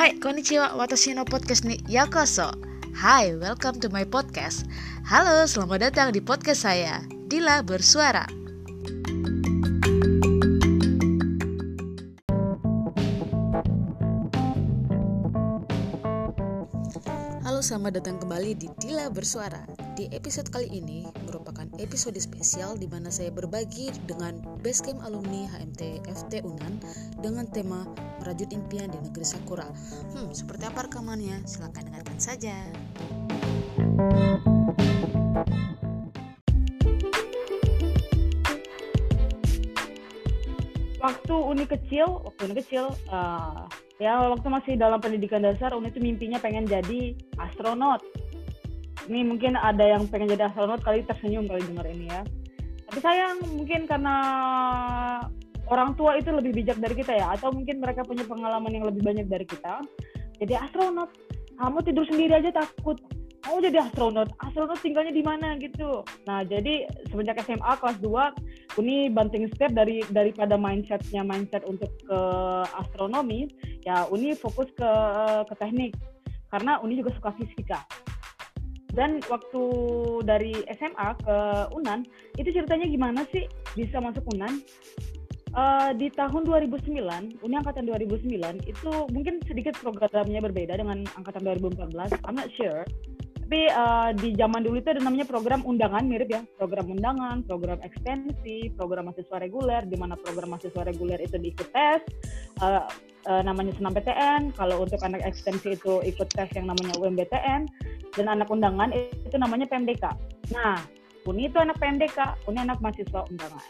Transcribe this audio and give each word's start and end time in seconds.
Hai, 0.00 0.16
konnichiwa, 0.16 0.72
watashi 0.80 1.12
no 1.14 1.24
podcast 1.24 1.64
ni 1.64 1.76
yakoso. 1.88 2.56
Hai, 2.96 3.36
welcome 3.36 3.76
to 3.84 3.92
my 3.92 4.08
podcast. 4.08 4.64
Halo, 5.04 5.44
selamat 5.44 5.92
datang 5.92 6.08
di 6.08 6.24
podcast 6.24 6.64
saya, 6.64 7.04
Dila 7.28 7.60
Bersuara. 7.60 8.24
Halo, 17.44 17.60
selamat 17.60 18.00
datang 18.00 18.16
kembali 18.24 18.56
di 18.56 18.72
Dila 18.80 19.12
Bersuara. 19.12 19.68
Di 20.00 20.08
episode 20.16 20.48
kali 20.48 20.80
ini 20.80 21.04
merupakan 21.60 21.84
episode 21.84 22.16
spesial 22.16 22.72
di 22.80 22.88
mana 22.88 23.12
saya 23.12 23.28
berbagi 23.28 23.92
dengan 24.08 24.40
Basecamp 24.64 25.04
alumni 25.04 25.44
HMT 25.44 26.08
FT 26.08 26.40
Unan 26.40 26.80
dengan 27.20 27.44
tema 27.52 27.84
Merajut 28.24 28.48
Impian 28.48 28.88
di 28.88 28.96
Negeri 28.96 29.26
Sakura. 29.28 29.68
Hmm, 30.16 30.32
seperti 30.32 30.64
apa 30.64 30.88
rekamannya? 30.88 31.44
Silahkan 31.44 31.84
dengarkan 31.84 32.16
saja. 32.16 32.56
waktu 41.00 41.34
Uni 41.36 41.64
kecil, 41.68 42.24
waktu 42.24 42.40
Uni 42.48 42.54
kecil, 42.60 42.84
uh, 43.12 43.68
ya 44.00 44.32
waktu 44.32 44.48
masih 44.48 44.72
dalam 44.80 45.00
pendidikan 45.00 45.44
dasar, 45.44 45.76
Uni 45.76 45.92
itu 45.92 46.00
mimpinya 46.00 46.40
pengen 46.40 46.64
jadi 46.64 47.16
astronot. 47.36 48.00
Ini 49.08 49.20
mungkin 49.24 49.56
ada 49.56 49.84
yang 49.86 50.04
pengen 50.10 50.34
jadi 50.34 50.52
astronot 50.52 50.84
kali 50.84 51.06
tersenyum 51.06 51.48
kali 51.48 51.62
dengar 51.64 51.86
ini 51.88 52.10
ya. 52.10 52.22
Tapi 52.90 52.98
sayang 53.00 53.38
mungkin 53.54 53.86
karena 53.86 54.16
orang 55.70 55.94
tua 55.94 56.18
itu 56.18 56.34
lebih 56.34 56.52
bijak 56.52 56.82
dari 56.82 56.94
kita 56.98 57.14
ya, 57.14 57.38
atau 57.38 57.54
mungkin 57.54 57.78
mereka 57.78 58.02
punya 58.02 58.26
pengalaman 58.26 58.74
yang 58.74 58.84
lebih 58.84 59.00
banyak 59.06 59.30
dari 59.30 59.46
kita. 59.46 59.80
Jadi 60.42 60.58
astronot, 60.58 61.08
kamu 61.56 61.78
tidur 61.86 62.04
sendiri 62.08 62.34
aja 62.40 62.50
takut 62.50 62.98
mau 63.48 63.58
jadi 63.58 63.88
astronot 63.88 64.28
astronot 64.44 64.78
tinggalnya 64.84 65.10
di 65.10 65.24
mana 65.24 65.56
gitu 65.56 66.04
nah 66.28 66.44
jadi 66.44 66.84
semenjak 67.08 67.40
SMA 67.42 67.72
kelas 67.80 67.98
2 67.98 68.78
Uni 68.78 69.10
banting 69.10 69.48
step 69.56 69.72
dari 69.72 70.04
daripada 70.12 70.60
mindsetnya 70.60 71.24
mindset 71.24 71.64
untuk 71.64 71.88
ke 72.04 72.20
astronomi 72.76 73.48
ya 73.82 74.04
Uni 74.12 74.36
fokus 74.36 74.68
ke 74.76 74.90
ke 75.48 75.54
teknik 75.56 75.96
karena 76.52 76.78
Uni 76.84 77.00
juga 77.00 77.16
suka 77.16 77.30
fisika 77.40 77.80
dan 78.94 79.22
waktu 79.30 79.62
dari 80.26 80.54
SMA 80.76 81.08
ke 81.22 81.36
Unan 81.74 82.02
itu 82.36 82.48
ceritanya 82.50 82.86
gimana 82.90 83.20
sih 83.30 83.46
bisa 83.78 84.02
masuk 84.02 84.24
Unan? 84.34 84.62
Uh, 85.50 85.90
di 85.98 86.06
tahun 86.14 86.46
2009, 86.46 86.94
Uni 87.42 87.54
Angkatan 87.58 87.82
2009 87.82 88.70
itu 88.70 88.92
mungkin 89.10 89.42
sedikit 89.50 89.74
programnya 89.82 90.38
berbeda 90.38 90.78
dengan 90.78 91.02
Angkatan 91.18 91.42
2014, 91.42 92.22
I'm 92.22 92.38
not 92.38 92.46
sure 92.54 92.86
tapi 93.50 93.66
uh, 93.66 94.14
di 94.14 94.30
zaman 94.38 94.62
dulu 94.62 94.78
itu 94.78 94.94
ada 94.94 95.02
namanya 95.02 95.26
program 95.26 95.66
undangan 95.66 96.06
mirip 96.06 96.30
ya. 96.30 96.46
Program 96.54 96.86
undangan 96.86 97.42
program 97.42 97.82
ekstensi 97.82 98.70
program 98.78 99.10
mahasiswa 99.10 99.42
reguler 99.42 99.82
di 99.90 99.98
mana 99.98 100.14
program 100.14 100.54
mahasiswa 100.54 100.86
reguler 100.86 101.18
itu 101.18 101.34
diikut 101.34 101.66
tes 101.74 101.98
uh, 102.62 102.86
uh, 103.26 103.42
namanya 103.42 103.74
senam 103.74 103.90
PTN 103.90 104.54
kalau 104.54 104.86
untuk 104.86 105.02
anak 105.02 105.26
ekstensi 105.26 105.74
itu 105.74 105.98
ikut 105.98 106.30
tes 106.30 106.46
yang 106.54 106.70
namanya 106.70 106.94
UMBTN 107.02 107.66
dan 108.14 108.26
anak 108.30 108.46
undangan 108.54 108.94
itu 108.94 109.34
namanya 109.34 109.66
PMDK 109.66 110.14
nah 110.54 110.78
Uni 111.26 111.50
itu 111.50 111.58
anak 111.58 111.74
PMDK 111.82 112.46
Uni 112.46 112.62
anak 112.62 112.78
mahasiswa 112.78 113.26
undangan. 113.34 113.66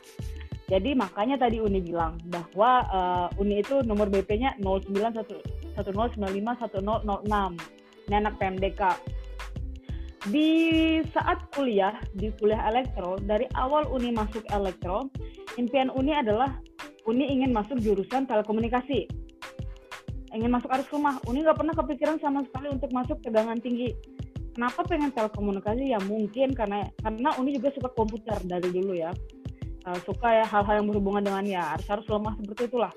Jadi 0.69 0.93
makanya 0.93 1.41
tadi 1.41 1.57
Uni 1.57 1.81
bilang 1.81 2.21
bahwa 2.29 2.85
uh, 2.85 3.41
Uni 3.41 3.65
itu 3.65 3.81
nomor 3.89 4.13
BP-nya 4.13 4.61
0910951006 4.61 5.81
ini 8.13 8.15
anak 8.21 8.37
PMDK 8.37 8.83
di 10.29 11.01
saat 11.17 11.49
kuliah 11.57 11.97
di 12.13 12.29
kuliah 12.37 12.61
elektro 12.69 13.17
dari 13.25 13.49
awal 13.57 13.89
Uni 13.89 14.13
masuk 14.13 14.45
elektro 14.53 15.09
impian 15.57 15.89
Uni 15.97 16.13
adalah 16.13 16.61
Uni 17.09 17.25
ingin 17.33 17.57
masuk 17.57 17.81
jurusan 17.81 18.29
telekomunikasi. 18.29 19.09
Ingin 20.37 20.53
masuk 20.53 20.69
arus 20.71 20.87
rumah. 20.93 21.17
Uni 21.27 21.43
nggak 21.43 21.59
pernah 21.59 21.73
kepikiran 21.75 22.21
sama 22.21 22.45
sekali 22.45 22.69
untuk 22.71 22.93
masuk 22.93 23.19
tegangan 23.25 23.57
tinggi. 23.59 23.97
Kenapa 24.53 24.85
pengen 24.85 25.11
telekomunikasi? 25.17 25.91
Ya 25.91 25.99
mungkin 26.05 26.53
karena 26.53 26.87
karena 27.01 27.33
Uni 27.41 27.57
juga 27.57 27.73
suka 27.73 27.89
komputer 27.97 28.37
dari 28.45 28.69
dulu 28.69 28.93
ya. 28.93 29.11
Uh, 29.89 29.97
suka 30.05 30.45
ya 30.45 30.45
hal-hal 30.45 30.85
yang 30.85 30.93
berhubungan 30.93 31.25
dengan 31.25 31.45
ya 31.49 31.63
harus 31.73 31.89
harus 31.89 32.07
lemah 32.13 32.37
seperti 32.37 32.69
itulah. 32.69 32.93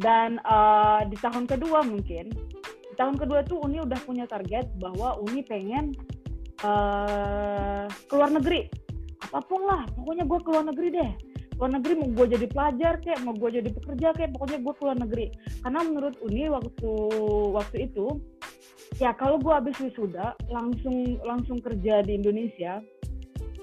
Dan 0.00 0.40
uh, 0.48 1.04
di 1.04 1.20
tahun 1.20 1.44
kedua 1.44 1.84
mungkin 1.84 2.32
di 2.64 2.94
tahun 2.96 3.20
kedua 3.20 3.44
tuh 3.44 3.60
Uni 3.60 3.84
udah 3.84 4.00
punya 4.02 4.24
target 4.24 4.72
bahwa 4.80 5.20
Uni 5.20 5.44
pengen 5.44 5.92
uh, 6.62 7.84
keluar 8.08 8.30
negeri 8.30 8.70
apa 9.22 9.38
pun 9.46 9.62
lah 9.64 9.86
pokoknya 9.94 10.24
gue 10.26 10.38
keluar 10.42 10.64
negeri 10.66 10.88
deh 10.92 11.10
keluar 11.54 11.72
negeri 11.78 11.92
mau 11.94 12.08
gue 12.10 12.26
jadi 12.34 12.46
pelajar 12.50 12.92
kayak 13.00 13.20
mau 13.22 13.34
gue 13.38 13.50
jadi 13.62 13.70
pekerja 13.70 14.08
kayak 14.18 14.30
pokoknya 14.34 14.58
gue 14.58 14.74
keluar 14.82 14.96
negeri 14.98 15.26
karena 15.62 15.80
menurut 15.86 16.14
Uni 16.26 16.42
waktu 16.50 16.90
waktu 17.54 17.76
itu 17.86 18.06
ya 18.98 19.14
kalau 19.14 19.38
gue 19.38 19.52
habis 19.52 19.76
wisuda 19.78 20.34
langsung 20.50 21.22
langsung 21.22 21.62
kerja 21.62 22.02
di 22.02 22.18
Indonesia 22.18 22.82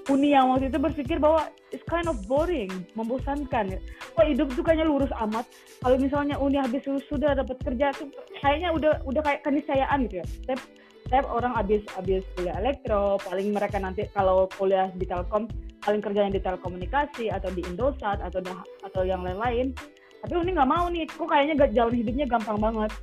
Uni 0.08 0.34
yang 0.34 0.50
waktu 0.50 0.74
itu 0.74 0.78
berpikir 0.80 1.22
bahwa 1.22 1.46
it's 1.70 1.86
kind 1.86 2.10
of 2.10 2.18
boring, 2.26 2.66
membosankan. 2.98 3.78
Kok 4.16 4.26
hidup 4.26 4.50
tuh 4.58 4.64
kayaknya 4.66 4.90
lurus 4.90 5.12
amat. 5.28 5.46
Kalau 5.78 5.96
misalnya 6.02 6.34
Uni 6.40 6.58
habis 6.58 6.82
wisuda 6.82 7.38
dapat 7.38 7.60
kerja 7.62 7.94
tuh 7.94 8.10
kayaknya 8.42 8.74
udah 8.74 8.92
udah 9.06 9.22
kayak 9.22 9.46
keniscayaan 9.46 10.10
gitu 10.10 10.18
ya. 10.18 10.26
Tapi 10.50 10.62
setiap 11.10 11.26
orang 11.34 11.58
habis 11.58 11.82
habis 11.98 12.22
kuliah 12.38 12.54
elektro 12.62 13.18
paling 13.26 13.50
mereka 13.50 13.82
nanti 13.82 14.06
kalau 14.14 14.46
kuliah 14.54 14.94
di 14.94 15.02
Telkom 15.02 15.50
paling 15.82 15.98
kerjanya 15.98 16.38
di 16.38 16.38
telekomunikasi 16.38 17.34
atau 17.34 17.50
di 17.50 17.66
Indosat 17.66 18.22
atau 18.22 18.38
atau 18.86 19.02
yang 19.02 19.26
lain-lain. 19.26 19.74
Tapi 20.22 20.38
Uni 20.38 20.54
nggak 20.54 20.70
mau 20.70 20.86
nih 20.86 21.10
kok 21.10 21.26
kayaknya 21.26 21.66
jalan 21.74 21.98
hidupnya 21.98 22.30
gampang 22.30 22.62
banget. 22.62 22.94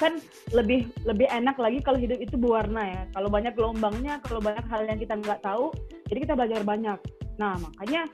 Kan 0.00 0.16
lebih 0.56 0.88
lebih 1.04 1.28
enak 1.28 1.60
lagi 1.60 1.84
kalau 1.84 2.00
hidup 2.00 2.16
itu 2.24 2.40
berwarna 2.40 2.82
ya. 2.88 3.02
Kalau 3.12 3.28
banyak 3.28 3.52
gelombangnya 3.52 4.16
kalau 4.24 4.40
banyak 4.40 4.64
hal 4.72 4.88
yang 4.88 4.96
kita 4.96 5.20
nggak 5.20 5.44
tahu 5.44 5.68
jadi 6.08 6.18
kita 6.24 6.32
belajar 6.40 6.64
banyak. 6.64 6.98
Nah 7.36 7.52
makanya 7.60 8.08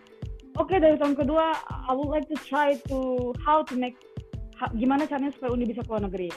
oke 0.58 0.66
okay, 0.66 0.82
dari 0.82 0.98
tahun 0.98 1.14
kedua 1.14 1.54
I 1.86 1.94
would 1.94 2.10
like 2.10 2.26
to 2.26 2.34
try 2.42 2.74
to 2.90 3.30
how 3.38 3.62
to 3.70 3.74
make 3.78 3.94
gimana 4.74 5.06
caranya 5.06 5.30
supaya 5.30 5.54
Uni 5.54 5.70
bisa 5.70 5.86
keluar 5.86 6.02
negeri 6.02 6.34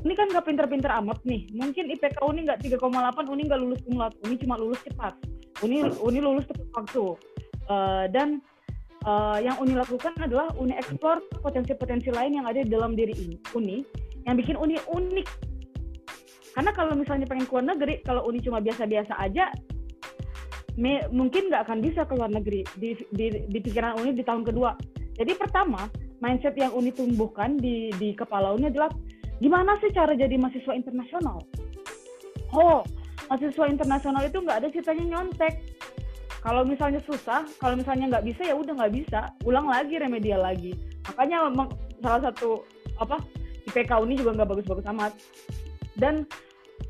ini 0.00 0.12
kan 0.16 0.32
nggak 0.32 0.46
pinter-pinter 0.48 0.90
amat 1.04 1.20
nih. 1.28 1.44
Mungkin 1.52 1.92
IPK 1.92 2.24
Uni 2.24 2.48
nggak 2.48 2.64
3,8, 2.64 3.28
Uni 3.28 3.42
nggak 3.44 3.60
lulus 3.60 3.80
kumlat. 3.84 4.12
Uni 4.24 4.34
cuma 4.40 4.56
lulus 4.56 4.80
cepat. 4.80 5.12
Uni 5.60 5.84
Uni 6.00 6.18
lulus 6.24 6.48
tepat 6.48 6.68
waktu. 6.72 7.04
Uh, 7.70 8.04
dan 8.10 8.40
uh, 9.04 9.38
yang 9.38 9.56
Uni 9.60 9.76
lakukan 9.76 10.16
adalah 10.20 10.48
Uni 10.56 10.72
eksplor 10.76 11.20
potensi-potensi 11.44 12.08
lain 12.12 12.40
yang 12.40 12.46
ada 12.48 12.64
di 12.64 12.70
dalam 12.72 12.96
diri 12.96 13.12
ini, 13.12 13.36
Uni 13.52 13.84
yang 14.24 14.36
bikin 14.36 14.56
Uni 14.56 14.76
unik. 14.88 15.28
Karena 16.50 16.70
kalau 16.74 16.92
misalnya 16.98 17.30
pengen 17.30 17.46
keluar 17.46 17.64
negeri, 17.64 18.02
kalau 18.02 18.26
Uni 18.26 18.42
cuma 18.42 18.58
biasa-biasa 18.58 19.16
aja, 19.22 19.54
me, 20.76 21.06
mungkin 21.14 21.48
nggak 21.48 21.68
akan 21.68 21.78
bisa 21.80 22.04
keluar 22.04 22.28
negeri 22.28 22.66
di, 22.76 22.98
di, 23.14 23.26
di 23.48 23.58
pikiran 23.62 24.00
Uni 24.02 24.12
di 24.12 24.24
tahun 24.26 24.42
kedua. 24.44 24.74
Jadi 25.16 25.32
pertama, 25.36 25.86
mindset 26.20 26.56
yang 26.58 26.74
Uni 26.74 26.90
tumbuhkan 26.90 27.56
di, 27.56 27.92
di 27.96 28.12
kepala 28.12 28.52
Uni 28.52 28.68
adalah 28.68 28.90
gimana 29.40 29.74
sih 29.80 29.90
cara 29.90 30.12
jadi 30.12 30.36
mahasiswa 30.36 30.76
internasional? 30.76 31.42
Oh, 32.52 32.84
mahasiswa 33.26 33.66
internasional 33.66 34.22
itu 34.28 34.38
nggak 34.38 34.58
ada 34.60 34.68
ceritanya 34.68 35.04
nyontek. 35.16 35.54
Kalau 36.40 36.64
misalnya 36.64 37.04
susah, 37.04 37.44
kalau 37.60 37.76
misalnya 37.76 38.16
nggak 38.16 38.24
bisa 38.24 38.42
ya 38.48 38.56
udah 38.56 38.72
nggak 38.72 38.94
bisa, 38.96 39.28
ulang 39.44 39.68
lagi 39.68 40.00
remedial 40.00 40.40
lagi. 40.40 40.72
Makanya 41.12 41.52
salah 42.00 42.32
satu 42.32 42.64
apa 42.96 43.20
IPK 43.68 43.92
Uni 44.00 44.16
juga 44.16 44.40
nggak 44.40 44.48
bagus-bagus 44.48 44.88
amat. 44.88 45.12
Dan 46.00 46.24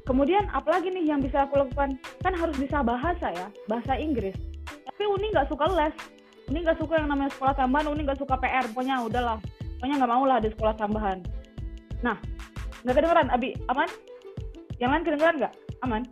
kemudian 0.07 0.47
apalagi 0.55 0.95
nih 0.95 1.11
yang 1.11 1.19
bisa 1.19 1.51
aku 1.51 1.59
lakukan? 1.67 1.99
Kan 2.23 2.35
harus 2.39 2.55
bisa 2.63 2.79
bahasa 2.87 3.35
ya, 3.35 3.51
bahasa 3.67 3.99
Inggris. 3.99 4.39
Tapi 4.87 5.03
Uni 5.07 5.35
nggak 5.35 5.51
suka 5.51 5.67
les. 5.75 5.95
Uni 6.47 6.63
nggak 6.63 6.79
suka 6.79 6.99
yang 7.03 7.11
namanya 7.11 7.31
sekolah 7.35 7.55
tambahan, 7.59 7.91
Uni 7.91 8.07
nggak 8.07 8.23
suka 8.23 8.39
PR. 8.39 8.71
Pokoknya 8.71 9.03
udahlah, 9.03 9.39
pokoknya 9.83 9.95
nggak 9.99 10.13
mau 10.15 10.25
lah 10.31 10.39
ada 10.39 10.51
sekolah 10.51 10.75
tambahan. 10.79 11.19
Nah, 12.01 12.17
nggak 12.85 12.95
kedengeran, 12.97 13.29
Abi? 13.29 13.53
Aman? 13.69 13.89
Yang 14.81 14.91
lain 14.91 15.05
kedengeran 15.05 15.37
nggak? 15.37 15.55
Aman? 15.85 16.03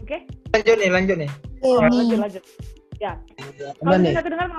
Oke? 0.00 0.08
Okay? 0.08 0.20
Lanjut 0.56 0.76
nih, 0.80 0.90
lanjut 0.90 1.16
nih. 1.20 1.30
Oh, 1.60 1.76
lanjut, 1.84 2.18
lanjut. 2.20 2.44
Ya. 2.96 3.12
Kalau 3.76 3.96
nggak 4.00 4.24
kedengeran, 4.24 4.50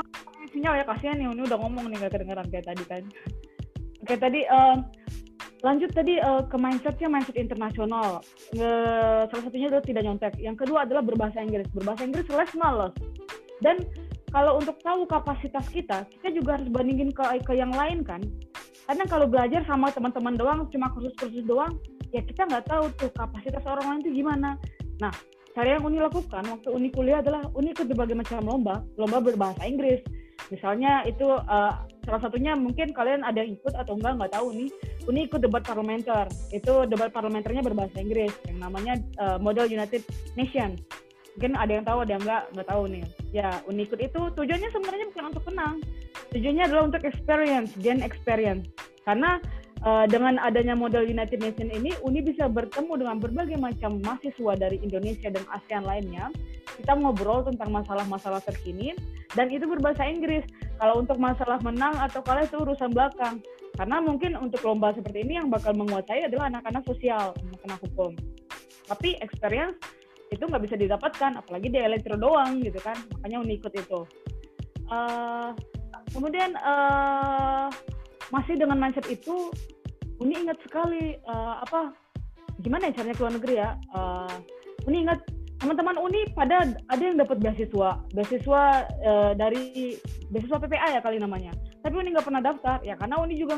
sinyal 0.53 0.73
ya 0.77 0.85
kasihan 0.85 1.15
nih. 1.17 1.25
Ini 1.33 1.43
udah 1.49 1.57
ngomong 1.57 1.85
nih 1.89 1.97
nggak 2.05 2.13
kedengeran 2.13 2.45
kayak 2.53 2.65
tadi 2.69 2.83
kan. 2.85 3.03
Oke, 4.05 4.13
okay, 4.13 4.17
tadi 4.21 4.39
uh, 4.45 4.77
lanjut 5.65 5.89
tadi 5.89 6.21
uh, 6.21 6.45
ke 6.45 6.57
mindsetnya 6.61 7.09
mindset 7.09 7.37
internasional. 7.37 8.21
Uh, 8.53 9.25
salah 9.33 9.43
satunya 9.49 9.73
adalah 9.73 9.85
tidak 9.85 10.01
nyontek. 10.05 10.33
Yang 10.37 10.65
kedua 10.65 10.85
adalah 10.85 11.01
berbahasa 11.01 11.41
Inggris. 11.41 11.65
Berbahasa 11.73 12.05
Inggris 12.05 12.29
les 12.29 12.53
males. 12.53 12.93
Dan 13.65 13.81
kalau 14.29 14.61
untuk 14.61 14.77
tahu 14.85 15.09
kapasitas 15.09 15.65
kita, 15.73 16.05
kita 16.05 16.29
juga 16.29 16.61
harus 16.61 16.69
bandingin 16.69 17.09
ke 17.09 17.25
ke 17.41 17.57
yang 17.57 17.73
lain 17.73 18.05
kan 18.05 18.21
karena 18.87 19.03
kalau 19.05 19.27
belajar 19.27 19.61
sama 19.67 19.91
teman-teman 19.91 20.39
doang 20.39 20.59
cuma 20.71 20.87
kursus-kursus 20.95 21.43
doang 21.43 21.75
ya 22.15 22.23
kita 22.23 22.47
nggak 22.47 22.65
tahu 22.71 22.87
tuh 22.95 23.11
kapasitas 23.11 23.63
orang 23.67 23.99
lain 23.99 24.01
itu 24.07 24.23
gimana. 24.23 24.55
Nah 25.03 25.11
cara 25.51 25.75
yang 25.75 25.83
Uni 25.83 25.99
lakukan 25.99 26.43
waktu 26.47 26.69
Uni 26.71 26.87
kuliah 26.95 27.19
adalah 27.19 27.43
Uni 27.51 27.75
ikut 27.75 27.83
berbagai 27.91 28.15
macam 28.15 28.47
lomba 28.47 28.79
lomba 28.95 29.19
berbahasa 29.19 29.67
Inggris. 29.67 29.99
Misalnya 30.47 31.03
itu 31.03 31.27
uh, 31.27 31.73
salah 32.07 32.21
satunya 32.23 32.55
mungkin 32.55 32.95
kalian 32.95 33.27
ada 33.27 33.43
yang 33.43 33.59
ikut 33.59 33.75
atau 33.75 33.99
enggak 33.99 34.15
nggak 34.23 34.31
tahu 34.31 34.47
nih. 34.55 34.69
Uni 35.03 35.27
ikut 35.27 35.43
debat 35.43 35.67
parlementer. 35.67 36.31
Itu 36.55 36.87
debat 36.87 37.11
parlementernya 37.11 37.59
berbahasa 37.67 37.99
Inggris 37.99 38.31
yang 38.47 38.63
namanya 38.63 38.95
uh, 39.19 39.35
Model 39.35 39.67
United 39.67 40.07
Nation 40.39 40.79
mungkin 41.37 41.53
ada 41.53 41.69
yang 41.69 41.85
tahu 41.85 41.99
ada 42.01 42.11
yang 42.17 42.23
enggak 42.25 42.43
nggak 42.57 42.67
tahu 42.73 42.83
nih. 42.89 43.05
Ya 43.29 43.47
Uni 43.69 43.85
ikut 43.85 44.01
itu 44.01 44.21
tujuannya 44.33 44.69
sebenarnya 44.73 45.05
bukan 45.13 45.25
untuk 45.29 45.43
menang. 45.53 45.75
Tujuannya 46.33 46.63
adalah 46.65 46.83
untuk 46.89 47.01
experience 47.05 47.69
gain 47.77 48.01
experience. 48.01 48.65
Karena 49.05 49.37
uh, 49.85 50.09
dengan 50.09 50.41
adanya 50.41 50.73
model 50.73 51.05
United 51.05 51.37
Nation 51.37 51.69
ini 51.69 51.93
Uni 52.01 52.25
bisa 52.25 52.49
bertemu 52.49 53.05
dengan 53.05 53.21
berbagai 53.21 53.53
macam 53.61 54.01
mahasiswa 54.01 54.57
dari 54.57 54.81
Indonesia 54.81 55.29
dan 55.29 55.45
ASEAN 55.53 55.85
lainnya. 55.85 56.33
Kita 56.73 56.97
ngobrol 56.97 57.45
tentang 57.45 57.69
masalah-masalah 57.69 58.41
terkini 58.41 58.97
dan 59.37 59.53
itu 59.53 59.69
berbahasa 59.69 60.09
Inggris. 60.09 60.41
Kalau 60.81 61.05
untuk 61.05 61.21
masalah 61.21 61.61
menang 61.61 61.93
atau 62.01 62.25
kalah 62.25 62.49
itu 62.49 62.57
urusan 62.57 62.97
belakang. 62.97 63.45
Karena 63.77 64.01
mungkin 64.01 64.33
untuk 64.41 64.65
lomba 64.65 64.89
seperti 64.97 65.21
ini 65.21 65.37
yang 65.37 65.53
bakal 65.53 65.77
menguasai 65.77 66.25
adalah 66.25 66.49
anak-anak 66.49 66.81
sosial 66.89 67.37
anak-anak 67.37 67.77
hukum. 67.85 68.17
Tapi 68.89 69.21
experience 69.21 69.77
itu 70.27 70.43
nggak 70.43 70.63
bisa 70.63 70.75
didapatkan 70.75 71.39
apalagi 71.39 71.71
di 71.71 71.79
elektro 71.79 72.19
doang 72.19 72.59
gitu 72.59 72.77
kan 72.83 72.95
makanya 73.17 73.37
Uni 73.43 73.53
ikut 73.59 73.73
itu. 73.73 73.99
Uh, 74.87 75.51
kemudian 76.15 76.55
uh, 76.63 77.67
masih 78.31 78.55
dengan 78.59 78.79
mindset 78.79 79.07
itu 79.07 79.51
Uni 80.17 80.33
ingat 80.33 80.57
sekali 80.65 81.13
uh, 81.29 81.61
apa 81.61 81.93
gimana 82.59 82.89
ya 82.89 82.99
caranya 82.99 83.15
keluar 83.15 83.33
negeri 83.37 83.55
ya? 83.61 83.69
Uh, 83.93 84.35
Uni 84.89 85.07
ingat 85.07 85.19
teman-teman 85.57 85.95
Uni 85.97 86.27
pada 86.35 86.65
ada 86.69 87.03
yang 87.03 87.17
dapat 87.17 87.37
beasiswa 87.41 88.01
beasiswa 88.11 88.63
uh, 89.03 89.31
dari 89.37 89.95
beasiswa 90.33 90.57
PPA 90.59 90.97
ya 90.97 90.99
kali 90.99 91.23
namanya. 91.23 91.55
Tapi 91.85 91.95
Uni 91.95 92.11
nggak 92.11 92.27
pernah 92.27 92.43
daftar 92.43 92.83
ya 92.83 92.99
karena 92.99 93.15
Uni 93.21 93.39
juga 93.39 93.55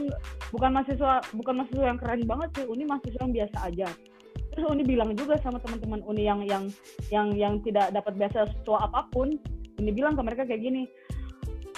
bukan 0.53 0.69
mahasiswa 0.69 1.23
bukan 1.33 1.53
mahasiswa 1.63 1.85
yang 1.89 1.97
keren 1.97 2.21
banget 2.29 2.49
sih 2.61 2.65
Uni 2.69 2.83
mahasiswa 2.85 3.21
yang 3.25 3.33
biasa 3.33 3.57
aja 3.65 3.89
terus 4.59 4.75
Uni 4.75 4.83
bilang 4.83 5.15
juga 5.15 5.39
sama 5.39 5.63
teman-teman 5.63 6.03
Uni 6.03 6.27
yang 6.27 6.43
yang 6.43 6.67
yang 7.07 7.31
yang 7.31 7.53
tidak 7.63 7.95
dapat 7.95 8.19
beasiswa 8.19 8.77
apa 8.83 9.07
pun 9.07 9.39
Uni 9.79 9.91
bilang 9.95 10.19
ke 10.19 10.21
mereka 10.21 10.43
kayak 10.43 10.59
gini 10.59 10.83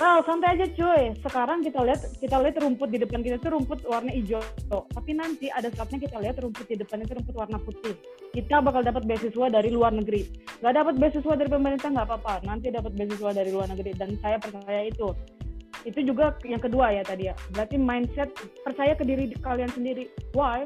Well, 0.02 0.26
santai 0.26 0.58
aja 0.58 0.66
cuy. 0.66 1.14
Sekarang 1.22 1.62
kita 1.62 1.78
lihat 1.86 2.02
kita 2.18 2.42
lihat 2.42 2.58
rumput 2.58 2.90
di 2.90 2.98
depan 2.98 3.22
kita 3.22 3.38
itu 3.38 3.54
rumput 3.54 3.86
warna 3.86 4.10
hijau. 4.10 4.42
Tapi 4.90 5.14
nanti 5.14 5.46
ada 5.54 5.70
saatnya 5.70 6.02
kita 6.02 6.18
lihat 6.18 6.42
rumput 6.42 6.66
di 6.66 6.82
depan 6.82 7.06
itu 7.06 7.22
rumput 7.22 7.36
warna 7.38 7.62
putih. 7.62 7.94
Kita 8.34 8.66
bakal 8.66 8.82
dapat 8.82 9.06
beasiswa 9.06 9.54
dari 9.54 9.70
luar 9.70 9.94
negeri. 9.94 10.26
Gak 10.58 10.74
dapat 10.74 10.98
beasiswa 10.98 11.38
dari 11.38 11.54
pemerintah 11.54 11.94
nggak 11.94 12.08
apa-apa. 12.08 12.42
Nanti 12.50 12.74
dapat 12.74 12.98
beasiswa 12.98 13.30
dari 13.30 13.54
luar 13.54 13.70
negeri 13.70 13.94
dan 13.94 14.18
saya 14.26 14.42
percaya 14.42 14.90
itu. 14.90 15.14
Itu 15.88 16.06
juga 16.06 16.38
yang 16.46 16.62
kedua 16.62 16.94
ya 16.94 17.04
tadi 17.06 17.30
ya. 17.32 17.36
Berarti 17.54 17.76
mindset 17.78 18.30
percaya 18.62 18.94
ke 18.94 19.04
diri 19.06 19.32
kalian 19.42 19.72
sendiri. 19.74 20.10
Why? 20.38 20.66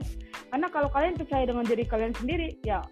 Karena 0.52 0.68
kalau 0.72 0.90
kalian 0.92 1.16
percaya 1.16 1.44
dengan 1.48 1.66
diri 1.68 1.84
kalian 1.88 2.14
sendiri, 2.16 2.60
ya 2.64 2.84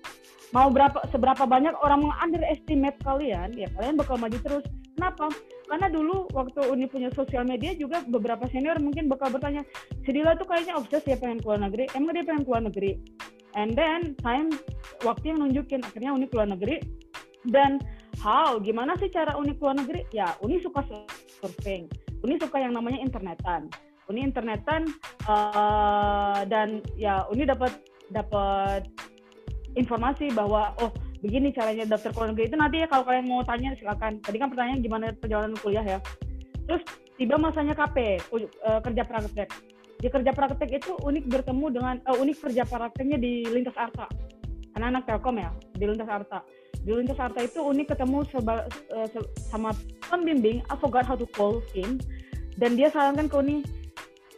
mau 0.55 0.69
berapa 0.69 1.01
seberapa 1.09 1.43
banyak 1.43 1.73
orang 1.81 2.07
meng-underestimate 2.07 2.97
kalian, 3.01 3.51
ya 3.55 3.67
kalian 3.75 3.95
bakal 3.99 4.15
maju 4.19 4.37
terus. 4.39 4.65
Kenapa? 4.93 5.33
karena 5.73 5.89
dulu 5.89 6.29
waktu 6.37 6.59
Uni 6.69 6.85
punya 6.85 7.09
sosial 7.17 7.47
media 7.47 7.73
juga 7.73 8.05
beberapa 8.05 8.45
senior 8.51 8.77
mungkin 8.77 9.09
bakal 9.09 9.33
bertanya 9.33 9.65
Sedila 10.05 10.37
tuh 10.37 10.45
kayaknya 10.45 10.77
obses 10.77 11.01
ya 11.07 11.17
pengen 11.17 11.41
keluar 11.41 11.65
negeri 11.65 11.89
emang 11.97 12.13
dia 12.13 12.25
pengen 12.27 12.43
keluar 12.45 12.61
negeri 12.61 13.01
and 13.57 13.73
then 13.73 14.13
time 14.21 14.53
waktu 15.01 15.33
yang 15.33 15.41
nunjukin 15.41 15.81
akhirnya 15.81 16.13
Uni 16.13 16.29
keluar 16.29 16.45
negeri 16.45 16.77
dan 17.49 17.81
how 18.21 18.61
gimana 18.61 18.93
sih 18.99 19.09
cara 19.09 19.33
Uni 19.33 19.57
keluar 19.57 19.73
negeri 19.73 20.05
ya 20.13 20.35
Uni 20.45 20.61
suka 20.61 20.85
surfing 21.41 21.89
Uni 22.23 22.39
suka 22.39 22.57
yang 22.57 22.71
namanya 22.71 23.03
internetan. 23.03 23.67
Uni 24.07 24.23
internetan 24.23 24.87
uh, 25.27 26.43
dan 26.47 26.79
ya 26.95 27.27
Uni 27.27 27.43
dapat 27.43 27.71
dapat 28.11 28.87
informasi 29.75 30.31
bahwa 30.31 30.71
oh 30.79 30.91
begini 31.19 31.51
caranya 31.51 31.83
daftar 31.83 32.15
negeri. 32.31 32.47
Itu 32.47 32.55
nanti 32.55 32.83
ya 32.83 32.87
kalau 32.87 33.03
kalian 33.03 33.27
mau 33.27 33.43
tanya 33.43 33.75
silakan. 33.75 34.23
Tadi 34.23 34.39
kan 34.39 34.47
pertanyaan 34.47 34.79
gimana 34.79 35.11
perjalanan 35.11 35.55
kuliah 35.59 35.83
ya. 35.83 35.99
Terus 36.63 36.83
tiba 37.19 37.35
masanya 37.35 37.75
KP 37.75 38.23
uh, 38.31 38.39
eh, 38.39 38.79
kerja 38.79 39.03
praktek. 39.03 39.49
Di 39.99 40.07
kerja 40.11 40.31
praktek 40.31 40.69
itu 40.71 40.95
unik 41.03 41.27
bertemu 41.27 41.65
dengan 41.75 41.95
uh, 42.07 42.15
unik 42.23 42.47
kerja 42.47 42.63
prakteknya 42.63 43.19
di 43.19 43.43
lintas 43.51 43.75
arta. 43.75 44.07
Anak-anak 44.79 45.03
telkom 45.11 45.37
ya 45.43 45.51
di 45.75 45.85
lintas 45.85 46.07
arta 46.07 46.39
di 46.83 46.91
lintas 46.91 47.15
arta 47.15 47.39
itu 47.39 47.63
unik 47.63 47.95
ketemu 47.95 48.27
seba, 48.27 48.67
uh, 48.91 49.07
sama 49.47 49.71
pembimbing 50.11 50.59
I 50.67 50.75
forgot 50.75 51.07
how 51.07 51.15
to 51.15 51.27
call 51.31 51.63
him. 51.71 51.99
Dan 52.59 52.75
dia 52.75 52.91
sarankan 52.91 53.31
ke 53.31 53.35
Uni 53.39 53.57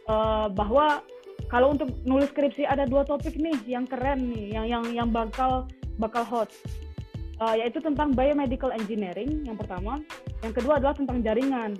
uh, 0.06 0.48
bahwa 0.48 1.02
kalau 1.50 1.74
untuk 1.74 1.90
nulis 2.06 2.30
skripsi 2.32 2.64
ada 2.64 2.88
dua 2.88 3.04
topik 3.04 3.36
nih 3.36 3.54
yang 3.68 3.84
keren 3.84 4.32
nih 4.32 4.56
yang 4.56 4.66
yang 4.66 4.84
yang 4.94 5.08
bakal 5.10 5.66
bakal 5.98 6.22
hot. 6.22 6.48
Uh, 7.36 7.52
yaitu 7.52 7.84
tentang 7.84 8.16
biomedical 8.16 8.72
engineering 8.72 9.44
yang 9.44 9.58
pertama. 9.58 10.00
Yang 10.40 10.62
kedua 10.62 10.80
adalah 10.80 10.96
tentang 10.96 11.20
jaringan. 11.20 11.76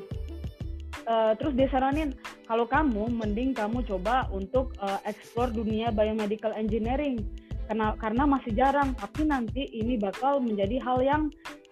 Uh, 1.07 1.33
terus 1.39 1.55
dia 1.55 1.71
saranin 1.71 2.11
kalau 2.51 2.67
kamu 2.67 3.07
mending 3.07 3.55
kamu 3.55 3.87
coba 3.87 4.27
untuk 4.35 4.75
uh, 4.83 4.99
explore 5.07 5.55
dunia 5.55 5.95
biomedical 5.95 6.51
engineering 6.53 7.23
karena 7.67 7.87
karena 7.99 8.23
masih 8.27 8.53
jarang 8.55 8.95
tapi 8.95 9.27
nanti 9.27 9.67
ini 9.75 9.99
bakal 9.99 10.39
menjadi 10.39 10.79
hal 10.83 10.99
yang 11.03 11.23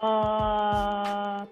uh, 0.02 1.46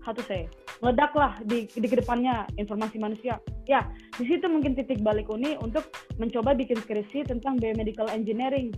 how 0.00 0.12
to 0.12 0.24
say 0.24 0.48
meledak 0.84 1.12
lah 1.16 1.36
di 1.44 1.68
di 1.72 1.86
ke 1.88 1.96
depannya 2.00 2.44
informasi 2.60 3.00
manusia 3.00 3.40
ya 3.64 3.84
di 4.20 4.28
situ 4.28 4.44
mungkin 4.48 4.76
titik 4.76 5.00
balik 5.00 5.28
Uni 5.32 5.56
untuk 5.60 5.88
mencoba 6.20 6.52
bikin 6.52 6.76
skripsi 6.76 7.28
tentang 7.28 7.56
biomedical 7.56 8.08
engineering 8.12 8.72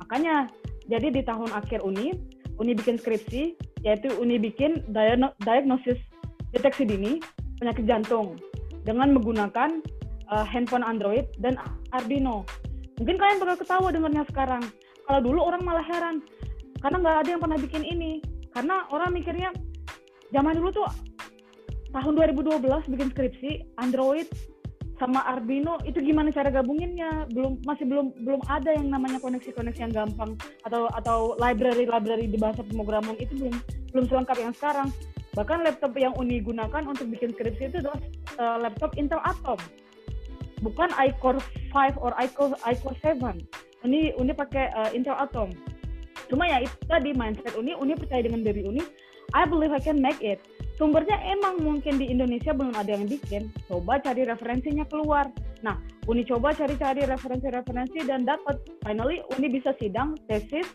makanya 0.00 0.48
jadi 0.90 1.14
di 1.14 1.22
tahun 1.22 1.50
akhir 1.54 1.84
Uni, 1.86 2.14
Uni 2.58 2.72
bikin 2.74 2.98
skripsi, 2.98 3.54
yaitu 3.86 4.10
Uni 4.18 4.38
bikin 4.38 4.82
diagnosis 5.42 5.98
deteksi 6.50 6.86
dini 6.86 7.22
penyakit 7.62 7.86
jantung 7.86 8.34
dengan 8.82 9.14
menggunakan 9.14 9.78
uh, 10.30 10.46
handphone 10.46 10.82
Android 10.82 11.26
dan 11.38 11.54
Arduino. 11.94 12.42
Mungkin 13.00 13.16
kalian 13.16 13.38
bakal 13.40 13.56
ketawa 13.62 13.88
dengarnya 13.94 14.24
sekarang. 14.28 14.62
Kalau 15.08 15.20
dulu 15.20 15.40
orang 15.44 15.62
malah 15.64 15.84
heran 15.84 16.20
karena 16.82 16.96
nggak 16.98 17.16
ada 17.24 17.28
yang 17.32 17.40
pernah 17.40 17.58
bikin 17.58 17.82
ini. 17.86 18.12
Karena 18.52 18.84
orang 18.92 19.16
mikirnya 19.16 19.48
zaman 20.32 20.56
dulu 20.60 20.68
tuh 20.72 20.88
tahun 21.92 22.12
2012 22.16 22.92
bikin 22.92 23.08
skripsi 23.12 23.50
Android 23.80 24.28
sama 25.02 25.18
Arduino 25.26 25.82
itu 25.82 25.98
gimana 25.98 26.30
cara 26.30 26.46
gabunginnya 26.46 27.26
belum 27.34 27.66
masih 27.66 27.90
belum 27.90 28.14
belum 28.22 28.40
ada 28.46 28.70
yang 28.70 28.86
namanya 28.86 29.18
koneksi-koneksi 29.18 29.80
yang 29.82 29.90
gampang 29.90 30.38
atau 30.62 30.86
atau 30.94 31.34
library 31.42 31.90
library 31.90 32.30
di 32.30 32.38
bahasa 32.38 32.62
pemrograman 32.62 33.18
itu 33.18 33.34
belum 33.34 33.56
belum 33.90 34.04
selengkap 34.06 34.38
yang 34.38 34.54
sekarang 34.54 34.88
bahkan 35.34 35.64
laptop 35.66 35.90
yang 35.98 36.14
Uni 36.14 36.38
gunakan 36.38 36.86
untuk 36.86 37.10
bikin 37.10 37.34
skripsi 37.34 37.74
itu 37.74 37.76
adalah 37.82 37.98
uh, 38.38 38.56
laptop 38.62 38.94
Intel 38.94 39.18
Atom 39.26 39.58
bukan 40.62 40.88
iCore 41.10 41.42
5 41.74 41.98
or 41.98 42.14
iCore 42.22 42.54
iCore 42.62 42.96
7 43.02 43.18
Uni 43.82 44.14
Uni 44.14 44.32
pakai 44.32 44.70
uh, 44.72 44.90
Intel 44.94 45.18
Atom. 45.18 45.50
Cuma 46.30 46.46
ya 46.46 46.62
itu 46.62 46.72
tadi 46.86 47.10
mindset 47.12 47.58
Uni 47.58 47.74
Uni 47.74 47.98
percaya 47.98 48.22
dengan 48.22 48.46
diri 48.46 48.62
Uni. 48.64 48.82
I 49.34 49.48
believe 49.48 49.74
I 49.74 49.82
can 49.82 49.98
make 49.98 50.22
it. 50.22 50.38
Sumbernya 50.76 51.18
emang 51.24 51.60
mungkin 51.62 51.98
di 51.98 52.08
Indonesia 52.08 52.54
belum 52.54 52.74
ada 52.74 52.94
yang 52.94 53.06
bikin. 53.08 53.50
Coba 53.66 54.00
cari 54.00 54.22
referensinya 54.24 54.86
keluar. 54.86 55.28
Nah 55.66 55.78
Uni 56.06 56.26
coba 56.26 56.54
cari-cari 56.54 57.06
referensi-referensi 57.06 58.06
dan 58.06 58.22
dapat. 58.22 58.62
Finally 58.86 59.22
Uni 59.34 59.50
bisa 59.50 59.74
sidang 59.82 60.14
tesis 60.30 60.66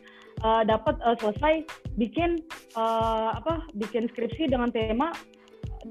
uh, 0.44 0.67
dapat 0.67 1.00
uh, 1.01 1.15
selesai 1.17 1.63
bikin 1.96 2.44
uh, 2.75 3.36
apa 3.39 3.65
bikin 3.77 4.12
skripsi 4.12 4.51
dengan 4.51 4.70
tema 4.70 5.15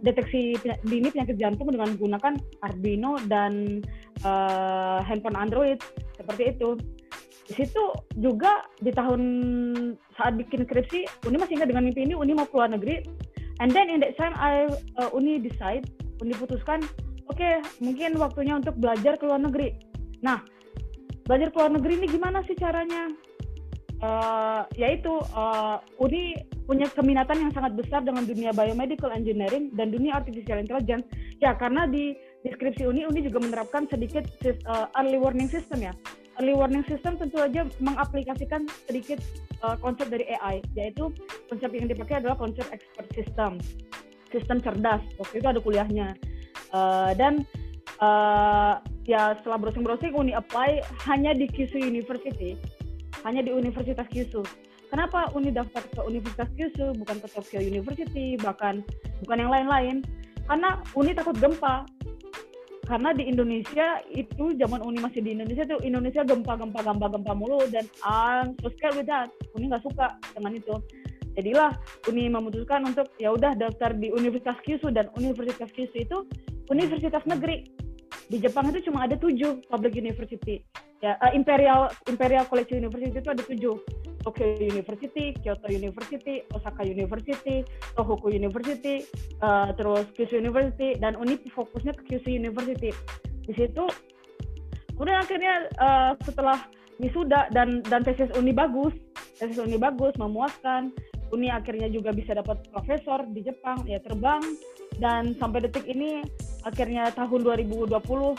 deteksi 0.03 0.59
dini 0.85 1.09
penyakit 1.13 1.37
jantung 1.39 1.71
dengan 1.71 1.95
menggunakan 1.95 2.35
Arduino 2.63 3.21
dan 3.31 3.83
uh, 4.27 5.01
handphone 5.05 5.39
Android 5.39 5.79
seperti 6.17 6.57
itu. 6.57 6.79
Di 7.47 7.63
situ 7.63 7.95
juga 8.19 8.67
di 8.83 8.91
tahun 8.91 9.23
saat 10.19 10.35
bikin 10.35 10.67
skripsi 10.67 11.31
Uni 11.31 11.39
masih 11.39 11.63
ingat 11.63 11.71
dengan 11.71 11.87
mimpi 11.87 12.03
ini 12.03 12.19
Uni 12.19 12.35
mau 12.35 12.49
keluar 12.51 12.67
negeri. 12.67 13.07
And 13.63 13.73
then 13.73 13.89
in 13.89 14.03
that 14.03 14.19
time 14.19 14.35
I 14.37 14.67
uh, 14.99 15.11
Uni 15.15 15.39
decide 15.39 15.87
Uni 16.21 16.35
putuskan 16.35 16.83
oke 17.31 17.39
okay, 17.39 17.63
mungkin 17.79 18.19
waktunya 18.19 18.59
untuk 18.59 18.75
belajar 18.83 19.15
ke 19.15 19.25
luar 19.25 19.39
negeri. 19.39 19.79
Nah 20.27 20.43
belajar 21.27 21.55
ke 21.55 21.57
luar 21.59 21.73
negeri 21.79 21.93
ini 22.03 22.07
gimana 22.11 22.43
sih 22.47 22.59
caranya 22.59 23.11
uh, 24.03 24.69
yaitu 24.77 25.13
uh, 25.33 25.81
Uni 26.03 26.37
punya 26.67 26.91
keminatan 26.91 27.47
yang 27.49 27.53
sangat 27.55 27.79
besar 27.79 28.03
dengan 28.03 28.27
dunia 28.27 28.51
biomedical 28.51 29.15
engineering 29.15 29.71
dan 29.79 29.95
dunia 29.95 30.19
artificial 30.19 30.59
intelligence 30.59 31.07
ya 31.39 31.55
karena 31.55 31.87
di 31.87 32.17
deskripsi 32.43 32.87
Uni, 32.87 33.07
Uni 33.07 33.27
juga 33.27 33.43
menerapkan 33.43 33.87
sedikit 33.91 34.27
uh, 34.67 34.87
early 34.99 35.19
warning 35.19 35.51
system 35.51 35.83
ya. 35.83 35.93
Early 36.37 36.53
warning 36.53 36.85
system 36.85 37.17
tentu 37.17 37.41
aja 37.41 37.65
mengaplikasikan 37.81 38.69
sedikit 38.85 39.19
uh, 39.65 39.75
konsep 39.81 40.13
dari 40.13 40.29
AI, 40.37 40.61
yaitu 40.77 41.09
konsep 41.49 41.73
yang 41.73 41.89
dipakai 41.89 42.21
adalah 42.21 42.37
konsep 42.37 42.65
expert 42.69 43.09
system, 43.17 43.57
sistem 44.29 44.61
cerdas. 44.61 45.01
Waktu 45.17 45.35
itu 45.41 45.49
ada 45.49 45.61
kuliahnya. 45.65 46.09
Uh, 46.77 47.17
dan 47.17 47.47
uh, 48.05 48.79
ya 49.09 49.33
setelah 49.41 49.59
browsing-browsing 49.59 50.13
Uni 50.13 50.37
apply 50.37 50.85
hanya 51.09 51.33
di 51.33 51.49
Kyushu 51.49 51.81
University, 51.81 52.61
hanya 53.25 53.41
di 53.41 53.53
Universitas 53.55 54.07
Kyushu. 54.11 54.43
Kenapa 54.87 55.31
Uni 55.35 55.51
daftar 55.51 55.83
ke 55.89 56.01
Universitas 56.05 56.49
Kyushu 56.55 56.95
bukan 57.01 57.17
ke 57.23 57.29
Tokyo 57.31 57.61
University 57.63 58.37
bahkan 58.39 58.83
bukan 59.25 59.37
yang 59.47 59.51
lain-lain? 59.51 60.05
Karena 60.47 60.79
Uni 60.95 61.11
takut 61.17 61.35
gempa 61.39 61.87
karena 62.87 63.11
di 63.11 63.27
Indonesia 63.27 63.99
itu 64.15 64.55
zaman 64.55 64.79
Uni 64.87 65.03
masih 65.03 65.19
di 65.19 65.35
Indonesia 65.35 65.67
tuh 65.67 65.83
Indonesia 65.83 66.23
gempa 66.23 66.55
gempa 66.55 66.87
gempa 66.87 67.07
gempa 67.19 67.33
mulu 67.35 67.67
dan 67.67 67.83
I'm 68.07 68.55
so 68.63 68.71
scared 68.79 68.95
with 68.95 69.11
that 69.11 69.27
Uni 69.59 69.67
nggak 69.67 69.83
suka 69.83 70.15
dengan 70.39 70.55
itu 70.55 70.75
jadilah 71.35 71.75
Uni 72.07 72.31
memutuskan 72.31 72.87
untuk 72.87 73.11
ya 73.19 73.35
udah 73.35 73.59
daftar 73.59 73.91
di 73.99 74.15
Universitas 74.15 74.55
Kyushu 74.63 74.95
dan 74.95 75.11
Universitas 75.19 75.67
Kyushu 75.75 75.99
itu 76.07 76.23
universitas 76.71 77.23
negeri 77.27 77.67
di 78.27 78.43
Jepang 78.43 78.69
itu 78.75 78.91
cuma 78.91 79.07
ada 79.07 79.15
tujuh 79.15 79.63
public 79.71 79.95
university. 79.95 80.63
Ya 81.05 81.15
uh, 81.23 81.33
Imperial 81.37 81.93
Imperial 82.11 82.45
College 82.49 82.75
University 82.75 83.15
itu 83.15 83.31
ada 83.31 83.45
tujuh. 83.45 83.77
Tokyo 84.27 84.59
University, 84.59 85.39
Kyoto 85.39 85.71
University, 85.71 86.43
Osaka 86.51 86.83
University, 86.83 87.63
Tohoku 87.95 88.27
University, 88.35 89.07
uh, 89.39 89.71
terus 89.79 90.03
Kyushu 90.19 90.43
University, 90.43 90.99
dan 90.99 91.15
Uni 91.15 91.39
fokusnya 91.47 91.95
ke 91.95 92.03
Kyushu 92.11 92.35
University. 92.35 92.91
Di 93.47 93.55
situ, 93.55 93.87
kemudian 94.99 95.23
akhirnya 95.23 95.71
uh, 95.79 96.19
setelah 96.27 96.59
wisuda 96.99 97.55
dan 97.55 97.87
dan 97.87 98.03
tesis 98.03 98.27
Uni 98.35 98.51
bagus, 98.51 98.99
tesis 99.39 99.63
Uni 99.63 99.79
bagus, 99.79 100.11
memuaskan, 100.19 100.91
Uni 101.31 101.47
akhirnya 101.47 101.87
juga 101.87 102.11
bisa 102.11 102.35
dapat 102.35 102.67
profesor 102.75 103.23
di 103.31 103.47
Jepang, 103.47 103.87
ya 103.87 104.03
terbang, 104.03 104.43
dan 104.99 105.39
sampai 105.39 105.71
detik 105.71 105.87
ini 105.87 106.27
akhirnya 106.67 107.15
tahun 107.15 107.47
2020 107.47 107.95
uh, 107.95 108.35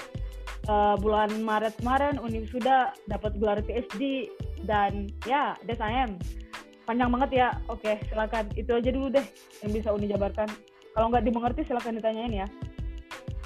bulan 1.00 1.30
Maret 1.42 1.80
kemarin 1.80 2.20
Uni 2.20 2.44
sudah 2.52 2.92
dapat 3.08 3.40
gelar 3.40 3.64
PhD 3.64 4.28
dan 4.68 5.08
ya 5.24 5.56
that's 5.64 5.80
I 5.80 6.06
am. 6.06 6.20
Panjang 6.84 7.12
banget 7.12 7.32
ya. 7.36 7.50
Oke 7.72 8.00
silakan. 8.12 8.52
Itu 8.60 8.76
aja 8.76 8.92
dulu 8.92 9.08
deh 9.12 9.26
yang 9.64 9.72
bisa 9.72 9.90
Uni 9.96 10.12
jabarkan. 10.12 10.48
Kalau 10.92 11.08
nggak 11.08 11.24
dimengerti 11.24 11.64
silakan 11.68 12.00
ditanyain 12.00 12.44
ya. 12.44 12.48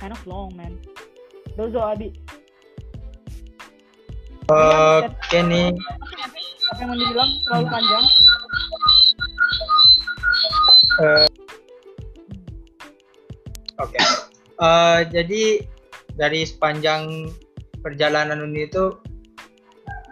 Kind 0.02 0.14
of 0.14 0.22
long 0.26 0.50
man. 0.58 0.82
Dozo 1.54 1.82
Abi. 1.82 2.10
Oke 4.50 5.08
okay, 5.08 5.42
nih 5.46 5.72
apa 6.72 6.80
yang 6.88 6.90
mau 6.90 6.98
dibilang? 6.98 7.30
Terlalu 7.44 7.66
panjang. 7.68 8.06
Uh, 11.02 11.28
oke. 13.84 13.92
okay. 13.92 14.31
Uh, 14.62 15.02
jadi 15.10 15.66
dari 16.16 16.46
sepanjang 16.46 17.34
perjalanan 17.82 18.46
Uni 18.46 18.70
itu 18.70 18.96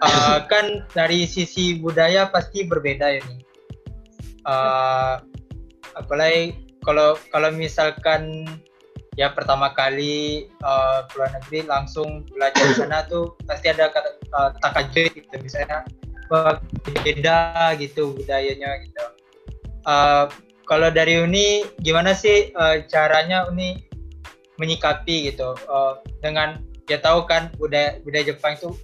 uh, 0.02 0.38
kan 0.50 0.84
dari 0.92 1.30
sisi 1.30 1.78
budaya 1.78 2.28
pasti 2.28 2.66
berbeda 2.66 3.22
ini. 3.22 3.36
Uh, 4.44 5.22
apalagi 5.94 6.58
kalau 6.82 7.20
kalau 7.30 7.54
misalkan 7.54 8.48
ya 9.20 9.30
pertama 9.36 9.76
kali 9.76 10.48
uh, 10.64 11.04
luar 11.14 11.30
negeri 11.36 11.68
langsung 11.68 12.24
belajar 12.32 12.64
di 12.72 12.76
sana 12.80 13.04
tuh 13.06 13.36
pasti 13.46 13.68
ada 13.70 13.92
kata 13.92 14.12
uh, 14.32 14.50
takajui 14.64 15.12
gitu 15.12 15.36
misalnya 15.44 15.84
beda 17.04 17.76
gitu 17.78 18.16
budayanya 18.16 18.80
gitu. 18.86 19.06
Uh, 19.84 20.32
kalau 20.70 20.94
dari 20.94 21.20
Uni 21.20 21.66
gimana 21.82 22.16
sih 22.16 22.54
uh, 22.56 22.80
caranya 22.88 23.50
Uni 23.50 23.89
menyikapi 24.60 25.32
gitu. 25.32 25.56
Uh, 25.66 25.98
dengan 26.20 26.60
ya 26.92 27.00
tahu 27.00 27.24
kan 27.26 27.50
budaya 27.56 27.98
budaya 28.04 28.36
Jepang 28.36 28.60
itu 28.60 28.76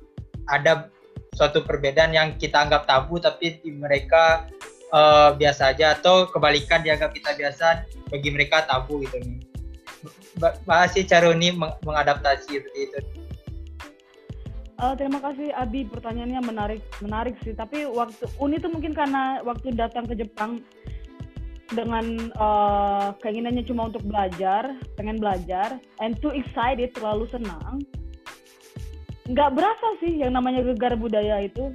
ada 0.48 0.88
suatu 1.36 1.62
perbedaan 1.62 2.16
yang 2.16 2.34
kita 2.40 2.64
anggap 2.64 2.88
tabu 2.88 3.20
tapi 3.20 3.60
di 3.60 3.76
mereka 3.76 4.48
uh, 4.96 5.36
biasa 5.36 5.76
aja 5.76 6.00
atau 6.00 6.32
kebalikan 6.32 6.80
dianggap 6.80 7.12
kita 7.12 7.36
biasa 7.36 7.84
bagi 8.08 8.30
mereka 8.32 8.64
tabu 8.64 9.04
gitu. 9.04 9.20
Nih 9.20 9.44
bahas 10.68 10.94
sih 10.94 11.08
cara 11.08 11.32
ini 11.32 11.56
meng 11.56 11.72
mengadaptasi 11.84 12.60
seperti 12.60 12.80
itu. 12.92 13.00
Uh, 14.76 14.92
terima 15.00 15.24
kasih 15.24 15.56
Abi. 15.56 15.88
Pertanyaannya 15.88 16.42
menarik 16.44 16.84
menarik 17.00 17.36
sih. 17.48 17.56
Tapi 17.56 17.88
waktu 17.88 18.28
Uni 18.44 18.60
tuh 18.60 18.72
mungkin 18.72 18.92
karena 18.92 19.40
waktu 19.48 19.72
datang 19.72 20.04
ke 20.04 20.20
Jepang 20.20 20.60
dengan 21.74 22.30
uh, 22.38 23.10
keinginannya 23.26 23.66
cuma 23.66 23.90
untuk 23.90 24.06
belajar 24.06 24.78
pengen 25.00 25.18
belajar 25.18 25.82
and 25.98 26.14
too 26.22 26.30
excited 26.30 26.94
terlalu 26.94 27.26
senang 27.34 27.82
nggak 29.26 29.54
berasa 29.58 29.88
sih 30.06 30.22
yang 30.22 30.38
namanya 30.38 30.62
gegar 30.62 30.94
budaya 30.94 31.42
itu 31.42 31.74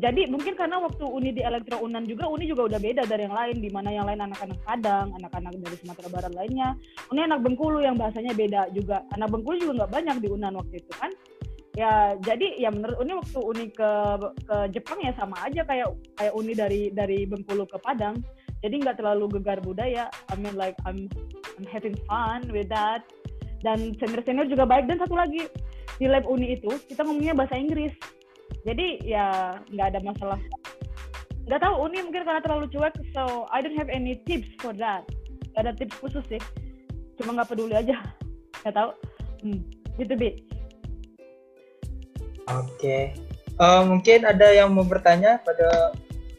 jadi 0.00 0.26
mungkin 0.32 0.56
karena 0.56 0.80
waktu 0.80 1.04
Uni 1.04 1.30
di 1.36 1.44
Elektro 1.44 1.84
Unan 1.84 2.08
juga 2.08 2.24
Uni 2.24 2.48
juga 2.48 2.72
udah 2.72 2.80
beda 2.80 3.04
dari 3.04 3.28
yang 3.28 3.36
lain 3.36 3.56
di 3.60 3.68
mana 3.68 3.92
yang 3.92 4.08
lain 4.08 4.24
anak-anak 4.24 4.58
Padang, 4.64 5.12
anak-anak 5.20 5.52
dari 5.60 5.76
Sumatera 5.76 6.08
Barat 6.08 6.32
lainnya. 6.32 6.72
Uni 7.12 7.20
anak 7.20 7.44
Bengkulu 7.44 7.84
yang 7.84 8.00
bahasanya 8.00 8.32
beda 8.32 8.72
juga. 8.72 9.04
Anak 9.12 9.28
Bengkulu 9.28 9.60
juga 9.60 9.84
nggak 9.84 9.92
banyak 9.92 10.16
di 10.24 10.28
Unan 10.32 10.56
waktu 10.56 10.74
itu 10.80 10.92
kan. 10.96 11.12
Ya 11.76 12.16
jadi 12.20 12.60
ya 12.60 12.68
menurut 12.72 12.96
Uni 12.96 13.12
waktu 13.12 13.38
Uni 13.38 13.64
ke 13.72 13.90
ke 14.44 14.56
Jepang 14.72 14.98
ya 15.04 15.12
sama 15.20 15.36
aja 15.44 15.62
kayak 15.68 15.88
kayak 16.16 16.32
Uni 16.32 16.52
dari 16.56 16.88
dari 16.88 17.28
Bengkulu 17.28 17.68
ke 17.68 17.76
Padang. 17.76 18.16
Jadi 18.62 18.74
nggak 18.78 19.02
terlalu 19.02 19.38
gegar 19.38 19.58
budaya. 19.58 20.06
I 20.30 20.34
mean 20.38 20.54
like 20.54 20.78
I'm 20.86 21.10
I'm 21.58 21.66
having 21.66 21.98
fun 22.06 22.46
with 22.54 22.70
that. 22.70 23.02
Dan 23.62 23.94
senior-senior 23.98 24.46
juga 24.50 24.66
baik. 24.66 24.86
Dan 24.86 25.02
satu 25.02 25.18
lagi 25.18 25.50
di 25.98 26.06
lab 26.06 26.26
uni 26.26 26.54
itu 26.58 26.70
kita 26.86 27.02
ngomongnya 27.02 27.34
bahasa 27.34 27.58
Inggris. 27.58 27.92
Jadi 28.62 29.02
ya 29.02 29.58
nggak 29.70 29.98
ada 29.98 30.00
masalah. 30.06 30.38
Nggak 31.50 31.60
tahu 31.62 31.74
uni 31.90 31.98
mungkin 32.06 32.22
karena 32.22 32.42
terlalu 32.42 32.66
cuek 32.70 32.94
so 33.10 33.50
I 33.50 33.58
don't 33.58 33.74
have 33.74 33.90
any 33.90 34.22
tips 34.26 34.50
for 34.62 34.70
that. 34.78 35.02
Gak 35.52 35.68
ada 35.68 35.72
tips 35.76 35.98
khusus 36.00 36.24
sih. 36.30 36.40
Cuma 37.20 37.36
nggak 37.36 37.52
peduli 37.52 37.76
aja. 37.76 37.98
Nggak 38.62 38.74
tahu. 38.78 38.90
Hmm, 39.42 39.60
gitu 39.98 40.14
bi. 40.14 40.30
Oke. 42.46 42.78
Okay. 42.78 43.02
uh, 43.58 43.80
eh, 43.80 43.82
mungkin 43.84 44.24
ada 44.24 44.48
yang 44.54 44.72
mau 44.72 44.86
bertanya 44.86 45.42
pada 45.42 45.92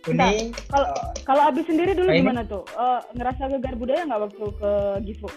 Uni 0.03 0.51
kalau 0.67 0.87
uh, 0.91 1.11
kalau 1.23 1.43
Abi 1.47 1.63
sendiri 1.63 1.95
dulu 1.95 2.11
gimana 2.11 2.43
tuh? 2.43 2.67
Uh, 2.75 2.99
ngerasa 3.15 3.47
gegar 3.55 3.75
budaya 3.79 4.03
nggak 4.03 4.21
waktu 4.27 4.45
ke 4.59 4.71
Gifu? 5.07 5.29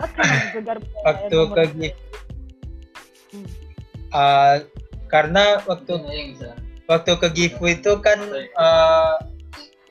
What 0.00 0.10
kind 0.16 0.32
of 0.32 0.48
gegar 0.56 0.78
waktu 1.04 1.38
ke 1.52 1.62
Gifu 1.76 2.04
Uh, 4.16 4.64
karena 5.12 5.60
waktu 5.68 5.92
waktu 6.88 7.12
ke 7.20 7.28
Gifu 7.36 7.68
itu 7.68 8.00
kan 8.00 8.16
uh, 8.56 9.20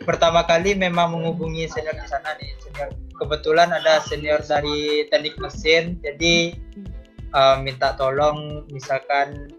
pertama 0.01 0.41
kali 0.49 0.73
memang 0.73 1.13
menghubungi 1.13 1.69
senior 1.69 1.93
di 1.93 2.09
sana 2.09 2.33
nih. 2.41 2.49
Senior 2.57 2.89
kebetulan 3.21 3.69
ada 3.71 4.01
senior 4.03 4.41
dari 4.43 5.05
teknik 5.13 5.37
mesin 5.39 5.99
jadi 6.03 6.57
uh, 7.31 7.59
minta 7.61 7.95
tolong 7.95 8.67
misalkan 8.71 9.51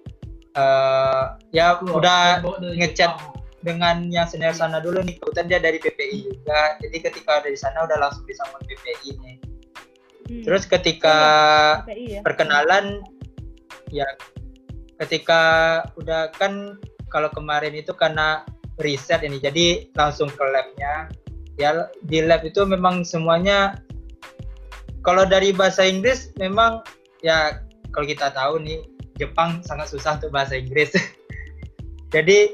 uh, 0.57 1.37
ya 1.53 1.81
udah 1.81 2.43
ngechat 2.77 3.13
dengan 3.67 4.07
yang 4.15 4.31
senior 4.31 4.55
sana 4.55 4.79
dulu 4.79 5.03
nih 5.03 5.19
kebetulan 5.19 5.47
dia 5.51 5.59
dari 5.59 5.83
PPI 5.83 6.19
juga 6.31 6.79
jadi 6.79 6.97
ketika 7.11 7.43
ada 7.43 7.51
di 7.51 7.59
sana 7.59 7.83
udah 7.83 7.99
langsung 7.99 8.23
disambut 8.23 8.63
PPI 8.63 9.11
nih 9.19 9.37
hmm. 10.31 10.43
terus 10.47 10.71
ketika 10.71 11.19
PPI, 11.83 12.05
ya? 12.07 12.21
perkenalan 12.23 13.03
ya 13.91 14.07
ketika 15.03 15.43
udah 15.99 16.31
kan 16.39 16.79
kalau 17.11 17.27
kemarin 17.35 17.75
itu 17.75 17.91
karena 17.91 18.47
riset 18.79 19.27
ini 19.27 19.43
jadi 19.43 19.91
langsung 19.99 20.31
ke 20.31 20.45
labnya 20.47 21.11
ya 21.59 21.91
di 22.07 22.23
lab 22.23 22.47
itu 22.47 22.63
memang 22.63 23.03
semuanya 23.03 23.81
kalau 25.03 25.27
dari 25.27 25.51
bahasa 25.51 25.83
Inggris 25.83 26.31
memang 26.39 26.87
ya 27.25 27.59
kalau 27.91 28.07
kita 28.07 28.31
tahu 28.31 28.63
nih 28.63 28.85
Jepang 29.17 29.65
sangat 29.65 29.91
susah 29.91 30.21
untuk 30.21 30.31
bahasa 30.31 30.55
Inggris 30.55 30.93
jadi 32.15 32.53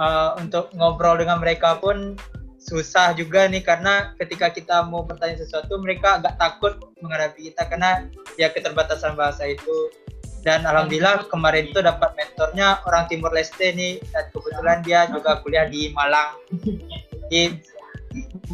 uh, 0.00 0.40
untuk 0.40 0.72
ngobrol 0.72 1.20
dengan 1.20 1.38
mereka 1.38 1.76
pun 1.76 2.16
susah 2.60 3.16
juga 3.16 3.48
nih 3.48 3.64
karena 3.64 4.12
ketika 4.20 4.52
kita 4.52 4.84
mau 4.84 5.00
bertanya 5.04 5.40
sesuatu 5.40 5.80
mereka 5.80 6.20
agak 6.20 6.36
takut 6.36 6.76
menghadapi 7.00 7.52
kita 7.52 7.68
karena 7.68 8.08
ya 8.40 8.48
keterbatasan 8.48 9.14
bahasa 9.14 9.44
itu. 9.48 9.92
Dan 10.40 10.64
alhamdulillah 10.64 11.28
kemarin 11.28 11.68
itu 11.68 11.84
dapat 11.84 12.16
mentornya 12.16 12.80
orang 12.88 13.04
Timur 13.12 13.28
Leste 13.28 13.76
nih. 13.76 14.00
Dan 14.08 14.24
kebetulan 14.32 14.80
dia 14.80 15.04
juga 15.12 15.36
kuliah 15.44 15.68
di 15.68 15.92
Malang. 15.92 16.32
Jadi 17.28 17.60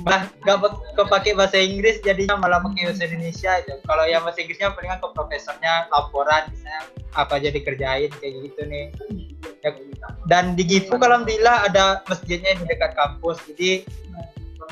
bah 0.05 0.29
gak 0.45 0.61
kepake 0.93 1.33
bahasa 1.33 1.57
Inggris 1.57 2.05
jadinya 2.05 2.37
malah 2.37 2.61
pakai 2.61 2.93
bahasa 2.93 3.09
Indonesia 3.09 3.53
itu 3.65 3.73
kalau 3.89 4.05
yang 4.05 4.21
bahasa 4.21 4.45
Inggrisnya 4.45 4.77
palingan 4.77 5.01
ke 5.01 5.09
profesornya 5.17 5.89
laporan 5.89 6.45
misalnya 6.53 6.81
apa 7.17 7.41
aja 7.41 7.49
dikerjain 7.49 8.13
kayak 8.21 8.35
gitu 8.45 8.61
nih. 8.69 8.93
Ya, 9.65 9.73
dan 10.29 10.53
di 10.55 10.69
Gifu 10.69 11.01
kalau 11.01 11.17
alhamdulillah 11.17 11.73
ada 11.73 12.05
masjidnya 12.05 12.61
di 12.61 12.69
dekat 12.69 12.93
kampus. 12.93 13.41
Jadi 13.49 13.89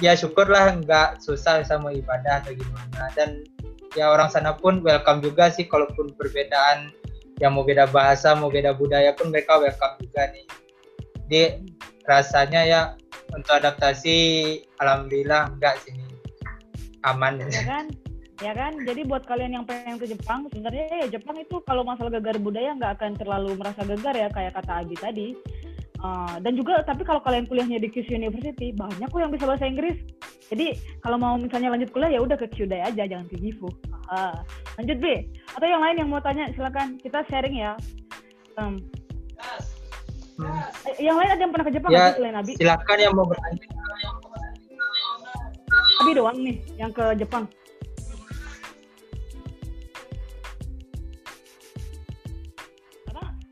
ya 0.05 0.13
syukurlah 0.13 0.77
nggak 0.85 1.25
susah 1.25 1.65
sama 1.65 1.97
ibadah 1.97 2.45
atau 2.45 2.53
gimana. 2.53 3.09
Dan 3.17 3.49
ya 3.97 4.13
orang 4.13 4.29
sana 4.29 4.53
pun 4.53 4.85
welcome 4.85 5.25
juga 5.25 5.49
sih 5.49 5.65
kalaupun 5.65 6.13
perbedaan 6.21 6.93
yang 7.41 7.57
mau 7.57 7.65
beda 7.65 7.89
bahasa 7.89 8.37
mau 8.37 8.53
beda 8.53 8.77
budaya 8.77 9.17
pun 9.17 9.33
mereka 9.33 9.59
welcome 9.59 9.97
juga 9.99 10.31
nih 10.31 10.47
jadi 11.29 11.65
rasanya 12.05 12.61
ya 12.65 12.81
untuk 13.33 13.57
adaptasi 13.57 14.17
alhamdulillah 14.79 15.51
enggak 15.57 15.81
sini 15.83 16.05
aman. 17.05 17.41
Ya 17.49 17.65
kan? 17.65 17.87
Ya 18.43 18.53
kan? 18.53 18.73
Jadi 18.83 19.07
buat 19.07 19.25
kalian 19.25 19.55
yang 19.55 19.65
pengen 19.65 19.97
ke 19.97 20.11
Jepang 20.11 20.49
sebenarnya 20.51 21.07
ya 21.07 21.09
Jepang 21.17 21.39
itu 21.39 21.63
kalau 21.65 21.87
masalah 21.87 22.19
gegar 22.19 22.37
budaya 22.41 22.75
nggak 22.75 23.01
akan 23.01 23.13
terlalu 23.17 23.55
merasa 23.55 23.87
gegar 23.87 24.17
ya 24.17 24.29
kayak 24.33 24.59
kata 24.59 24.85
Abi 24.85 24.97
tadi. 24.99 25.29
Uh, 26.05 26.37
dan 26.45 26.53
juga 26.53 26.85
tapi 26.85 27.01
kalau 27.01 27.17
kalian 27.25 27.49
kuliahnya 27.49 27.81
di 27.81 27.89
Kyushu 27.89 28.13
University 28.13 28.77
banyak 28.77 29.09
kok 29.09 29.21
yang 29.21 29.33
bisa 29.33 29.49
bahasa 29.49 29.65
Inggris. 29.65 29.97
Jadi 30.53 30.77
kalau 31.01 31.17
mau 31.17 31.41
misalnya 31.41 31.73
lanjut 31.73 31.89
kuliah 31.97 32.13
ya 32.13 32.21
udah 32.21 32.37
ke 32.37 32.53
Kyudai 32.53 32.85
aja 32.85 33.09
jangan 33.09 33.25
ke 33.33 33.41
Gifu. 33.41 33.73
Uh, 34.13 34.37
lanjut 34.77 35.01
B 35.01 35.25
atau 35.57 35.65
yang 35.65 35.81
lain 35.81 36.05
yang 36.05 36.09
mau 36.13 36.21
tanya 36.21 36.53
silakan. 36.53 37.01
Kita 37.01 37.25
sharing 37.33 37.57
ya. 37.57 37.73
Um, 38.61 38.85
Hmm. 40.35 40.67
Yang 40.99 41.17
lain 41.23 41.31
ada 41.31 41.43
yang 41.47 41.53
pernah 41.55 41.67
ke 41.67 41.73
Jepang 41.79 41.91
ya, 41.95 42.11
selain 42.11 42.35
Abi? 42.35 42.53
Silakan 42.59 42.99
yang 42.99 43.13
mau 43.15 43.27
bertanya. 43.27 43.63
Abi 46.03 46.11
doang 46.19 46.39
nih 46.43 46.57
yang 46.75 46.91
ke 46.91 47.05
Jepang. 47.15 47.47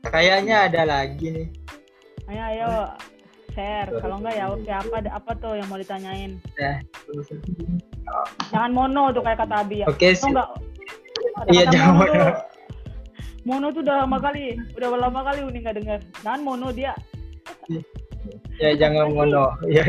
Kayaknya 0.03 0.69
ada 0.69 0.81
lagi 0.85 1.27
nih. 1.31 1.47
Ayo 2.29 2.43
ayo 2.53 2.69
share. 3.55 3.89
Kalau 3.97 4.21
enggak 4.21 4.35
ya 4.37 4.45
oke 4.51 4.69
apa 4.69 4.97
apa 5.09 5.31
tuh 5.41 5.57
yang 5.57 5.67
mau 5.71 5.79
ditanyain? 5.81 6.37
Ya. 6.59 6.83
Jangan 8.53 8.71
mono 8.75 9.09
tuh 9.09 9.25
kayak 9.25 9.41
kata 9.41 9.65
Abi 9.65 9.81
ya. 9.81 9.89
Oke. 9.89 10.13
Okay, 10.13 10.29
enggak? 10.29 10.49
Iya 11.49 11.63
jangan 11.71 11.93
mono. 11.97 12.52
Mono 13.43 13.75
tuh 13.75 13.83
udah 13.83 14.07
lama 14.07 14.17
kali, 14.23 14.55
udah 14.79 14.87
lama 14.95 15.21
kali 15.27 15.39
Uni 15.43 15.59
nggak 15.59 15.75
dengar. 15.83 15.99
Jangan 16.23 16.41
Mono 16.47 16.71
dia. 16.71 16.95
Ya 18.59 18.71
jangan 18.79 19.11
Mono. 19.11 19.51
Ya. 19.67 19.83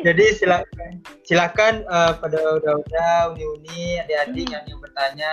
Jadi 0.00 0.24
silakan, 0.32 0.90
silakan 1.28 1.84
uh, 1.92 2.16
pada 2.16 2.40
udah-udah 2.56 3.36
uni-uni 3.36 4.00
adik-adik 4.00 4.48
hmm. 4.48 4.54
yang 4.56 4.64
yang 4.64 4.80
bertanya. 4.80 5.32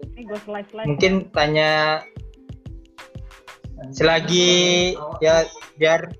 Ini 0.00 0.20
gue 0.28 0.40
slide 0.44 0.68
slide. 0.68 0.86
Mungkin 0.88 1.12
ya. 1.24 1.28
tanya 1.32 1.70
selagi 3.96 4.92
ya 5.24 5.48
biar 5.80 6.12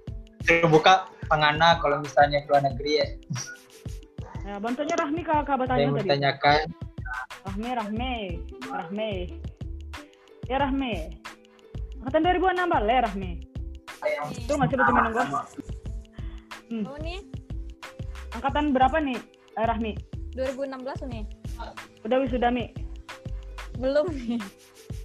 terbuka 0.49 1.12
pengana 1.29 1.76
kalau 1.85 2.00
misalnya 2.00 2.40
ke 2.40 2.49
luar 2.49 2.64
negeri 2.64 2.93
ya. 2.97 3.09
Ya, 4.49 4.55
bantunya 4.57 4.97
Rahmi 4.97 5.21
ke 5.21 5.33
tanya 5.45 5.67
tadi. 5.69 5.85
Bertanyakan. 5.93 6.64
Rahmi, 7.45 7.69
Rahmi, 7.76 8.14
Rahmi. 8.64 9.12
Ya 10.50 10.59
Rahmi. 10.59 11.14
Angkatan 12.02 12.26
2016 12.26 12.90
ya 12.90 13.00
Rahmi. 13.07 13.30
Itu 14.35 14.52
masih 14.59 14.75
betul 14.83 14.95
minum 14.99 15.12
gue. 15.14 15.26
Hmm. 16.75 16.85
Oh 16.90 16.99
nih. 16.99 17.23
Angkatan 18.35 18.75
berapa 18.75 18.99
nih 18.99 19.14
eh, 19.54 19.66
Rahmi? 19.71 19.95
2016 20.35 21.07
nih. 21.07 21.23
Udah 22.02 22.19
wisuda 22.19 22.50
Mi? 22.50 22.66
Belum 23.78 24.11
nih. 24.11 24.42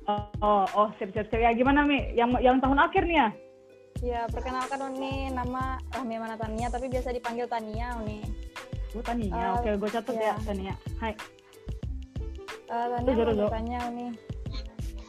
Oh, 0.10 0.25
oh, 0.41 0.65
oh 0.74 0.89
siap, 0.98 1.13
siap, 1.13 1.30
siap. 1.30 1.38
Ya 1.38 1.54
gimana 1.54 1.86
Mi? 1.86 2.10
Yang 2.17 2.41
yang 2.41 2.58
tahun 2.58 2.82
akhir 2.82 3.06
nih 3.06 3.17
ya? 3.22 3.30
Ya, 4.02 4.22
perkenalkan 4.26 4.82
Uni, 4.82 5.30
nama 5.30 5.78
Rahmi 5.93 6.17
Manatania, 6.17 6.74
tapi 6.74 6.89
biasa 6.89 7.13
dipanggil 7.13 7.46
Tania 7.46 7.93
Uni. 8.02 8.26
Oh, 8.98 9.06
Tania. 9.06 9.30
Uh, 9.30 9.62
Oke, 9.62 9.78
gue 9.78 9.89
catat 9.93 10.13
ya. 10.17 10.34
ya 10.34 10.36
Tania. 10.41 10.74
Hai. 10.98 11.13
Uh, 12.65 12.98
Tania 12.98 13.13
mau 13.30 13.54
tanya 13.54 13.80
Uni 13.93 14.10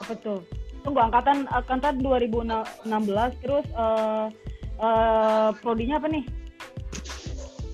apa 0.01 0.13
tuh? 0.21 0.41
Tunggu 0.85 1.03
angkatan 1.03 1.51
angkatan 1.51 1.99
2016 1.99 3.43
terus 3.43 3.67
uh, 3.75 4.31
uh, 4.79 5.51
prodinya 5.61 5.99
apa 5.99 6.07
nih? 6.11 6.25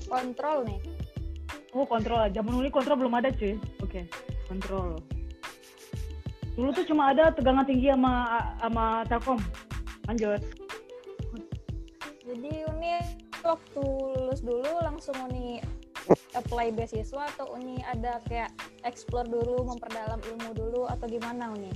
Kontrol 0.08 0.64
nih. 0.64 0.80
Oh 1.72 1.88
kontrol 1.88 2.28
zaman 2.28 2.52
dulu 2.52 2.68
kontrol 2.68 2.96
belum 3.00 3.14
ada 3.16 3.32
cuy. 3.32 3.56
Oke 3.80 4.02
okay. 4.02 4.04
kontrol. 4.48 5.00
Dulu 6.52 6.68
tuh 6.76 6.84
cuma 6.84 7.16
ada 7.16 7.32
tegangan 7.32 7.64
tinggi 7.64 7.88
sama 7.92 8.44
sama 8.60 8.84
telkom. 9.08 9.40
Lanjut. 10.08 10.40
Jadi 12.22 12.52
uni 12.68 12.92
waktu 13.42 13.84
lulus 14.16 14.40
dulu 14.40 14.72
langsung 14.84 15.16
uni 15.28 15.60
apply 16.34 16.74
beasiswa 16.74 17.28
atau 17.36 17.54
uni 17.54 17.78
ada 17.86 18.18
kayak 18.26 18.50
explore 18.82 19.28
dulu 19.28 19.66
memperdalam 19.66 20.18
ilmu 20.18 20.50
dulu 20.54 20.82
atau 20.88 21.06
gimana 21.06 21.52
uni 21.52 21.70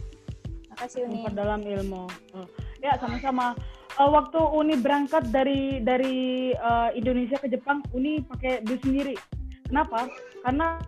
kasih 0.76 1.08
Uni. 1.08 1.24
Memperdalam 1.24 1.60
ilmu. 1.64 2.04
Oh. 2.36 2.46
Ya 2.84 2.94
sama-sama. 3.00 3.56
Uh, 3.96 4.12
waktu 4.12 4.36
Uni 4.36 4.76
berangkat 4.76 5.32
dari 5.32 5.80
dari 5.80 6.52
uh, 6.52 6.92
Indonesia 6.92 7.40
ke 7.40 7.48
Jepang, 7.48 7.80
Uni 7.96 8.20
pakai 8.20 8.60
bus 8.62 8.80
sendiri. 8.84 9.16
Kenapa? 9.66 10.06
Karena 10.46 10.78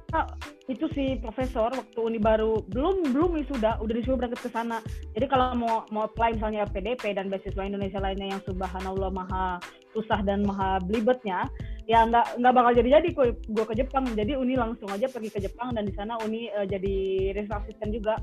itu 0.71 0.87
si 0.95 1.19
profesor 1.19 1.75
waktu 1.75 1.99
Uni 1.99 2.23
baru 2.23 2.63
belum 2.71 3.11
belum 3.11 3.43
sudah 3.51 3.83
udah 3.83 3.95
disuruh 3.97 4.21
berangkat 4.21 4.47
ke 4.47 4.51
sana. 4.55 4.79
Jadi 5.19 5.27
kalau 5.27 5.51
mau 5.59 5.83
mau 5.91 6.07
apply 6.07 6.39
misalnya 6.39 6.63
PDP 6.71 7.19
dan 7.19 7.27
beasiswa 7.27 7.67
Indonesia 7.67 7.99
lainnya 7.99 8.39
yang 8.39 8.43
subhanallah 8.47 9.11
maha 9.11 9.59
susah 9.97 10.23
dan 10.23 10.47
maha 10.47 10.79
belibetnya, 10.87 11.51
ya 11.91 12.07
nggak 12.07 12.39
nggak 12.39 12.55
bakal 12.55 12.73
jadi 12.79 13.03
jadi 13.03 13.09
gue 13.51 13.65
ke 13.67 13.75
Jepang. 13.75 14.07
Jadi 14.15 14.39
Uni 14.39 14.55
langsung 14.55 14.87
aja 14.95 15.11
pergi 15.11 15.31
ke 15.35 15.41
Jepang 15.43 15.75
dan 15.75 15.83
di 15.83 15.95
sana 15.99 16.15
Uni 16.23 16.47
uh, 16.55 16.69
jadi 16.69 16.97
assistant 17.35 17.91
juga 17.91 18.15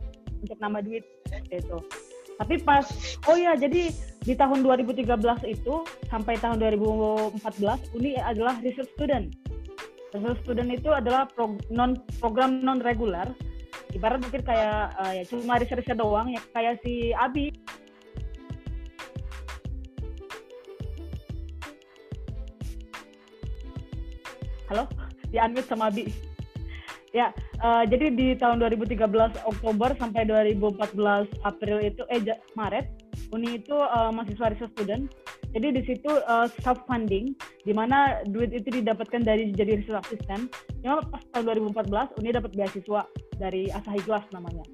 untuk 0.46 0.62
nama 0.62 0.80
duit 0.80 1.04
itu 1.50 1.78
tapi 2.36 2.60
pas 2.60 2.84
oh 3.32 3.38
ya 3.40 3.56
jadi 3.56 3.92
di 4.26 4.34
tahun 4.36 4.66
2013 4.66 5.08
itu 5.48 5.76
sampai 6.12 6.36
tahun 6.42 6.60
2014 6.60 7.96
Uni 7.96 8.18
adalah 8.20 8.58
research 8.60 8.92
student. 8.98 9.32
Research 10.12 10.42
student 10.44 10.70
itu 10.74 10.90
adalah 10.92 11.30
pro, 11.30 11.56
non 11.72 11.96
program 12.20 12.60
non 12.60 12.82
regular 12.84 13.32
ibarat 13.96 14.20
mungkin 14.20 14.44
kayak 14.44 14.92
uh, 15.00 15.14
ya 15.16 15.24
cuma 15.24 15.56
research 15.56 15.88
doang 15.96 16.28
ya 16.34 16.42
kayak 16.52 16.76
si 16.84 17.16
Abi. 17.16 17.56
Halo? 24.68 24.90
Di 25.30 25.38
unmute 25.38 25.70
sama 25.70 25.88
Abi 25.94 26.35
Ya, 27.16 27.32
uh, 27.64 27.88
jadi 27.88 28.12
di 28.12 28.36
tahun 28.36 28.60
2013 28.60 29.00
Oktober 29.48 29.96
sampai 29.96 30.28
2014 30.28 31.32
April 31.48 31.80
itu 31.80 32.04
eh 32.12 32.20
Maret, 32.60 32.92
Uni 33.32 33.56
itu 33.56 33.72
uh, 33.72 34.12
mahasiswa 34.12 34.52
research 34.52 34.76
student. 34.76 35.08
Jadi 35.56 35.80
di 35.80 35.82
situ 35.88 36.12
uh, 36.12 36.52
self 36.60 36.84
funding, 36.84 37.32
di 37.64 37.72
mana 37.72 38.20
duit 38.28 38.52
itu 38.52 38.84
didapatkan 38.84 39.24
dari 39.24 39.56
jadi 39.56 39.80
research 39.80 40.04
assistant. 40.12 40.52
Cuma 40.84 41.00
pas 41.08 41.24
tahun 41.32 41.72
2014 41.72 42.20
Uni 42.20 42.36
dapat 42.36 42.52
beasiswa 42.52 43.08
dari 43.40 43.72
Asahi 43.72 44.04
Glass 44.04 44.28
namanya. 44.36 44.68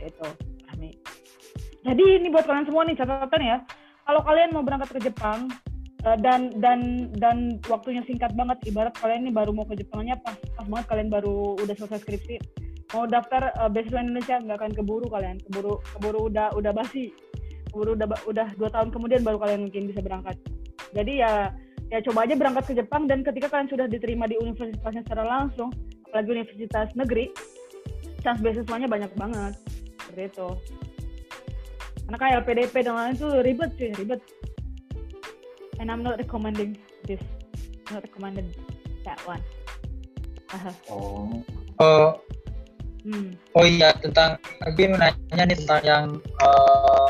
Itu. 0.00 0.50
Jadi 1.80 2.04
ini 2.20 2.28
buat 2.28 2.44
kalian 2.44 2.68
semua 2.68 2.84
nih 2.84 2.96
catatan 2.96 3.40
ya. 3.40 3.58
Kalau 4.04 4.20
kalian 4.24 4.52
mau 4.52 4.64
berangkat 4.64 4.90
ke 4.96 5.00
Jepang, 5.08 5.48
uh, 6.04 6.18
dan 6.20 6.52
dan 6.60 7.10
dan 7.16 7.60
waktunya 7.68 8.02
singkat 8.04 8.32
banget. 8.36 8.58
Ibarat 8.66 8.94
kalian 8.96 9.28
ini 9.28 9.32
baru 9.32 9.52
mau 9.52 9.66
ke 9.68 9.76
Jepangnya 9.76 10.16
pas 10.20 10.36
pas 10.56 10.66
banget 10.66 10.86
kalian 10.88 11.08
baru 11.12 11.56
udah 11.60 11.74
selesai 11.76 12.00
skripsi. 12.04 12.36
Mau 12.96 13.06
daftar 13.06 13.54
uh, 13.60 13.70
beasiswa 13.70 14.02
Indonesia 14.02 14.36
nggak 14.40 14.58
akan 14.60 14.72
keburu 14.74 15.06
kalian. 15.08 15.36
Keburu 15.48 15.78
keburu 15.96 16.20
udah 16.32 16.52
udah 16.56 16.72
basi. 16.74 17.12
Keburu 17.70 17.94
udah 17.94 18.06
udah 18.26 18.48
dua 18.58 18.70
tahun 18.72 18.88
kemudian 18.90 19.22
baru 19.22 19.38
kalian 19.38 19.60
mungkin 19.68 19.92
bisa 19.92 20.00
berangkat. 20.02 20.36
Jadi 20.90 21.22
ya 21.22 21.54
ya 21.90 21.98
coba 22.06 22.26
aja 22.26 22.34
berangkat 22.34 22.64
ke 22.70 22.74
Jepang. 22.78 23.06
Dan 23.06 23.22
ketika 23.22 23.46
kalian 23.52 23.70
sudah 23.70 23.86
diterima 23.86 24.26
di 24.26 24.40
universitasnya 24.40 25.06
secara 25.06 25.24
langsung 25.26 25.70
apalagi 26.10 26.42
universitas 26.42 26.90
negeri 26.98 27.30
chance 28.26 28.42
beasiswanya 28.42 28.90
banyak 28.90 29.12
banget. 29.14 29.54
Seperti 30.02 30.22
itu. 30.34 30.48
Karena 32.10 32.18
kayak 32.18 32.36
LPDP 32.42 32.74
dan 32.82 32.94
lain 32.98 33.14
itu 33.14 33.28
ribet 33.46 33.70
sih 33.78 33.90
ribet 33.94 34.18
and 35.80 35.88
I'm 35.88 36.04
not 36.04 36.20
recommending 36.20 36.76
this. 37.08 37.18
Not 37.90 38.04
recommended 38.04 38.54
that 39.08 39.18
one. 39.26 39.40
Uh-huh. 40.52 40.74
oh. 40.92 41.42
Oh. 41.80 42.10
Hmm. 43.00 43.32
oh 43.56 43.64
iya 43.64 43.96
tentang 43.96 44.36
lagi 44.60 44.84
menanya 44.92 45.42
nih 45.48 45.56
tentang 45.64 45.82
yang 45.88 46.06
uh, 46.44 47.08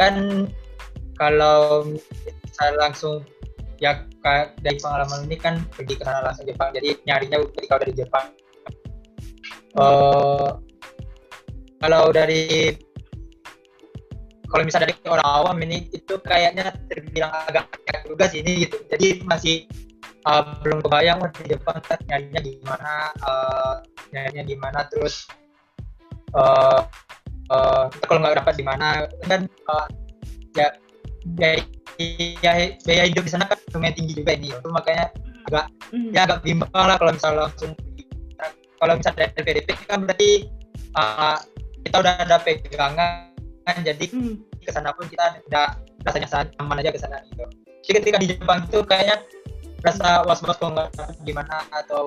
kan 0.00 0.48
kalau 1.20 1.84
saya 2.56 2.72
langsung 2.80 3.20
ya 3.76 4.00
dari 4.64 4.80
pengalaman 4.80 5.28
ini 5.28 5.36
kan 5.36 5.60
pergi 5.76 5.92
ke 5.92 6.08
sana 6.08 6.24
langsung 6.24 6.48
Jepang. 6.48 6.72
Jadi 6.72 7.04
nyarinya 7.04 7.44
ketika 7.52 7.84
dari 7.84 7.92
Jepang. 7.92 8.26
Uh, 9.76 10.56
kalau 11.84 12.08
dari 12.16 12.72
kalau 14.50 14.62
misalnya 14.66 14.90
dari 14.90 15.06
orang 15.06 15.28
awam 15.30 15.56
ini 15.62 15.86
itu 15.94 16.14
kayaknya 16.26 16.74
terbilang 16.90 17.30
agak 17.46 17.70
juga 18.10 18.26
sih 18.26 18.42
ini 18.42 18.66
gitu 18.66 18.76
jadi 18.90 19.22
masih 19.22 19.70
uh, 20.26 20.58
belum 20.66 20.82
kebayang 20.82 21.22
di 21.38 21.54
Jepang 21.54 21.78
kan 21.86 21.98
nyarinya 22.10 22.40
gimana 22.42 22.92
uh, 23.22 23.74
nyarinya 24.10 24.44
gimana 24.44 24.80
terus 24.90 25.30
uh, 26.34 26.82
uh, 27.54 27.86
kalau 28.10 28.18
nggak 28.20 28.42
dapat 28.42 28.54
di 28.58 28.64
mana 28.66 29.06
kan 29.30 29.46
uh, 29.70 29.86
ya 30.58 30.68
biaya, 31.38 32.74
biaya 32.82 33.04
hidup 33.06 33.22
di 33.22 33.30
sana 33.30 33.46
kan 33.46 33.58
lumayan 33.70 33.94
tinggi 33.94 34.18
juga 34.18 34.34
ini 34.34 34.50
itu 34.50 34.68
makanya 34.72 35.14
agak 35.46 35.66
mm. 35.94 36.10
ya 36.10 36.20
agak 36.26 36.42
bimbang 36.42 36.72
lah 36.74 36.96
kalau 36.98 37.12
misalnya 37.14 37.46
langsung 37.46 37.72
kalau 38.80 38.94
misalnya 38.96 39.28
dari 39.36 39.60
PDP 39.60 39.68
kan 39.86 40.08
berarti 40.08 40.48
uh, 40.96 41.36
kita 41.84 41.96
udah 42.00 42.14
ada 42.24 42.36
pegangan 42.40 43.29
jadi 43.82 44.04
mm. 44.10 44.34
ke 44.64 44.70
sana 44.70 44.92
pun 44.94 45.06
kita 45.06 45.40
udah 45.48 45.78
rasanya 46.06 46.48
aman 46.58 46.80
aja 46.82 46.90
ke 46.92 47.00
sana 47.00 47.22
gitu. 47.30 47.44
Jadi 47.86 47.96
ketika 48.02 48.18
di 48.20 48.26
Jepang 48.36 48.66
itu 48.68 48.78
kayaknya 48.84 49.16
rasa 49.80 50.24
was-was 50.28 50.60
kalau 50.60 50.76
nggak 50.76 50.92
gimana 51.24 51.64
atau 51.72 52.04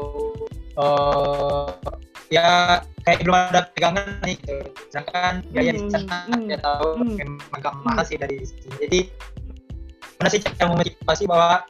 uh, 0.78 1.74
ya 2.30 2.80
kayak 3.06 3.26
belum 3.26 3.36
ada 3.36 3.62
pegangan 3.74 4.06
nih 4.22 4.38
gitu. 4.42 4.58
Sedangkan 4.94 5.42
biaya 5.50 5.72
mm. 5.74 5.78
di 5.78 5.82
sana 5.90 6.18
mm. 6.30 6.52
ya 6.54 6.58
tahu 6.62 6.90
mm. 7.02 7.16
memang 7.18 7.60
gak 7.62 7.76
mahal 7.86 8.04
sih 8.06 8.18
dari 8.18 8.38
sini. 8.46 8.70
Jadi 8.84 9.00
mana 10.22 10.30
sih 10.30 10.40
cara 10.40 10.68
memotivasi 10.72 11.24
bahwa 11.26 11.66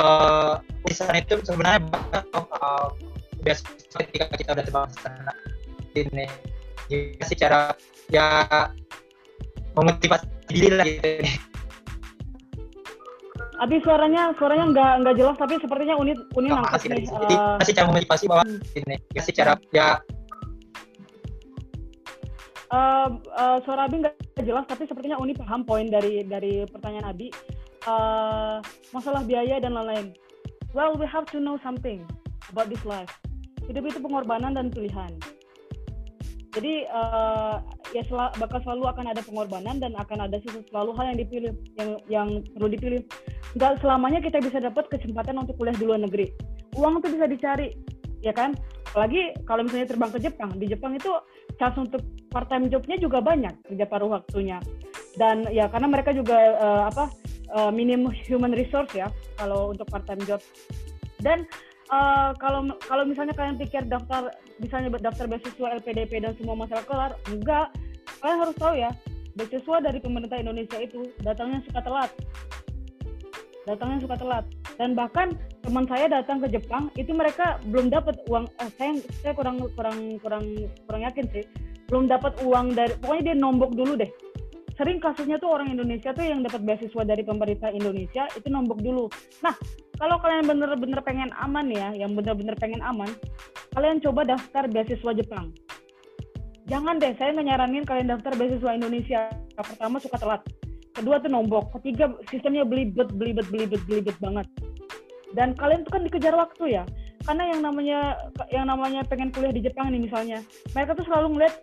uh, 0.00 0.62
di 0.86 0.94
sana 0.94 1.20
itu 1.20 1.36
sebenarnya 1.42 1.84
uh, 2.34 2.94
biasa 3.42 3.62
ketika 4.06 4.24
kita 4.34 4.50
udah 4.54 4.64
terbang 4.64 4.88
ke 4.88 4.96
sana 5.02 5.32
ini 5.98 6.26
ya 6.88 7.24
sih 7.26 7.36
cara 7.36 7.74
ya 8.08 8.26
memotivasi 9.76 10.26
diri 10.48 10.68
lah 10.72 10.86
gitu 10.86 11.10
Abi 13.58 13.82
suaranya 13.82 14.30
suaranya 14.38 14.70
nggak 14.70 14.92
nggak 15.02 15.14
jelas 15.18 15.34
tapi 15.34 15.58
sepertinya 15.58 15.98
unit 15.98 16.14
unit 16.38 16.54
oh, 16.54 16.62
nangkep 16.62 16.94
nih. 16.94 17.10
Jadi 17.10 17.34
uh, 17.34 17.58
masih 17.58 17.74
cara 17.74 17.86
memotivasi 17.90 18.24
bahwa 18.30 18.44
hmm. 18.46 18.78
ini 18.78 18.96
ya 19.14 19.22
sih 19.26 19.34
cara 19.34 19.52
ya 19.74 19.98
Uh, 22.68 23.16
uh, 23.32 23.56
suara 23.64 23.88
Abi 23.88 24.04
nggak 24.04 24.44
jelas 24.44 24.68
tapi 24.68 24.84
sepertinya 24.84 25.16
Uni 25.16 25.32
paham 25.32 25.64
poin 25.64 25.88
dari 25.88 26.20
dari 26.20 26.68
pertanyaan 26.68 27.16
Abi 27.16 27.32
uh, 27.88 28.60
masalah 28.92 29.24
biaya 29.24 29.56
dan 29.56 29.72
lain-lain. 29.72 30.12
Well, 30.76 31.00
we 31.00 31.08
have 31.08 31.24
to 31.32 31.40
know 31.40 31.56
something 31.64 32.04
about 32.52 32.68
this 32.68 32.84
life. 32.84 33.08
Hidup 33.64 33.88
itu 33.88 34.04
pengorbanan 34.04 34.52
dan 34.52 34.68
pilihan. 34.68 35.16
Jadi 36.58 36.90
uh, 36.90 37.62
ya 37.94 38.02
sel 38.02 38.18
bakal 38.42 38.58
selalu 38.66 38.90
akan 38.90 39.14
ada 39.14 39.22
pengorbanan 39.22 39.78
dan 39.78 39.94
akan 39.94 40.26
ada 40.26 40.42
selalu 40.42 40.90
hal 40.98 41.14
yang 41.14 41.18
dipilih 41.22 41.52
yang 41.78 41.90
yang 42.10 42.28
perlu 42.50 42.66
dipilih. 42.66 43.00
Enggak 43.54 43.78
selamanya 43.78 44.18
kita 44.18 44.42
bisa 44.42 44.58
dapat 44.58 44.90
kesempatan 44.90 45.38
untuk 45.38 45.54
kuliah 45.54 45.78
di 45.78 45.86
luar 45.86 46.02
negeri. 46.02 46.34
Uang 46.74 46.98
itu 46.98 47.14
bisa 47.14 47.30
dicari, 47.30 47.78
ya 48.26 48.34
kan? 48.34 48.58
Apalagi 48.90 49.38
kalau 49.46 49.62
misalnya 49.62 49.86
terbang 49.86 50.10
ke 50.10 50.18
Jepang. 50.18 50.50
Di 50.58 50.66
Jepang 50.66 50.98
itu 50.98 51.14
chance 51.62 51.78
untuk 51.78 52.02
part 52.34 52.50
time 52.50 52.66
jobnya 52.66 52.98
juga 52.98 53.22
banyak 53.22 53.54
kerja 53.70 53.86
paruh 53.86 54.10
waktunya. 54.10 54.58
Dan 55.14 55.46
ya 55.54 55.70
karena 55.70 55.86
mereka 55.86 56.10
juga 56.10 56.58
uh, 56.58 56.82
apa 56.90 57.14
uh, 57.54 57.70
minim 57.70 58.10
human 58.26 58.50
resource 58.50 58.90
ya 58.98 59.14
kalau 59.38 59.70
untuk 59.70 59.86
part 59.86 60.02
time 60.10 60.18
job. 60.26 60.42
Dan 61.22 61.46
uh, 61.92 62.30
kalau 62.36 62.68
kalau 62.84 63.04
misalnya 63.04 63.34
kalian 63.36 63.56
pikir 63.60 63.84
daftar 63.88 64.32
misalnya 64.60 64.92
daftar 65.00 65.26
beasiswa 65.28 65.76
LPDP 65.80 66.22
dan 66.22 66.32
semua 66.36 66.56
masalah 66.56 66.84
kelar, 66.84 67.12
enggak. 67.28 67.68
Kalian 68.18 68.38
harus 68.42 68.56
tahu 68.58 68.74
ya, 68.74 68.90
beasiswa 69.36 69.76
dari 69.84 69.98
pemerintah 70.02 70.38
Indonesia 70.40 70.78
itu 70.80 71.06
datangnya 71.22 71.60
suka 71.68 71.80
telat. 71.84 72.10
Datangnya 73.68 73.98
suka 74.00 74.16
telat. 74.16 74.44
Dan 74.78 74.94
bahkan 74.94 75.34
teman 75.66 75.84
saya 75.90 76.06
datang 76.08 76.38
ke 76.40 76.48
Jepang 76.48 76.88
itu 76.94 77.10
mereka 77.10 77.58
belum 77.68 77.90
dapat 77.90 78.16
uang 78.30 78.46
eh, 78.62 78.70
saya 78.78 78.96
saya 79.20 79.32
kurang 79.34 79.60
kurang 79.74 80.16
kurang 80.22 80.44
kurang 80.86 81.02
yakin 81.04 81.26
sih. 81.34 81.44
Belum 81.88 82.04
dapat 82.08 82.36
uang 82.44 82.76
dari 82.76 82.92
pokoknya 83.00 83.32
dia 83.32 83.36
nombok 83.36 83.72
dulu 83.74 83.96
deh 83.96 84.10
sering 84.78 85.02
kasusnya 85.02 85.42
tuh 85.42 85.50
orang 85.50 85.74
Indonesia 85.74 86.14
tuh 86.14 86.22
yang 86.22 86.46
dapat 86.46 86.62
beasiswa 86.62 87.02
dari 87.02 87.26
pemerintah 87.26 87.66
Indonesia 87.74 88.30
itu 88.38 88.46
nombok 88.46 88.78
dulu. 88.78 89.10
Nah, 89.42 89.50
kalau 89.98 90.16
kalian 90.22 90.46
bener-bener 90.46 91.02
pengen 91.02 91.30
aman 91.42 91.66
ya, 91.68 91.90
yang 91.92 92.14
bener-bener 92.14 92.54
pengen 92.54 92.78
aman, 92.86 93.10
kalian 93.74 93.98
coba 93.98 94.22
daftar 94.22 94.70
beasiswa 94.70 95.10
Jepang. 95.10 95.50
Jangan 96.70 97.02
deh, 97.02 97.16
saya 97.18 97.34
menyaranin 97.34 97.82
kalian 97.82 98.14
daftar 98.14 98.38
beasiswa 98.38 98.70
Indonesia. 98.78 99.26
Pertama 99.58 99.98
suka 99.98 100.22
telat, 100.22 100.42
kedua 100.94 101.18
tuh 101.18 101.32
nombok, 101.34 101.74
ketiga 101.80 102.14
sistemnya 102.30 102.62
belibet, 102.62 103.10
belibet, 103.18 103.50
belibet, 103.50 103.82
belibet 103.90 104.16
banget. 104.22 104.46
Dan 105.34 105.58
kalian 105.58 105.82
tuh 105.82 105.98
kan 105.98 106.06
dikejar 106.06 106.32
waktu 106.38 106.78
ya, 106.78 106.84
karena 107.26 107.50
yang 107.50 107.60
namanya 107.60 107.98
yang 108.54 108.70
namanya 108.70 109.02
pengen 109.04 109.34
kuliah 109.34 109.50
di 109.50 109.66
Jepang 109.66 109.90
nih 109.90 110.06
misalnya, 110.06 110.38
mereka 110.72 110.94
tuh 110.94 111.04
selalu 111.10 111.36
ngeliat 111.36 111.54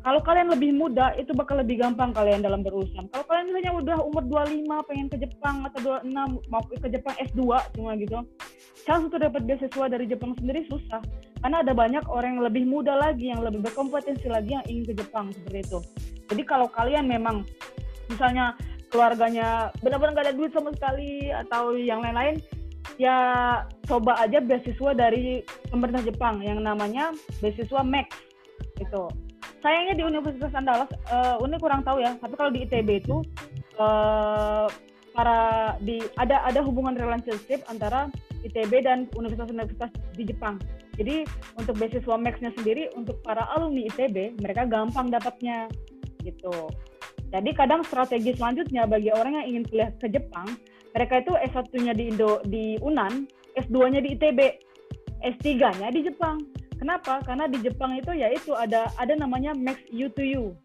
kalau 0.00 0.20
kalian 0.24 0.48
lebih 0.48 0.72
muda 0.72 1.12
itu 1.20 1.36
bakal 1.36 1.60
lebih 1.60 1.76
gampang 1.76 2.16
kalian 2.16 2.40
dalam 2.40 2.64
berurusan. 2.64 3.04
Kalau 3.12 3.24
kalian 3.28 3.52
misalnya 3.52 3.72
udah 3.76 3.96
umur 4.00 4.24
25 4.48 4.88
pengen 4.88 5.06
ke 5.12 5.16
Jepang 5.20 5.68
atau 5.68 6.00
26 6.00 6.48
mau 6.48 6.62
ke 6.64 6.88
Jepang 6.88 7.14
S2 7.20 7.40
cuma 7.76 7.92
gitu. 8.00 8.24
Chance 8.88 9.12
untuk 9.12 9.20
dapat 9.20 9.44
beasiswa 9.44 9.84
dari 9.92 10.08
Jepang 10.08 10.32
sendiri 10.40 10.64
susah. 10.72 11.04
Karena 11.44 11.60
ada 11.60 11.76
banyak 11.76 12.04
orang 12.08 12.40
yang 12.40 12.44
lebih 12.48 12.64
muda 12.64 12.96
lagi 12.96 13.28
yang 13.28 13.44
lebih 13.44 13.60
berkompetensi 13.60 14.24
lagi 14.32 14.56
yang 14.56 14.64
ingin 14.72 14.88
ke 14.88 14.94
Jepang 15.04 15.36
seperti 15.36 15.68
itu. 15.68 15.78
Jadi 16.32 16.42
kalau 16.48 16.72
kalian 16.72 17.04
memang 17.04 17.44
misalnya 18.08 18.56
keluarganya 18.88 19.68
benar-benar 19.84 20.16
gak 20.16 20.26
ada 20.32 20.34
duit 20.34 20.50
sama 20.56 20.72
sekali 20.74 21.28
atau 21.28 21.76
yang 21.76 22.00
lain-lain 22.02 22.40
ya 22.98 23.16
coba 23.86 24.18
aja 24.18 24.40
beasiswa 24.40 24.96
dari 24.96 25.44
pemerintah 25.68 26.02
Jepang 26.02 26.40
yang 26.42 26.58
namanya 26.64 27.14
beasiswa 27.38 27.84
Max 27.86 28.16
itu 28.80 29.04
sayangnya 29.60 29.94
di 29.96 30.04
Universitas 30.04 30.52
Andalas 30.56 30.90
uh, 31.12 31.40
Uni 31.44 31.56
kurang 31.60 31.84
tahu 31.84 32.00
ya 32.00 32.16
tapi 32.18 32.34
kalau 32.36 32.50
di 32.52 32.64
ITB 32.64 33.04
itu 33.04 33.20
uh, 33.76 34.66
para 35.12 35.74
di 35.82 36.00
ada 36.16 36.44
ada 36.46 36.60
hubungan 36.62 36.94
relationship 36.96 37.60
antara 37.66 38.08
ITB 38.40 38.86
dan 38.86 39.04
universitas-universitas 39.20 39.92
di 40.16 40.24
Jepang. 40.24 40.56
Jadi 40.96 41.28
untuk 41.60 41.76
beasiswa 41.76 42.16
Max-nya 42.16 42.52
sendiri 42.56 42.88
untuk 42.96 43.20
para 43.20 43.44
alumni 43.56 43.84
ITB 43.88 44.40
mereka 44.40 44.64
gampang 44.64 45.12
dapatnya 45.12 45.68
gitu. 46.24 46.68
Jadi 47.30 47.50
kadang 47.54 47.86
strategi 47.86 48.34
selanjutnya 48.34 48.84
bagi 48.90 49.14
orang 49.14 49.38
yang 49.40 49.46
ingin 49.54 49.64
kuliah 49.70 49.90
ke 50.02 50.10
Jepang, 50.10 50.50
mereka 50.92 51.22
itu 51.22 51.32
S1-nya 51.52 51.94
di 51.94 52.04
Indo 52.10 52.42
di 52.42 52.74
Unan, 52.82 53.30
S2-nya 53.54 54.02
di 54.02 54.18
ITB, 54.18 54.40
S3-nya 55.22 55.88
di 55.94 56.00
Jepang. 56.10 56.42
Kenapa? 56.80 57.20
Karena 57.28 57.44
di 57.44 57.60
Jepang 57.60 57.92
itu 57.92 58.08
ya 58.16 58.32
itu 58.32 58.56
ada 58.56 58.88
ada 58.96 59.12
namanya 59.12 59.52
Max 59.52 59.84
U 59.92 60.08
to 60.16 60.24
U. 60.24 60.56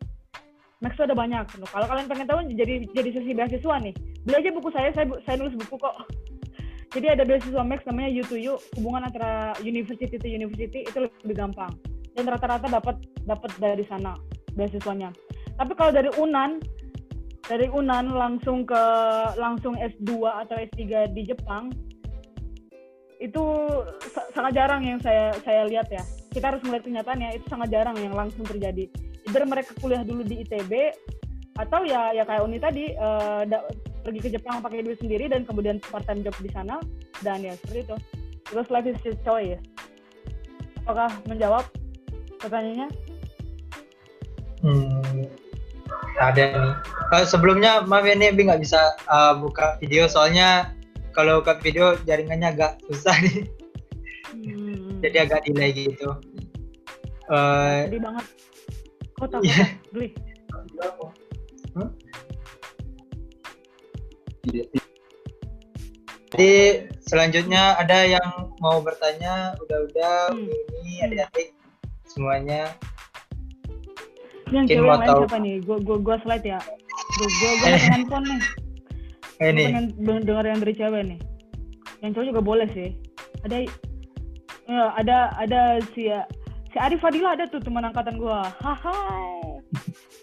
Max 0.79 0.95
itu 0.95 1.03
ada 1.03 1.11
banyak. 1.11 1.43
Nah, 1.59 1.67
kalau 1.67 1.85
kalian 1.91 2.07
pengen 2.07 2.27
tahu 2.31 2.39
jadi 2.55 2.87
jadi 2.95 3.09
sesi 3.11 3.35
beasiswa 3.35 3.75
nih, 3.83 3.91
beli 4.23 4.35
aja 4.39 4.49
buku 4.55 4.71
saya, 4.71 4.95
saya 4.95 5.11
saya 5.27 5.35
nulis 5.35 5.59
buku 5.59 5.75
kok. 5.75 5.95
Jadi 6.95 7.11
ada 7.11 7.27
beasiswa 7.27 7.59
Max 7.59 7.83
namanya 7.83 8.07
U 8.07 8.23
to 8.23 8.39
U, 8.39 8.55
hubungan 8.79 9.03
antara 9.03 9.51
university 9.59 10.15
to 10.15 10.27
university 10.31 10.87
itu 10.87 11.03
lebih 11.03 11.35
gampang. 11.35 11.75
Dan 12.15 12.31
rata-rata 12.31 12.71
dapat 12.71 12.95
dapat 13.27 13.51
dari 13.59 13.83
sana 13.91 14.15
beasiswanya. 14.55 15.11
Tapi 15.59 15.75
kalau 15.75 15.91
dari 15.91 16.07
Unan, 16.15 16.63
dari 17.51 17.67
Unan 17.67 18.15
langsung 18.15 18.63
ke 18.63 18.83
langsung 19.35 19.75
S2 19.75 20.23
atau 20.23 20.55
S3 20.55 21.11
di 21.11 21.27
Jepang 21.27 21.75
itu 23.19 23.43
sangat 24.35 24.51
jarang 24.55 24.81
yang 24.83 24.99
saya 24.99 25.31
saya 25.43 25.67
lihat 25.67 25.87
ya. 25.91 26.03
Kita 26.31 26.51
harus 26.51 26.61
melihat 26.67 26.83
kenyataannya 26.87 27.39
itu 27.39 27.45
sangat 27.47 27.71
jarang 27.71 27.95
yang 27.99 28.11
langsung 28.11 28.43
terjadi. 28.43 28.91
Either 29.25 29.43
mereka 29.47 29.71
kuliah 29.79 30.03
dulu 30.03 30.21
di 30.21 30.43
ITB 30.43 30.93
atau 31.55 31.87
ya 31.87 32.11
ya 32.11 32.27
kayak 32.27 32.43
Uni 32.43 32.59
tadi 32.59 32.91
uh, 32.99 33.47
pergi 34.03 34.19
ke 34.19 34.29
Jepang 34.35 34.59
pakai 34.59 34.83
duit 34.83 34.99
sendiri 34.99 35.31
dan 35.31 35.47
kemudian 35.47 35.79
part 35.79 36.03
time 36.03 36.21
job 36.21 36.35
di 36.43 36.51
sana 36.51 36.77
dan 37.23 37.41
ya 37.41 37.55
seperti 37.57 37.87
itu. 37.89 37.97
Because 38.45 38.69
life 38.69 38.85
is 38.85 38.99
just 39.01 39.17
choice. 39.25 39.57
Apakah 40.85 41.09
menjawab 41.25 41.65
pertanyaannya? 42.37 42.93
Hmm, 44.61 45.25
ada 46.21 46.43
nih. 46.53 46.75
Uh, 47.13 47.25
sebelumnya 47.25 47.81
maaf 47.85 48.05
ya 48.05 48.13
nih 48.13 48.33
nggak 48.33 48.61
bisa 48.61 48.93
uh, 49.09 49.33
buka 49.37 49.81
video 49.81 50.05
soalnya 50.05 50.75
kalau 51.15 51.39
ke 51.39 51.55
video 51.63 51.95
jaringannya 52.03 52.53
agak 52.53 52.77
susah 52.91 53.15
nih 53.23 53.47
hmm. 54.35 54.99
jadi 55.01 55.17
agak 55.25 55.47
delay 55.47 55.71
gitu 55.71 56.11
uh, 57.31 57.87
sedih 57.87 58.01
banget 58.03 58.25
kota 59.15 59.35
kota 59.39 59.47
yeah. 59.47 59.69
beli 59.95 60.11
Jadi 66.35 66.91
selanjutnya 67.07 67.79
ada 67.79 68.05
yang 68.05 68.51
mau 68.59 68.83
bertanya, 68.83 69.55
udah-udah 69.65 70.35
Hmm. 70.35 70.51
ini 70.83 70.93
adik-adik 71.07 71.55
semuanya. 72.05 72.75
Yang 74.51 74.67
Mungkin 74.67 74.77
cewek 74.77 74.91
mau 74.91 74.99
tahu. 75.01 75.19
siapa 75.25 75.37
nih? 75.41 75.55
Gue 75.63 75.77
gue 75.81 75.97
gue 76.03 76.15
slide 76.21 76.45
ya. 76.45 76.59
Gue 77.15 77.27
gue 77.31 77.51
pakai 77.63 77.81
handphone 77.87 78.25
nih. 78.29 78.41
Eh, 79.43 79.51
Ini 79.51 79.63
pengen 79.67 79.85
denger 80.23 80.45
yang 80.47 80.59
dari 80.63 80.73
cewek 80.73 81.01
nih. 81.11 81.19
Yang 81.99 82.11
cowok 82.15 82.27
juga 82.31 82.41
boleh 82.41 82.67
sih. 82.71 82.89
Ada 83.43 83.55
eh, 83.61 84.89
ada 84.95 85.17
ada 85.35 85.61
si 85.91 86.07
si 86.71 86.77
Arif 86.79 87.03
Fadila 87.03 87.35
ada 87.35 87.43
tuh 87.47 87.59
teman 87.59 87.83
angkatan 87.83 88.15
gua. 88.15 88.47
Hai. 88.63 89.59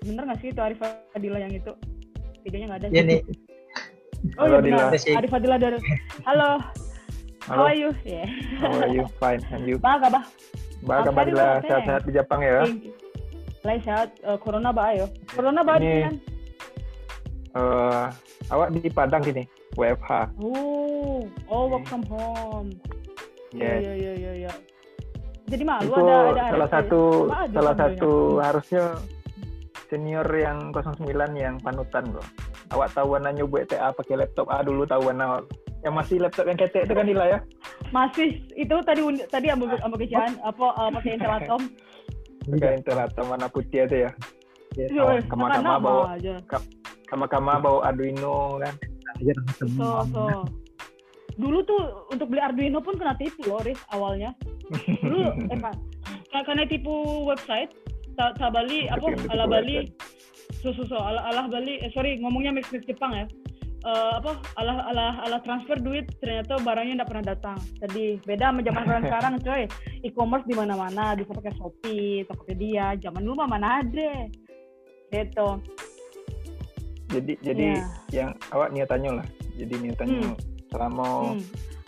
Bener 0.02 0.24
gak 0.24 0.40
sih 0.40 0.48
itu 0.48 0.60
Arif 0.64 0.80
Fadila 0.80 1.38
yang 1.38 1.52
itu? 1.52 1.72
Videonya 2.42 2.66
nggak 2.72 2.80
ada. 2.80 2.88
ya 2.88 3.02
sih. 3.04 3.06
nih. 3.06 3.20
Oh 4.38 4.46
Halo, 4.48 4.62
iya 4.64 4.88
benar. 4.88 4.88
Arif 4.96 5.30
Fadila 5.30 5.56
dari. 5.60 5.78
Halo. 6.24 6.50
How 7.42 7.58
Halo, 7.58 7.64
are 7.68 7.76
you? 7.76 7.90
Yeah. 8.06 8.26
how 8.62 8.70
are 8.80 8.90
you? 8.90 9.04
Fine, 9.18 9.42
and 9.50 9.66
you? 9.66 9.76
Baga 9.76 10.08
bah. 10.08 10.24
Baga 10.82 11.10
Apa 11.10 11.26
Badila, 11.26 11.58
nih, 11.58 11.66
sehat-sehat 11.66 12.02
di 12.06 12.12
Jepang 12.14 12.40
ya. 12.42 12.62
Lain 13.62 13.80
sehat. 13.82 14.14
Eh, 14.22 14.38
corona 14.38 14.70
ba 14.70 14.94
ayo. 14.94 15.10
Corona 15.26 15.62
ba 15.62 15.78
Ini- 15.78 15.82
di 15.82 16.02
kan? 16.06 16.14
Eh, 17.52 18.04
awak 18.48 18.72
di 18.72 18.88
Padang 18.88 19.20
gini, 19.20 19.44
WFH. 19.76 20.32
Oh, 20.40 21.20
oh 21.46 21.62
work 21.68 21.84
from 21.84 22.00
home. 22.08 22.72
Iya 23.52 23.60
Yes. 23.60 23.78
iya 23.78 23.92
iya 23.92 24.12
iya. 24.14 24.32
iya. 24.40 24.52
Jadi 25.44 25.62
malu 25.62 25.84
Itu 25.84 26.00
ada 26.00 26.16
ada 26.24 26.42
salah 26.48 26.64
ada- 26.64 26.72
satu 26.72 27.00
aja 27.28 27.52
salah 27.52 27.74
satu 27.76 28.12
harusnya 28.40 28.84
senior 29.86 30.24
yang 30.32 30.72
09 30.72 31.04
yang 31.36 31.60
panutan 31.60 32.08
bro. 32.08 32.24
Awak 32.72 32.96
tahu 32.96 33.12
warna 33.12 33.28
nyoba 33.30 33.68
TA 33.68 33.92
pakai 33.92 34.16
laptop 34.16 34.48
A 34.48 34.64
dulu 34.64 34.88
tahu 34.88 35.12
warna 35.12 35.44
yang 35.84 35.92
masih 35.92 36.24
laptop 36.24 36.48
yang 36.48 36.56
ketek 36.56 36.88
itu 36.88 36.94
kan 36.96 37.04
Dila 37.04 37.26
ya? 37.28 37.38
masih 37.92 38.40
itu 38.56 38.72
tadi 38.80 39.04
tadi 39.28 39.52
ambil 39.52 39.76
ambil 39.76 39.98
kecian 40.00 40.32
apa 40.40 40.66
eh, 40.72 40.88
pakai 40.96 41.10
Intel 41.20 41.32
Atom. 41.36 41.62
Pakai 42.48 42.70
Intel 42.74 42.98
atau 42.98 43.22
warna 43.28 43.46
putih 43.52 43.84
itu 43.84 43.96
ya. 44.08 44.10
Kama-kama 45.28 45.46
nama 45.52 45.76
bawa 45.76 46.16
aja. 46.16 46.40
Kama-kama 47.12 47.60
bawa 47.60 47.92
Arduino 47.92 48.56
kan. 48.56 48.74
So, 49.60 50.08
so. 50.08 50.48
Dulu 51.36 51.60
tuh 51.68 52.08
untuk 52.08 52.32
beli 52.32 52.40
Arduino 52.40 52.80
pun 52.80 52.96
kena 52.96 53.12
tipu 53.20 53.44
loh, 53.44 53.60
Riz, 53.60 53.76
awalnya. 53.92 54.32
Dulu, 55.04 55.20
eh 55.52 55.58
Pak, 55.60 55.74
ka- 56.32 56.44
karena 56.48 56.64
tipu 56.64 57.28
website, 57.28 57.68
ta, 58.16 58.32
ta 58.36 58.48
Bali, 58.48 58.88
apa, 58.88 59.12
ala 59.28 59.44
Bali, 59.44 59.92
so, 60.64 60.72
so, 60.72 60.88
so, 60.88 60.96
ala, 60.96 61.20
ala 61.28 61.52
Bali, 61.52 61.84
eh, 61.84 61.92
sorry, 61.92 62.16
ngomongnya 62.16 62.56
mix 62.56 62.72
mix 62.72 62.88
Jepang 62.88 63.12
ya. 63.12 63.28
Eh, 63.82 64.12
apa, 64.16 64.40
ala, 64.60 64.88
ala, 64.88 65.04
ala 65.24 65.36
transfer 65.44 65.76
duit, 65.80 66.08
ternyata 66.20 66.60
barangnya 66.60 67.04
nggak 67.04 67.10
pernah 67.12 67.26
datang. 67.36 67.58
Jadi, 67.84 68.20
beda 68.24 68.52
sama 68.52 68.60
zaman 68.64 68.82
sekarang, 68.84 69.04
sekarang 69.12 69.34
coy. 69.40 69.62
E-commerce 70.04 70.46
di 70.48 70.54
mana-mana, 70.56 71.16
bisa 71.16 71.32
pakai 71.32 71.52
Shopee, 71.60 72.24
Tokopedia, 72.28 72.96
zaman 73.00 73.24
dulu 73.24 73.44
mah 73.44 73.48
mana 73.56 73.68
ada. 73.84 74.12
Gitu. 75.12 75.48
Jadi 77.12 77.32
jadi 77.38 77.66
Iya. 77.76 77.84
yang 78.10 78.30
awak 78.50 78.72
niatannya 78.72 79.20
lah. 79.20 79.26
Jadi 79.54 79.74
niatannya 79.78 80.32
selama 80.68 81.36
Hmm. 81.36 81.42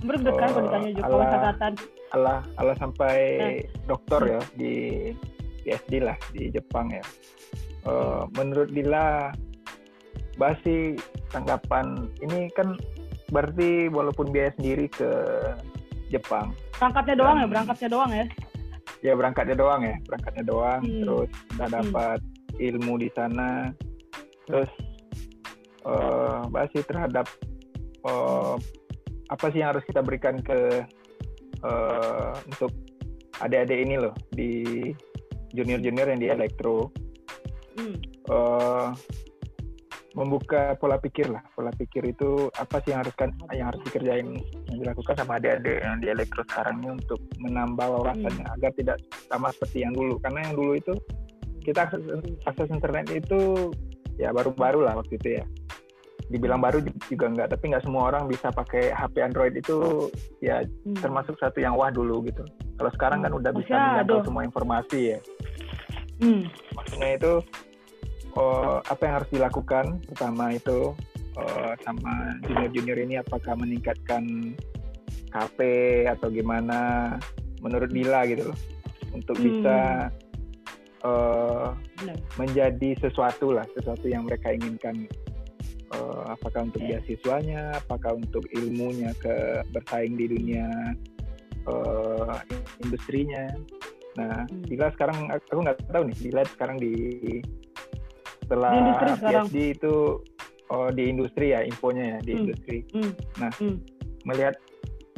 Deg-degan 0.04 0.36
kalau 0.36 0.52
Oh, 0.52 0.64
ditanya 0.68 0.90
juga 0.92 1.06
ala- 1.08 1.32
catatan. 1.32 1.72
Allah 2.12 2.38
Allah 2.54 2.76
sampai 2.76 3.16
Eh. 3.40 3.60
doktor 3.88 4.20
ya 4.28 4.40
di 4.52 4.72
PSD 5.64 5.92
lah 5.98 6.16
di 6.30 6.52
Jepang 6.52 6.92
ya. 6.92 7.00
Eh, 7.84 8.22
menurut 8.34 8.68
Dila, 8.68 9.32
basi 10.34 10.96
tanggapan 11.30 12.04
ini 12.20 12.52
kan 12.52 12.76
berarti 13.28 13.88
walaupun 13.88 14.28
biaya 14.28 14.52
sendiri 14.54 14.86
ke 14.88 15.08
Jepang, 16.06 16.52
Berangkatnya 16.76 17.16
doang 17.16 17.36
ya, 17.38 17.46
berangkatnya 17.48 17.88
doang 17.88 18.10
ya. 18.12 18.26
ya 19.00 19.12
berangkatnya 19.14 19.56
doang 19.56 19.80
ya, 19.82 19.96
berangkatnya 20.04 20.44
doang, 20.44 20.80
Hmm. 20.80 21.00
terus 21.00 21.30
udah 21.50 21.66
Hmm. 21.66 21.76
dapat 21.80 22.18
ilmu 22.56 22.94
di 22.96 23.08
sana, 23.10 23.50
terus 24.44 24.70
eh 25.84 26.40
basi 26.48 26.80
terhadap 26.84 27.28
eh, 28.04 28.56
apa 29.28 29.46
sih 29.52 29.60
yang 29.60 29.76
harus 29.76 29.84
kita 29.84 30.00
berikan 30.00 30.40
ke 30.40 30.84
eh, 31.64 32.32
untuk 32.48 32.72
adik-adik 33.40 33.78
ini 33.84 33.96
loh 33.98 34.14
di 34.30 34.52
junior-junior 35.54 36.08
yang 36.14 36.20
di 36.20 36.28
elektro? 36.30 36.90
Hmm. 37.74 37.98
eh, 38.30 38.88
membuka 40.14 40.78
pola 40.78 40.96
pikir 40.96 41.26
lah. 41.26 41.42
Pola 41.52 41.74
pikir 41.74 42.06
itu 42.06 42.46
apa 42.54 42.78
sih 42.86 42.94
yang 42.94 43.02
harus 43.02 43.14
kan 43.18 43.34
yang 43.50 43.74
harus 43.74 43.82
dikerjain 43.82 44.38
yang 44.70 44.78
dilakukan 44.78 45.14
sama 45.18 45.42
adik-adik 45.42 45.82
yang 45.82 45.98
di 45.98 46.06
elektro 46.06 46.46
sekarang 46.46 46.80
ini 46.80 46.88
untuk 46.94 47.20
menambah 47.42 47.82
wawasannya 47.82 48.46
agar 48.54 48.70
tidak 48.78 49.02
sama 49.26 49.50
seperti 49.50 49.82
yang 49.82 49.92
dulu. 49.92 50.22
Karena 50.22 50.46
yang 50.46 50.54
dulu 50.54 50.72
itu 50.78 50.94
kita 51.66 51.90
akses, 51.90 52.02
akses 52.46 52.70
internet 52.70 53.10
itu 53.10 53.74
ya 54.16 54.30
baru-baru 54.30 54.86
lah 54.86 54.94
waktu 54.98 55.16
itu 55.18 55.28
ya. 55.40 55.44
Dibilang 56.24 56.64
baru 56.64 56.80
juga 57.10 57.28
enggak 57.28 57.52
tapi 57.52 57.68
nggak 57.68 57.84
semua 57.84 58.08
orang 58.08 58.24
bisa 58.26 58.48
pakai 58.48 58.90
HP 58.90 59.20
Android 59.20 59.54
itu 59.54 60.08
ya 60.40 60.64
Hmm. 60.84 60.96
termasuk 60.96 61.36
satu 61.36 61.60
yang 61.60 61.76
wah 61.76 61.92
dulu 61.92 62.24
gitu. 62.24 62.42
Kalau 62.80 62.90
sekarang 62.96 63.20
kan 63.22 63.32
udah 63.32 63.52
bisa 63.52 63.74
Maksudnya, 63.76 63.92
menjangkau 64.02 64.24
semua 64.24 64.42
informasi 64.48 65.00
ya. 65.14 65.18
Hmm. 66.22 66.46
maksudnya 66.72 67.10
itu 67.18 67.32
oh, 68.38 68.78
apa 68.86 69.00
yang 69.04 69.14
harus 69.20 69.30
dilakukan? 69.30 69.84
Pertama 70.08 70.44
itu 70.54 70.94
oh, 71.36 71.72
sama 71.84 72.38
junior-junior 72.46 72.98
ini 73.02 73.14
apakah 73.20 73.54
meningkatkan 73.58 74.54
KP 75.28 75.58
atau 76.08 76.30
gimana? 76.30 77.14
Menurut 77.60 77.90
Dila 77.90 78.24
gitu 78.30 78.48
loh. 78.48 78.58
Untuk 79.12 79.36
Hmm. 79.38 79.44
bisa 79.44 79.76
eh, 81.04 81.68
Benar. 82.00 82.16
menjadi 82.36 82.90
sesuatu 82.98 83.52
lah 83.52 83.64
sesuatu 83.72 84.06
yang 84.06 84.24
mereka 84.24 84.50
inginkan 84.50 85.04
Eh, 85.94 86.22
apakah 86.26 86.66
untuk 86.66 86.82
Ya. 86.82 86.98
beasiswanya 86.98 87.70
apakah 87.78 88.18
untuk 88.18 88.42
ilmunya 88.50 89.14
ke 89.14 89.30
bersaing 89.70 90.18
di 90.18 90.26
dunia 90.26 90.66
eh, 91.64 92.34
industrinya 92.82 93.46
nah 94.14 94.42
Hmm. 94.46 94.62
Dila 94.66 94.90
sekarang 94.90 95.30
aku 95.30 95.62
nggak 95.62 95.86
tahu 95.86 96.10
nih 96.10 96.18
Dila 96.18 96.42
sekarang 96.50 96.76
di 96.78 96.92
setelah 98.42 98.70
Di 98.70 98.78
industri 98.80 99.08
sekarang. 99.14 99.46
PhD 99.46 99.56
itu 99.70 99.94
oh, 100.68 100.88
di 100.90 101.02
industri 101.06 101.46
ya 101.50 101.60
infonya 101.62 102.04
ya 102.04 102.18
di 102.20 102.32
Hmm. 102.32 102.40
industri 102.42 102.78
Hmm. 102.90 103.12
Nah. 103.38 103.50
Hmm. 103.54 103.76
melihat 104.24 104.54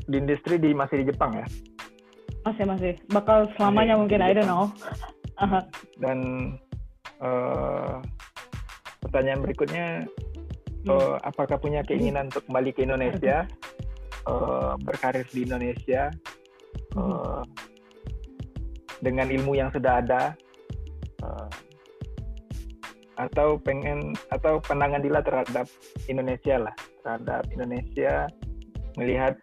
di 0.03 0.16
industri 0.18 0.55
di 0.57 0.70
masih 0.72 0.96
di 1.01 1.09
Jepang 1.09 1.33
ya 1.33 1.46
Masih 2.44 2.62
masih. 2.62 2.92
Bakal 3.09 3.51
selamanya 3.57 3.96
Masih 3.96 4.01
mungkin 4.05 4.20
I 4.20 4.31
don't 4.31 4.46
know. 4.46 4.70
Dan 6.01 6.18
eh, 7.20 7.96
pertanyaan 9.05 9.40
berikutnya 9.44 10.07
Hmm. 10.87 10.94
eh, 10.94 11.16
apakah 11.27 11.59
punya 11.59 11.83
keinginan 11.83 12.31
untuk 12.31 12.46
kembali 12.46 12.70
ke 12.70 12.87
Indonesia 12.87 13.42
eh, 14.22 14.72
berkarir 14.87 15.27
di 15.35 15.42
Indonesia 15.42 16.14
eh, 16.94 17.42
dengan 19.03 19.27
ilmu 19.27 19.59
yang 19.59 19.75
sudah 19.75 19.99
ada 19.99 20.22
eh, 21.27 21.51
atau 23.16 23.59
pengen 23.59 24.14
atau 24.31 24.62
pandangan 24.62 25.03
Dila 25.03 25.25
terhadap 25.25 25.66
Indonesia 26.07 26.68
lah 26.70 26.77
terhadap 27.03 27.49
Indonesia 27.51 28.29
melihat 28.96 29.37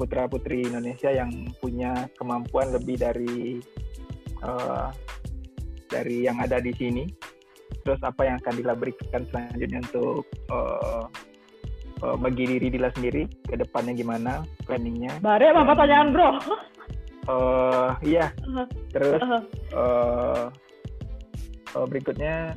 putra 0.00 0.24
putri 0.24 0.64
Indonesia 0.64 1.12
yang 1.12 1.28
punya 1.60 2.08
kemampuan 2.16 2.72
lebih 2.72 2.96
dari 3.00 3.60
eh, 4.44 4.88
dari 5.88 6.28
yang 6.28 6.38
ada 6.38 6.60
di 6.60 6.70
sini. 6.76 7.08
Terus 7.84 8.00
apa 8.04 8.24
yang 8.24 8.36
akan 8.40 8.54
Dila 8.60 8.74
berikan 8.76 9.24
selanjutnya 9.28 9.80
untuk 9.84 10.24
eh, 10.52 11.04
eh, 12.04 12.16
bagi 12.16 12.44
diri 12.44 12.68
Dila 12.72 12.88
sendiri 12.92 13.28
ke 13.48 13.56
depannya 13.56 13.92
gimana 13.96 14.44
planningnya. 14.64 15.20
Bare 15.24 15.52
apa 15.52 15.64
pertanyaan 15.64 16.08
bro? 16.12 16.30
eh 17.28 17.90
iya. 18.08 18.32
Aha. 18.32 18.64
terus 18.88 19.20
eh 19.20 20.44
eh, 21.76 21.86
berikutnya 21.88 22.56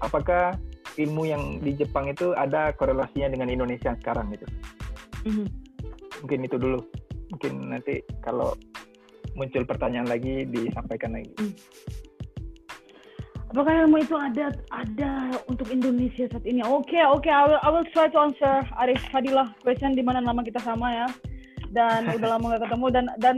apakah 0.00 0.56
ilmu 0.96 1.26
yang 1.28 1.60
di 1.60 1.74
Jepang 1.76 2.08
itu 2.08 2.32
ada 2.32 2.72
korelasinya 2.72 3.34
dengan 3.34 3.48
Indonesia 3.50 3.92
sekarang 3.98 4.32
gitu? 4.32 4.46
Mhm. 5.24 5.46
mungkin 6.24 6.40
itu 6.48 6.56
dulu. 6.56 6.80
Mungkin 7.36 7.52
nanti 7.68 8.00
kalau 8.24 8.56
muncul 9.36 9.66
pertanyaan 9.66 10.08
lagi 10.08 10.46
disampaikan 10.48 11.18
lagi 11.18 11.34
Apakah 13.54 13.86
ilmu 13.86 14.02
itu 14.02 14.18
ada 14.18 14.50
ada 14.74 15.30
untuk 15.46 15.70
Indonesia 15.70 16.26
saat 16.26 16.42
ini? 16.42 16.58
Oke, 16.66 16.98
oke, 17.06 17.30
I 17.30 17.42
will 17.46 17.62
I 17.62 17.70
will 17.70 17.86
try 17.94 18.10
to 18.10 18.18
answer 18.18 18.66
Arif 18.82 18.98
Fadilah 19.14 19.54
question 19.62 19.94
di 19.94 20.02
mana 20.02 20.18
nama 20.18 20.42
kita 20.42 20.58
sama 20.58 20.90
ya. 20.90 21.06
Dan 21.70 22.02
udah 22.18 22.34
lama 22.34 22.58
gak 22.58 22.66
ketemu 22.66 22.86
dan 22.90 23.04
dan 23.22 23.36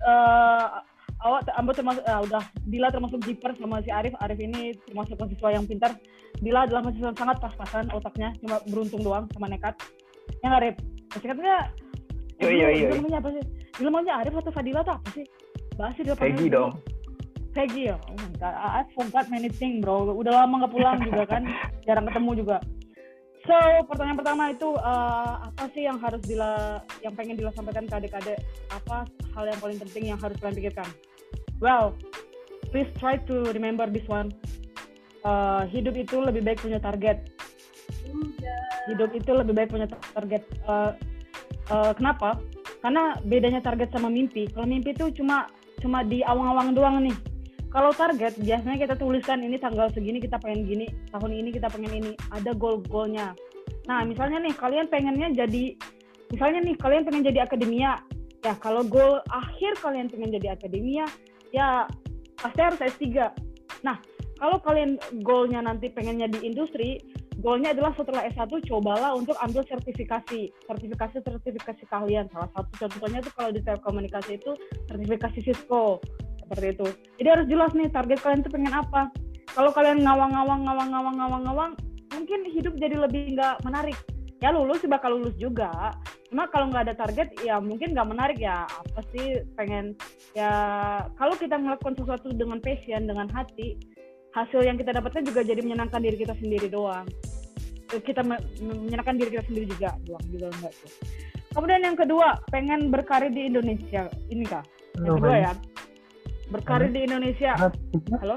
eh, 0.00 0.64
awak 1.28 1.44
Ambo 1.60 1.76
termasuk 1.76 2.00
eh, 2.08 2.20
udah 2.24 2.40
Dila 2.72 2.88
termasuk 2.88 3.20
jiper 3.20 3.52
sama 3.60 3.84
si 3.84 3.92
Arif. 3.92 4.16
Arif 4.24 4.40
ini 4.40 4.72
termasuk 4.88 5.20
mahasiswa 5.20 5.52
yang 5.52 5.68
pintar. 5.68 5.92
Dila 6.40 6.64
adalah 6.64 6.80
mahasiswa 6.80 7.12
yang 7.12 7.20
sangat 7.20 7.36
pas-pasan 7.44 7.92
otaknya, 7.92 8.32
cuma 8.40 8.64
beruntung 8.64 9.04
doang 9.04 9.28
sama 9.36 9.44
nekat. 9.44 9.76
Ya 10.40 10.48
nggak 10.48 10.60
Arif? 10.64 10.76
singkatnya 11.20 11.68
Yo, 12.40 12.48
yo, 12.48 12.68
yo. 12.72 12.88
Namanya 12.96 13.20
apa 13.20 13.28
sih? 13.36 13.44
Namanya 13.84 14.12
Arif 14.24 14.32
atau 14.40 14.52
Fadila 14.56 14.80
tuh 14.80 14.96
apa 14.96 15.08
sih? 15.12 15.28
Bahas 15.76 15.92
sih 16.00 16.04
dia 16.08 16.16
Peggy 16.16 16.48
dong. 16.48 16.72
dulu. 16.80 16.99
Peggy 17.50 17.90
ya. 17.90 17.96
Oh 18.06 18.14
my 18.14 18.30
god, 18.38 18.54
I 18.54 18.82
forgot 18.94 19.26
many 19.26 19.50
things 19.50 19.82
bro. 19.82 20.14
Udah 20.14 20.44
lama 20.44 20.64
nggak 20.64 20.72
pulang 20.74 20.98
juga 21.08 21.22
kan, 21.26 21.42
jarang 21.82 22.06
ketemu 22.06 22.46
juga. 22.46 22.56
So 23.48 23.56
pertanyaan 23.88 24.18
pertama 24.20 24.42
itu 24.52 24.68
eh, 24.76 25.32
apa 25.48 25.64
sih 25.72 25.82
yang 25.88 25.98
harus 25.98 26.22
dila, 26.22 26.84
yang 27.02 27.16
pengen 27.16 27.34
dila 27.40 27.50
sampaikan 27.56 27.88
ke 27.88 27.94
adik-adik? 27.96 28.38
Apa 28.70 29.08
hal 29.34 29.44
yang 29.48 29.58
paling 29.58 29.78
penting 29.80 30.12
yang 30.12 30.20
harus 30.20 30.36
kalian 30.38 30.56
pikirkan? 30.60 30.88
Well, 31.58 31.96
please 32.70 32.88
try 33.00 33.18
to 33.26 33.50
remember 33.50 33.88
this 33.90 34.04
one. 34.06 34.30
Eh, 35.20 35.62
hidup 35.72 35.96
itu 35.96 36.16
lebih 36.20 36.44
baik 36.44 36.62
punya 36.64 36.80
target. 36.80 37.28
Hidup 38.88 39.10
itu 39.12 39.30
lebih 39.34 39.52
baik 39.52 39.68
punya 39.72 39.88
target. 39.88 40.42
Eh, 40.46 40.92
eh, 41.72 41.92
kenapa? 41.96 42.38
Karena 42.80 43.16
bedanya 43.24 43.60
target 43.60 43.92
sama 43.92 44.08
mimpi. 44.08 44.48
Kalau 44.48 44.64
mimpi 44.64 44.96
itu 44.96 45.12
cuma 45.20 45.48
cuma 45.80 46.04
di 46.04 46.24
awang-awang 46.24 46.72
doang 46.72 46.96
nih. 47.04 47.16
Kalau 47.70 47.94
target 47.94 48.34
biasanya 48.42 48.82
kita 48.82 48.94
tuliskan 48.98 49.46
ini 49.46 49.54
tanggal 49.54 49.86
segini 49.94 50.18
kita 50.18 50.42
pengen 50.42 50.66
gini, 50.66 50.86
tahun 51.14 51.30
ini 51.30 51.54
kita 51.54 51.70
pengen 51.70 52.02
ini, 52.02 52.12
ada 52.34 52.50
goal-goalnya. 52.50 53.38
Nah, 53.86 54.02
misalnya 54.02 54.42
nih 54.42 54.54
kalian 54.58 54.90
pengennya 54.90 55.30
jadi 55.46 55.78
misalnya 56.34 56.66
nih 56.66 56.74
kalian 56.74 57.06
pengen 57.06 57.22
jadi 57.30 57.46
akademia. 57.46 58.02
Ya, 58.42 58.56
kalau 58.58 58.82
goal 58.82 59.22
akhir 59.30 59.78
kalian 59.78 60.10
pengen 60.10 60.34
jadi 60.34 60.58
akademia, 60.58 61.06
ya 61.54 61.86
pasti 62.42 62.58
harus 62.58 62.80
S3. 62.82 63.30
Nah, 63.86 64.02
kalau 64.42 64.58
kalian 64.58 64.98
goalnya 65.22 65.62
nanti 65.62 65.92
pengennya 65.94 66.26
di 66.26 66.42
industri, 66.42 66.98
goalnya 67.38 67.70
adalah 67.70 67.94
setelah 67.94 68.26
S1 68.26 68.50
cobalah 68.66 69.14
untuk 69.14 69.36
ambil 69.38 69.62
sertifikasi, 69.68 70.50
sertifikasi-sertifikasi 70.66 71.84
kalian. 71.86 72.26
Salah 72.34 72.50
satu 72.50 72.88
contohnya 72.88 73.20
tuh 73.22 73.32
kalau 73.36 73.50
di 73.54 73.62
telekomunikasi 73.62 74.42
itu 74.42 74.58
sertifikasi 74.90 75.38
Cisco 75.44 76.02
seperti 76.50 76.74
itu. 76.74 76.86
Jadi 77.22 77.28
harus 77.30 77.46
jelas 77.46 77.70
nih 77.78 77.86
target 77.94 78.18
kalian 78.18 78.42
tuh 78.42 78.50
pengen 78.50 78.74
apa. 78.74 79.14
Kalau 79.54 79.70
kalian 79.70 80.02
ngawang-ngawang, 80.02 80.66
ngawang-ngawang, 80.66 81.16
ngawang-ngawang, 81.22 81.72
mungkin 82.10 82.40
hidup 82.50 82.74
jadi 82.74 82.98
lebih 82.98 83.38
nggak 83.38 83.62
menarik. 83.62 83.94
Ya 84.42 84.50
lulus 84.50 84.82
sih 84.82 84.90
bakal 84.90 85.14
lulus 85.14 85.38
juga. 85.38 85.94
Cuma 86.26 86.50
kalau 86.50 86.74
nggak 86.74 86.90
ada 86.90 86.94
target, 86.98 87.30
ya 87.46 87.62
mungkin 87.62 87.94
nggak 87.94 88.08
menarik 88.10 88.38
ya. 88.42 88.66
Apa 88.66 89.06
sih 89.14 89.46
pengen 89.54 89.94
ya 90.34 90.50
kalau 91.14 91.38
kita 91.38 91.54
melakukan 91.54 91.94
sesuatu 91.94 92.34
dengan 92.34 92.58
passion, 92.58 93.06
dengan 93.06 93.30
hati, 93.30 93.78
hasil 94.34 94.66
yang 94.66 94.74
kita 94.74 94.90
dapatkan 94.90 95.22
juga 95.22 95.46
jadi 95.46 95.62
menyenangkan 95.62 96.02
diri 96.02 96.18
kita 96.18 96.34
sendiri 96.34 96.66
doang. 96.66 97.06
Eh, 97.94 98.02
Kita 98.02 98.22
me- 98.26 98.42
menyenangkan 98.62 99.18
diri 99.18 99.38
kita 99.38 99.44
sendiri 99.50 99.66
juga 99.70 99.94
doang 100.06 100.26
juga 100.30 100.46
enggak 100.50 100.74
tuh. 100.78 100.92
Kemudian 101.50 101.82
yang 101.82 101.98
kedua, 101.98 102.38
pengen 102.54 102.94
berkarir 102.94 103.34
di 103.34 103.50
Indonesia. 103.50 104.06
Ini 104.30 104.46
kah? 104.46 104.62
Yang 105.02 105.14
kedua 105.18 105.36
ya 105.36 105.52
berkarir 106.50 106.90
Halo? 106.90 106.96
di 106.98 107.00
Indonesia. 107.06 107.52
Halo? 108.18 108.36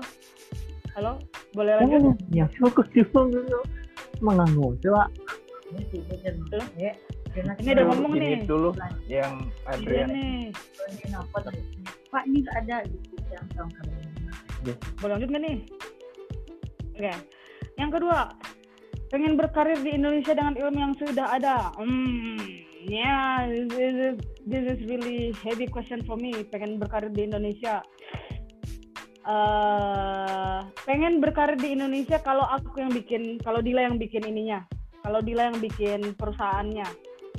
Halo? 0.94 1.12
Boleh 1.58 1.74
lanjut? 1.82 2.18
Ya, 2.30 2.46
fokus 2.62 2.88
dulu. 2.94 3.60
Mengganggu, 4.22 4.78
coba. 4.86 5.10
Ini 7.34 7.70
ada 7.74 7.84
ngomong 7.90 8.14
nih. 8.14 8.46
Dulu 8.46 8.78
yang 9.10 9.50
Adrian. 9.66 10.08
Iya 10.08 10.14
ini. 10.14 10.54
Pak, 12.14 12.24
ini 12.30 12.46
ada 12.54 12.86
iya. 12.86 14.74
Boleh 15.02 15.14
lanjut 15.18 15.30
nggak 15.34 15.44
nih? 15.44 15.58
Oke. 16.94 17.14
Yang 17.74 17.90
kedua, 17.98 18.20
pengen 19.10 19.34
berkarir 19.34 19.82
di 19.82 19.98
Indonesia 19.98 20.38
dengan 20.38 20.54
ilmu 20.54 20.78
yang 20.78 20.94
sudah 20.94 21.26
ada. 21.34 21.74
Hmm 21.82 22.73
ya, 22.88 23.48
this 23.48 23.94
is, 23.96 24.16
this 24.44 24.64
is 24.76 24.80
really 24.88 25.32
heavy 25.40 25.68
question 25.68 26.04
for 26.04 26.20
me. 26.20 26.44
Pengen 26.52 26.80
berkarir 26.80 27.12
di 27.12 27.28
Indonesia. 27.28 27.84
eh 29.24 30.60
pengen 30.84 31.24
berkarir 31.24 31.56
di 31.56 31.72
Indonesia 31.72 32.20
kalau 32.20 32.44
aku 32.44 32.84
yang 32.84 32.92
bikin, 32.92 33.40
kalau 33.40 33.64
Dila 33.64 33.88
yang 33.88 33.96
bikin 33.96 34.20
ininya, 34.28 34.68
kalau 35.00 35.24
Dila 35.24 35.48
yang 35.48 35.64
bikin 35.64 36.12
perusahaannya, 36.20 36.84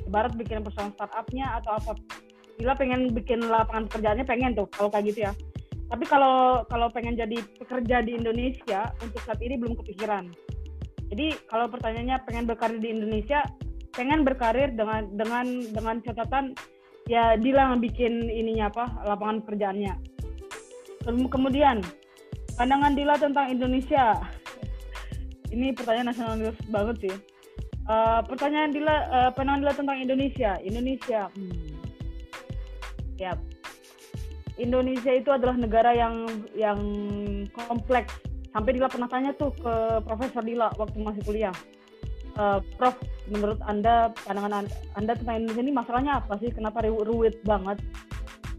ibarat 0.09 0.33
bikin 0.33 0.65
perusahaan 0.65 0.89
startupnya 0.97 1.61
atau 1.61 1.77
apa. 1.77 1.93
Dila 2.57 2.73
pengen 2.73 3.13
bikin 3.13 3.45
lapangan 3.45 3.85
pekerjaannya 3.85 4.25
pengen 4.25 4.57
tuh 4.57 4.65
kalau 4.73 4.89
kayak 4.89 5.13
gitu 5.13 5.29
ya. 5.29 5.31
Tapi 5.85 6.03
kalau 6.09 6.65
kalau 6.65 6.89
pengen 6.89 7.21
jadi 7.21 7.37
pekerja 7.61 8.01
di 8.01 8.17
Indonesia 8.17 8.89
untuk 9.05 9.21
saat 9.21 9.37
ini 9.45 9.53
belum 9.53 9.77
kepikiran. 9.77 10.33
Jadi 11.13 11.37
kalau 11.45 11.69
pertanyaannya 11.69 12.17
pengen 12.25 12.49
berkarir 12.49 12.81
di 12.81 12.89
Indonesia, 12.89 13.45
pengen 13.95 14.27
berkarir 14.27 14.75
dengan 14.75 15.07
dengan 15.15 15.45
dengan 15.71 15.95
catatan 16.03 16.51
ya 17.07 17.39
Dila 17.39 17.73
bikin 17.79 18.27
ininya 18.27 18.69
apa 18.69 18.85
lapangan 19.07 19.41
pekerjaannya. 19.47 19.93
Kem- 21.07 21.31
Kemudian 21.31 21.79
pandangan 22.59 22.93
Dila 22.93 23.15
tentang 23.15 23.47
Indonesia. 23.49 24.19
Ini 25.49 25.71
pertanyaan 25.77 26.11
nasionalis 26.11 26.57
banget 26.67 26.95
sih. 27.07 27.15
Eh, 27.85 28.21
pertanyaan 28.25 28.73
Dila, 28.73 28.95
eh, 29.07 29.29
pandangan 29.37 29.61
Dila 29.61 29.73
tentang 29.77 29.97
Indonesia. 30.01 30.57
Indonesia, 30.65 31.29
hmm. 31.37 31.69
ya 33.21 33.37
Indonesia 34.57 35.11
itu 35.13 35.29
adalah 35.29 35.53
negara 35.53 35.93
yang 35.93 36.25
yang 36.57 36.79
kompleks. 37.53 38.11
Sampai 38.49 38.73
Dila 38.73 38.89
pernah 38.89 39.07
tanya 39.11 39.31
tuh 39.37 39.53
ke 39.53 40.01
Profesor 40.01 40.41
Dila 40.41 40.73
waktu 40.75 40.97
masih 40.97 41.21
kuliah. 41.21 41.55
Eh, 42.35 42.59
Prof, 42.75 42.97
menurut 43.29 43.59
Anda 43.65 44.13
pandangan 44.25 44.65
An- 44.65 44.73
Anda 44.95 45.13
tentang 45.17 45.43
Indonesia 45.43 45.63
ini 45.63 45.73
masalahnya 45.73 46.13
apa 46.21 46.37
sih? 46.41 46.49
Kenapa 46.53 46.85
ru- 46.85 47.05
ruwet 47.05 47.41
banget? 47.45 47.81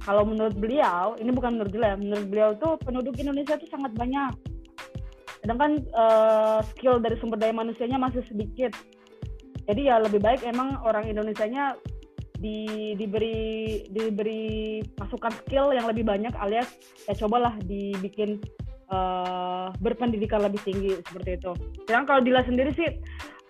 Kalau 0.07 0.22
menurut 0.22 0.55
beliau, 0.55 1.18
ini 1.18 1.35
bukan 1.35 1.59
menurut 1.59 1.74
ya, 1.74 1.98
menurut 1.98 2.26
beliau 2.31 2.50
tuh 2.62 2.79
penduduk 2.79 3.18
Indonesia 3.18 3.59
tuh 3.59 3.66
sangat 3.66 3.90
banyak. 3.98 4.33
Sedangkan 5.42 5.83
eh, 5.83 6.59
skill 6.74 7.02
dari 7.02 7.18
sumber 7.18 7.38
daya 7.42 7.50
manusianya 7.50 7.98
masih 7.98 8.22
sedikit. 8.31 8.70
Jadi 9.66 9.90
ya 9.90 9.98
lebih 9.98 10.22
baik 10.22 10.46
emang 10.46 10.79
orang 10.87 11.11
Indonesianya 11.11 11.74
di, 12.38 12.94
diberi 12.94 13.83
diberi 13.90 14.79
masukan 14.94 15.35
skill 15.42 15.74
yang 15.74 15.90
lebih 15.90 16.07
banyak 16.07 16.31
alias 16.38 16.70
ya 17.11 17.14
cobalah 17.18 17.59
dibikin 17.66 18.38
eh, 18.90 19.66
berpendidikan 19.83 20.46
lebih 20.46 20.62
tinggi 20.62 21.02
seperti 21.02 21.42
itu. 21.42 21.50
Sedangkan 21.90 22.07
kalau 22.07 22.20
Dila 22.22 22.46
sendiri 22.46 22.70
sih 22.79 22.94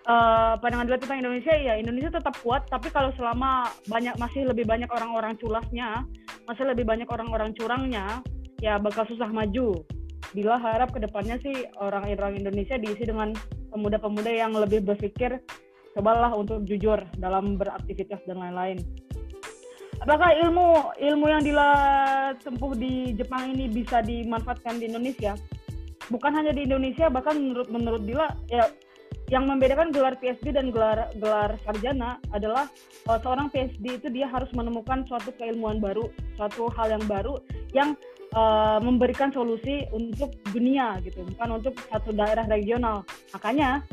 eh, 0.07 0.53
pandangan 0.57 0.85
Dila 0.87 0.99
tentang 0.99 1.19
Indonesia 1.19 1.53
ya 1.53 1.73
Indonesia 1.75 2.11
tetap 2.15 2.35
kuat 2.39 2.65
tapi 2.71 2.87
kalau 2.89 3.11
selama 3.19 3.67
banyak 3.91 4.15
masih 4.15 4.47
lebih 4.47 4.63
banyak 4.63 4.87
orang-orang 4.87 5.35
culasnya, 5.37 6.07
masih 6.47 6.63
lebih 6.67 6.87
banyak 6.87 7.07
orang-orang 7.11 7.51
curangnya 7.53 8.23
ya 8.63 8.79
bakal 8.79 9.05
susah 9.11 9.29
maju. 9.29 9.83
Dila 10.35 10.59
harap 10.59 10.91
ke 10.91 10.99
depannya 10.99 11.39
sih 11.39 11.55
orang-orang 11.79 12.43
Indonesia 12.43 12.75
diisi 12.75 13.07
dengan 13.07 13.31
pemuda-pemuda 13.71 14.27
yang 14.27 14.51
lebih 14.55 14.83
berpikir 14.83 15.39
cobalah 15.95 16.29
untuk 16.35 16.67
jujur 16.67 16.99
dalam 17.17 17.55
beraktivitas 17.55 18.21
dan 18.27 18.37
lain-lain. 18.37 18.77
Apakah 19.97 20.29
ilmu 20.45 20.93
ilmu 20.99 21.25
yang 21.25 21.41
Dila 21.41 21.71
tempuh 22.37 22.77
di 22.77 23.17
Jepang 23.17 23.49
ini 23.49 23.65
bisa 23.65 24.05
dimanfaatkan 24.05 24.77
di 24.77 24.93
Indonesia? 24.93 25.33
Bukan 26.07 26.31
hanya 26.37 26.53
di 26.53 26.69
Indonesia, 26.69 27.09
bahkan 27.09 27.35
menurut 27.41 27.67
menurut 27.73 28.03
Dila 28.05 28.29
ya 28.45 28.69
yang 29.27 29.43
membedakan 29.43 29.91
gelar 29.91 30.15
PhD 30.15 30.55
dan 30.55 30.71
gelar 30.71 31.11
gelar 31.19 31.59
sarjana 31.67 32.15
adalah 32.31 32.71
eh, 33.11 33.19
seorang 33.19 33.51
PhD 33.51 33.99
itu 33.99 34.07
dia 34.07 34.27
harus 34.31 34.47
menemukan 34.55 35.03
suatu 35.07 35.35
keilmuan 35.35 35.83
baru, 35.83 36.07
suatu 36.39 36.71
hal 36.79 36.95
yang 36.95 37.05
baru 37.05 37.35
yang 37.75 37.89
eh, 38.31 38.79
memberikan 38.79 39.31
solusi 39.35 39.83
untuk 39.91 40.31
dunia 40.55 41.03
gitu, 41.03 41.27
bukan 41.35 41.59
untuk 41.59 41.75
satu 41.91 42.15
daerah 42.15 42.47
regional. 42.47 43.03
Makanya 43.35 43.83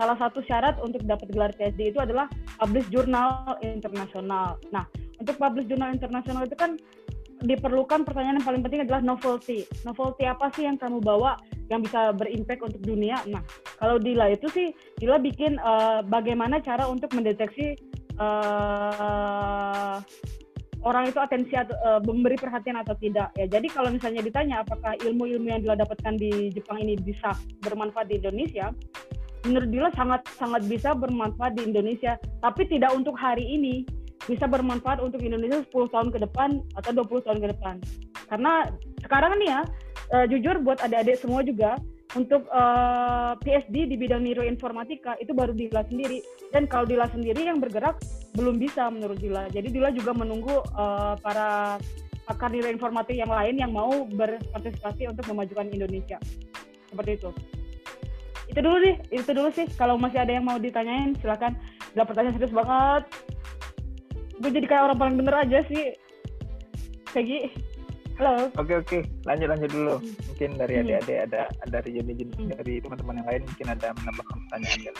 salah 0.00 0.16
satu 0.16 0.40
syarat 0.48 0.80
untuk 0.80 1.04
dapat 1.04 1.28
gelar 1.34 1.52
PhD 1.52 1.92
itu 1.92 2.00
adalah 2.00 2.30
publish 2.56 2.88
jurnal 2.88 3.60
internasional. 3.60 4.56
Nah, 4.72 4.88
untuk 5.20 5.36
publish 5.36 5.68
jurnal 5.68 5.92
internasional 5.92 6.48
itu 6.48 6.56
kan 6.56 6.80
diperlukan 7.42 8.02
pertanyaan 8.02 8.42
yang 8.42 8.46
paling 8.46 8.62
penting 8.66 8.82
adalah 8.82 9.02
novelty. 9.02 9.66
Novelty 9.86 10.24
apa 10.26 10.50
sih 10.54 10.66
yang 10.66 10.78
kamu 10.78 10.98
bawa 10.98 11.38
yang 11.70 11.84
bisa 11.84 12.10
berimpact 12.14 12.62
untuk 12.64 12.82
dunia? 12.82 13.22
Nah, 13.30 13.42
kalau 13.78 14.00
Dila 14.00 14.32
itu 14.32 14.50
sih 14.50 14.74
Dila 14.98 15.22
bikin 15.22 15.58
eh, 15.58 16.00
bagaimana 16.06 16.58
cara 16.58 16.90
untuk 16.90 17.14
mendeteksi 17.14 17.78
eh, 18.18 19.96
orang 20.82 21.04
itu 21.10 21.18
atensi 21.18 21.54
atau 21.54 21.74
eh, 21.74 22.00
memberi 22.02 22.36
perhatian 22.38 22.78
atau 22.78 22.94
tidak 22.98 23.30
ya. 23.38 23.46
Jadi 23.46 23.68
kalau 23.70 23.90
misalnya 23.90 24.22
ditanya 24.22 24.62
apakah 24.62 24.98
ilmu-ilmu 24.98 25.46
yang 25.50 25.60
Dila 25.62 25.76
dapatkan 25.78 26.14
di 26.18 26.50
Jepang 26.54 26.82
ini 26.82 26.98
bisa 26.98 27.34
bermanfaat 27.62 28.10
di 28.10 28.18
Indonesia, 28.18 28.74
menurut 29.46 29.68
Dila 29.70 29.90
sangat 29.94 30.26
sangat 30.38 30.66
bisa 30.66 30.94
bermanfaat 30.94 31.58
di 31.58 31.66
Indonesia, 31.66 32.18
tapi 32.42 32.66
tidak 32.66 32.94
untuk 32.94 33.14
hari 33.14 33.46
ini. 33.46 33.86
Bisa 34.26 34.50
bermanfaat 34.50 34.98
untuk 34.98 35.22
Indonesia 35.22 35.62
10 35.62 35.94
tahun 35.94 36.08
ke 36.10 36.18
depan 36.26 36.64
atau 36.74 36.90
20 37.04 37.26
tahun 37.26 37.38
ke 37.44 37.48
depan. 37.54 37.74
Karena 38.28 38.66
sekarang 39.04 39.38
nih 39.38 39.48
ya, 39.48 39.60
eh, 40.16 40.26
jujur 40.32 40.60
buat 40.64 40.82
adik-adik 40.82 41.20
semua 41.20 41.40
juga 41.46 41.78
untuk 42.16 42.48
eh, 42.48 43.32
PhD 43.44 43.88
di 43.88 43.96
bidang 44.00 44.24
neuroinformatika 44.24 45.16
itu 45.20 45.36
baru 45.36 45.52
Dila 45.52 45.84
sendiri 45.86 46.24
dan 46.50 46.64
kalau 46.64 46.88
Dila 46.88 47.08
sendiri 47.12 47.44
yang 47.44 47.60
bergerak 47.60 48.00
belum 48.36 48.56
bisa 48.56 48.88
menurut 48.88 49.20
Dila. 49.20 49.48
Jadi 49.52 49.68
Dila 49.72 49.92
juga 49.92 50.14
menunggu 50.14 50.62
uh, 50.78 51.18
para 51.18 51.76
pakar 52.28 52.52
nilai 52.52 52.76
informatif 52.76 53.16
yang 53.16 53.32
lain 53.32 53.56
yang 53.56 53.72
mau 53.72 54.04
berpartisipasi 54.04 55.08
untuk 55.08 55.24
memajukan 55.32 55.72
Indonesia. 55.72 56.20
Seperti 56.92 57.10
itu. 57.16 57.30
Itu 58.48 58.60
dulu 58.64 58.76
sih, 58.84 58.94
itu 59.12 59.30
dulu 59.32 59.48
sih. 59.52 59.66
Kalau 59.76 59.96
masih 59.96 60.24
ada 60.24 60.32
yang 60.36 60.44
mau 60.44 60.60
ditanyain, 60.60 61.16
silakan. 61.20 61.56
Gak 61.96 62.06
pertanyaan 62.08 62.36
serius 62.36 62.52
banget. 62.52 63.02
Gue 64.38 64.50
jadi 64.50 64.66
kayak 64.66 64.82
orang 64.86 64.98
paling 64.98 65.16
bener 65.18 65.34
aja 65.36 65.58
sih. 65.66 65.94
Segi. 67.10 67.50
Halo. 68.18 68.50
Oke 68.54 68.74
oke, 68.74 68.98
lanjut 69.24 69.46
lanjut 69.46 69.70
dulu. 69.70 69.94
Mungkin 70.28 70.58
dari 70.58 70.74
Hmm. 70.74 70.82
adik-adik 70.90 71.18
ada 71.22 71.42
dari 71.70 71.88
Joni 71.92 72.12
Hmm. 72.18 72.50
dari 72.52 72.74
teman-teman 72.78 73.14
yang 73.16 73.28
lain 73.28 73.42
mungkin 73.46 73.66
ada 73.68 73.88
menambahkan 73.94 74.36
pertanyaan 74.42 74.80
kan? 74.82 74.96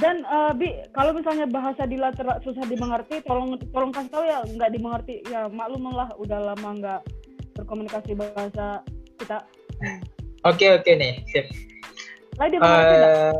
Dan 0.00 0.16
eh, 0.22 0.52
Bi, 0.54 0.68
kalau 0.90 1.12
misalnya 1.12 1.44
bahasa 1.44 1.82
Dila 1.84 2.14
ter- 2.14 2.40
susah 2.40 2.64
dimengerti, 2.64 3.20
tolong 3.20 3.58
tolong 3.68 3.90
kasih 3.90 4.08
tahu 4.08 4.24
ya 4.24 4.38
nggak 4.48 4.70
dimengerti. 4.70 5.14
Ya 5.26 5.50
maklum 5.50 5.90
lah, 5.90 6.08
udah 6.16 6.54
lama 6.54 6.68
nggak 6.72 7.00
berkomunikasi 7.54 8.14
bahasa 8.14 8.80
kita. 9.18 9.42
Oke 10.42 10.72
oke 10.72 10.88
nih, 10.88 11.20
sip. 11.26 11.44
Lai 12.38 12.48
dia 12.48 12.58
mengerti 12.58 12.94
nggak? 12.96 13.12
Eh, 13.12 13.34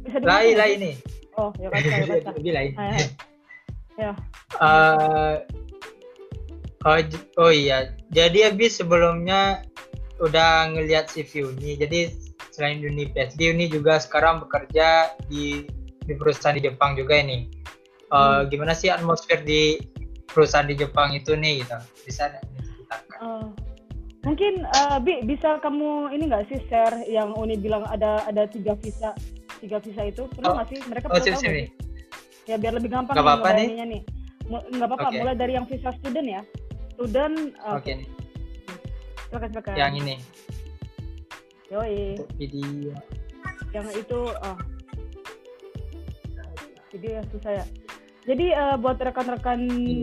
Bisa 0.00 0.16
dimengerti 0.16 0.24
Lai 0.26 0.40
nggak 0.42 0.58
lai 0.58 0.70
sih? 0.72 0.80
nih. 0.80 0.94
Oh, 1.38 1.50
ya. 1.54 1.68
Lebih 2.40 2.52
lain. 2.52 2.72
Ya. 4.00 4.12
Eh, 4.56 5.34
oh, 6.88 6.98
oh 7.36 7.52
iya, 7.52 7.92
jadi 8.08 8.48
habis 8.48 8.80
sebelumnya 8.80 9.60
udah 10.18 10.72
ngelihat 10.72 11.12
CV 11.12 11.52
Uni. 11.52 11.76
Jadi 11.76 12.08
selain 12.50 12.80
Uni 12.80 13.12
PSD, 13.12 13.52
Uni 13.52 13.68
juga 13.68 14.00
sekarang 14.00 14.40
bekerja 14.40 15.12
di 15.28 15.68
di 16.00 16.12
perusahaan 16.16 16.56
di 16.56 16.64
Jepang 16.64 16.96
juga 16.96 17.20
ini. 17.20 17.46
Eh, 18.10 18.16
Hmm. 18.16 18.48
Gimana 18.50 18.72
sih 18.74 18.90
atmosfer 18.90 19.44
di 19.44 19.78
perusahaan 20.26 20.66
di 20.66 20.74
Jepang 20.74 21.14
itu 21.14 21.36
nih 21.36 21.62
gitu? 21.62 21.76
Bisa 22.08 22.26
nggak 22.26 22.42
diceritakan? 22.56 23.16
Eh, 23.22 23.46
mungkin 24.26 24.52
eh, 24.66 24.98
Bi 25.04 25.14
bisa 25.24 25.60
kamu 25.62 26.10
ini 26.10 26.24
nggak 26.26 26.48
sih 26.50 26.58
share 26.66 27.04
yang 27.06 27.36
Uni 27.38 27.54
bilang 27.54 27.86
ada 27.86 28.24
ada 28.26 28.48
tiga 28.50 28.74
visa 28.80 29.14
tiga 29.60 29.78
visa 29.78 30.08
itu 30.08 30.24
perlu 30.32 30.50
Oh. 30.50 30.54
nggak 30.56 30.68
sih 30.72 30.78
mereka 30.88 31.06
Oh 31.08 31.20
perlu 31.20 31.24
sip 31.24 31.34
tahu 31.36 31.44
ya 32.50 32.56
biar 32.58 32.74
lebih 32.74 32.90
gampang 32.90 33.14
Nggak 33.14 33.22
nih 33.22 33.30
apa-apa 33.38 33.50
nih. 33.86 34.02
nggak 34.50 34.88
apa-apa 34.90 35.08
Oke. 35.14 35.18
mulai 35.22 35.34
dari 35.38 35.52
yang 35.54 35.66
visa 35.70 35.90
student 36.02 36.26
ya 36.26 36.42
student 36.98 37.36
eh, 37.54 37.76
Oke 37.78 37.92
nih, 37.94 38.06
silakan 39.30 39.48
silakan 39.54 39.74
yang 39.78 39.94
ini 39.94 40.16
Yoi. 41.70 42.18
video. 42.34 42.90
yang 43.70 43.86
itu 43.94 44.20
oh. 44.26 44.58
jadi 46.90 47.06
ya 47.14 47.22
susah 47.30 47.52
ya 47.62 47.64
jadi 48.26 48.46
eh, 48.52 48.76
buat 48.82 48.98
rekan-rekan 48.98 49.60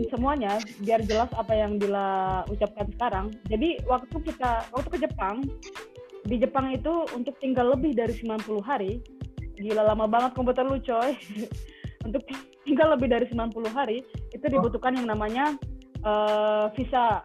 semuanya 0.08 0.56
biar 0.80 1.04
jelas 1.04 1.28
apa 1.36 1.52
yang 1.52 1.76
Dila 1.76 2.42
ucapkan 2.48 2.88
sekarang 2.96 3.26
jadi 3.52 3.84
waktu 3.84 4.16
kita 4.24 4.64
waktu 4.72 4.88
ke 4.96 4.98
Jepang 5.04 5.44
di 6.24 6.40
Jepang 6.40 6.72
itu 6.72 7.04
untuk 7.12 7.36
tinggal 7.44 7.76
lebih 7.76 7.92
dari 7.92 8.16
90 8.16 8.64
hari 8.64 9.04
gila 9.60 9.84
lama 9.84 10.08
banget 10.08 10.32
komputer 10.32 10.64
lu 10.64 10.80
coy 10.80 11.12
untuk 12.08 12.22
tinggal 12.64 12.96
lebih 12.96 13.08
dari 13.12 13.28
90 13.28 13.52
hari 13.70 14.00
itu 14.32 14.44
dibutuhkan 14.48 14.96
yang 14.96 15.06
namanya 15.06 15.54
eh, 16.00 16.66
visa. 16.74 17.20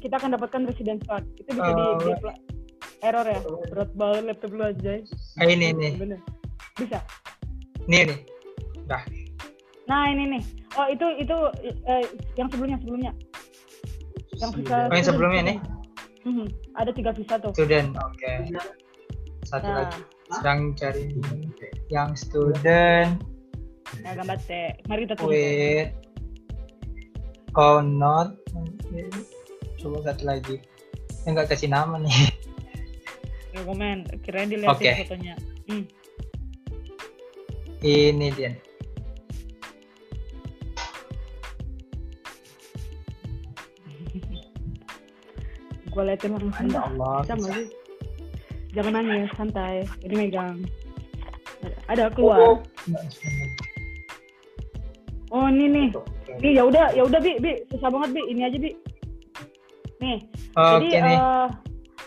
Kita 0.00 0.16
akan 0.16 0.38
dapatkan 0.38 0.70
residence 0.70 1.02
card. 1.04 1.26
Itu 1.36 1.50
bisa 1.50 1.70
di, 1.72 1.82
Oh. 1.82 1.98
di- 1.98 2.54
error 3.02 3.26
ya? 3.26 3.38
Berat 3.70 3.90
banget 3.92 4.22
laptop 4.24 4.50
lu 4.56 4.64
aja 4.64 4.92
Ah, 5.36 5.44
ini 5.44 5.68
nih, 5.70 5.92
bener. 6.00 6.20
Bisa? 6.74 6.98
Nih 7.86 8.08
nih. 8.08 8.18
Dah. 8.86 9.02
nah 9.86 10.10
ini 10.10 10.26
nih 10.34 10.42
oh 10.74 10.86
itu 10.90 11.06
itu 11.22 11.36
eh, 11.86 12.02
yang 12.34 12.50
sebelumnya 12.50 12.78
sebelumnya. 12.82 13.12
Yang 14.34 14.50
visa 14.62 14.76
Oh, 14.90 14.94
yang 14.94 15.06
sebelumnya 15.06 15.42
nih? 15.42 15.56
Mhm, 16.26 16.46
ada 16.74 16.90
tiga 16.90 17.10
visa 17.14 17.38
tuh. 17.38 17.54
Student, 17.54 17.94
oke. 17.94 18.32
Satu 19.46 19.66
nah. 19.66 19.86
lagi. 19.86 20.00
Sedang 20.26 20.74
cari 20.74 21.14
yang 21.86 22.18
student. 22.18 23.22
nah 24.02 24.18
gambar 24.18 24.34
teh 24.42 24.74
mari 24.90 25.06
kita 25.06 25.14
tulis 25.14 25.30
Wait. 25.30 25.94
Oh 27.54 27.78
not. 27.78 28.34
Coba 29.78 30.02
satu 30.02 30.26
lagi. 30.26 30.58
Enggak 31.26 31.54
kasih 31.54 31.70
nama 31.70 31.98
nih. 32.02 32.34
komen 33.64 34.04
kirain 34.20 34.52
dilihatin 34.52 34.68
Oke. 34.68 34.92
fotonya 35.08 35.32
hmm. 35.64 35.88
Ini 37.80 38.28
dia. 38.36 38.52
gue 45.92 46.02
liatin 46.04 46.36
langsung 46.36 46.68
Ya 46.68 46.84
Allah. 46.84 47.24
bisa 47.24 47.32
nggak 47.32 47.56
sih 47.56 47.85
jangan 48.74 48.92
nangis 48.98 49.30
santai. 49.36 49.84
Ini 50.02 50.14
megang. 50.16 50.56
Ada 51.86 52.10
keluar. 52.10 52.62
Oh 55.30 55.46
ini 55.46 55.66
nih. 55.66 55.88
Nih 56.38 56.52
ya 56.54 56.62
udah 56.64 56.94
ya 56.94 57.02
udah 57.02 57.18
bi. 57.18 57.38
Bi 57.38 57.62
susah 57.68 57.90
banget 57.90 58.10
bi. 58.14 58.22
Ini 58.30 58.42
aja 58.46 58.58
bi. 58.58 58.70
Nih. 59.98 60.18
Oke 60.54 60.86
jadi 60.86 60.86
nih. 61.02 61.16
eh, 61.16 61.46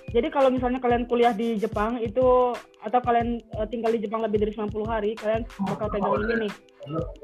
jadi 0.09 0.27
kalau 0.29 0.49
misalnya 0.49 0.79
kalian 0.79 1.05
kuliah 1.05 1.33
di 1.33 1.53
Jepang 1.55 1.99
itu 1.99 2.53
atau 2.79 2.99
kalian 2.99 3.37
eh, 3.39 3.67
tinggal 3.67 3.91
di 3.91 4.01
Jepang 4.01 4.23
lebih 4.23 4.41
dari 4.41 4.51
90 4.51 4.71
hari 4.85 5.11
kalian 5.13 5.43
bakal 5.65 5.87
pegang 5.89 6.13
ini 6.17 6.47
nih. 6.47 6.51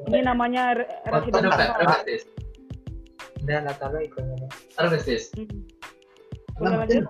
Ini 0.06 0.20
namanya 0.22 0.64
re- 0.76 0.90
resident. 1.26 1.50
Dan. 1.50 1.70
Hmm. 5.32 5.48
boleh 6.56 6.78
lanjut 6.82 7.04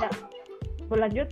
ya 0.00 0.10
boleh 0.88 1.02
lanjut 1.06 1.28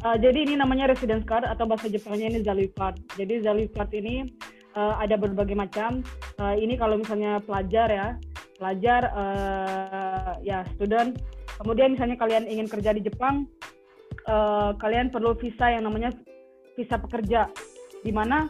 Eh, 0.00 0.16
jadi 0.16 0.48
ini 0.48 0.54
namanya 0.56 0.88
residence 0.88 1.28
card 1.28 1.44
atau 1.44 1.68
bahasa 1.68 1.92
Jepangnya 1.92 2.32
ini 2.32 2.40
Zalui 2.40 2.72
card. 2.72 2.96
Jadi 3.20 3.44
Zalui 3.44 3.68
card 3.68 3.92
ini 3.92 4.24
eh, 4.72 4.94
ada 4.96 5.20
berbagai 5.20 5.52
macam. 5.52 6.00
Eh, 6.40 6.56
ini 6.64 6.80
kalau 6.80 6.96
misalnya 6.96 7.36
pelajar 7.44 7.88
ya, 7.92 8.08
pelajar 8.56 9.12
eh, 9.12 10.32
ya 10.40 10.58
student. 10.72 11.20
Kemudian 11.60 11.92
misalnya 11.92 12.16
kalian 12.16 12.48
ingin 12.48 12.64
kerja 12.64 12.96
di 12.96 13.04
Jepang, 13.04 13.44
eh, 14.24 14.70
kalian 14.80 15.12
perlu 15.12 15.36
visa 15.36 15.68
yang 15.68 15.84
namanya 15.84 16.16
visa 16.80 16.96
pekerja. 16.96 17.52
Di 18.00 18.08
mana 18.08 18.48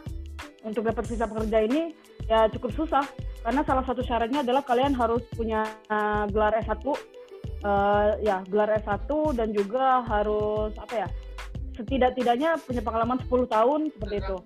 untuk 0.63 0.87
dapat 0.87 1.03
visa 1.03 1.27
pekerja 1.27 1.67
ini 1.67 1.91
ya 2.31 2.47
cukup 2.47 2.71
susah 2.79 3.03
karena 3.41 3.61
salah 3.61 3.81
satu 3.81 4.01
syaratnya 4.01 4.41
adalah 4.41 4.61
kalian 4.61 4.93
harus 4.93 5.21
punya 5.31 5.61
eh, 5.87 6.23
gelar 6.29 6.53
S1 6.57 6.85
eh, 7.61 8.09
ya 8.21 8.37
gelar 8.45 8.69
S1 8.77 9.09
dan 9.33 9.49
juga 9.49 10.01
harus 10.03 10.71
apa 10.75 10.95
ya 10.95 11.07
setidak-tidaknya 11.71 12.59
punya 12.61 12.81
pengalaman 12.81 13.17
10 13.23 13.47
tahun 13.47 13.81
seperti 13.91 14.15
itu. 14.19 14.37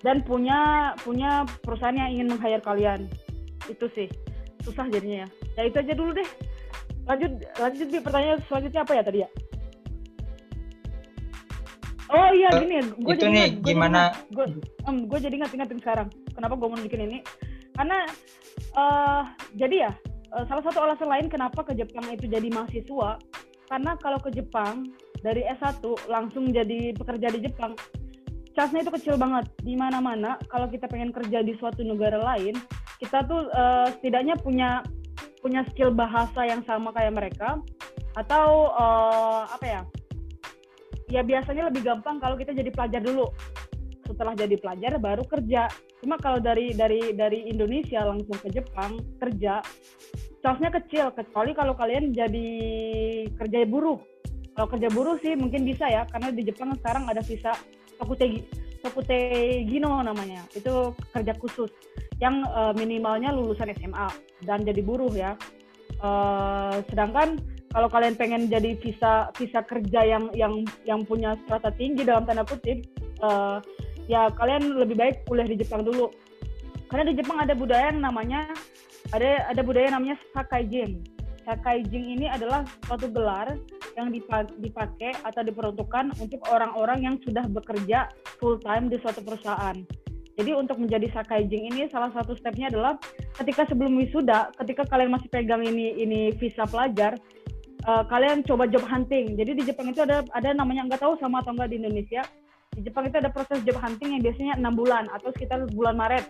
Dan 0.00 0.20
punya 0.20 0.60
punya 1.00 1.30
perusahaan 1.60 1.92
yang 1.92 2.12
ingin 2.12 2.28
meng-hire 2.30 2.60
kalian. 2.60 3.08
Itu 3.66 3.88
sih. 3.90 4.08
Susah 4.60 4.84
jadinya 4.86 5.24
ya. 5.24 5.28
Ya 5.56 5.62
itu 5.64 5.76
aja 5.80 5.92
dulu 5.92 6.12
deh. 6.12 6.28
Lanjut 7.04 7.32
lanjut 7.58 7.86
Bi. 7.88 7.98
pertanyaan 8.00 8.40
selanjutnya 8.44 8.80
apa 8.80 8.92
ya 8.92 9.02
tadi 9.02 9.18
ya? 9.24 9.28
Oh 12.06 12.28
iya 12.30 12.48
Eh, 12.52 12.60
gini. 12.60 12.76
Gue 12.94 13.14
jadi 13.16 13.26
nih, 13.26 13.44
ingat- 13.48 13.56
gua 13.56 13.64
jadi 13.64 13.64
gimana- 13.66 13.98
ingat. 13.98 14.14
gue 14.30 14.46
gue 15.08 15.18
jadi 15.18 15.34
ingat-ingatin 15.34 15.78
sekarang. 15.80 16.08
Kenapa 16.30 16.54
gue 16.54 16.68
mau 16.68 16.78
bikin 16.78 17.00
ini 17.02 17.18
karena 17.74 17.98
eh 18.74 19.22
jadi 19.58 19.90
ya 19.90 19.92
eh, 20.34 20.44
salah 20.46 20.62
satu 20.66 20.78
alasan 20.82 21.10
lain 21.10 21.26
kenapa 21.30 21.62
ke 21.66 21.74
Jepang 21.74 22.06
itu 22.10 22.26
jadi 22.26 22.48
mahasiswa 22.50 23.18
karena 23.70 23.96
kalau 23.98 24.18
ke 24.20 24.30
Jepang 24.34 24.94
dari 25.24 25.40
S1 25.48 25.80
langsung 26.06 26.52
jadi 26.52 26.92
pekerja 26.94 27.32
di 27.32 27.48
Jepang 27.48 27.72
chance-nya 28.54 28.86
itu 28.86 28.92
kecil 28.94 29.18
banget. 29.18 29.50
Di 29.66 29.74
mana-mana 29.74 30.38
kalau 30.46 30.70
kita 30.70 30.86
pengen 30.86 31.10
kerja 31.10 31.42
di 31.42 31.58
suatu 31.58 31.82
negara 31.82 32.20
lain 32.20 32.54
kita 33.02 33.26
tuh 33.26 33.50
eh, 33.50 33.86
setidaknya 33.98 34.38
punya 34.38 34.84
punya 35.42 35.66
skill 35.72 35.92
bahasa 35.92 36.46
yang 36.46 36.62
sama 36.64 36.94
kayak 36.94 37.12
mereka 37.12 37.58
atau 38.14 38.70
eh, 38.70 39.42
apa 39.50 39.66
ya 39.66 39.82
ya 41.10 41.20
biasanya 41.20 41.68
lebih 41.68 41.84
gampang 41.84 42.16
kalau 42.22 42.38
kita 42.38 42.56
jadi 42.56 42.70
pelajar 42.72 43.02
dulu 43.04 43.28
setelah 44.06 44.36
jadi 44.36 44.56
pelajar 44.60 44.96
baru 45.00 45.24
kerja. 45.26 45.68
Cuma 46.00 46.20
kalau 46.20 46.38
dari 46.38 46.76
dari 46.76 47.16
dari 47.16 47.48
Indonesia 47.48 48.04
langsung 48.04 48.36
ke 48.38 48.48
Jepang 48.52 49.00
kerja 49.18 49.64
chance-nya 50.44 50.70
kecil. 50.70 51.10
Kecuali 51.16 51.56
kalau 51.56 51.72
kalian 51.72 52.12
jadi 52.12 52.48
kerja 53.32 53.64
buruh. 53.64 53.98
Kalau 54.54 54.68
kerja 54.70 54.88
buruh 54.92 55.18
sih 55.18 55.34
mungkin 55.34 55.66
bisa 55.66 55.88
ya 55.90 56.06
karena 56.06 56.30
di 56.30 56.46
Jepang 56.46 56.76
sekarang 56.78 57.10
ada 57.10 57.24
visa 57.24 57.50
Tokutegi 57.98 58.44
Tokutegino 58.84 60.04
namanya. 60.04 60.44
Itu 60.52 60.92
kerja 61.10 61.32
khusus 61.40 61.72
yang 62.20 62.44
eh, 62.44 62.72
minimalnya 62.76 63.32
lulusan 63.32 63.72
SMA 63.74 64.08
dan 64.44 64.62
jadi 64.62 64.84
buruh 64.84 65.10
ya. 65.16 65.34
Eh, 65.98 66.76
sedangkan 66.92 67.40
kalau 67.74 67.88
kalian 67.90 68.14
pengen 68.14 68.46
jadi 68.46 68.78
visa 68.78 69.34
visa 69.34 69.64
kerja 69.66 70.06
yang 70.06 70.30
yang 70.36 70.62
yang 70.86 71.02
punya 71.02 71.34
strata 71.42 71.74
tinggi 71.74 72.06
dalam 72.06 72.22
tanda 72.22 72.46
kutip 72.46 72.86
eh, 73.18 73.58
ya 74.10 74.28
kalian 74.34 74.76
lebih 74.76 74.96
baik 74.98 75.24
kuliah 75.24 75.48
di 75.48 75.56
Jepang 75.56 75.84
dulu 75.84 76.12
karena 76.92 77.10
di 77.10 77.14
Jepang 77.18 77.40
ada 77.40 77.56
budaya 77.56 77.90
yang 77.90 78.04
namanya 78.04 78.48
ada 79.12 79.48
ada 79.48 79.60
budaya 79.64 79.92
namanya 79.92 80.20
sakaijin 80.36 81.00
sakaijin 81.44 82.04
ini 82.18 82.26
adalah 82.28 82.64
suatu 82.88 83.08
gelar 83.08 83.56
yang 83.94 84.10
dipa- 84.10 84.50
dipakai 84.60 85.14
atau 85.22 85.44
diperuntukkan 85.44 86.16
untuk 86.18 86.40
orang-orang 86.50 87.04
yang 87.04 87.16
sudah 87.22 87.44
bekerja 87.48 88.08
full 88.40 88.60
time 88.60 88.92
di 88.92 88.96
suatu 89.00 89.20
perusahaan 89.24 89.76
jadi 90.34 90.50
untuk 90.58 90.82
menjadi 90.82 91.06
sakaijin 91.14 91.70
ini 91.70 91.86
salah 91.94 92.10
satu 92.10 92.34
stepnya 92.34 92.66
adalah 92.66 92.98
ketika 93.38 93.70
sebelum 93.70 93.94
wisuda 94.02 94.50
ketika 94.58 94.82
kalian 94.90 95.14
masih 95.14 95.30
pegang 95.30 95.62
ini 95.62 95.94
ini 96.02 96.34
visa 96.34 96.66
pelajar 96.66 97.14
eh, 97.86 98.04
kalian 98.10 98.42
coba 98.42 98.66
job 98.66 98.82
hunting. 98.82 99.38
Jadi 99.38 99.50
di 99.54 99.62
Jepang 99.62 99.94
itu 99.94 100.02
ada 100.02 100.26
ada 100.34 100.50
namanya 100.50 100.90
nggak 100.90 101.02
tahu 101.06 101.14
sama 101.22 101.38
atau 101.38 101.54
enggak 101.54 101.70
di 101.70 101.78
Indonesia. 101.78 102.26
Di 102.74 102.80
Jepang 102.82 103.06
itu 103.06 103.16
ada 103.18 103.30
proses 103.30 103.62
job 103.62 103.78
hunting 103.78 104.18
yang 104.18 104.22
biasanya 104.22 104.54
enam 104.58 104.74
bulan 104.74 105.06
atau 105.14 105.30
sekitar 105.30 105.62
bulan 105.72 105.94
Maret. 105.94 106.24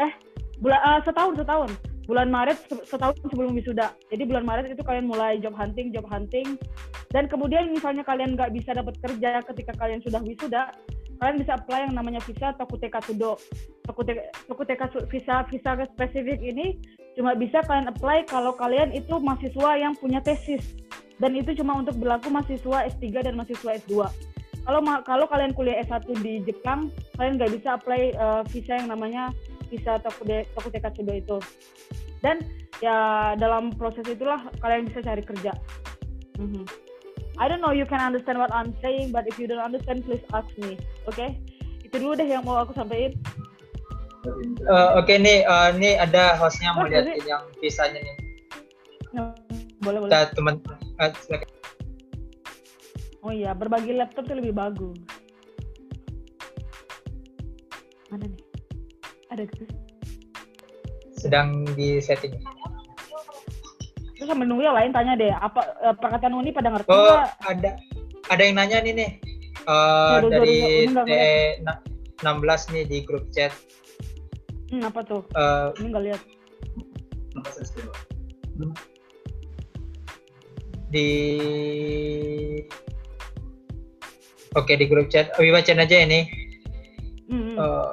Eh, 0.00 0.12
bulan 0.58 0.80
eh, 0.80 1.00
setahun 1.04 1.34
setahun. 1.36 1.70
Bulan 2.08 2.28
Maret 2.34 2.58
se- 2.66 2.86
setahun 2.88 3.14
sebelum 3.30 3.54
wisuda. 3.54 3.94
Jadi 4.10 4.22
bulan 4.26 4.42
Maret 4.42 4.74
itu 4.74 4.82
kalian 4.82 5.06
mulai 5.06 5.38
job 5.38 5.54
hunting, 5.54 5.94
job 5.94 6.08
hunting. 6.10 6.58
Dan 7.12 7.28
kemudian 7.28 7.70
misalnya 7.70 8.02
kalian 8.02 8.34
nggak 8.34 8.50
bisa 8.56 8.74
dapat 8.74 8.96
kerja 8.98 9.44
ketika 9.44 9.72
kalian 9.78 10.00
sudah 10.02 10.18
wisuda, 10.24 10.72
kalian 11.22 11.38
bisa 11.38 11.54
apply 11.54 11.86
yang 11.86 11.94
namanya 11.94 12.18
visa 12.26 12.50
Tokuteka 12.58 12.98
Tudo. 13.06 13.38
Tokuteka, 13.86 14.22
Tokuteka 14.50 14.84
su- 14.90 15.06
visa 15.06 15.46
visa 15.46 15.70
spesifik 15.94 16.42
ini 16.42 16.80
cuma 17.14 17.36
bisa 17.36 17.60
kalian 17.68 17.92
apply 17.92 18.24
kalau 18.26 18.56
kalian 18.56 18.90
itu 18.90 19.20
mahasiswa 19.20 19.76
yang 19.76 19.92
punya 19.94 20.18
tesis 20.24 20.64
dan 21.20 21.36
itu 21.36 21.54
cuma 21.60 21.78
untuk 21.78 21.94
berlaku 22.00 22.32
mahasiswa 22.32 22.88
S3 22.88 23.04
dan 23.22 23.38
mahasiswa 23.38 23.78
S2. 23.78 23.94
Kalau 24.62 24.80
kalau 25.02 25.26
kalian 25.26 25.52
kuliah 25.58 25.82
S1 25.82 26.06
di 26.22 26.38
Jepang, 26.46 26.94
kalian 27.18 27.34
nggak 27.38 27.52
bisa 27.58 27.74
apply 27.74 28.14
uh, 28.14 28.42
visa 28.46 28.78
yang 28.78 28.94
namanya 28.94 29.34
visa 29.66 29.98
Tokude, 29.98 30.46
Tokuteka 30.54 30.94
Tsudo 30.94 31.12
itu. 31.16 31.38
Dan 32.22 32.46
ya 32.78 33.32
dalam 33.34 33.74
proses 33.74 34.06
itulah 34.06 34.38
kalian 34.62 34.86
bisa 34.86 35.02
cari 35.02 35.22
kerja. 35.26 35.52
Mhm. 36.38 36.62
I 37.40 37.48
don't 37.48 37.64
know 37.64 37.72
you 37.72 37.88
can 37.88 37.98
understand 37.98 38.38
what 38.38 38.52
I'm 38.52 38.76
saying, 38.84 39.10
but 39.10 39.24
if 39.26 39.40
you 39.40 39.48
don't 39.48 39.64
understand, 39.64 40.04
please 40.04 40.22
ask 40.36 40.46
me. 40.60 40.78
Oke? 41.08 41.32
Itu 41.82 41.96
dulu 41.98 42.14
deh 42.14 42.28
yang 42.28 42.44
mau 42.44 42.60
aku 42.60 42.76
sampaikan. 42.76 43.16
Eh, 44.62 44.88
Oke 44.94 45.18
nih, 45.18 45.42
eh, 45.42 45.68
nih 45.74 45.98
ada 45.98 46.38
hostnya 46.38 46.70
mau 46.76 46.86
jadi- 46.86 47.18
yang 47.26 47.42
visanya 47.58 47.98
nih. 47.98 48.16
Nah, 49.10 49.34
boleh 49.82 49.98
boleh. 50.06 50.12
Kita 50.14 50.30
teman 50.38 50.54
silakan. 51.26 51.61
Oh 53.22 53.30
iya, 53.30 53.54
berbagi 53.54 53.94
laptop 53.94 54.26
tuh 54.26 54.34
lebih 54.34 54.50
bagus. 54.50 54.98
Mana 58.10 58.26
nih? 58.26 58.42
Ada 59.30 59.42
gitu. 59.46 59.64
sedang 61.14 61.62
di 61.78 62.02
setting. 62.02 62.34
Terus 64.18 64.26
sambil 64.26 64.50
nunggu 64.50 64.66
yang 64.66 64.74
lain 64.74 64.90
tanya 64.90 65.14
deh, 65.14 65.30
apa 65.30 65.62
eh, 65.80 65.94
perkataan 65.94 66.34
Uni 66.34 66.50
pada 66.50 66.74
ngerti 66.74 66.90
Oh, 66.90 66.98
nggak? 66.98 67.26
ada 67.46 67.70
ada 68.26 68.42
yang 68.42 68.58
nanya 68.58 68.82
nih 68.82 68.92
nih. 68.92 69.10
Sorry, 69.62 70.26
sorry, 70.26 70.30
dari 70.34 70.56
Uni 70.58 70.90
nggak 70.90 71.06
TE 71.06 71.34
na- 71.62 71.82
16 72.26 72.74
nih 72.74 72.84
di 72.90 72.98
grup 73.06 73.30
chat. 73.30 73.54
Hmm, 74.68 74.82
apa 74.82 75.00
tuh? 75.06 75.22
Eh, 75.30 75.68
Ini 75.78 75.86
nggak 75.94 76.04
lihat. 76.10 76.22
di 80.92 81.08
Oke 84.52 84.76
di 84.76 84.84
grup 84.84 85.08
chat, 85.08 85.32
Abi 85.40 85.48
bacain 85.48 85.80
aja 85.80 85.96
ini. 85.96 86.28
Hmm, 87.32 87.40
hmm. 87.40 87.56
Eh, 87.56 87.92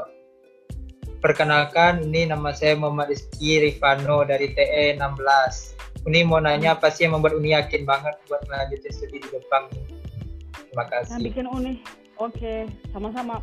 perkenalkan, 1.24 2.04
ini 2.12 2.28
nama 2.28 2.52
saya 2.52 2.76
Muhammad 2.76 3.16
Rizky 3.16 3.64
Rifano 3.64 4.28
dari 4.28 4.52
TE 4.52 5.00
16. 5.00 5.80
Uni 6.08 6.24
mau 6.24 6.40
nanya 6.40 6.76
apa 6.76 6.92
sih 6.92 7.08
yang 7.08 7.20
membuat 7.20 7.40
Uni 7.40 7.56
yakin 7.56 7.84
banget 7.84 8.16
buat 8.28 8.44
melanjutkan 8.52 8.92
studi 8.92 9.20
di 9.24 9.28
Jepang? 9.32 9.68
Terima 9.72 10.84
Yang 10.88 10.92
kasih. 10.92 11.24
bikin 11.32 11.48
Uni. 11.48 11.74
Oke, 12.20 12.68
sama-sama. 12.92 13.40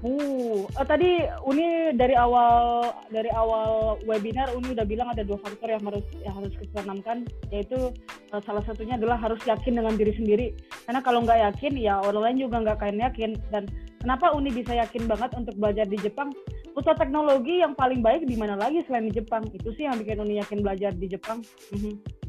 Uh, 0.00 0.64
eh, 0.80 0.86
tadi 0.88 1.20
Uni 1.44 1.92
dari 1.92 2.16
awal 2.16 2.88
dari 3.12 3.28
awal 3.36 4.00
webinar 4.08 4.48
Uni 4.56 4.72
udah 4.72 4.88
bilang 4.88 5.12
ada 5.12 5.20
dua 5.20 5.36
faktor 5.44 5.76
yang 5.76 5.84
harus 5.84 6.00
yang 6.24 6.40
harus 6.40 6.56
kita 6.56 6.80
tanamkan 6.80 7.28
yaitu 7.52 7.92
eh, 8.32 8.40
salah 8.48 8.64
satunya 8.64 8.96
adalah 8.96 9.20
harus 9.20 9.36
yakin 9.44 9.76
dengan 9.76 10.00
diri 10.00 10.16
sendiri. 10.16 10.46
Karena 10.88 11.04
kalau 11.04 11.20
nggak 11.20 11.52
yakin 11.52 11.76
ya 11.76 12.00
orang 12.00 12.32
lain 12.32 12.48
juga 12.48 12.64
nggak 12.64 12.76
akan 12.80 12.96
yakin. 12.96 13.30
Dan 13.52 13.68
kenapa 14.00 14.32
Uni 14.32 14.48
bisa 14.48 14.72
yakin 14.72 15.04
banget 15.04 15.36
untuk 15.36 15.52
belajar 15.60 15.84
di 15.84 16.00
Jepang? 16.00 16.32
Pusat 16.72 16.96
teknologi 16.96 17.60
yang 17.60 17.76
paling 17.76 18.00
baik 18.00 18.24
di 18.24 18.40
mana 18.40 18.56
lagi 18.56 18.80
selain 18.88 19.04
di 19.04 19.20
Jepang? 19.20 19.44
Itu 19.52 19.68
sih 19.76 19.84
yang 19.84 20.00
bikin 20.00 20.16
Uni 20.16 20.40
yakin 20.40 20.64
belajar 20.64 20.96
di 20.96 21.12
Jepang. 21.12 21.44
Mhm. 21.76 22.20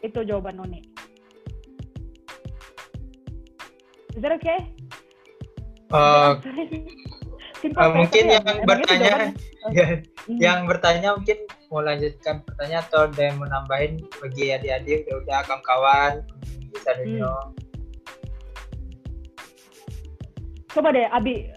itu 0.00 0.16
jawaban 0.24 0.56
Uni. 0.64 0.80
Is 4.16 4.24
that 4.24 4.32
okay? 4.32 4.72
Eh, 5.90 6.32
kan? 7.74 7.90
mungkin 7.92 8.24
ya, 8.26 8.38
yang 8.38 8.56
itu 8.56 8.66
bertanya, 8.66 9.12
ya, 9.76 9.86
Mhm. 10.26 10.38
yang 10.38 10.58
bertanya 10.64 11.08
mungkin 11.14 11.38
mau 11.70 11.82
lanjutkan 11.82 12.42
pertanyaan 12.46 12.82
atau 12.86 13.06
ada 13.06 13.20
yang 13.20 13.36
mau 13.38 13.46
nambahin 13.46 13.98
bagi 14.18 14.50
adik-adik 14.50 15.06
udah 15.06 15.16
udah 15.22 15.38
kawan-kawan 15.46 16.12
bisa 16.70 16.90
Hmm. 16.94 17.02
dulu. 17.04 17.34
Coba 20.70 20.88
deh, 20.94 21.06
Abi. 21.10 21.50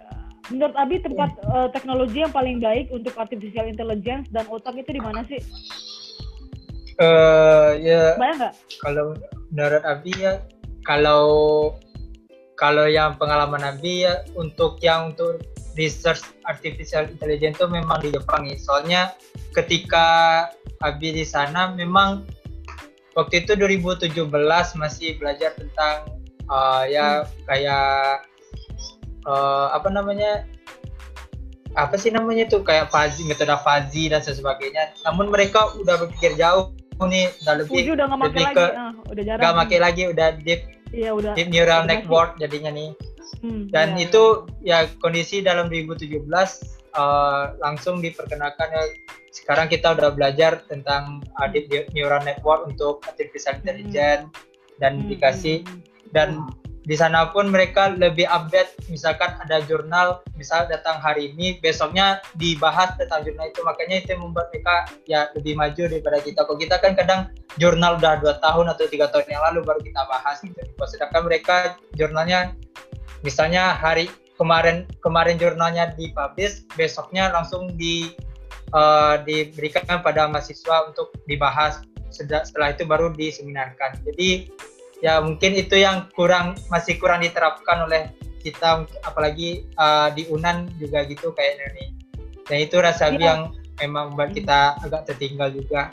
Menurut 0.51 0.75
Abi 0.75 0.99
tempat 0.99 1.29
eh, 1.39 1.67
teknologi 1.71 2.19
yang 2.19 2.34
paling 2.34 2.59
baik 2.59 2.91
untuk 2.91 3.15
artificial 3.15 3.63
intelligence 3.63 4.27
dan 4.34 4.43
otak 4.49 4.75
itu 4.75 4.91
di 4.91 5.01
mana 5.01 5.23
sih? 5.23 5.39
Eh 6.93 7.69
ya 7.81 8.13
Bayang 8.21 8.38
nggak? 8.38 8.53
kalau 8.86 9.17
menurut 9.49 9.81
Abi 9.81 10.13
ya 10.13 10.43
kalau 10.86 11.23
kalau 12.53 12.85
yang 12.85 13.17
pengalaman 13.17 13.65
Abi 13.65 14.05
ya 14.05 14.21
untuk 14.37 14.77
yang 14.79 15.13
untuk 15.13 15.41
research 15.73 16.21
artificial 16.45 17.09
intelligence 17.09 17.57
itu 17.57 17.67
memang 17.69 17.97
di 18.01 18.13
Jepang 18.13 18.45
ya. 18.45 18.57
Soalnya 18.57 19.01
ketika 19.57 20.05
Abi 20.85 21.13
di 21.13 21.25
sana 21.25 21.73
memang 21.73 22.25
waktu 23.17 23.45
itu 23.45 23.57
2017 23.57 24.13
masih 24.77 25.17
belajar 25.17 25.53
tentang 25.57 26.13
uh, 26.49 26.85
ya 26.85 27.25
kayak 27.49 28.25
uh, 29.25 29.73
apa 29.73 29.89
namanya 29.89 30.45
apa 31.73 31.97
sih 31.97 32.13
namanya 32.13 32.45
tuh 32.45 32.61
kayak 32.61 32.93
fuzzy 32.93 33.25
metode 33.25 33.53
fuzzy 33.65 34.13
dan 34.13 34.21
sebagainya. 34.21 34.93
Namun 35.09 35.33
mereka 35.33 35.73
udah 35.81 36.05
berpikir 36.05 36.37
jauh 36.37 36.69
nih, 37.01 37.33
udah 37.43 37.53
lebih 37.59 37.97
udah 37.97 38.05
pakai 38.07 38.23
lebih 38.29 38.43
lagi, 38.45 38.55
ke 38.55 38.65
ah, 38.77 38.91
udah 39.09 39.23
jarang. 39.25 39.41
nggak 39.41 39.55
pakai 39.65 39.77
lagi 39.81 40.03
udah 40.07 40.27
deep 40.45 40.61
Iya 40.93 41.11
udah. 41.17 41.33
deep 41.33 41.49
neural 41.49 41.83
Udah 41.83 41.89
network 41.89 42.29
jadinya 42.37 42.69
nih. 42.69 42.93
Hmm, 43.41 43.67
dan 43.73 43.97
iya, 43.97 44.07
itu 44.07 44.23
ya 44.61 44.77
kondisi 45.01 45.41
dalam 45.41 45.67
2017 45.67 46.21
eh, 46.93 47.45
langsung 47.59 47.99
diperkenalkan 47.99 48.69
ya. 48.69 48.83
Sekarang 49.33 49.65
kita 49.65 49.97
udah 49.97 50.13
belajar 50.13 50.61
tentang 50.69 51.25
uh, 51.41 51.49
deep 51.49 51.89
neural 51.97 52.21
network 52.21 52.69
untuk 52.69 53.01
artificial 53.09 53.57
intelligence 53.57 54.29
dan 54.77 55.01
Hmm, 55.01 55.09
dikasih. 55.09 55.65
Hmm, 55.65 55.81
hmm. 56.37 56.62
Di 56.84 56.99
sana 56.99 57.31
pun 57.31 57.47
mereka 57.47 57.95
lebih 57.95 58.27
update. 58.27 58.91
Misalkan 58.91 59.39
ada 59.39 59.63
jurnal 59.63 60.19
misal 60.36 60.67
datang 60.67 60.99
hari 60.99 61.31
ini 61.31 61.57
besoknya 61.63 62.19
dibahas 62.36 62.91
tentang 62.99 63.23
jurnal 63.23 63.47
itu. 63.47 63.63
Makanya 63.63 64.03
itu 64.03 64.11
membuat 64.19 64.51
mereka 64.51 64.91
ya 65.07 65.31
lebih 65.39 65.55
maju 65.55 65.84
daripada 65.88 66.19
kita. 66.19 66.43
Kalau 66.43 66.59
kita 66.59 66.75
kan 66.84 66.91
kadang 66.99 67.21
jurnal 67.55 67.95
udah 68.03 68.19
dua 68.19 68.36
tahun 68.43 68.75
atau 68.75 68.84
tiga 68.91 69.07
tahun 69.07 69.31
yang 69.31 69.41
lalu 69.51 69.63
baru 69.63 69.79
kita 69.79 70.01
bahas 70.11 70.43
gitu. 70.43 70.59
Sedangkan 70.84 71.23
mereka 71.23 71.55
jurnalnya 71.95 72.51
misalnya 73.23 73.79
hari 73.79 74.11
kemarin 74.36 74.84
kemarin 74.99 75.39
jurnalnya 75.39 75.95
dipublish 75.95 76.67
besoknya 76.75 77.31
langsung 77.31 77.79
di 77.79 78.11
eh, 78.75 79.15
diberikan 79.23 80.03
pada 80.03 80.27
mahasiswa 80.27 80.91
untuk 80.91 81.15
dibahas. 81.31 81.79
Setelah 82.13 82.75
itu 82.75 82.86
baru 82.86 83.09
diseminarkan. 83.09 84.05
Jadi 84.05 84.53
ya 85.03 85.19
mungkin 85.19 85.51
itu 85.59 85.75
yang 85.75 86.07
kurang 86.15 86.55
masih 86.71 86.95
kurang 86.95 87.19
diterapkan 87.19 87.83
oleh 87.83 88.07
kita 88.39 88.87
apalagi 89.03 89.67
uh, 89.75 90.07
di 90.15 90.23
Unan 90.31 90.71
juga 90.79 91.03
gitu 91.03 91.35
kayaknya 91.35 91.67
nih 91.75 91.89
dan 92.47 92.57
itu 92.63 92.75
rasa 92.79 93.11
Iya. 93.11 93.19
yang 93.19 93.39
memang 93.83 94.15
membuat 94.15 94.31
kita 94.31 94.79
agak 94.79 95.11
tertinggal 95.11 95.51
juga 95.51 95.91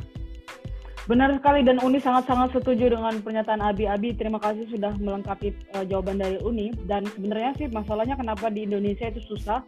Benar 1.08 1.34
sekali 1.42 1.66
dan 1.66 1.82
Uni 1.82 1.98
sangat-sangat 1.98 2.54
setuju 2.54 2.94
dengan 2.94 3.18
pernyataan 3.18 3.58
Abi. 3.58 3.90
Abi 3.90 4.14
terima 4.14 4.38
kasih 4.38 4.70
sudah 4.70 4.94
melengkapi 4.94 5.50
uh, 5.74 5.82
jawaban 5.82 6.22
dari 6.22 6.38
Uni 6.38 6.70
dan 6.86 7.02
sebenarnya 7.02 7.50
sih 7.58 7.66
masalahnya 7.66 8.14
kenapa 8.14 8.46
di 8.46 8.62
Indonesia 8.62 9.10
itu 9.10 9.18
susah. 9.26 9.58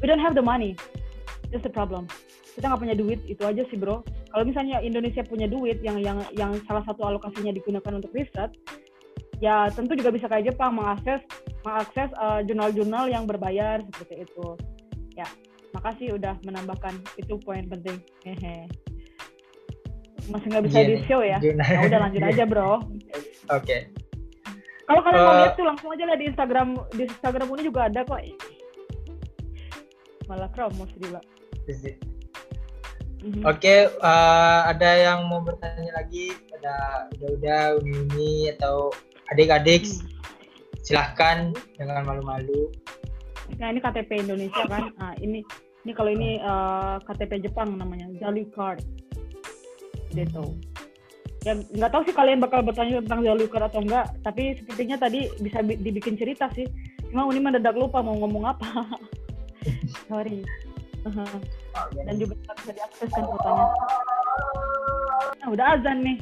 We 0.00 0.08
don't 0.08 0.22
have 0.22 0.32
the 0.32 0.40
money. 0.40 0.80
That's 1.48 1.64
the 1.64 1.72
problem. 1.72 2.04
Kita 2.52 2.68
nggak 2.68 2.80
punya 2.82 2.96
duit 2.98 3.20
itu 3.24 3.40
aja 3.40 3.62
sih 3.70 3.78
bro. 3.78 4.04
Kalau 4.28 4.44
misalnya 4.44 4.82
Indonesia 4.82 5.24
punya 5.24 5.48
duit 5.48 5.80
yang 5.80 5.96
yang 6.02 6.20
yang 6.36 6.52
salah 6.68 6.84
satu 6.84 7.06
alokasinya 7.06 7.54
digunakan 7.54 7.96
untuk 7.96 8.12
riset, 8.12 8.52
ya 9.40 9.70
tentu 9.72 9.96
juga 9.96 10.12
bisa 10.12 10.28
kayak 10.28 10.52
Jepang 10.52 10.76
mengakses 10.76 11.22
mengakses 11.64 12.10
uh, 12.18 12.44
jurnal-jurnal 12.44 13.08
yang 13.08 13.24
berbayar 13.24 13.80
seperti 13.94 14.26
itu. 14.28 14.46
Ya, 15.16 15.24
makasih 15.72 16.18
udah 16.20 16.36
menambahkan 16.44 16.98
itu 17.16 17.38
poin 17.40 17.64
penting. 17.70 18.02
Hehe. 18.26 18.68
Masih 20.28 20.46
nggak 20.52 20.64
bisa 20.68 20.78
Iya 20.82 20.88
di 20.92 20.96
show 21.08 21.20
ya? 21.24 21.38
jurnal. 21.40 21.64
Ya 21.64 21.80
udah 21.88 21.98
lanjut 22.04 22.22
aja 22.28 22.42
bro. 22.44 22.72
Oke. 23.48 23.78
Kalau 24.84 25.00
kalian 25.04 25.20
mau 25.20 25.32
Eh, 25.32 25.40
lihat 25.44 25.52
tuh 25.56 25.66
langsung 25.68 25.88
aja 25.92 26.04
lah 26.04 26.16
di 26.16 26.26
Instagram 26.28 26.68
di 26.92 27.02
Instagram 27.08 27.46
ini 27.56 27.62
juga 27.64 27.80
ada 27.88 28.00
kok. 28.04 28.20
Malah 30.28 30.50
promos 30.52 30.92
gila. 31.00 31.20
Mhm. 33.18 33.42
Oke, 33.44 33.90
eh, 33.90 34.60
ada 34.64 34.90
yang 34.94 35.26
mau 35.26 35.42
bertanya 35.42 35.90
lagi? 35.98 36.32
Ada 36.54 37.08
udah-udah 37.18 37.62
Uni 37.82 38.48
atau 38.54 38.94
adik-adik? 39.34 39.84
Hmm. 39.84 40.06
Silahkan 40.86 41.50
jangan 41.76 42.06
malu-malu. 42.06 42.70
Nah 43.58 43.74
ini 43.74 43.82
KTP 43.82 44.22
Indonesia 44.22 44.64
kan. 44.70 44.94
Nah 44.96 45.12
ini 45.18 45.42
ini 45.82 45.92
kalau 45.92 46.10
ini 46.14 46.38
eh, 46.38 46.94
KTP 47.04 47.50
Jepang 47.50 47.74
namanya 47.74 48.06
Jalu 48.22 48.46
Card. 48.54 48.80
Gitu. 50.14 50.54
Ya 51.42 51.54
nggak 51.54 51.90
tahu 51.90 52.02
sih 52.06 52.14
kalian 52.14 52.38
bakal 52.38 52.62
bertanya 52.62 53.02
tentang 53.02 53.26
Jalu 53.26 53.50
Card 53.50 53.66
atau 53.68 53.82
enggak. 53.82 54.06
Tapi 54.22 54.62
sepertinya 54.62 54.96
tadi 54.96 55.26
bisa 55.42 55.58
bi- 55.60 55.80
dibikin 55.82 56.14
cerita 56.14 56.46
sih. 56.54 56.70
Cuma 57.10 57.26
Uni 57.26 57.42
mendadak 57.42 57.74
lupa 57.74 57.98
mau 57.98 58.14
ngomong 58.14 58.46
apa. 58.46 58.86
Sorry. 60.08 60.46
Uh-huh. 61.06 61.30
Dan 61.94 62.14
juga 62.18 62.34
nggak 62.34 62.56
bisa 62.62 62.72
diakses 62.74 63.10
kan 63.14 63.24
fotonya. 63.28 63.66
Nah, 65.38 65.48
udah 65.54 65.66
azan 65.78 65.98
nih. 66.02 66.18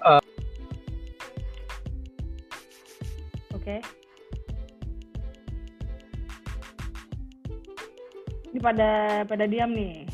Eh. 0.00 0.22
Oke. 3.52 3.76
Ini 8.50 8.58
pada 8.58 8.90
pada 9.28 9.44
diam 9.44 9.70
nih. 9.76 10.08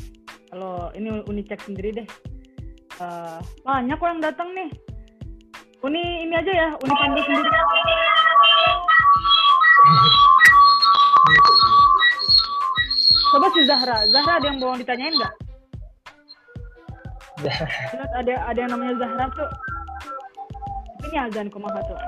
Kalau 0.51 0.91
ini 0.95 1.23
Uni 1.25 1.41
cek 1.47 1.63
sendiri 1.63 2.03
deh. 2.03 2.07
Eh, 2.97 3.39
banyak 3.61 3.97
kok 3.97 4.09
yang 4.09 4.21
datang 4.21 4.49
nih. 4.57 4.69
Uni 5.85 6.25
ini 6.25 6.33
aja 6.33 6.51
ya, 6.51 6.67
Uni 6.81 6.93
pandu 6.97 7.21
sendiri. 7.21 7.49
Coba 13.27 13.47
si 13.53 13.61
Zahra, 13.67 13.97
Zahra 14.11 14.33
ada 14.39 14.47
yang 14.51 14.59
mau 14.59 14.75
ditanyain 14.75 15.15
nggak? 15.15 15.33
Lihat 17.43 18.11
ada 18.17 18.33
ada 18.49 18.59
yang 18.59 18.71
namanya 18.73 18.93
Zahra 18.99 19.25
tuh. 19.35 19.49
Ini 21.07 21.17
azan 21.29 21.47
kumaha 21.53 21.79
tuh. 21.85 21.99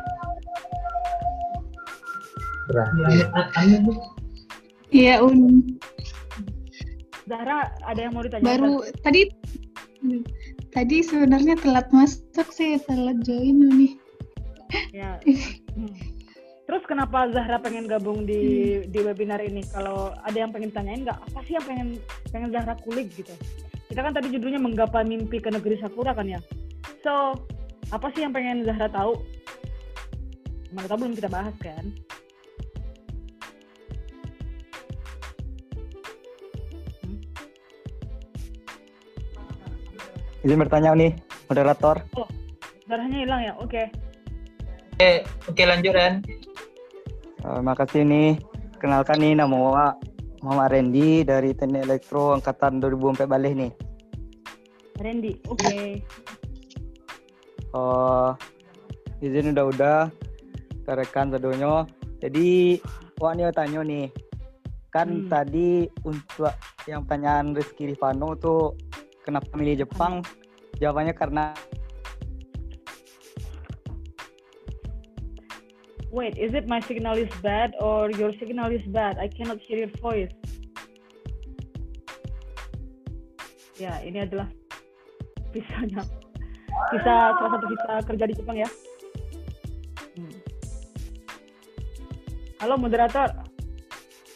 Iya, 4.90 5.22
Un. 5.22 5.64
Zahra 7.30 7.70
ada 7.86 8.00
yang 8.00 8.14
mau 8.18 8.26
ditanyain? 8.26 8.48
Baru 8.48 8.82
nggak? 8.82 9.06
tadi 9.06 9.22
tadi 10.74 10.98
sebenarnya 11.06 11.56
telat 11.62 11.88
masuk 11.94 12.48
sih, 12.50 12.82
telat 12.90 13.22
join 13.24 13.70
nih. 13.72 13.94
Ya. 14.92 15.16
Hmm. 15.80 15.96
Kenapa 16.90 17.30
Zahra 17.30 17.62
pengen 17.62 17.86
gabung 17.86 18.26
di 18.26 18.82
di 18.90 19.00
webinar 19.06 19.38
ini? 19.46 19.62
Kalau 19.62 20.10
ada 20.26 20.34
yang 20.34 20.50
pengen 20.50 20.74
tanyain 20.74 21.06
nggak? 21.06 21.22
Apa 21.22 21.46
sih 21.46 21.54
yang 21.54 21.66
pengen 21.70 21.88
pengen 22.34 22.50
Zahra 22.50 22.74
kulik 22.82 23.14
gitu? 23.14 23.30
Kita 23.94 24.02
kan 24.02 24.10
tadi 24.10 24.34
judulnya 24.34 24.58
menggapai 24.58 25.06
mimpi 25.06 25.38
ke 25.38 25.54
negeri 25.54 25.78
Sakura 25.78 26.18
kan 26.18 26.26
ya. 26.26 26.42
So 27.06 27.38
apa 27.94 28.10
sih 28.18 28.26
yang 28.26 28.34
pengen 28.34 28.66
Zahra 28.66 28.90
tahu? 28.90 29.22
Mana 30.74 30.90
tahu 30.90 31.06
belum 31.06 31.14
kita 31.14 31.30
bahas 31.30 31.54
kan? 31.62 31.94
Izin 40.42 40.58
bertanya 40.58 40.98
nih, 40.98 41.14
moderator. 41.54 42.02
Zahranya 42.90 43.18
hilang 43.22 43.42
ya? 43.46 43.54
Oke. 43.62 43.94
Oke, 44.98 45.22
oke 45.46 45.64
lanjut 45.70 45.94
Ren. 45.94 46.26
Eh, 47.50 47.62
makasih 47.66 48.06
nih. 48.06 48.38
Kenalkan 48.78 49.18
nih 49.18 49.34
nama 49.34 49.98
Muhammad 50.46 50.70
Randy 50.70 51.26
dari 51.26 51.58
Teknik 51.58 51.90
Elektro 51.90 52.38
angkatan 52.38 52.78
2004 52.78 53.26
balik 53.26 53.58
nih. 53.58 53.72
Randy. 55.02 55.34
Oke. 55.50 56.06
Eh, 57.74 58.30
izin 59.26 59.58
udah-udah 59.58 60.14
ke 60.86 60.92
rekan 60.94 61.34
sadonyo. 61.34 61.90
Jadi, 62.22 62.78
wak 63.18 63.34
nih 63.34 63.50
tanya 63.50 63.82
nih. 63.82 64.08
Kan 64.94 65.26
Hmm. 65.26 65.30
tadi 65.30 65.90
untuk 66.06 66.54
yang 66.86 67.06
pertanyaan 67.06 67.54
Rizky 67.58 67.90
Rifano 67.90 68.38
tuh 68.38 68.78
kenapa 69.26 69.50
milih 69.58 69.86
Jepang? 69.86 70.22
Jawabannya 70.78 71.14
karena 71.18 71.54
Wait, 76.10 76.42
is 76.42 76.58
it 76.58 76.66
my 76.66 76.82
signal 76.82 77.14
is 77.14 77.30
bad 77.46 77.78
or 77.78 78.10
your 78.18 78.34
signal 78.42 78.74
is 78.74 78.82
bad? 78.90 79.22
I 79.22 79.30
cannot 79.30 79.62
hear 79.62 79.86
your 79.86 79.94
voice. 80.02 80.34
Ya, 83.78 84.02
ini 84.02 84.26
adalah 84.26 84.50
visanya. 85.54 86.02
Visa 86.90 87.16
salah 87.38 87.52
satu 87.54 87.66
visa 87.70 87.94
kerja 88.10 88.26
di 88.26 88.34
Jepang 88.34 88.58
ya. 88.58 88.70
Hmm. 90.18 90.34
Halo 92.58 92.76
moderator. 92.82 93.30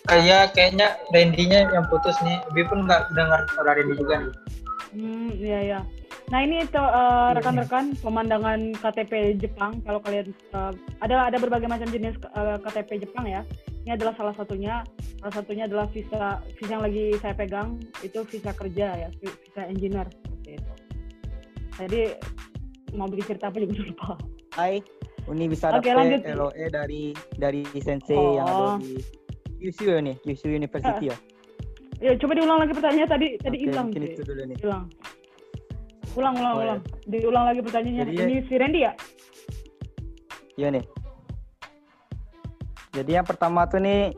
Kayak 0.05 0.53
kayaknya 0.53 0.93
Randy-nya 1.09 1.73
yang 1.73 1.89
putus 1.89 2.13
nih. 2.21 2.37
Lebih 2.53 2.69
pun 2.69 2.85
nggak 2.85 3.17
dengar 3.17 3.49
suara 3.49 3.81
Randy 3.81 3.97
juga 3.97 4.15
nih. 4.21 4.33
Hmm, 4.93 5.29
iya 5.41 5.59
ya. 5.65 5.79
Nah 6.29 6.39
ini 6.39 6.63
tuh 6.65 6.81
eh, 6.81 7.29
rekan-rekan 7.35 7.93
pemandangan 7.99 8.73
KTP 8.75 9.37
Jepang. 9.37 9.81
Kalau 9.81 9.99
kalian 9.99 10.31
eh, 10.31 10.71
ada 10.99 11.27
ada 11.27 11.37
berbagai 11.37 11.67
macam 11.67 11.87
jenis 11.87 12.15
eh, 12.17 12.57
KTP 12.59 13.03
Jepang 13.03 13.25
ya. 13.25 13.41
Ini 13.83 13.95
adalah 13.95 14.15
salah 14.15 14.33
satunya. 14.33 14.81
Salah 15.19 15.33
satunya 15.33 15.63
adalah 15.65 15.85
visa 15.87 16.39
visa 16.53 16.71
yang 16.71 16.83
lagi 16.83 17.15
saya 17.19 17.33
pegang 17.33 17.75
itu 17.99 18.23
visa 18.25 18.51
kerja 18.51 18.87
ya, 18.97 19.09
vi- 19.17 19.37
visa 19.41 19.61
engineer 19.63 20.07
seperti 20.09 20.49
itu. 20.55 20.73
Jadi 21.75 22.01
mau 22.93 23.09
bikin 23.09 23.25
cerita 23.27 23.49
apa 23.49 23.57
juga 23.57 23.73
lupa. 23.83 24.11
Hai, 24.53 24.79
Uni 25.25 25.47
bisa 25.47 25.71
dapet 25.71 25.91
lanjut. 25.91 26.19
LOE 26.23 26.65
dari 26.69 27.03
dari 27.35 27.61
sensei 27.77 28.15
yang 28.15 28.45
ada 28.45 28.63
Oh. 28.65 28.77
di 28.77 28.99
Kyushu 29.59 29.87
ya 29.87 29.99
nih, 29.99 30.15
Kyushu 30.21 30.47
University 30.49 31.11
ya. 31.11 31.17
Ya 32.01 32.11
coba 32.19 32.35
diulang 32.35 32.59
lagi 32.59 32.75
pertanyaannya 32.75 33.07
tadi 33.07 33.27
tadi 33.39 33.57
hilang 33.63 33.87
itu 33.89 34.19
dulu 34.21 34.43
nih. 34.43 34.57
Hilang. 34.59 34.91
Ulang 36.13 36.35
ulang 36.37 36.53
Oh, 36.53 36.59
ya. 36.59 36.63
ulang. 36.63 36.79
Diulang 37.05 37.43
lagi 37.49 37.59
pertanyaannya. 37.61 38.03
Jadi- 38.05 38.21
Ini 38.21 38.37
si 38.45 38.53
Randy 38.55 38.79
ya? 38.81 38.91
Iya 40.53 40.67
nih. 40.69 40.83
Jadi 42.93 43.11
yang 43.11 43.25
pertama 43.25 43.65
tuh 43.65 43.81
nih 43.81 44.13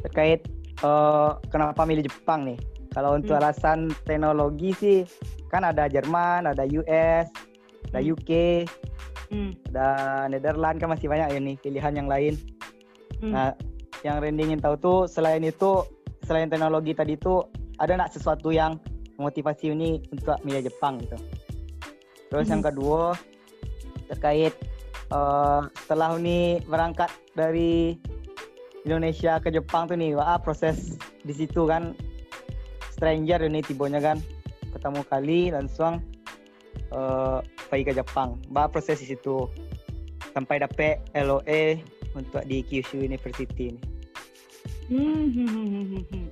terkait 0.00 0.46
eh, 0.76 1.30
kenapa 1.48 1.86
milih 1.86 2.04
Jepang 2.04 2.44
nih. 2.44 2.58
Kalau 2.92 3.16
untuk 3.16 3.34
Hmm. 3.34 3.40
alasan 3.40 3.78
teknologi 4.04 4.70
sih 4.74 4.98
kan 5.48 5.64
ada 5.64 5.86
Jerman, 5.86 6.44
ada 6.44 6.66
US, 6.68 7.30
ada 7.88 8.00
Hmm. 8.02 8.10
UK, 8.12 8.30
Hmm. 9.30 9.50
ada 9.70 9.86
Netherlands 10.28 10.78
kan 10.78 10.90
masih 10.92 11.08
banyak 11.08 11.28
ya 11.30 11.40
nih 11.40 11.56
pilihan 11.56 11.94
yang 11.94 12.06
lain. 12.06 12.34
Hmm. 13.18 13.32
Nah, 13.32 13.50
yang 14.02 14.20
Randy 14.20 14.44
ingin 14.44 14.60
tahu 14.60 14.76
tuh 14.76 14.98
selain 15.06 15.40
itu 15.40 15.86
selain 16.22 16.46
teknologi 16.46 16.92
tadi 16.92 17.16
tuh 17.16 17.48
ada 17.78 17.96
nggak 17.96 18.12
sesuatu 18.12 18.52
yang 18.52 18.76
memotivasi 19.18 19.70
ini 19.70 20.02
untuk 20.10 20.38
milih 20.42 20.66
Jepang 20.66 20.98
gitu. 21.02 21.18
Terus 22.30 22.46
yang 22.50 22.62
Mhm. 22.62 22.68
kedua 22.72 23.14
terkait 24.10 24.54
eh, 25.12 25.60
setelah 25.84 26.16
Uni 26.16 26.58
berangkat 26.64 27.12
dari 27.36 27.94
Indonesia 28.88 29.38
ke 29.38 29.52
Jepang 29.52 29.86
tuh 29.86 29.96
nih, 29.96 30.16
wah 30.16 30.40
proses 30.40 30.96
di 31.22 31.32
situ 31.32 31.68
kan 31.68 31.94
stranger 32.90 33.44
ini 33.44 33.60
tibonya 33.60 34.00
kan 34.00 34.18
ketemu 34.72 35.00
kali 35.06 35.40
langsung 35.54 36.02
eh 36.94 37.38
pergi 37.70 37.84
ke 37.84 37.92
Jepang. 37.94 38.40
Bah 38.50 38.66
proses 38.66 39.00
di 39.02 39.14
situ 39.14 39.46
sampai 40.34 40.62
dapet 40.62 40.98
LOE 41.14 41.78
untuk 42.14 42.42
di 42.46 42.62
Kyushu 42.62 43.02
University 43.02 43.74
ini. 43.74 43.82
Hmm, 44.88 45.32
hmm, 45.32 45.48
hmm, 45.48 45.66
hmm, 45.68 46.02
hmm, 46.10 46.26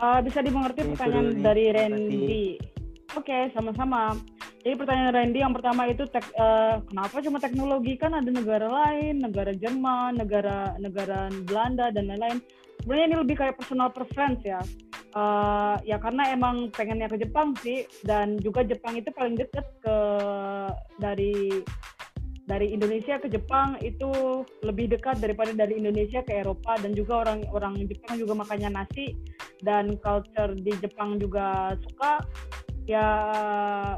Eh, 0.00 0.20
bisa 0.24 0.40
dimengerti 0.40 0.80
pertanyaan 0.88 1.28
nih, 1.36 1.44
dari 1.44 1.64
Randy. 1.76 2.46
Oke, 3.12 3.52
sama-sama. 3.52 4.16
Jadi 4.64 4.74
pertanyaan 4.76 5.12
Randy 5.12 5.38
yang 5.44 5.52
pertama 5.52 5.88
itu 5.88 6.08
tek- 6.08 6.32
eh, 6.32 6.80
kenapa 6.88 7.20
cuma 7.20 7.36
teknologi 7.36 8.00
kan 8.00 8.16
ada 8.16 8.28
negara 8.32 8.64
lain, 8.64 9.20
negara 9.20 9.52
Jerman, 9.52 10.16
negara 10.16 10.72
negara 10.80 11.28
Belanda 11.44 11.92
dan 11.92 12.08
lain-lain. 12.08 12.40
Sebenarnya 12.80 13.06
ini 13.12 13.16
lebih 13.20 13.36
kayak 13.44 13.60
personal 13.60 13.92
preference 13.92 14.40
ya. 14.40 14.60
Eh, 15.10 15.74
ya 15.84 15.96
karena 16.00 16.32
emang 16.32 16.72
pengennya 16.72 17.10
ke 17.10 17.20
Jepang 17.20 17.52
sih 17.60 17.84
dan 18.00 18.40
juga 18.40 18.64
Jepang 18.64 18.96
itu 18.96 19.12
paling 19.12 19.36
deket 19.36 19.66
ke 19.84 19.96
dari 20.96 21.60
dari 22.50 22.74
Indonesia 22.74 23.18
ke 23.22 23.30
Jepang 23.30 23.78
itu 23.78 24.42
lebih 24.66 24.90
dekat 24.90 25.22
daripada 25.22 25.54
dari 25.54 25.78
Indonesia 25.78 26.22
ke 26.26 26.34
Eropa 26.42 26.74
dan 26.82 26.94
juga 26.98 27.26
orang 27.26 27.46
orang 27.54 27.78
Jepang 27.86 28.18
juga 28.18 28.34
makannya 28.34 28.70
nasi 28.74 29.14
dan 29.60 29.96
culture 30.00 30.52
di 30.56 30.72
Jepang 30.80 31.20
juga 31.20 31.76
suka 31.84 32.24
ya 32.90 33.06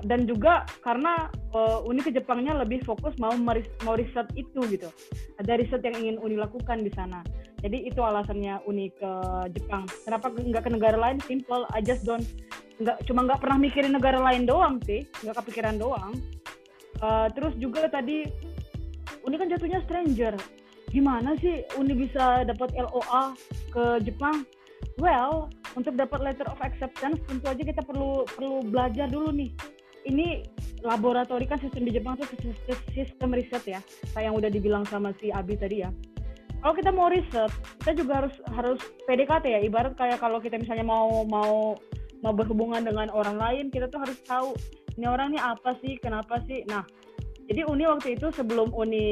dan 0.04 0.28
juga 0.28 0.68
karena 0.84 1.32
uh, 1.56 1.80
Uni 1.88 2.04
ke 2.04 2.12
Jepangnya 2.12 2.52
lebih 2.60 2.84
fokus 2.84 3.16
mau 3.16 3.32
meris 3.32 3.64
mau 3.88 3.96
riset 3.96 4.28
itu 4.36 4.60
gitu. 4.68 4.92
Ada 5.40 5.56
riset 5.56 5.80
yang 5.80 5.96
ingin 5.96 6.16
Uni 6.20 6.36
lakukan 6.36 6.84
di 6.84 6.92
sana. 6.92 7.24
Jadi 7.64 7.88
itu 7.88 8.04
alasannya 8.04 8.60
Uni 8.68 8.92
ke 8.92 9.12
Jepang. 9.56 9.88
Kenapa 10.04 10.28
nggak 10.28 10.68
ke 10.68 10.70
negara 10.76 10.98
lain? 11.00 11.16
Simple 11.24 11.64
I 11.72 11.80
just 11.80 12.04
don't 12.04 12.26
nggak 12.84 13.00
cuma 13.08 13.24
nggak 13.24 13.40
pernah 13.40 13.58
mikirin 13.64 13.96
negara 13.96 14.20
lain 14.20 14.44
doang 14.44 14.76
sih. 14.84 15.08
Nggak 15.24 15.40
kepikiran 15.40 15.80
doang. 15.80 16.12
Uh, 17.00 17.32
terus 17.32 17.56
juga 17.56 17.88
tadi 17.88 18.28
Uni 19.24 19.40
kan 19.40 19.48
jatuhnya 19.48 19.80
stranger. 19.88 20.36
Gimana 20.92 21.32
sih 21.40 21.64
Uni 21.80 21.96
bisa 21.96 22.44
dapat 22.44 22.76
LOA 22.76 23.32
ke 23.72 24.04
Jepang 24.04 24.44
well 25.00 25.48
untuk 25.78 25.96
dapat 25.96 26.20
letter 26.20 26.48
of 26.48 26.60
acceptance 26.60 27.20
tentu 27.24 27.46
aja 27.48 27.62
kita 27.62 27.82
perlu 27.84 28.28
perlu 28.28 28.64
belajar 28.68 29.08
dulu 29.08 29.32
nih. 29.32 29.52
Ini 30.02 30.42
laboratori 30.82 31.46
kan 31.46 31.62
sistem 31.62 31.86
di 31.86 31.94
Jepang 31.94 32.18
itu 32.18 32.50
sistem 32.90 33.30
riset 33.30 33.62
ya 33.64 33.80
kayak 34.12 34.24
yang 34.26 34.34
udah 34.34 34.50
dibilang 34.50 34.82
sama 34.90 35.14
si 35.22 35.30
Abi 35.30 35.54
tadi 35.54 35.86
ya. 35.86 35.90
Kalau 36.62 36.74
kita 36.74 36.90
mau 36.90 37.06
riset 37.10 37.50
kita 37.82 37.92
juga 38.02 38.26
harus 38.26 38.34
harus 38.52 38.80
PDKT 39.06 39.44
ya. 39.46 39.60
Ibarat 39.62 39.94
kayak 39.94 40.18
kalau 40.18 40.42
kita 40.42 40.58
misalnya 40.58 40.82
mau 40.82 41.22
mau 41.24 41.78
mau 42.22 42.34
berhubungan 42.34 42.82
dengan 42.82 43.10
orang 43.14 43.38
lain 43.38 43.64
kita 43.70 43.90
tuh 43.90 44.02
harus 44.02 44.18
tahu 44.26 44.54
ini 44.98 45.06
orang 45.06 45.32
ini 45.32 45.40
apa 45.40 45.78
sih? 45.80 45.96
Kenapa 46.02 46.42
sih? 46.50 46.66
Nah 46.66 46.82
jadi 47.46 47.66
Uni 47.66 47.84
waktu 47.86 48.14
itu 48.14 48.30
sebelum 48.34 48.70
Uni 48.74 49.08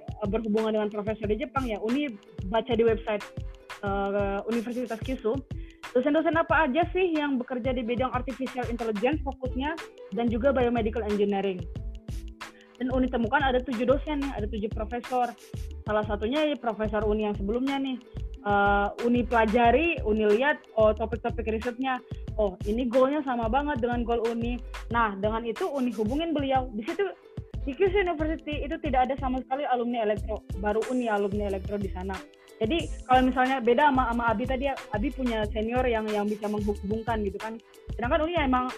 eh, 0.00 0.28
berhubungan 0.28 0.76
dengan 0.76 0.88
profesor 0.92 1.28
di 1.28 1.40
Jepang 1.40 1.68
ya 1.68 1.80
Uni 1.80 2.08
baca 2.48 2.72
di 2.72 2.84
website 2.84 3.24
uh, 3.86 4.42
Universitas 4.50 4.98
Kyushu 4.98 5.38
dosen-dosen 5.94 6.34
apa 6.34 6.66
aja 6.66 6.82
sih 6.90 7.14
yang 7.14 7.38
bekerja 7.38 7.70
di 7.70 7.86
bidang 7.86 8.10
artificial 8.10 8.66
intelligence 8.66 9.22
fokusnya 9.22 9.78
dan 10.12 10.26
juga 10.26 10.50
biomedical 10.50 11.06
engineering 11.06 11.62
dan 12.76 12.92
Uni 12.92 13.08
temukan 13.08 13.40
ada 13.40 13.60
tujuh 13.64 13.88
dosen 13.88 14.20
ada 14.36 14.44
tujuh 14.48 14.68
profesor. 14.72 15.32
Salah 15.84 16.04
satunya 16.04 16.44
ya 16.44 16.56
profesor 16.56 17.04
Uni 17.08 17.28
yang 17.28 17.36
sebelumnya 17.36 17.80
nih. 17.80 17.98
Uh, 18.46 18.94
uni 19.02 19.26
pelajari, 19.26 19.98
Uni 20.06 20.22
lihat, 20.38 20.62
oh 20.78 20.94
topik-topik 20.94 21.50
risetnya, 21.50 21.98
oh 22.38 22.54
ini 22.62 22.86
goalnya 22.86 23.18
sama 23.26 23.50
banget 23.50 23.82
dengan 23.82 24.06
goal 24.06 24.22
Uni. 24.30 24.54
Nah 24.94 25.18
dengan 25.18 25.42
itu 25.42 25.66
Uni 25.66 25.90
hubungin 25.90 26.30
beliau. 26.30 26.70
Di 26.70 26.86
situ 26.86 27.02
di 27.66 27.74
Kyushu 27.74 27.98
University 27.98 28.62
itu 28.62 28.78
tidak 28.78 29.10
ada 29.10 29.18
sama 29.18 29.42
sekali 29.42 29.66
alumni 29.66 30.06
elektro, 30.06 30.46
baru 30.62 30.78
Uni 30.94 31.10
alumni 31.10 31.50
elektro 31.50 31.74
di 31.74 31.90
sana. 31.90 32.14
Jadi 32.56 32.88
kalau 33.04 33.20
misalnya 33.28 33.60
beda 33.60 33.92
sama 33.92 34.08
sama 34.08 34.24
Abi 34.32 34.44
tadi, 34.48 34.64
Abi 34.72 35.08
punya 35.12 35.44
senior 35.52 35.84
yang 35.84 36.08
yang 36.08 36.24
bisa 36.24 36.48
menghubungkan 36.48 37.20
gitu 37.20 37.36
kan. 37.36 37.60
Sedangkan 37.92 38.24
Uni 38.24 38.32
ya 38.36 38.48
emang 38.48 38.72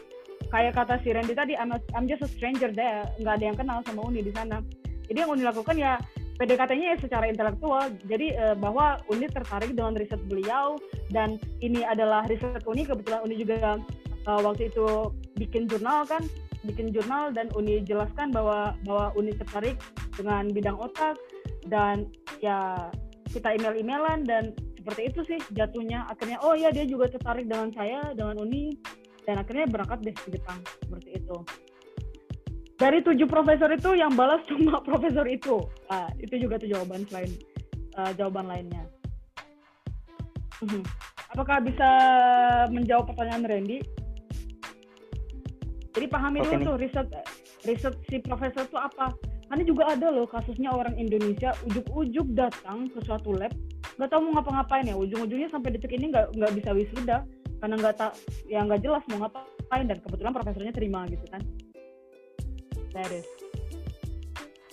kayak 0.51 0.75
kata 0.75 0.99
si 1.07 1.15
Randy 1.15 1.35
tadi, 1.35 1.55
I'm, 1.55 1.71
a, 1.71 1.79
I'm 1.95 2.11
just 2.11 2.27
a 2.27 2.31
stranger 2.31 2.75
there, 2.75 3.07
nggak 3.23 3.39
ada 3.39 3.45
yang 3.45 3.57
kenal 3.59 3.79
sama 3.87 4.03
Uni 4.03 4.27
di 4.27 4.35
sana. 4.35 4.59
Jadi 5.07 5.19
yang 5.23 5.31
Uni 5.31 5.43
lakukan 5.47 5.79
ya 5.79 5.95
PDKT-nya 6.39 6.95
ya 6.95 6.99
secara 6.99 7.27
intelektual. 7.27 7.91
Jadi 8.07 8.35
uh, 8.39 8.55
bahwa 8.59 9.03
Uni 9.11 9.27
tertarik 9.31 9.75
dengan 9.75 9.95
riset 9.99 10.23
beliau 10.27 10.79
dan 11.11 11.39
ini 11.63 11.83
adalah 11.83 12.27
riset 12.27 12.63
Uni. 12.67 12.83
Kebetulan 12.83 13.27
Uni 13.27 13.39
juga 13.39 13.79
uh, 14.27 14.41
waktu 14.43 14.71
itu 14.71 15.11
bikin 15.39 15.67
jurnal 15.67 16.07
kan, 16.07 16.23
bikin 16.63 16.95
jurnal 16.95 17.35
dan 17.35 17.51
Uni 17.59 17.83
jelaskan 17.83 18.31
bahwa 18.31 18.75
bahwa 18.87 19.15
Uni 19.19 19.35
tertarik 19.35 19.79
dengan 20.15 20.51
bidang 20.51 20.79
otak 20.79 21.19
dan 21.67 22.07
ya 22.39 22.91
kita 23.29 23.55
email-emailan 23.57 24.25
dan 24.25 24.57
seperti 24.81 25.13
itu 25.13 25.21
sih 25.29 25.39
jatuhnya. 25.53 26.09
Akhirnya 26.09 26.41
oh 26.41 26.57
ya 26.57 26.73
dia 26.73 26.89
juga 26.89 27.13
tertarik 27.13 27.45
dengan 27.45 27.69
saya 27.77 28.13
dengan 28.17 28.41
Uni. 28.41 28.73
Dan 29.29 29.45
akhirnya 29.45 29.69
berangkat 29.69 30.09
deh 30.09 30.17
ke 30.17 30.33
Jepang 30.33 30.57
seperti 30.81 31.21
itu. 31.21 31.37
Dari 32.79 33.05
tujuh 33.05 33.29
profesor 33.29 33.69
itu 33.69 33.93
yang 33.93 34.17
balas 34.17 34.41
cuma 34.49 34.81
profesor 34.89 35.29
itu. 35.29 35.61
Nah, 35.93 36.09
itu 36.17 36.41
juga 36.41 36.57
tuh 36.57 36.73
jawaban 36.73 37.05
selain 37.13 37.29
uh, 38.01 38.13
jawaban 38.17 38.49
lainnya. 38.49 38.85
Mhm. 40.59 40.83
apakah 41.29 41.63
bisa 41.63 41.89
menjawab 42.73 43.15
pertanyaan 43.15 43.47
Randy? 43.47 43.79
Jadi 45.95 46.07
pahami 46.11 46.43
dulu 46.43 46.75
tuh 46.75 46.77
riset 46.83 47.07
riset 47.63 47.95
si 48.11 48.19
profesor 48.19 48.67
itu 48.67 48.75
apa 48.75 49.15
karena 49.49 49.65
juga 49.65 49.83
ada 49.89 50.13
loh 50.13 50.29
kasusnya 50.29 50.69
orang 50.69 50.95
Indonesia 51.01 51.57
ujuk-ujuk 51.65 52.37
datang 52.37 52.93
ke 52.93 53.01
suatu 53.01 53.33
lab 53.33 53.53
nggak 53.97 54.09
tahu 54.13 54.21
mau 54.29 54.39
ngapa-ngapain 54.39 54.87
ya. 54.87 54.95
Ujung-ujungnya 54.95 55.49
sampai 55.51 55.75
detik 55.75 55.91
ini 55.97 56.13
nggak 56.13 56.37
nggak 56.37 56.53
bisa 56.55 56.71
wisuda 56.77 57.25
karena 57.59 57.75
nggak 57.81 57.95
tak 57.99 58.13
ya 58.47 58.63
nggak 58.63 58.85
jelas 58.85 59.03
mau 59.11 59.27
ngapain 59.27 59.85
dan 59.89 59.99
kebetulan 60.05 60.33
profesornya 60.37 60.73
terima 60.77 61.09
gitu 61.11 61.25
kan. 61.33 61.43
That 62.93 63.11
is 63.11 63.27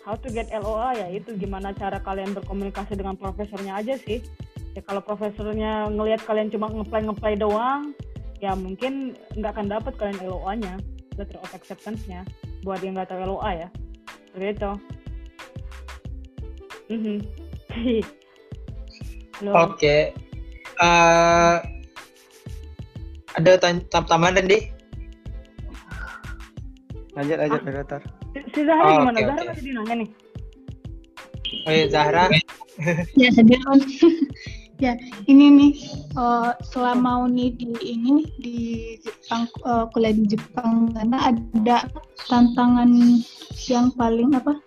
how 0.03 0.13
to 0.19 0.27
get 0.29 0.51
LOA 0.53 0.93
ya 0.99 1.07
itu 1.09 1.33
gimana 1.39 1.73
cara 1.73 1.97
kalian 2.03 2.35
berkomunikasi 2.35 2.99
dengan 2.99 3.15
profesornya 3.15 3.79
aja 3.79 3.95
sih. 3.97 4.21
Ya 4.75 4.83
kalau 4.83 4.99
profesornya 4.99 5.87
ngelihat 5.87 6.27
kalian 6.27 6.51
cuma 6.51 6.67
ngeplay 6.67 7.07
ngeplay 7.07 7.33
doang 7.39 7.95
ya 8.43 8.51
mungkin 8.53 9.15
nggak 9.39 9.51
akan 9.55 9.71
dapat 9.71 9.95
kalian 9.95 10.19
LOA-nya 10.27 10.75
letter 11.15 11.39
of 11.39 11.49
acceptance-nya 11.55 12.27
buat 12.67 12.83
yang 12.83 12.99
nggak 12.99 13.07
tahu 13.07 13.23
LOA 13.23 13.65
ya 13.65 13.69
itu 14.39 14.71
mm 16.91 16.99
-hmm. 16.99 17.19
Oke. 19.43 19.51
Okay. 19.51 20.01
Uh, 20.79 21.59
ada 23.35 23.59
tambahan 23.91 24.39
Randy? 24.39 24.71
Lanjut 27.19 27.37
lanjut 27.39 27.59
ah. 27.59 27.71
Dokter. 27.83 28.01
Si 28.55 28.61
Zahra 28.63 28.83
oh, 28.87 28.95
gimana? 29.03 29.17
Okay, 29.19 29.27
Zahra 29.27 29.41
okay. 29.43 29.49
masih 29.51 29.73
nanya 29.75 29.95
nih. 29.95 30.09
Oh 31.65 31.71
iya 31.71 31.85
Zahra. 31.91 32.23
ya 33.15 33.29
hadir 33.31 33.59
ya 34.79 34.99
ini 35.31 35.45
nih 35.55 35.71
uh, 36.19 36.51
selama 36.67 37.31
uni 37.31 37.55
di 37.55 37.71
ini 37.79 38.27
di 38.43 38.59
Jepang 38.99 39.47
uh, 39.63 39.87
kuliah 39.95 40.11
di 40.11 40.35
Jepang 40.35 40.91
karena 40.91 41.31
ada 41.31 41.87
tantangan 42.27 42.91
yang 43.71 43.87
paling 43.95 44.35
apa 44.35 44.59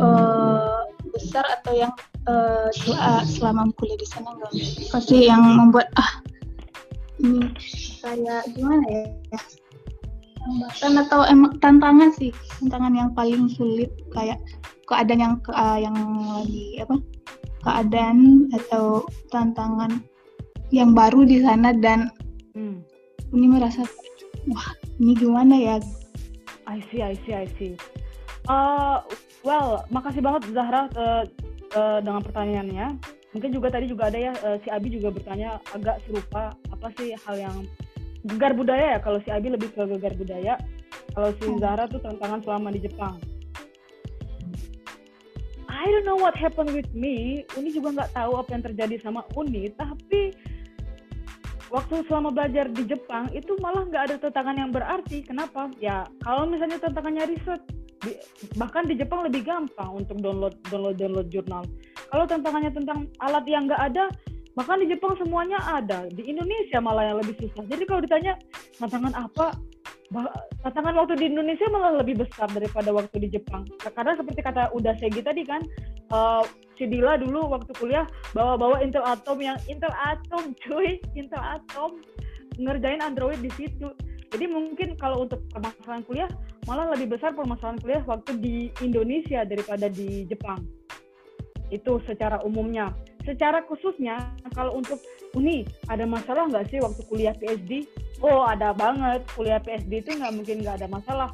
uh, 0.00 0.80
besar 1.12 1.44
atau 1.60 1.72
yang 1.76 1.92
uh, 2.24 2.72
selama 3.28 3.68
kuliah 3.76 3.98
di 4.00 4.06
sana 4.08 4.32
enggak 4.32 4.52
pasti 4.88 5.28
yang 5.28 5.44
membuat 5.44 5.92
ah 6.00 6.24
ini 7.20 7.52
kayak 8.00 8.48
gimana 8.56 8.84
ya 8.88 9.40
hambatan 10.48 10.92
atau 11.04 11.20
emang 11.28 11.52
tantangan 11.60 12.10
sih 12.16 12.32
tantangan 12.62 12.94
yang 12.96 13.10
paling 13.12 13.50
sulit 13.52 13.92
kayak 14.16 14.40
keadaan 14.88 15.20
yang 15.20 15.34
uh, 15.52 15.76
yang 15.76 15.92
lagi 16.32 16.80
apa 16.80 16.96
keadaan 17.62 18.48
atau 18.54 19.04
tantangan 19.32 20.02
yang 20.68 20.92
baru 20.92 21.24
di 21.24 21.40
sana 21.40 21.72
dan 21.72 22.12
hmm. 22.52 22.84
ini 23.32 23.46
merasa 23.48 23.84
wah 24.48 24.68
ini 25.00 25.12
gimana 25.16 25.54
ya? 25.56 25.76
I 26.68 26.84
see 26.92 27.00
I 27.00 27.16
see 27.24 27.34
I 27.34 27.46
see. 27.56 27.72
Uh, 28.48 29.00
well 29.44 29.84
makasih 29.88 30.20
banget 30.20 30.52
Zahra 30.52 30.88
uh, 30.96 31.24
uh, 31.76 31.98
dengan 32.04 32.20
pertanyaannya. 32.20 32.86
Mungkin 33.36 33.50
juga 33.52 33.68
tadi 33.68 33.88
juga 33.88 34.08
ada 34.08 34.18
ya 34.18 34.32
uh, 34.44 34.56
si 34.64 34.68
Abi 34.72 34.88
juga 34.92 35.12
bertanya 35.12 35.60
agak 35.72 36.00
serupa 36.08 36.56
apa 36.72 36.88
sih 36.96 37.12
hal 37.12 37.36
yang 37.36 37.56
gegar 38.28 38.52
budaya 38.52 38.96
ya? 38.96 38.98
Kalau 39.00 39.20
si 39.24 39.32
Abi 39.32 39.52
lebih 39.52 39.72
ke 39.72 39.82
gegar 39.96 40.12
budaya. 40.16 40.60
Kalau 41.16 41.32
si 41.40 41.48
hmm. 41.48 41.60
Zahra 41.60 41.84
tuh 41.88 42.00
tantangan 42.04 42.44
selama 42.44 42.68
di 42.72 42.84
Jepang 42.84 43.16
I 45.78 45.86
don't 45.86 46.02
know 46.02 46.18
what 46.18 46.34
happened 46.34 46.74
with 46.74 46.90
me. 46.90 47.46
Uni 47.54 47.70
juga 47.70 47.94
nggak 47.94 48.10
tahu 48.18 48.34
apa 48.34 48.50
yang 48.50 48.64
terjadi 48.66 48.98
sama 48.98 49.22
Uni, 49.38 49.70
tapi 49.78 50.34
waktu 51.70 52.02
selama 52.10 52.34
belajar 52.34 52.66
di 52.66 52.82
Jepang 52.82 53.30
itu 53.30 53.54
malah 53.62 53.86
nggak 53.86 54.02
ada 54.10 54.14
tantangan 54.18 54.58
yang 54.58 54.70
berarti. 54.74 55.22
Kenapa? 55.22 55.70
Ya 55.78 56.02
kalau 56.26 56.50
misalnya 56.50 56.82
tantangannya 56.82 57.30
riset, 57.30 57.62
di, 58.02 58.18
bahkan 58.58 58.90
di 58.90 58.98
Jepang 58.98 59.22
lebih 59.22 59.46
gampang 59.46 60.02
untuk 60.02 60.18
download 60.18 60.58
download 60.66 60.98
download 60.98 61.30
jurnal. 61.30 61.62
Kalau 62.10 62.26
tantangannya 62.26 62.74
tentang 62.74 63.06
alat 63.22 63.46
yang 63.46 63.70
nggak 63.70 63.82
ada, 63.94 64.10
bahkan 64.58 64.82
di 64.82 64.90
Jepang 64.90 65.14
semuanya 65.14 65.62
ada. 65.62 66.10
Di 66.10 66.26
Indonesia 66.26 66.82
malah 66.82 67.14
yang 67.14 67.22
lebih 67.22 67.38
susah. 67.38 67.62
Jadi 67.70 67.86
kalau 67.86 68.02
ditanya 68.02 68.34
tantangan 68.82 69.14
apa, 69.14 69.54
tantangan 70.64 70.94
waktu 70.96 71.20
di 71.20 71.26
Indonesia 71.28 71.68
malah 71.68 72.00
lebih 72.00 72.24
besar 72.24 72.48
daripada 72.48 72.88
waktu 72.92 73.28
di 73.28 73.28
Jepang. 73.28 73.68
Karena 73.80 74.16
seperti 74.16 74.40
kata 74.40 74.72
udah 74.72 74.96
Segi 74.96 75.20
tadi 75.20 75.44
kan, 75.44 75.60
uh, 76.12 76.42
si 76.80 76.88
Dila 76.88 77.20
dulu 77.20 77.52
waktu 77.52 77.72
kuliah 77.76 78.08
bawa-bawa 78.32 78.80
Intel 78.80 79.04
Atom 79.04 79.38
yang 79.44 79.60
Intel 79.68 79.92
Atom 79.92 80.52
cuy. 80.64 80.96
Intel 81.12 81.40
Atom. 81.40 82.00
Ngerjain 82.58 83.04
Android 83.04 83.38
di 83.38 83.52
situ. 83.54 83.92
Jadi 84.28 84.44
mungkin 84.44 84.96
kalau 85.00 85.24
untuk 85.24 85.40
permasalahan 85.52 86.04
kuliah 86.04 86.30
malah 86.68 86.92
lebih 86.92 87.16
besar 87.16 87.32
permasalahan 87.32 87.80
kuliah 87.80 88.02
waktu 88.04 88.36
di 88.40 88.56
Indonesia 88.84 89.44
daripada 89.44 89.88
di 89.88 90.24
Jepang. 90.28 90.60
Itu 91.68 92.00
secara 92.08 92.40
umumnya. 92.44 92.92
Secara 93.24 93.60
khususnya 93.68 94.32
kalau 94.56 94.76
untuk 94.80 95.00
uni 95.36 95.68
ada 95.92 96.08
masalah 96.08 96.48
nggak 96.48 96.72
sih 96.72 96.80
waktu 96.80 97.00
kuliah 97.08 97.34
PhD 97.36 97.84
oh 98.24 98.48
ada 98.48 98.72
banget 98.72 99.24
kuliah 99.36 99.60
PhD 99.60 100.00
itu 100.00 100.16
nggak 100.16 100.34
mungkin 100.34 100.56
nggak 100.64 100.80
ada 100.80 100.88
masalah 100.88 101.30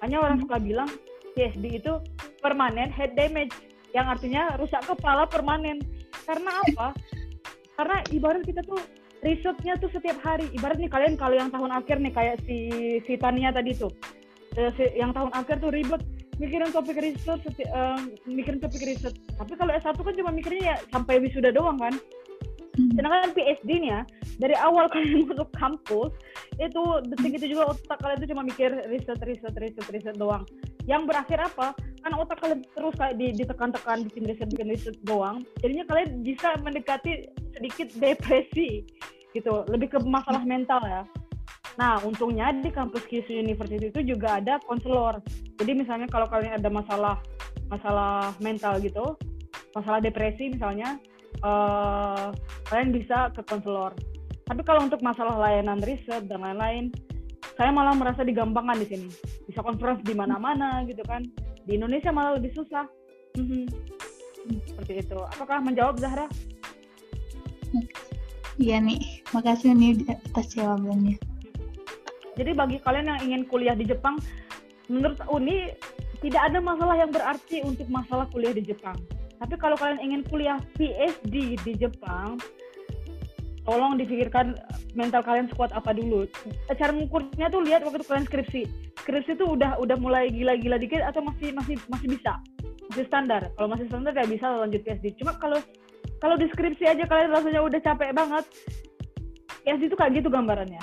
hanya 0.00 0.20
orang 0.20 0.40
suka 0.40 0.56
bilang 0.60 0.88
PhD 1.34 1.82
itu 1.82 1.92
permanen 2.38 2.88
head 2.94 3.16
damage 3.18 3.52
yang 3.94 4.10
artinya 4.10 4.58
rusak 4.58 4.82
kepala 4.84 5.24
permanen. 5.30 5.78
Karena 6.26 6.50
apa? 6.50 6.88
Karena 7.78 7.96
ibarat 8.10 8.42
kita 8.42 8.60
tuh 8.66 8.82
risetnya 9.22 9.78
tuh 9.78 9.88
setiap 9.94 10.18
hari. 10.20 10.50
Ibarat 10.52 10.82
nih 10.82 10.90
kalian 10.90 11.14
kalau 11.14 11.38
yang 11.38 11.48
tahun 11.48 11.70
akhir 11.70 12.02
nih 12.02 12.12
kayak 12.12 12.36
si 12.44 12.68
si 13.06 13.14
Tania 13.16 13.54
tadi 13.54 13.72
tuh, 13.72 13.90
eh, 14.58 14.70
si, 14.74 14.84
yang 14.98 15.14
tahun 15.14 15.30
akhir 15.30 15.62
tuh 15.62 15.70
ribet 15.70 16.02
mikirin 16.42 16.74
topik 16.74 16.98
riset, 16.98 17.38
seti, 17.46 17.62
uh, 17.70 17.94
mikirin 18.26 18.58
topik 18.58 18.82
riset. 18.82 19.14
Tapi 19.38 19.54
kalau 19.54 19.70
S1 19.70 19.94
kan 19.94 20.14
cuma 20.18 20.34
mikirnya 20.34 20.74
ya 20.74 20.76
sampai 20.90 21.22
wisuda 21.22 21.54
doang 21.54 21.78
kan. 21.78 21.94
Hmm. 22.74 22.90
Sedangkan 22.98 23.30
PhD 23.34 23.70
nih 23.78 23.90
ya, 23.94 24.00
dari 24.42 24.56
awal 24.58 24.86
kalian 24.92 25.30
masuk 25.30 25.50
kampus, 25.54 26.10
itu 26.58 26.82
detik 27.10 27.38
itu 27.38 27.46
juga 27.54 27.74
otak 27.74 27.98
kalian 28.02 28.18
itu 28.22 28.28
cuma 28.34 28.42
mikir 28.42 28.70
riset, 28.90 29.18
riset, 29.22 29.54
riset, 29.54 29.86
riset 29.90 30.16
doang. 30.18 30.42
Yang 30.84 31.02
berakhir 31.08 31.38
apa? 31.40 31.72
Karena 32.02 32.16
otak 32.20 32.38
kalian 32.42 32.60
terus 32.76 32.94
kayak 32.98 33.14
ditekan-tekan, 33.16 34.04
bikin 34.10 34.22
riset, 34.26 34.48
bikin 34.50 34.68
riset 34.68 34.96
doang. 35.06 35.46
Jadinya 35.62 35.84
kalian 35.88 36.20
bisa 36.20 36.48
mendekati 36.60 37.30
sedikit 37.54 37.88
depresi 37.96 38.84
gitu, 39.32 39.66
lebih 39.70 39.94
ke 39.94 39.98
masalah 40.02 40.42
mental 40.42 40.82
ya. 40.84 41.02
Nah, 41.74 41.98
untungnya 42.06 42.54
di 42.54 42.70
kampus 42.70 43.02
KISU 43.10 43.34
University 43.34 43.90
itu 43.90 44.14
juga 44.14 44.38
ada 44.38 44.62
konselor. 44.62 45.18
Jadi 45.58 45.72
misalnya 45.74 46.06
kalau 46.06 46.30
kalian 46.30 46.62
ada 46.62 46.70
masalah 46.70 47.18
masalah 47.66 48.30
mental 48.38 48.78
gitu, 48.78 49.18
masalah 49.74 49.98
depresi 49.98 50.54
misalnya, 50.54 51.02
uh, 51.42 52.30
kalian 52.70 52.94
bisa 52.94 53.32
ke 53.34 53.42
konselor. 53.48 53.96
Tapi 54.44 54.60
kalau 54.62 54.84
untuk 54.84 55.00
masalah 55.00 55.40
layanan 55.40 55.80
riset 55.80 56.28
dan 56.28 56.44
lain-lain, 56.44 56.92
saya 57.56 57.72
malah 57.72 57.96
merasa 57.96 58.22
digampangkan 58.22 58.76
di 58.82 58.86
sini. 58.86 59.08
Bisa 59.48 59.64
conference 59.64 60.04
di 60.04 60.12
mana-mana 60.12 60.84
gitu 60.84 61.00
kan. 61.08 61.24
Di 61.64 61.80
Indonesia 61.80 62.12
malah 62.12 62.36
lebih 62.36 62.52
susah. 62.52 62.84
Mhm. 63.40 63.64
Seperti 64.68 65.00
itu. 65.00 65.16
Apakah 65.16 65.64
menjawab 65.64 65.96
Zahra? 65.96 66.28
Iya 68.60 68.78
nih, 68.78 69.24
makasih 69.34 69.74
nih 69.74 70.06
atas 70.30 70.54
jawabannya. 70.54 71.18
Jadi 72.34 72.50
bagi 72.54 72.78
kalian 72.82 73.10
yang 73.10 73.20
ingin 73.26 73.42
kuliah 73.50 73.74
di 73.74 73.86
Jepang, 73.86 74.18
menurut 74.86 75.18
Uni 75.30 75.70
tidak 76.22 76.50
ada 76.50 76.58
masalah 76.62 76.94
yang 76.98 77.10
berarti 77.10 77.62
untuk 77.66 77.86
masalah 77.90 78.26
kuliah 78.30 78.54
di 78.54 78.62
Jepang. 78.62 78.98
Tapi 79.44 79.60
kalau 79.60 79.76
kalian 79.76 80.00
ingin 80.00 80.24
kuliah 80.24 80.56
PhD 80.80 81.60
di 81.60 81.72
Jepang, 81.76 82.40
tolong 83.68 84.00
dipikirkan 84.00 84.56
mental 84.96 85.20
kalian 85.20 85.52
sekuat 85.52 85.68
apa 85.76 85.92
dulu. 85.92 86.24
Cara 86.72 86.96
mengukurnya 86.96 87.52
tuh 87.52 87.60
lihat 87.60 87.84
waktu 87.84 88.08
kalian 88.08 88.24
skripsi. 88.24 88.64
Skripsi 89.04 89.36
tuh 89.36 89.52
udah 89.52 89.76
udah 89.76 90.00
mulai 90.00 90.32
gila-gila 90.32 90.80
dikit 90.80 91.04
atau 91.04 91.20
masih 91.20 91.52
masih 91.52 91.76
masih 91.92 92.08
bisa? 92.16 92.40
Masih 92.88 93.04
standar. 93.04 93.52
Kalau 93.52 93.68
masih 93.68 93.84
standar 93.92 94.16
ya 94.16 94.24
bisa 94.24 94.48
lanjut 94.48 94.80
PhD. 94.80 95.12
Cuma 95.20 95.36
kalau 95.36 95.60
kalau 96.24 96.40
di 96.40 96.48
skripsi 96.48 96.88
aja 96.88 97.04
kalian 97.04 97.28
rasanya 97.28 97.60
udah 97.60 97.80
capek 97.84 98.16
banget. 98.16 98.48
PhD 99.60 99.92
itu 99.92 99.96
kayak 99.96 100.24
gitu 100.24 100.32
gambarannya. 100.32 100.80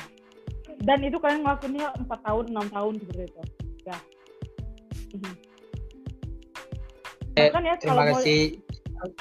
Dan 0.85 1.01
itu 1.01 1.17
kalian 1.17 1.41
ngelakuinnya 1.45 1.93
4 1.97 2.09
tahun, 2.09 2.45
6 2.53 2.69
tahun 2.77 2.93
seperti 3.01 3.23
itu. 3.25 3.41
Ya. 3.89 3.97
Mhm. 5.17 5.50
Bahkan 7.35 7.63
ya 7.63 7.75
kalau 7.79 8.03
mau 8.03 8.21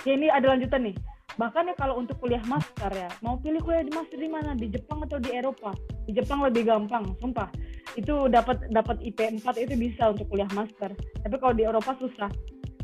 ini 0.06 0.26
ada 0.28 0.46
lanjutan 0.50 0.82
nih. 0.90 0.96
Bahkan 1.38 1.72
ya 1.72 1.74
kalau 1.78 1.94
untuk 2.02 2.18
kuliah 2.18 2.42
master 2.44 2.90
ya 2.90 3.08
mau 3.22 3.38
pilih 3.38 3.62
kuliah 3.62 3.86
di 3.86 3.92
master 3.94 4.18
di 4.18 4.28
mana? 4.28 4.52
Di 4.58 4.66
Jepang 4.66 5.06
atau 5.06 5.22
di 5.22 5.30
Eropa? 5.30 5.70
Di 6.04 6.12
Jepang 6.12 6.42
lebih 6.42 6.66
gampang 6.66 7.14
sumpah. 7.22 7.48
Itu 7.94 8.26
dapat 8.26 8.66
dapat 8.74 8.98
IP 9.00 9.40
4 9.40 9.46
itu 9.62 9.74
bisa 9.78 10.10
untuk 10.10 10.26
kuliah 10.26 10.50
master. 10.52 10.90
Tapi 11.22 11.36
kalau 11.38 11.54
di 11.54 11.62
Eropa 11.64 11.94
susah. 12.02 12.30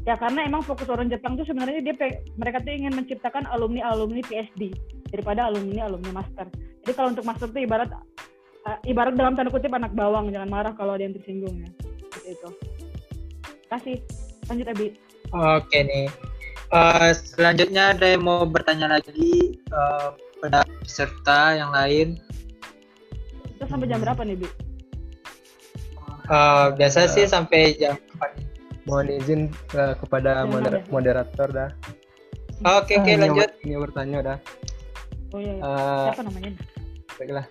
Ya 0.07 0.15
karena 0.15 0.47
emang 0.47 0.63
fokus 0.63 0.87
orang 0.87 1.11
Jepang 1.11 1.35
tuh 1.35 1.43
sebenarnya 1.43 1.83
dia 1.83 1.95
mereka 2.39 2.63
tuh 2.63 2.71
ingin 2.71 2.95
menciptakan 2.95 3.43
alumni 3.51 3.91
alumni 3.91 4.23
PhD 4.23 4.71
daripada 5.11 5.51
alumni 5.51 5.91
alumni 5.91 6.23
master. 6.23 6.47
Jadi 6.87 6.93
kalau 6.95 7.11
untuk 7.11 7.27
master 7.27 7.51
tuh 7.51 7.59
ibarat 7.59 7.91
uh, 7.91 8.79
ibarat 8.87 9.19
dalam 9.19 9.35
tanda 9.35 9.51
kutip 9.51 9.75
anak 9.75 9.91
bawang 9.99 10.31
jangan 10.31 10.47
marah 10.47 10.73
kalau 10.79 10.95
ada 10.95 11.03
yang 11.03 11.19
tersinggung 11.19 11.59
ya. 11.59 11.71
Seperti 12.07 12.39
itu. 12.39 12.49
Kasih. 13.67 13.99
Lanjut 14.47 14.71
Abi 14.71 14.95
oke 15.35 15.79
nih 15.81 16.07
Uh, 16.75 17.15
selanjutnya 17.15 17.95
ada 17.95 18.19
yang 18.19 18.27
mau 18.27 18.43
bertanya 18.43 18.99
lagi 18.99 19.63
uh, 19.71 20.19
pada 20.43 20.67
peserta 20.83 21.55
yang 21.55 21.71
lain. 21.71 22.19
Kita 23.55 23.71
sampai 23.71 23.87
jam 23.87 24.03
berapa 24.03 24.19
nih, 24.27 24.35
Bi? 24.43 24.49
Uh, 26.27 26.75
biasa 26.75 27.07
uh, 27.07 27.11
sih 27.11 27.23
sampai 27.31 27.79
jam 27.79 27.95
4. 28.19 28.91
Mohon 28.91 29.07
izin 29.15 29.41
uh, 29.79 29.95
kepada 29.95 30.43
moder 30.47 30.83
moderator 30.91 31.49
dah. 31.55 31.71
Oke, 32.67 32.95
okay, 32.95 32.97
oke, 32.99 33.05
okay, 33.07 33.15
lanjut. 33.15 33.51
Ini, 33.63 33.67
ini 33.71 33.75
bertanya 33.79 34.19
dah. 34.23 34.39
Oh 35.35 35.39
iya, 35.39 35.55
iya. 35.59 35.63
Uh, 35.63 36.07
Siapa 36.11 36.23
namanya? 36.27 36.51
Baiklah. 37.15 37.47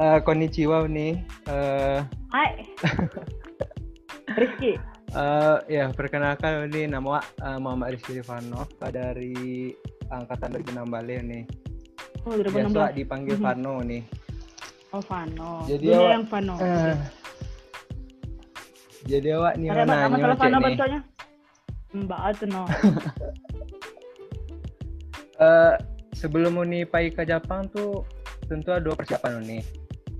Uh, 0.00 0.18
konnichiwa 0.24 0.88
nih. 0.88 1.20
Uh, 1.44 2.08
Hai. 2.32 2.64
Rizky. 4.40 4.80
Uh, 5.10 5.58
ya, 5.66 5.90
perkenalkan 5.90 6.70
ini 6.70 6.86
nama 6.86 7.18
uh, 7.42 7.58
Muhammad 7.58 7.98
Rizky 7.98 8.22
Rifano 8.22 8.62
dari 8.78 9.74
angkatan 10.06 10.54
2016 10.62 10.86
nih. 11.26 11.50
Oh, 12.22 12.38
2016. 12.38 12.70
Biasa 12.70 12.94
dipanggil 12.94 13.34
mm 13.34 13.42
-hmm. 13.42 13.50
Fano 13.50 13.82
nih. 13.82 14.06
Oh, 14.94 15.02
Fano. 15.02 15.66
Jadi 15.66 15.90
Dunia 15.90 15.98
awak, 15.98 16.14
yang 16.14 16.30
Fano. 16.30 16.54
Uh, 16.62 16.94
jadi 19.10 19.34
awak 19.34 19.58
nih 19.58 19.74
Ada 19.74 19.82
nanya 19.82 20.14
masalah 20.14 20.38
Fano 20.38 20.62
bacanya? 20.62 21.02
Mbak 21.90 22.20
Atno. 22.30 22.62
uh, 22.62 22.70
sebelum 26.20 26.54
Uni 26.54 26.86
pai 26.86 27.10
ke 27.10 27.26
Jepang 27.26 27.66
tuh 27.74 28.06
tentu 28.46 28.70
ada 28.70 28.94
persiapan 28.94 29.42
Uni. 29.42 29.58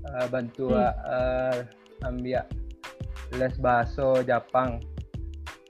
Uh, 0.03 0.27
bantu 0.27 0.75
hmm. 0.75 0.83
uh, 0.83 1.63
ambil 2.03 2.43
les 3.35 3.55
bahasa 3.59 4.23
Jepang. 4.27 4.83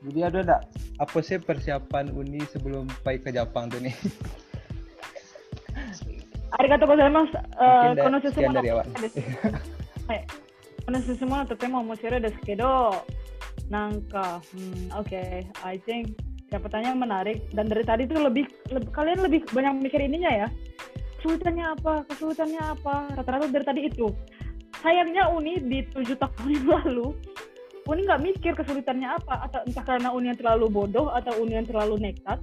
Jadi 0.01 0.19
ada 0.25 0.39
enggak? 0.41 0.61
Apa 0.97 1.17
sih 1.21 1.37
persiapan 1.37 2.09
Uni 2.13 2.41
sebelum 2.49 2.89
pergi 3.05 3.21
ke 3.21 3.29
Jepang 3.33 3.69
tuh 3.69 3.77
nih? 3.81 3.93
Arigato 6.59 6.85
gozaimasu. 6.89 7.37
Eh, 7.37 7.91
kono 8.01 8.17
sesumo. 8.19 8.59
Kono 10.81 10.97
semua, 11.05 11.45
no 11.45 11.55
mau 11.69 11.85
omoshiroi 11.85 12.25
desu 12.25 12.41
kedo, 12.41 13.05
nangka, 13.69 14.41
hmm, 14.49 14.89
oke, 14.97 15.07
okay. 15.07 15.45
I 15.61 15.77
think 15.77 16.17
siapa 16.49 16.67
tanya 16.73 16.97
menarik 16.97 17.47
dan 17.53 17.69
dari 17.69 17.85
tadi 17.85 18.09
tuh 18.09 18.17
lebih, 18.17 18.49
lebih 18.73 18.89
kalian 18.89 19.21
lebih 19.21 19.45
banyak 19.53 19.87
mikir 19.87 20.01
ininya 20.01 20.33
ya. 20.33 20.47
Kesulitannya 21.21 21.77
apa? 21.77 22.01
Kesulitannya 22.09 22.61
apa? 22.65 23.13
Rata-rata 23.13 23.45
dari 23.53 23.61
tadi 23.63 23.81
itu 23.87 24.09
sayangnya 24.81 25.29
Uni 25.29 25.61
di 25.61 25.85
tujuh 25.93 26.17
tahun 26.17 26.49
yang 26.49 26.65
lalu 26.67 27.13
Uni 27.89 28.05
nggak 28.05 28.21
mikir 28.21 28.53
kesulitannya 28.53 29.09
apa. 29.09 29.49
Atau 29.49 29.59
entah 29.65 29.85
karena 29.85 30.09
Uni 30.13 30.29
yang 30.29 30.39
terlalu 30.39 30.69
bodoh 30.69 31.09
atau 31.09 31.33
Uni 31.41 31.57
yang 31.57 31.65
terlalu 31.65 31.97
nekat. 31.97 32.37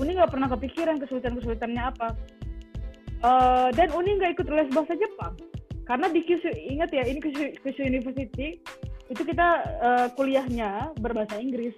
Uni 0.00 0.16
nggak 0.16 0.32
pernah 0.32 0.48
kepikiran 0.50 0.96
kesulitan-kesulitannya 0.98 1.82
apa. 1.84 2.08
Uh, 3.24 3.68
dan 3.76 3.92
Uni 3.92 4.16
nggak 4.16 4.40
ikut 4.40 4.46
les 4.48 4.70
bahasa 4.72 4.96
Jepang. 4.96 5.36
Karena 5.84 6.08
di 6.08 6.24
Kyushu 6.24 6.48
ingat 6.48 6.90
ya 6.96 7.04
ini 7.04 7.20
Kyushu, 7.20 7.60
Kyushu 7.60 7.84
University 7.84 8.56
itu 9.12 9.22
kita 9.22 9.48
uh, 9.84 10.06
kuliahnya 10.16 10.96
berbahasa 10.96 11.36
Inggris. 11.36 11.76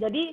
Jadi 0.00 0.32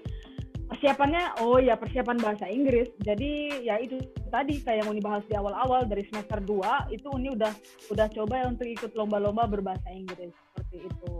persiapannya 0.71 1.43
oh 1.43 1.59
ya 1.59 1.75
persiapan 1.75 2.17
bahasa 2.23 2.47
Inggris. 2.47 2.87
Jadi 3.03 3.63
ya 3.67 3.75
itu 3.83 3.99
tadi 4.31 4.63
kayak 4.63 4.87
yang 4.87 4.89
Uni 4.95 5.03
bahas 5.03 5.27
di 5.27 5.35
awal-awal 5.35 5.83
dari 5.91 6.07
semester 6.07 6.39
2 6.39 6.95
itu 6.95 7.07
Uni 7.11 7.35
udah 7.35 7.51
udah 7.91 8.07
coba 8.15 8.47
untuk 8.47 8.65
ikut 8.69 8.95
lomba-lomba 8.95 9.43
berbahasa 9.49 9.91
Inggris 9.91 10.31
seperti 10.31 10.85
itu 10.87 11.13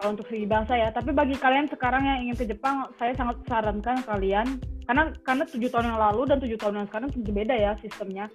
kalau 0.00 0.16
untuk 0.16 0.26
segi 0.32 0.48
bahasa 0.48 0.72
ya 0.72 0.88
tapi 0.88 1.12
bagi 1.12 1.36
kalian 1.36 1.68
sekarang 1.68 2.08
yang 2.08 2.18
ingin 2.24 2.36
ke 2.40 2.48
Jepang 2.48 2.88
saya 2.96 3.12
sangat 3.12 3.36
sarankan 3.44 4.00
kalian 4.08 4.56
karena 4.88 5.12
karena 5.28 5.44
tujuh 5.44 5.68
tahun 5.68 5.92
yang 5.92 6.00
lalu 6.00 6.22
dan 6.24 6.40
tujuh 6.40 6.56
tahun 6.56 6.74
yang 6.80 6.86
sekarang 6.88 7.08
beda 7.12 7.54
ya 7.54 7.72
sistemnya 7.84 8.26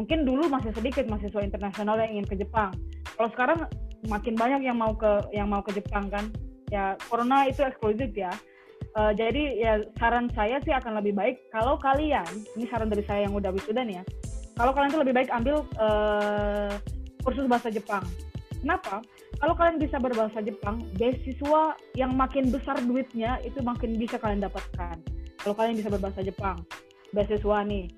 mungkin 0.00 0.24
dulu 0.24 0.48
masih 0.48 0.72
sedikit 0.72 1.04
mahasiswa 1.06 1.44
internasional 1.44 2.00
yang 2.00 2.16
ingin 2.16 2.26
ke 2.26 2.40
Jepang 2.40 2.72
kalau 3.20 3.28
sekarang 3.36 3.58
makin 4.08 4.32
banyak 4.32 4.64
yang 4.64 4.80
mau 4.80 4.96
ke 4.96 5.28
yang 5.36 5.52
mau 5.52 5.60
ke 5.60 5.76
Jepang 5.76 6.08
kan 6.08 6.32
ya 6.72 6.96
corona 7.12 7.44
itu 7.44 7.60
eksklusif 7.60 8.16
ya 8.16 8.32
Eh, 8.90 9.12
jadi 9.14 9.42
ya 9.54 9.72
saran 10.02 10.26
saya 10.34 10.58
sih 10.66 10.74
akan 10.74 10.98
lebih 10.98 11.14
baik 11.14 11.38
kalau 11.54 11.78
kalian, 11.78 12.26
ini 12.58 12.66
saran 12.66 12.90
dari 12.90 13.06
saya 13.06 13.22
yang 13.22 13.38
udah 13.38 13.54
wisuda 13.54 13.86
nih 13.86 14.02
ya, 14.02 14.04
kalau 14.58 14.74
kalian 14.74 14.90
tuh 14.90 15.02
lebih 15.06 15.14
baik 15.14 15.30
ambil 15.30 15.62
eh, 15.78 16.74
kursus 17.22 17.46
bahasa 17.46 17.70
Jepang. 17.70 18.02
Kenapa? 18.58 18.98
Kalau 19.40 19.56
kalian 19.56 19.80
bisa 19.80 19.96
berbahasa 19.96 20.44
Jepang, 20.44 20.84
beasiswa 21.00 21.72
yang 21.96 22.12
makin 22.12 22.52
besar 22.52 22.76
duitnya 22.84 23.40
itu 23.40 23.64
makin 23.64 23.96
bisa 23.96 24.20
kalian 24.20 24.44
dapatkan. 24.44 25.00
Kalau 25.40 25.56
kalian 25.56 25.80
bisa 25.80 25.88
berbahasa 25.88 26.20
Jepang, 26.20 26.60
beasiswa 27.16 27.64
nih. 27.64 27.88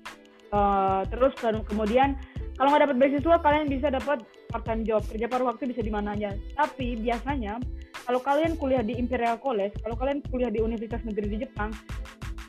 Eh, 0.53 1.01
terus 1.11 1.35
ke- 1.35 1.65
kemudian 1.67 2.15
kalau 2.55 2.71
nggak 2.71 2.87
dapat 2.87 2.97
beasiswa, 3.01 3.35
kalian 3.43 3.67
bisa 3.67 3.91
dapat 3.91 4.23
part 4.53 4.63
time 4.63 4.87
job, 4.87 5.03
kerja 5.09 5.25
paruh 5.27 5.51
waktu 5.51 5.67
bisa 5.67 5.83
di 5.83 5.91
mana 5.91 6.15
aja. 6.15 6.31
Tapi 6.55 6.95
biasanya 7.01 7.59
kalau 8.07 8.23
kalian 8.23 8.55
kuliah 8.55 8.85
di 8.85 8.95
Imperial 8.95 9.35
College, 9.41 9.75
kalau 9.83 9.99
kalian 9.99 10.23
kuliah 10.31 10.53
di 10.53 10.63
Universitas 10.63 11.03
Negeri 11.03 11.27
di 11.27 11.37
Jepang, 11.43 11.75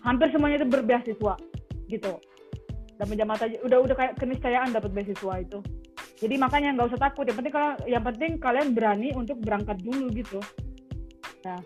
hampir 0.06 0.30
semuanya 0.30 0.62
itu 0.62 0.68
berbeasiswa 0.70 1.34
gitu. 1.90 2.14
Dan 2.94 3.06
penjamat 3.10 3.42
aja 3.42 3.56
udah 3.66 3.78
udah 3.90 3.96
kayak 3.98 4.14
keniscayaan 4.22 4.70
dapat 4.70 4.94
beasiswa 4.94 5.34
itu. 5.42 5.58
Jadi 6.24 6.40
makanya 6.40 6.72
nggak 6.72 6.88
usah 6.96 7.00
takut. 7.04 7.28
Yang 7.28 7.44
penting 7.44 7.52
kalau 7.52 7.70
yang 7.84 8.00
penting 8.00 8.32
kalian 8.40 8.68
berani 8.72 9.12
untuk 9.12 9.36
berangkat 9.44 9.76
dulu 9.84 10.08
gitu. 10.08 10.40
Nah, 11.44 11.60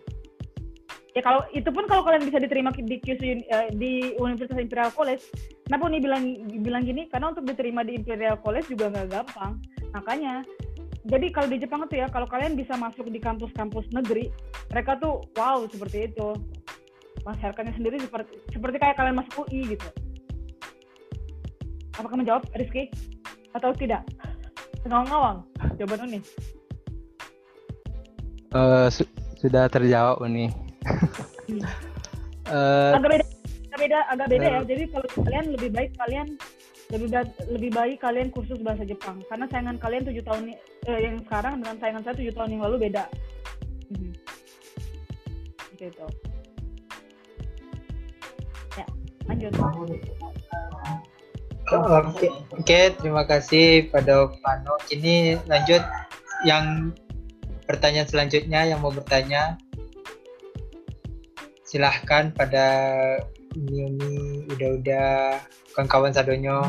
ya 1.15 1.23
kalau 1.23 1.47
itu 1.55 1.71
pun 1.71 1.87
kalau 1.87 2.03
kalian 2.03 2.27
bisa 2.27 2.43
diterima 2.43 2.75
di 2.75 2.99
QC 2.99 3.23
eh, 3.47 3.71
di 3.79 4.19
Universitas 4.19 4.59
Imperial 4.59 4.91
College, 4.91 5.23
kenapa 5.71 5.87
nih 5.87 6.03
bilang 6.03 6.23
bilang 6.59 6.83
gini? 6.83 7.07
Karena 7.07 7.31
untuk 7.31 7.47
diterima 7.47 7.87
di 7.87 8.03
Imperial 8.03 8.43
College 8.43 8.67
juga 8.67 8.91
nggak 8.91 9.07
gampang. 9.15 9.63
Makanya 9.95 10.43
jadi 11.07 11.31
kalau 11.31 11.47
di 11.47 11.63
Jepang 11.63 11.87
tuh 11.87 12.03
ya, 12.03 12.11
kalau 12.11 12.27
kalian 12.27 12.59
bisa 12.59 12.75
masuk 12.75 13.07
di 13.09 13.23
kampus-kampus 13.23 13.87
negeri, 13.95 14.29
mereka 14.75 14.99
tuh 14.99 15.23
wow 15.39 15.63
seperti 15.71 16.11
itu. 16.11 16.35
Masyarakatnya 17.23 17.79
sendiri 17.79 18.03
seperti 18.03 18.43
seperti 18.51 18.77
kayak 18.83 18.99
kalian 18.99 19.23
masuk 19.23 19.47
UI 19.47 19.79
gitu. 19.79 19.89
Apakah 21.95 22.19
menjawab 22.19 22.43
Rizky 22.59 22.91
atau 23.55 23.71
tidak? 23.75 24.03
Ngawang-ngawang 24.89 25.39
jawaban 25.77 26.09
ini. 26.09 26.21
Eh, 28.49 28.89
su- 28.89 29.13
sudah 29.37 29.69
terjawab 29.69 30.25
nih. 30.27 30.51
Hmm. 31.49 31.65
Eh, 32.45 32.93
Agak 32.93 33.09
beda, 33.09 33.25
agak 33.73 33.79
beda, 33.81 33.99
agak 34.13 34.27
beda 34.29 34.45
ya. 34.45 34.61
Eh. 34.61 34.65
Jadi 34.69 34.83
kalau 34.93 35.09
kalian 35.25 35.47
lebih 35.57 35.71
baik 35.73 35.91
kalian 35.97 36.29
lebih 36.93 37.09
baik, 37.09 37.29
lebih 37.49 37.71
baik 37.73 37.97
kalian 38.05 38.29
kursus 38.29 38.61
bahasa 38.61 38.85
Jepang 38.85 39.25
karena 39.33 39.49
saingan 39.49 39.81
kalian 39.81 40.05
tujuh 40.05 40.21
tahun 40.29 40.53
eh, 40.85 41.01
yang 41.01 41.17
sekarang 41.25 41.65
dengan 41.65 41.77
saingan 41.81 42.05
saya 42.05 42.21
tujuh 42.21 42.37
tahun 42.37 42.53
yang 42.53 42.63
lalu 42.69 42.77
beda. 42.93 43.05
Mhm. 43.89 44.13
Gitu. 45.81 46.07
Ya, 48.77 48.85
lanjut. 49.25 49.53
Oke, 51.69 52.33
oke, 52.57 52.81
terima 52.97 53.29
kasih 53.29 53.93
pada 53.93 54.25
Pano. 54.41 54.81
Ini 54.89 55.37
lanjut 55.45 55.85
yang 56.49 56.97
pertanyaan 57.69 58.09
selanjutnya 58.09 58.65
yang 58.65 58.81
mau 58.81 58.89
bertanya. 58.89 59.61
Silahkan 61.69 62.33
pada 62.33 62.65
Uni-uni 63.53 64.49
udah-udah 64.49 65.37
kawan-kawan 65.77 66.13
sadonyo. 66.17 66.65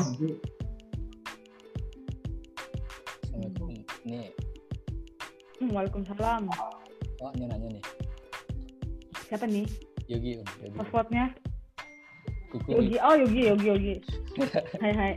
Nih, 4.04 4.32
Waalaikumsalam. 5.60 6.48
oh 7.20 7.32
ini 7.36 7.46
nanya 7.48 7.68
nih. 7.80 7.84
Siapa 9.32 9.46
nih? 9.48 9.68
Yogi, 10.12 10.42
Om. 10.42 10.48
Yogi. 10.66 10.76
Passwordnya? 10.76 11.26
Yogi. 12.54 12.98
Oh 12.98 13.14
Yogi, 13.14 13.42
Yogi, 13.46 13.66
Yogi. 13.70 13.96
Hai 14.84 14.94
hai. 14.94 15.14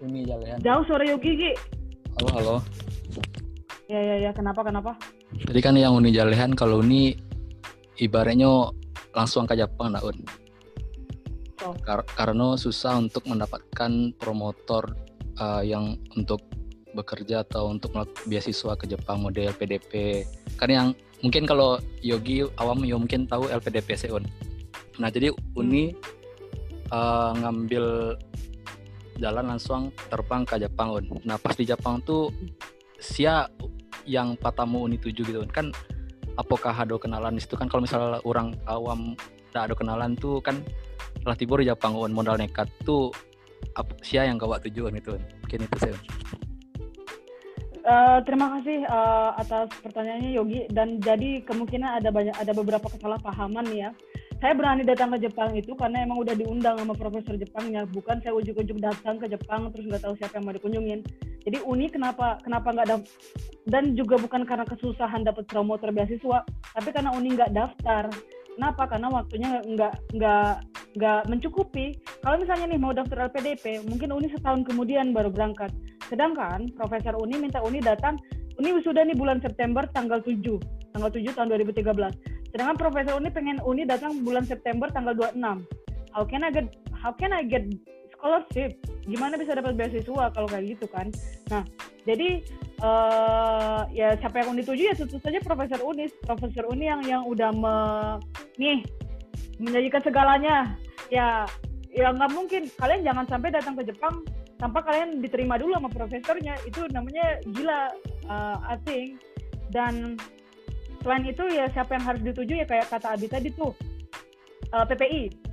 Uni 0.00 0.24
Jalehan. 0.24 0.58
Jauh 0.64 0.82
suara 0.88 1.04
Yogi, 1.04 1.30
Gi. 1.36 1.52
Halo, 2.16 2.28
halo. 2.32 2.56
Ya 3.90 4.00
ya 4.00 4.16
ya. 4.16 4.30
Kenapa 4.32 4.64
kenapa? 4.64 4.96
Jadi 5.36 5.60
kan 5.60 5.76
yang 5.76 5.98
Uni 5.98 6.10
Jalehan 6.14 6.56
kalau 6.56 6.80
Uni 6.80 7.14
ibaratnya 8.00 8.72
langsung 9.12 9.44
ke 9.44 9.54
Jepang 9.58 9.92
nak 9.92 10.06
Un. 10.08 10.16
Oh. 11.60 11.76
Kar- 11.84 12.08
karena 12.16 12.56
susah 12.56 12.96
untuk 12.96 13.28
mendapatkan 13.28 14.16
promotor 14.16 14.96
uh, 15.36 15.60
yang 15.60 16.00
untuk 16.16 16.40
bekerja 16.96 17.46
atau 17.46 17.70
untuk 17.70 17.92
beasiswa 18.26 18.74
ke 18.74 18.88
Jepang 18.88 19.20
model 19.20 19.52
PDP. 19.54 20.24
Kan 20.56 20.72
yang 20.72 20.88
mungkin 21.20 21.44
kalau 21.44 21.76
Yogi 22.00 22.48
awam 22.56 22.82
ya 22.82 22.96
mungkin 22.96 23.28
tahu 23.28 23.52
LPDP 23.52 24.08
Un. 24.08 24.24
Nah 25.00 25.08
jadi 25.08 25.32
Uni 25.56 25.96
uh, 26.92 27.32
ngambil 27.40 28.16
jalan 29.20 29.44
langsung 29.56 29.92
terbang 30.12 30.44
ke 30.44 30.60
Jepang 30.60 30.92
Un. 30.96 31.04
Nah 31.24 31.40
pas 31.40 31.56
di 31.56 31.64
Jepang 31.64 32.04
tuh 32.04 32.28
sia 33.00 33.48
yang 34.04 34.36
patamu 34.36 34.84
Uni 34.84 35.00
tuju 35.00 35.24
gitu 35.24 35.40
Un. 35.40 35.50
kan 35.50 35.72
apakah 36.36 36.72
ada 36.72 36.96
kenalan 37.00 37.36
di 37.36 37.42
situ 37.42 37.56
kan 37.56 37.68
kalau 37.68 37.84
misalnya 37.84 38.20
orang 38.28 38.56
awam 38.68 39.16
tidak 39.50 39.72
ada 39.72 39.74
kenalan 39.74 40.12
tuh 40.16 40.38
kan 40.44 40.60
lah 41.24 41.36
tibur 41.36 41.60
di 41.60 41.68
Jepang 41.68 41.96
Un 41.96 42.12
modal 42.12 42.36
nekat 42.36 42.68
tuh 42.84 43.12
sia 44.04 44.28
yang 44.28 44.36
gawat 44.36 44.64
tujuan 44.68 44.96
itu 44.96 45.16
Un. 45.16 45.22
mungkin 45.44 45.58
itu 45.64 45.76
sih 45.80 45.92
Un. 45.92 46.04
Eh, 47.80 48.18
terima 48.28 48.46
kasih 48.54 48.84
eh, 48.84 49.30
atas 49.40 49.72
pertanyaannya 49.80 50.30
Yogi 50.36 50.60
dan 50.68 51.00
jadi 51.00 51.42
kemungkinan 51.48 51.98
ada 51.98 52.12
banyak 52.12 52.36
ada 52.36 52.52
beberapa 52.52 52.86
kesalahpahaman 52.86 53.64
nih 53.72 53.88
ya. 53.88 53.90
Saya 54.40 54.56
berani 54.56 54.88
datang 54.88 55.12
ke 55.12 55.28
Jepang 55.28 55.52
itu 55.52 55.76
karena 55.76 56.00
emang 56.00 56.24
udah 56.24 56.32
diundang 56.32 56.80
sama 56.80 56.96
profesor 56.96 57.36
Jepangnya, 57.36 57.84
bukan 57.84 58.24
saya 58.24 58.32
ujuk-ujuk 58.32 58.80
datang 58.80 59.20
ke 59.20 59.28
Jepang 59.28 59.68
terus 59.68 59.84
nggak 59.84 60.00
tahu 60.00 60.16
siapa 60.16 60.40
yang 60.40 60.48
mau 60.48 60.56
dikunjungin. 60.56 61.04
Jadi 61.44 61.60
Uni 61.68 61.92
kenapa 61.92 62.40
kenapa 62.40 62.72
nggak 62.72 62.88
daftar 62.88 63.12
dan 63.68 63.92
juga 63.92 64.16
bukan 64.16 64.48
karena 64.48 64.64
kesusahan 64.64 65.28
dapat 65.28 65.44
promotor 65.44 65.92
beasiswa, 65.92 66.40
tapi 66.72 66.88
karena 66.88 67.12
Uni 67.12 67.36
nggak 67.36 67.52
daftar. 67.52 68.08
Kenapa? 68.56 68.88
Karena 68.88 69.12
waktunya 69.12 69.60
nggak 69.60 69.94
nggak 70.16 70.52
nggak 70.96 71.20
mencukupi. 71.28 72.00
Kalau 72.24 72.40
misalnya 72.40 72.72
nih 72.72 72.80
mau 72.80 72.96
daftar 72.96 73.28
LPDP, 73.28 73.84
mungkin 73.92 74.08
Uni 74.08 74.32
setahun 74.32 74.64
kemudian 74.64 75.12
baru 75.12 75.28
berangkat. 75.28 75.68
Sedangkan 76.08 76.72
Profesor 76.80 77.12
Uni 77.20 77.36
minta 77.36 77.60
Uni 77.60 77.84
datang, 77.84 78.16
Uni 78.56 78.72
wisuda 78.72 79.04
nih 79.04 79.20
bulan 79.20 79.44
September 79.44 79.84
tanggal 79.92 80.24
7, 80.24 80.56
tanggal 80.96 81.12
7 81.12 81.28
tahun 81.36 81.48
2013. 81.60 82.39
Sedangkan 82.50 82.76
Profesor 82.76 83.14
Uni 83.18 83.30
pengen 83.30 83.58
Uni 83.62 83.86
datang 83.86 84.26
bulan 84.26 84.42
September 84.42 84.90
tanggal 84.90 85.14
26. 85.14 85.38
How 86.10 86.26
can 86.26 86.42
I 86.42 86.50
get 86.50 86.66
how 86.90 87.14
can 87.14 87.30
I 87.30 87.46
get 87.46 87.66
scholarship? 88.14 88.74
Gimana 89.06 89.38
bisa 89.38 89.54
dapat 89.54 89.78
beasiswa 89.78 90.34
kalau 90.34 90.48
kayak 90.50 90.76
gitu 90.76 90.86
kan? 90.90 91.14
Nah, 91.48 91.62
jadi 92.04 92.42
eh 92.80 93.80
ya 93.94 94.18
siapa 94.18 94.42
yang 94.42 94.58
Uni 94.58 94.62
tuju 94.66 94.82
ya 94.90 94.94
tentu 94.98 95.22
saja 95.22 95.38
Profesor 95.40 95.80
Uni, 95.86 96.10
Profesor 96.26 96.66
Uni 96.66 96.90
yang 96.90 97.00
yang 97.06 97.22
udah 97.24 97.54
me, 97.54 97.76
nih 98.58 98.82
menyajikan 99.62 100.02
segalanya. 100.02 100.74
Ya 101.10 101.46
ya 101.90 102.14
nggak 102.14 102.30
mungkin 102.34 102.62
kalian 102.78 103.02
jangan 103.02 103.26
sampai 103.26 103.50
datang 103.50 103.74
ke 103.78 103.86
Jepang 103.86 104.22
tanpa 104.60 104.84
kalian 104.84 105.24
diterima 105.24 105.56
dulu 105.56 105.74
sama 105.74 105.90
profesornya 105.90 106.54
itu 106.68 106.84
namanya 106.92 107.40
gila 107.48 107.90
uh, 108.28 108.56
I 108.62 108.76
think 108.84 109.18
dan 109.72 110.20
selain 111.00 111.24
itu 111.24 111.44
ya 111.48 111.66
siapa 111.72 111.96
yang 111.96 112.04
harus 112.04 112.22
dituju 112.22 112.60
ya 112.60 112.66
kayak 112.68 112.88
kata 112.92 113.16
Abi 113.16 113.26
tadi 113.26 113.48
tuh 113.52 113.72
uh, 114.72 114.84
PPI 114.84 115.50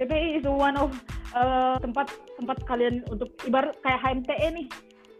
PPI 0.00 0.40
is 0.40 0.44
one 0.48 0.80
of 0.80 0.96
uh, 1.36 1.76
tempat 1.76 2.08
tempat 2.40 2.56
kalian 2.64 3.04
untuk 3.12 3.28
ibarat 3.44 3.76
kayak 3.84 4.00
HMTE 4.00 4.48
nih. 4.56 4.68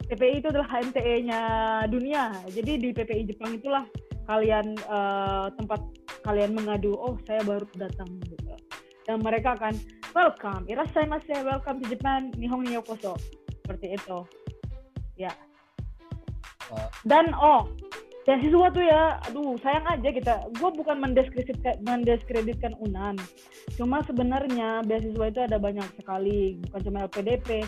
PPI 0.09 0.41
itu 0.41 0.49
adalah 0.49 0.69
HMTE-nya 0.73 1.41
dunia. 1.93 2.33
Jadi 2.49 2.81
di 2.81 2.89
PPI 2.89 3.29
Jepang 3.29 3.61
itulah 3.61 3.85
kalian 4.25 4.75
uh, 4.89 5.53
tempat 5.53 5.85
kalian 6.25 6.57
mengadu 6.57 6.97
oh 6.97 7.21
saya 7.29 7.45
baru 7.45 7.69
datang. 7.77 8.09
Gitu 8.25 8.41
dan 9.05 9.21
mereka 9.27 9.59
akan 9.59 9.75
welcome 10.17 10.65
irasaimase 10.71 11.35
welcome 11.45 11.83
to 11.85 11.87
Japan 11.93 12.33
nihon 12.41 12.65
ni 12.65 12.81
yokoso. 12.81 13.21
Seperti 13.61 14.01
itu. 14.01 14.19
Ya. 15.21 15.37
Dan 17.05 17.37
oh 17.37 17.69
beasiswa 18.31 18.67
tuh 18.71 18.85
ya. 18.87 19.19
Aduh 19.27 19.59
sayang 19.59 19.91
aja 19.91 20.09
kita. 20.15 20.35
Gue 20.55 20.71
bukan 20.71 21.03
mendiskreditkan 21.03 21.83
mendiskreditkan 21.83 22.79
unan. 22.79 23.19
Cuma 23.75 24.07
sebenarnya 24.07 24.87
beasiswa 24.87 25.27
itu 25.27 25.41
ada 25.43 25.59
banyak 25.59 25.87
sekali. 25.99 26.63
Bukan 26.71 26.81
cuma 26.87 27.11
LPDP 27.11 27.67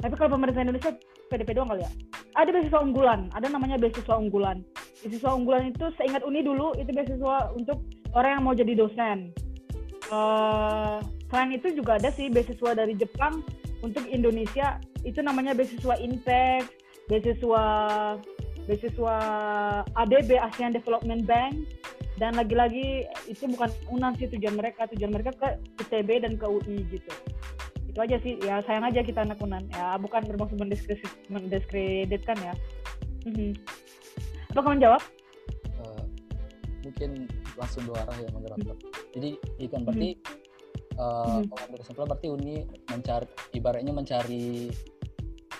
tapi 0.00 0.14
kalau 0.16 0.36
pemerintah 0.36 0.62
Indonesia 0.62 0.92
PDP 1.32 1.56
doang 1.56 1.72
kali 1.72 1.82
ya? 1.82 1.90
Ada 2.36 2.52
beasiswa 2.52 2.80
unggulan. 2.84 3.32
Ada 3.32 3.48
namanya 3.48 3.80
beasiswa 3.80 4.14
unggulan. 4.14 4.60
Beasiswa 5.00 5.30
unggulan 5.32 5.72
itu 5.72 5.88
seingat 5.96 6.22
Uni 6.22 6.44
dulu 6.44 6.76
itu 6.76 6.90
beasiswa 6.92 7.50
untuk 7.56 7.80
orang 8.12 8.30
yang 8.38 8.42
mau 8.44 8.54
jadi 8.54 8.72
dosen. 8.76 9.32
Eh, 10.06 10.96
selain 11.26 11.50
itu 11.50 11.74
juga 11.74 11.98
ada 11.98 12.12
sih 12.12 12.28
beasiswa 12.28 12.76
dari 12.76 12.94
Jepang 12.94 13.40
untuk 13.80 14.04
Indonesia. 14.06 14.78
Itu 15.02 15.24
namanya 15.24 15.56
beasiswa 15.56 15.96
Impact, 15.98 16.68
beasiswa 17.08 17.64
beasiswa 18.66 19.16
ADB 19.94 20.30
ASEAN 20.36 20.74
Development 20.74 21.22
Bank. 21.24 21.54
dan 22.16 22.32
lagi-lagi 22.32 23.04
itu 23.28 23.44
bukan 23.44 23.68
unan 23.92 24.16
sih 24.16 24.24
tujuan 24.24 24.56
mereka 24.56 24.88
tujuan 24.88 25.12
mereka 25.12 25.36
ke 25.36 25.48
ITB 25.84 26.24
dan 26.24 26.40
ke 26.40 26.48
UI 26.48 26.80
gitu 26.88 27.12
itu 27.92 27.98
aja 28.00 28.16
sih 28.24 28.40
ya 28.40 28.64
sayang 28.64 28.88
aja 28.88 29.04
kita 29.04 29.20
anak 29.20 29.36
unan 29.36 29.68
ya 29.68 30.00
bukan 30.00 30.24
bermaksud 30.24 30.56
mendiskredit- 30.56 31.28
mendiskreditkan 31.28 32.40
ya 32.40 32.56
Mhm. 33.28 33.52
apa 34.48 34.60
kamu 34.64 34.80
jawab 34.80 35.02
Eh, 35.76 36.04
mungkin 36.88 37.28
langsung 37.52 37.84
dua 37.84 38.00
arah 38.08 38.16
ya 38.16 38.32
moderator. 38.32 38.76
Jadi 39.12 39.36
itu 39.60 39.68
kan 39.68 39.84
berarti 39.84 40.10
eh, 40.96 41.36
Mhm. 41.44 41.52
kalau 41.52 41.76
kesimpulan 41.76 42.08
berarti 42.08 42.28
Uni 42.32 42.56
mencari 42.88 43.26
ibaratnya 43.52 43.92
mencari 43.92 44.72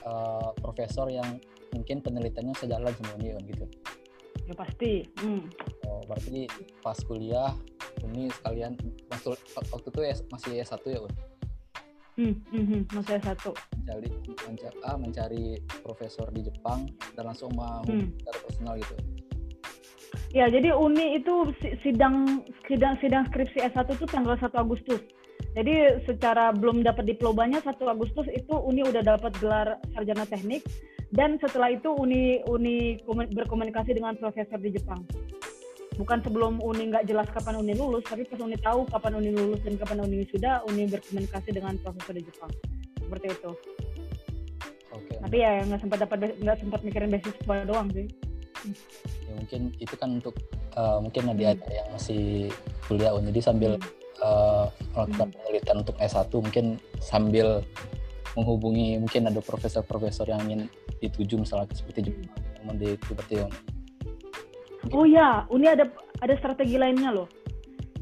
eh, 0.09 0.49
profesor 0.57 1.13
yang 1.13 1.37
mungkin 1.77 2.01
penelitiannya 2.01 2.55
sejalan 2.57 2.93
sama 2.97 3.13
Uni 3.21 3.37
kan 3.37 3.45
gitu. 3.45 3.67
ya 4.47 4.55
pasti 4.55 4.93
hmm. 5.21 5.43
Oh, 5.85 6.01
berarti 6.09 6.47
pas 6.81 6.97
kuliah 7.05 7.53
Uni 8.01 8.33
sekalian 8.33 8.73
masuk 9.11 9.37
waktu 9.73 9.89
itu 9.91 10.01
masih 10.31 10.53
S1 10.63 10.83
ya 10.87 11.01
Un? 11.03 11.13
Hmm, 12.17 12.35
hmm, 12.49 12.65
hmm. 12.65 12.83
masih 12.97 13.21
ada 13.21 13.37
satu 13.37 13.53
mencari 13.77 14.09
mencari, 14.49 14.77
ah, 14.83 14.97
mencari 14.97 15.45
profesor 15.85 16.27
di 16.33 16.41
Jepang 16.43 16.89
dan 17.13 17.29
langsung 17.29 17.53
mau 17.53 17.85
Hmm. 17.85 18.09
secara 18.17 18.39
personal 18.41 18.75
gitu. 18.81 18.97
Ya, 20.33 20.49
jadi 20.49 20.73
Uni 20.73 21.17
itu 21.17 21.35
si- 21.61 21.77
sidang 21.81 22.45
sidang 22.67 22.97
sidang 23.01 23.25
skripsi 23.29 23.61
S1 23.63 23.89
itu 23.91 24.05
tanggal 24.09 24.37
1 24.37 24.57
Agustus. 24.57 25.01
Jadi 25.57 26.05
secara 26.05 26.53
belum 26.53 26.85
dapat 26.85 27.09
diplomanya 27.09 27.65
1 27.65 27.81
Agustus 27.89 28.29
itu 28.29 28.53
Uni 28.53 28.85
udah 28.85 29.01
dapat 29.01 29.33
gelar 29.41 29.81
sarjana 29.97 30.29
teknik 30.29 30.61
dan 31.17 31.41
setelah 31.41 31.73
itu 31.73 31.97
Uni 31.97 32.45
Uni 32.45 33.01
komu- 33.09 33.33
berkomunikasi 33.33 33.97
dengan 33.97 34.21
profesor 34.21 34.61
di 34.61 34.77
Jepang. 34.77 35.01
Bukan 35.97 36.21
sebelum 36.21 36.61
Uni 36.61 36.93
nggak 36.93 37.09
jelas 37.09 37.25
kapan 37.33 37.57
Uni 37.57 37.73
lulus, 37.73 38.05
tapi 38.05 38.29
pas 38.29 38.37
Uni 38.37 38.61
tahu 38.61 38.85
kapan 38.85 39.17
Uni 39.17 39.33
lulus 39.33 39.65
dan 39.65 39.81
kapan 39.81 40.05
Uni 40.05 40.29
sudah, 40.29 40.61
Uni 40.69 40.85
berkomunikasi 40.93 41.57
dengan 41.57 41.81
profesor 41.81 42.13
di 42.13 42.21
Jepang. 42.21 42.53
Seperti 43.01 43.27
itu. 43.33 43.51
Oke. 44.93 45.15
Tapi 45.25 45.37
ya 45.41 45.65
nggak 45.65 45.81
sempat 45.81 45.99
dapat 46.05 46.19
nggak 46.37 46.57
sempat 46.61 46.81
mikirin 46.85 47.09
beasiswa 47.09 47.57
doang 47.65 47.89
sih. 47.97 48.07
ya 49.25 49.33
mungkin 49.37 49.63
itu 49.79 49.95
kan 49.95 50.19
untuk 50.19 50.35
uh, 50.75 50.99
mungkin 50.99 51.31
adik-adik 51.31 51.71
yang 51.71 51.87
masih 51.93 52.51
kuliah 52.89 53.15
Un. 53.15 53.31
jadi 53.31 53.41
sambil 53.45 53.79
uh, 54.23 54.69
melakukan 54.95 55.29
penelitian 55.33 55.77
untuk 55.83 55.97
S1 55.99 56.31
mungkin 56.33 56.67
sambil 57.01 57.61
menghubungi 58.37 59.01
mungkin 59.01 59.33
ada 59.33 59.41
profesor-profesor 59.41 60.29
yang 60.29 60.45
ingin 60.45 60.61
dituju 61.01 61.41
misalnya 61.41 61.73
seperti 61.73 62.13
Jepang 62.13 62.29
yang 62.65 62.77
di 62.77 62.89
seperti 63.01 63.35
yang 63.41 63.51
Oh 64.95 65.03
ya, 65.03 65.43
Uni 65.51 65.67
ada 65.67 65.91
ada 66.23 66.35
strategi 66.39 66.79
lainnya 66.79 67.11
loh. 67.11 67.27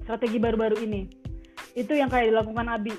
Strategi 0.04 0.36
baru-baru 0.36 0.84
ini. 0.84 1.08
Itu 1.72 1.96
yang 1.96 2.12
kayak 2.12 2.28
dilakukan 2.28 2.68
Abi. 2.68 2.92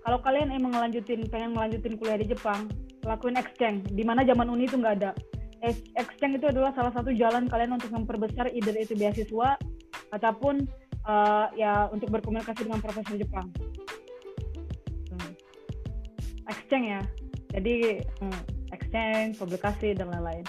Kalau 0.00 0.22
kalian 0.24 0.54
emang 0.54 0.72
ngelanjutin 0.72 1.28
pengen 1.28 1.52
ngelanjutin 1.52 2.00
kuliah 2.00 2.16
di 2.16 2.32
Jepang, 2.32 2.70
lakuin 3.04 3.36
exchange. 3.36 3.92
Di 3.92 4.06
mana 4.06 4.24
zaman 4.24 4.48
Uni 4.48 4.64
itu 4.64 4.80
nggak 4.80 4.94
ada. 5.02 5.12
Ex- 5.60 5.84
Exchange 5.98 6.40
itu 6.40 6.46
adalah 6.48 6.72
salah 6.72 6.92
satu 6.96 7.12
jalan 7.12 7.44
kalian 7.50 7.76
untuk 7.76 7.92
memperbesar 7.92 8.48
either 8.56 8.72
itu 8.72 8.96
beasiswa 8.96 9.60
ataupun 10.16 10.64
eh, 11.06 11.46
ya 11.56 11.86
untuk 11.94 12.10
berkomunikasi 12.10 12.66
dengan 12.66 12.82
profesor 12.82 13.14
Jepang. 13.16 13.46
Hmm. 15.14 15.32
Exchange 16.50 16.86
ya. 16.98 17.02
Jadi 17.56 18.04
hmm, 18.20 18.42
exchange, 18.74 19.40
publikasi 19.40 19.96
dan 19.96 20.12
lain-lain 20.12 20.44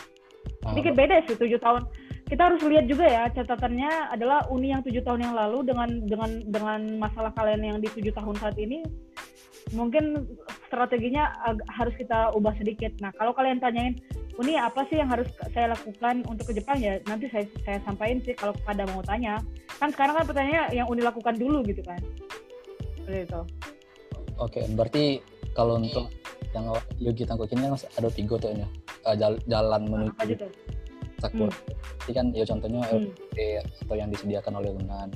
Ah, 0.68 0.76
sedikit 0.76 1.00
beda 1.00 1.24
sih 1.30 1.36
tujuh 1.40 1.60
tahun 1.64 1.88
kita 2.28 2.42
harus 2.44 2.60
lihat 2.60 2.86
juga 2.92 3.08
ya 3.08 3.24
catatannya 3.32 4.12
adalah 4.12 4.44
uni 4.52 4.76
yang 4.76 4.84
tujuh 4.84 5.00
tahun 5.00 5.32
yang 5.32 5.36
lalu 5.38 5.64
dengan 5.64 5.90
dengan 6.04 6.32
dengan 6.50 6.80
masalah 7.00 7.32
kalian 7.40 7.64
yang 7.64 7.78
di 7.80 7.88
tujuh 7.88 8.12
tahun 8.12 8.36
saat 8.36 8.60
ini 8.60 8.84
mungkin 9.72 10.28
strateginya 10.68 11.32
harus 11.72 11.96
kita 11.98 12.32
ubah 12.36 12.54
sedikit 12.60 12.92
nah 13.00 13.12
kalau 13.16 13.32
kalian 13.34 13.58
tanyain 13.60 13.96
uni 14.38 14.54
apa 14.54 14.86
sih 14.92 15.02
yang 15.02 15.10
harus 15.10 15.26
saya 15.50 15.74
lakukan 15.74 16.22
untuk 16.30 16.52
ke 16.52 16.62
Jepang 16.62 16.78
ya 16.78 17.02
nanti 17.10 17.26
saya 17.34 17.48
saya 17.66 17.82
sampaikan 17.82 18.22
sih 18.22 18.38
kalau 18.38 18.54
pada 18.62 18.86
mau 18.94 19.02
tanya 19.02 19.42
kan 19.82 19.90
sekarang 19.90 20.14
kan 20.22 20.26
pertanyaannya 20.30 20.64
yang 20.78 20.88
uni 20.92 21.02
lakukan 21.02 21.34
dulu 21.34 21.66
gitu 21.66 21.82
kan 21.82 21.98
seperti 23.02 23.26
itu 23.26 23.42
oke 24.38 24.60
berarti 24.78 25.04
kalau 25.58 25.82
untuk 25.82 26.06
yang 26.54 26.70
Yogi 27.02 27.26
Tangkuk 27.26 27.50
ini 27.52 27.66
kan 27.66 27.76
ada 27.76 28.10
tiga 28.14 28.36
tuh 28.38 28.54
ya 28.54 28.68
uh, 29.10 29.16
jal- 29.18 29.42
jalan 29.50 29.82
menuju 29.90 30.14
apa 30.16 30.24
gitu 30.30 30.48
Sakura. 31.18 31.50
Jadi 32.06 32.14
kan 32.14 32.26
ya 32.30 32.46
contohnya 32.46 32.82
Hmm. 32.94 33.10
LPD 33.10 33.38
atau 33.82 33.96
yang 33.98 34.10
disediakan 34.14 34.54
oleh 34.62 34.70
Unan. 34.70 35.10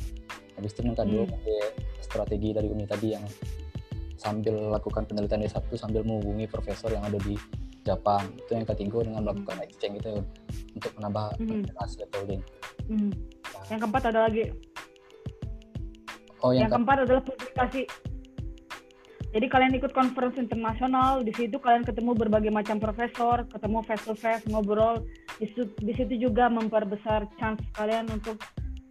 Habis 0.57 0.73
itu 0.73 0.79
yang 0.81 0.97
kedua 0.97 1.23
Hmm. 1.29 1.69
strategi 2.01 2.49
dari 2.57 2.67
Uni 2.73 2.89
tadi 2.89 3.13
yang 3.13 3.23
sambil 4.21 4.69
lakukan 4.69 5.09
penelitian 5.09 5.41
di 5.41 5.49
satu 5.49 5.73
sambil 5.73 6.05
menghubungi 6.05 6.45
profesor 6.45 6.93
yang 6.93 7.01
ada 7.01 7.17
di 7.17 7.33
Jepang. 7.81 8.29
Itu 8.37 8.53
yang 8.53 8.69
ketiga 8.69 9.01
dengan 9.01 9.25
melakukan 9.25 9.57
exchange 9.65 10.05
itu 10.05 10.21
untuk 10.77 10.91
menambah 11.01 11.41
relasi 11.41 12.05
atau 12.05 12.21
link. 12.29 12.45
Hmm. 12.85 13.09
yang 13.69 13.79
keempat 13.79 14.03
ada 14.11 14.27
lagi 14.27 14.51
Oh 16.41 16.51
yang, 16.51 16.65
yang, 16.65 16.69
ke- 16.69 16.75
keempat 16.77 16.97
adalah 17.05 17.23
publikasi. 17.23 17.83
Jadi 19.31 19.47
kalian 19.47 19.73
ikut 19.79 19.95
conference 19.95 20.35
internasional, 20.35 21.23
di 21.23 21.31
situ 21.31 21.55
kalian 21.55 21.87
ketemu 21.87 22.11
berbagai 22.19 22.51
macam 22.51 22.83
profesor, 22.83 23.47
ketemu 23.47 23.79
face 23.87 24.03
to 24.03 24.13
face, 24.17 24.43
ngobrol. 24.51 24.99
Di 25.39 25.47
situ, 25.47 25.71
di 25.79 25.93
situ 25.95 26.13
juga 26.19 26.51
memperbesar 26.51 27.31
chance 27.39 27.63
kalian 27.71 28.11
untuk 28.11 28.35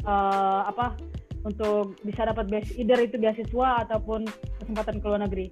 eh, 0.06 0.62
apa? 0.64 0.96
Untuk 1.40 1.96
bisa 2.04 2.28
dapat 2.28 2.52
beas- 2.52 2.74
either 2.76 3.00
itu 3.00 3.16
beasiswa 3.16 3.88
ataupun 3.88 4.28
kesempatan 4.60 5.00
ke 5.00 5.06
luar 5.08 5.24
negeri. 5.24 5.48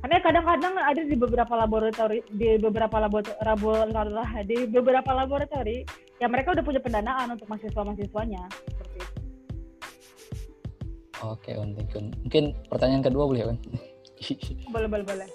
Karena 0.00 0.18
kadang-kadang 0.18 0.74
ada 0.74 1.02
di 1.04 1.14
beberapa 1.14 1.54
laboratori, 1.54 2.24
di 2.32 2.58
beberapa 2.58 2.96
laboratori, 2.98 4.42
di 4.48 4.58
beberapa 4.66 5.10
laboratori, 5.12 5.76
ya 6.18 6.26
mereka 6.26 6.56
udah 6.56 6.64
punya 6.64 6.80
pendanaan 6.80 7.36
untuk 7.36 7.46
mahasiswa-mahasiswanya. 7.46 8.42
Seperti 8.50 8.96
itu. 8.98 9.12
Oke, 11.22 11.54
Un. 11.54 11.76
Mungkin 12.26 12.44
pertanyaan 12.66 13.04
kedua 13.04 13.24
boleh, 13.28 13.42
Un? 13.52 13.58
Boleh, 14.74 14.88
boleh, 14.88 15.04
boleh. 15.04 15.28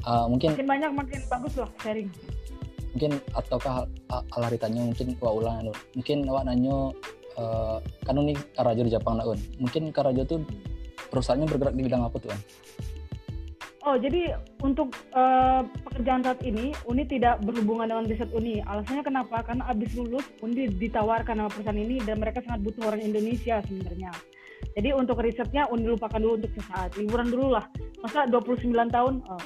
Uh, 0.00 0.24
mungkin 0.32 0.56
makin 0.56 0.68
banyak 0.70 0.90
makin 0.96 1.20
bagus 1.28 1.60
lah 1.60 1.68
sharing 1.84 2.08
mungkin 2.96 3.20
ataukah 3.36 3.84
a- 4.10 4.26
ala 4.32 4.48
ditanya 4.48 4.82
mungkin 4.82 5.12
wa 5.20 5.30
ulang 5.30 5.68
mungkin 5.92 6.24
awak 6.26 6.48
nanyo 6.48 6.90
eh, 7.36 7.78
kan 8.06 8.14
ini 8.18 8.34
karajo 8.56 8.82
di 8.86 8.92
Jepang 8.92 9.20
Un. 9.22 9.38
mungkin 9.60 9.82
karajo 9.94 10.22
tuh 10.26 10.40
perusahaannya 11.10 11.46
bergerak 11.50 11.74
di 11.74 11.82
bidang 11.86 12.02
apa 12.06 12.16
tuh 12.18 12.30
Un? 12.30 12.40
oh 13.86 13.96
jadi 13.96 14.36
untuk 14.60 14.92
eh, 15.14 15.62
pekerjaan 15.84 16.22
saat 16.22 16.40
ini 16.44 16.72
Uni 16.86 17.08
tidak 17.08 17.40
berhubungan 17.42 17.88
dengan 17.88 18.04
riset 18.06 18.30
Uni. 18.36 18.60
Alasannya 18.60 19.04
kenapa? 19.04 19.40
Karena 19.40 19.66
abis 19.72 19.96
lulus 19.96 20.24
Uni 20.44 20.68
ditawarkan 20.68 21.40
sama 21.40 21.50
perusahaan 21.50 21.80
ini 21.80 21.96
dan 22.04 22.20
mereka 22.20 22.44
sangat 22.44 22.60
butuh 22.60 22.92
orang 22.92 23.00
Indonesia 23.00 23.64
sebenarnya. 23.64 24.12
Jadi 24.76 24.88
untuk 24.94 25.18
risetnya 25.18 25.66
Uni 25.72 25.88
lupakan 25.88 26.20
dulu 26.20 26.34
untuk 26.44 26.52
sesaat. 26.54 26.94
Liburan 27.00 27.32
dulu 27.32 27.56
lah. 27.56 27.66
Masa 28.04 28.28
29 28.28 28.70
tahun? 28.70 29.14
Oh, 29.26 29.42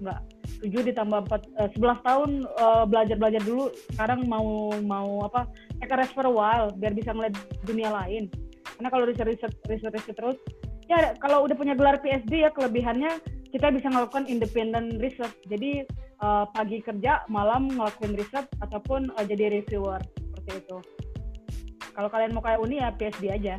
enggak 0.00 0.20
7 0.64 0.88
ditambah 0.88 1.28
4, 1.28 1.42
eh, 1.60 1.68
11 1.76 2.00
tahun 2.00 2.30
eh, 2.48 2.84
belajar-belajar 2.88 3.42
dulu. 3.44 3.68
Sekarang 3.92 4.24
mau 4.24 4.72
mau 4.80 5.28
apa 5.28 5.44
take 5.80 5.92
a 5.92 5.96
rest 6.00 6.16
for 6.16 6.24
a 6.24 6.32
while 6.32 6.72
biar 6.80 6.96
bisa 6.96 7.12
ngeliat 7.12 7.36
dunia 7.68 7.92
lain. 7.92 8.32
Karena 8.76 8.88
kalau 8.88 9.04
riset 9.08 9.26
riset 9.28 9.52
riset 9.68 9.92
riset 9.92 10.16
terus 10.16 10.38
ya 10.86 11.12
kalau 11.20 11.44
udah 11.44 11.56
punya 11.58 11.74
gelar 11.74 11.98
PhD 12.00 12.46
ya 12.46 12.50
kelebihannya 12.54 13.20
kita 13.50 13.72
bisa 13.72 13.88
melakukan 13.92 14.24
independent 14.28 14.96
research. 15.00 15.36
Jadi 15.48 15.84
eh, 16.22 16.44
pagi 16.56 16.80
kerja 16.80 17.28
malam 17.28 17.68
ngelakuin 17.68 18.16
riset 18.16 18.48
ataupun 18.64 19.12
eh, 19.20 19.24
jadi 19.28 19.60
reviewer 19.60 20.00
seperti 20.32 20.64
itu. 20.64 20.78
Kalau 21.92 22.08
kalian 22.12 22.36
mau 22.36 22.44
kayak 22.44 22.60
Uni 22.60 22.80
ya 22.80 22.92
PhD 22.92 23.32
aja. 23.32 23.54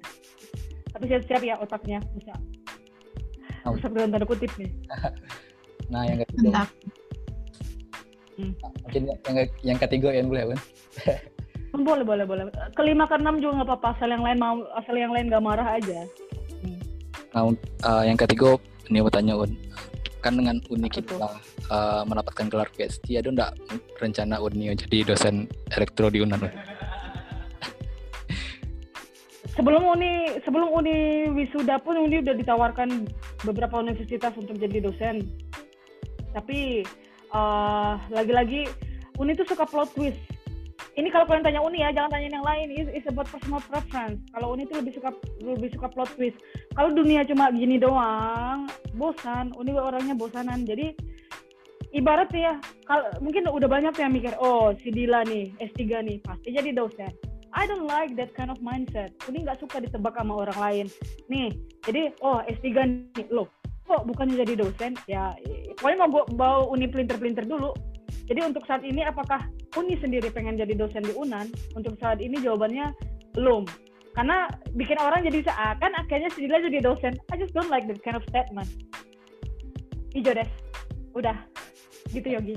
Tapi 0.96 1.04
siap-siap 1.12 1.42
ya 1.44 1.60
otaknya. 1.60 2.00
Bisa. 2.16 2.36
Oh. 3.66 3.74
rusak 3.74 3.90
dalam 3.90 4.14
tanda 4.14 4.26
kutip 4.30 4.52
nih 4.62 4.70
nah 5.86 6.02
yang 6.04 6.18
ketiga 6.22 6.48
Mantap. 6.50 6.68
Hmm. 8.36 8.52
mungkin 8.84 9.02
yang 9.08 9.36
yang 9.64 9.78
ketiga 9.80 10.08
yang 10.12 10.26
boleh 10.28 10.44
Un? 10.52 10.60
boleh 11.76 12.04
boleh 12.04 12.24
boleh 12.24 12.44
kelima 12.72 13.04
ke 13.04 13.16
enam 13.16 13.36
juga 13.40 13.60
nggak 13.60 13.68
apa-apa 13.68 13.88
asal 13.96 14.08
yang 14.08 14.24
lain 14.24 14.38
mau 14.40 14.60
asal 14.76 14.96
yang 14.96 15.12
lain 15.12 15.28
gak 15.28 15.44
marah 15.44 15.76
aja 15.76 16.04
Nah, 17.36 17.52
un- 17.52 17.60
uh, 17.84 18.00
yang 18.00 18.16
ketiga 18.16 18.56
ini 18.88 19.04
mau 19.04 19.12
tanya 19.12 19.36
Un. 19.36 19.52
Kan 20.24 20.40
dengan 20.40 20.56
Uni 20.72 20.88
kita 20.88 21.20
uh, 21.68 22.00
mendapatkan 22.08 22.48
gelar 22.48 22.64
PhD, 22.72 23.20
ada 23.20 23.28
enggak 23.28 23.52
rencana 24.00 24.40
Uni 24.40 24.72
jadi 24.72 25.04
dosen 25.04 25.44
elektro 25.76 26.08
di 26.08 26.24
Unan? 26.24 26.40
Un? 26.40 26.52
sebelum 29.56 29.88
uni 29.88 30.36
sebelum 30.44 30.68
uni 30.68 31.28
wisuda 31.32 31.80
pun 31.80 31.96
uni 31.96 32.20
udah 32.20 32.36
ditawarkan 32.36 33.08
beberapa 33.40 33.80
universitas 33.80 34.36
untuk 34.36 34.60
jadi 34.60 34.84
dosen 34.84 35.24
tapi 36.36 36.84
eh, 37.32 37.92
lagi-lagi 38.12 38.68
uni 39.16 39.32
tuh 39.32 39.48
suka 39.48 39.64
plot 39.64 39.96
twist 39.96 40.20
ini 40.96 41.12
kalau 41.12 41.28
kalian 41.28 41.44
tanya 41.44 41.60
Uni 41.60 41.84
ya, 41.84 41.92
jangan 41.92 42.08
tanya 42.08 42.40
yang 42.40 42.46
lain. 42.48 42.66
It's, 42.72 42.88
it's 42.88 43.08
about 43.08 43.28
personal 43.28 43.60
preference. 43.60 44.16
Kalau 44.32 44.56
Uni 44.56 44.64
itu 44.64 44.80
lebih 44.80 44.96
suka 44.96 45.12
lebih 45.44 45.68
suka 45.76 45.92
plot 45.92 46.08
twist. 46.16 46.40
Kalau 46.72 46.88
dunia 46.96 47.20
cuma 47.28 47.52
gini 47.52 47.76
doang, 47.76 48.64
bosan. 48.96 49.52
Uni 49.60 49.76
orangnya 49.76 50.16
bosanan. 50.16 50.64
Jadi 50.64 50.96
ibarat 51.92 52.32
ya, 52.32 52.56
kalau 52.88 53.12
mungkin 53.20 53.44
udah 53.44 53.68
banyak 53.68 53.92
yang 54.00 54.08
mikir, 54.08 54.32
oh 54.40 54.72
si 54.80 54.88
Dila 54.88 55.20
nih 55.28 55.52
S3 55.60 56.00
nih 56.00 56.16
pasti 56.24 56.56
jadi 56.56 56.72
dosen. 56.72 57.12
I 57.52 57.68
don't 57.68 57.84
like 57.84 58.16
that 58.16 58.32
kind 58.32 58.48
of 58.48 58.60
mindset. 58.64 59.12
Uni 59.28 59.44
nggak 59.44 59.60
suka 59.60 59.84
ditebak 59.84 60.16
sama 60.16 60.48
orang 60.48 60.58
lain. 60.60 60.86
Nih, 61.28 61.52
jadi 61.84 62.16
oh 62.24 62.40
S3 62.48 62.72
nih, 62.72 63.28
loh 63.28 63.52
kok 63.86 64.02
bukannya 64.04 64.42
jadi 64.42 64.54
dosen? 64.58 64.98
Ya, 65.06 65.32
pokoknya 65.78 65.98
mau 66.04 66.26
bawa 66.34 66.66
Uni 66.68 66.90
pelinter-pelinter 66.90 67.46
dulu. 67.46 67.72
Jadi 68.26 68.42
untuk 68.42 68.66
saat 68.66 68.82
ini 68.82 69.06
apakah 69.06 69.46
Uni 69.78 69.94
sendiri 70.02 70.28
pengen 70.34 70.58
jadi 70.58 70.74
dosen 70.74 71.06
di 71.06 71.14
Unan, 71.14 71.46
untuk 71.78 71.94
saat 72.02 72.18
ini 72.18 72.42
jawabannya 72.42 72.90
belum. 73.38 73.64
Karena 74.16 74.48
bikin 74.72 74.96
orang 74.96 75.28
jadi 75.28 75.44
seakan 75.44 75.92
akhirnya 75.94 76.32
Sidila 76.32 76.58
jadi 76.58 76.80
dosen. 76.80 77.14
I 77.30 77.36
just 77.36 77.52
don't 77.52 77.68
like 77.68 77.84
that 77.86 78.00
kind 78.00 78.16
of 78.16 78.24
statement. 78.26 78.66
Ijo 80.16 80.32
deh. 80.32 80.48
Udah. 81.12 81.36
Gitu 82.10 82.32
Yogi. 82.32 82.56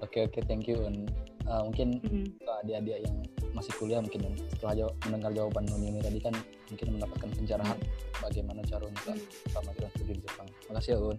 Oke 0.00 0.24
oke 0.24 0.40
thank 0.48 0.64
you 0.64 0.80
Un. 0.80 1.04
Uh, 1.44 1.60
mungkin 1.68 2.00
Mhm. 2.00 2.24
adik-adik 2.64 3.04
yang 3.04 3.16
masih 3.52 3.72
kuliah 3.76 4.00
mungkin 4.00 4.20
Un, 4.24 4.34
setelah 4.50 4.74
jaw- 4.74 4.96
mendengar 5.04 5.30
jawaban 5.30 5.68
Uni 5.70 5.92
ini 5.92 6.00
tadi 6.00 6.18
kan 6.18 6.32
mungkin 6.66 6.86
mendapatkan 6.96 7.28
pencerahan 7.30 7.78
bagaimana 8.18 8.60
cara 8.64 8.84
untuk 8.88 9.14
sama 9.52 9.70
kita 9.76 9.88
studi 9.92 10.12
di 10.16 10.22
Jepang. 10.24 10.48
Makasih 10.66 10.90
ya 10.90 10.98
Un. 10.98 11.18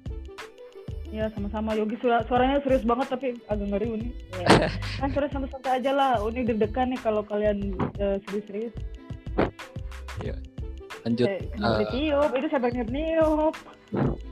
Ya 1.14 1.26
sama-sama 1.32 1.78
Yogi 1.78 1.96
suara, 2.02 2.26
suaranya 2.26 2.58
serius 2.60 2.82
banget 2.84 3.08
tapi 3.08 3.28
agak 3.46 3.68
ngeri 3.70 3.88
Uni. 3.88 4.10
Ya. 4.34 4.68
kan 5.00 5.10
suara 5.14 5.28
santai-santai 5.30 5.74
aja 5.80 5.92
lah. 5.94 6.14
Uni 6.20 6.42
deg-degan 6.42 6.90
nih 6.90 7.00
kalau 7.00 7.22
kalian 7.22 7.78
eh, 8.02 8.18
serius-serius. 8.26 8.74
Iya. 10.26 10.36
Lanjut. 11.06 11.28
Eh, 11.30 11.40
uh, 11.62 11.70
boleh 11.78 11.88
tiup, 11.94 12.32
itu 12.34 12.48
siapa 12.50 12.66
yang 12.74 12.90
niup? 12.90 13.56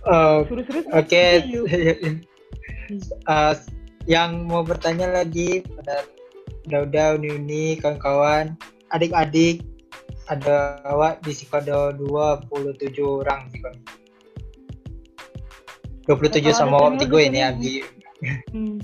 Eh, 0.00 0.38
Suruh-serius 0.48 0.88
Oke, 0.96 1.44
tiup. 1.44 1.68
Eh, 1.68 3.54
yang 4.08 4.48
mau 4.48 4.64
bertanya 4.64 5.10
lagi 5.10 5.64
pada 5.64 6.06
udah-udah 6.68 7.20
uni-uni 7.20 7.80
kawan-kawan, 7.80 8.56
adik-adik, 8.94 9.64
ada 10.30 10.78
awak 10.86 11.18
di 11.26 11.34
Sikodo 11.34 11.90
27 11.98 12.94
orang 13.02 13.50
Sikodo. 13.50 13.80
27 16.06 16.38
Ya, 16.40 16.54
kalau 16.54 16.54
sama 16.54 16.76
awak 16.78 17.02
tiga 17.02 17.18
di 17.18 17.26
ini. 17.28 17.40
Abi. 17.42 17.74
Hmm. 18.54 18.78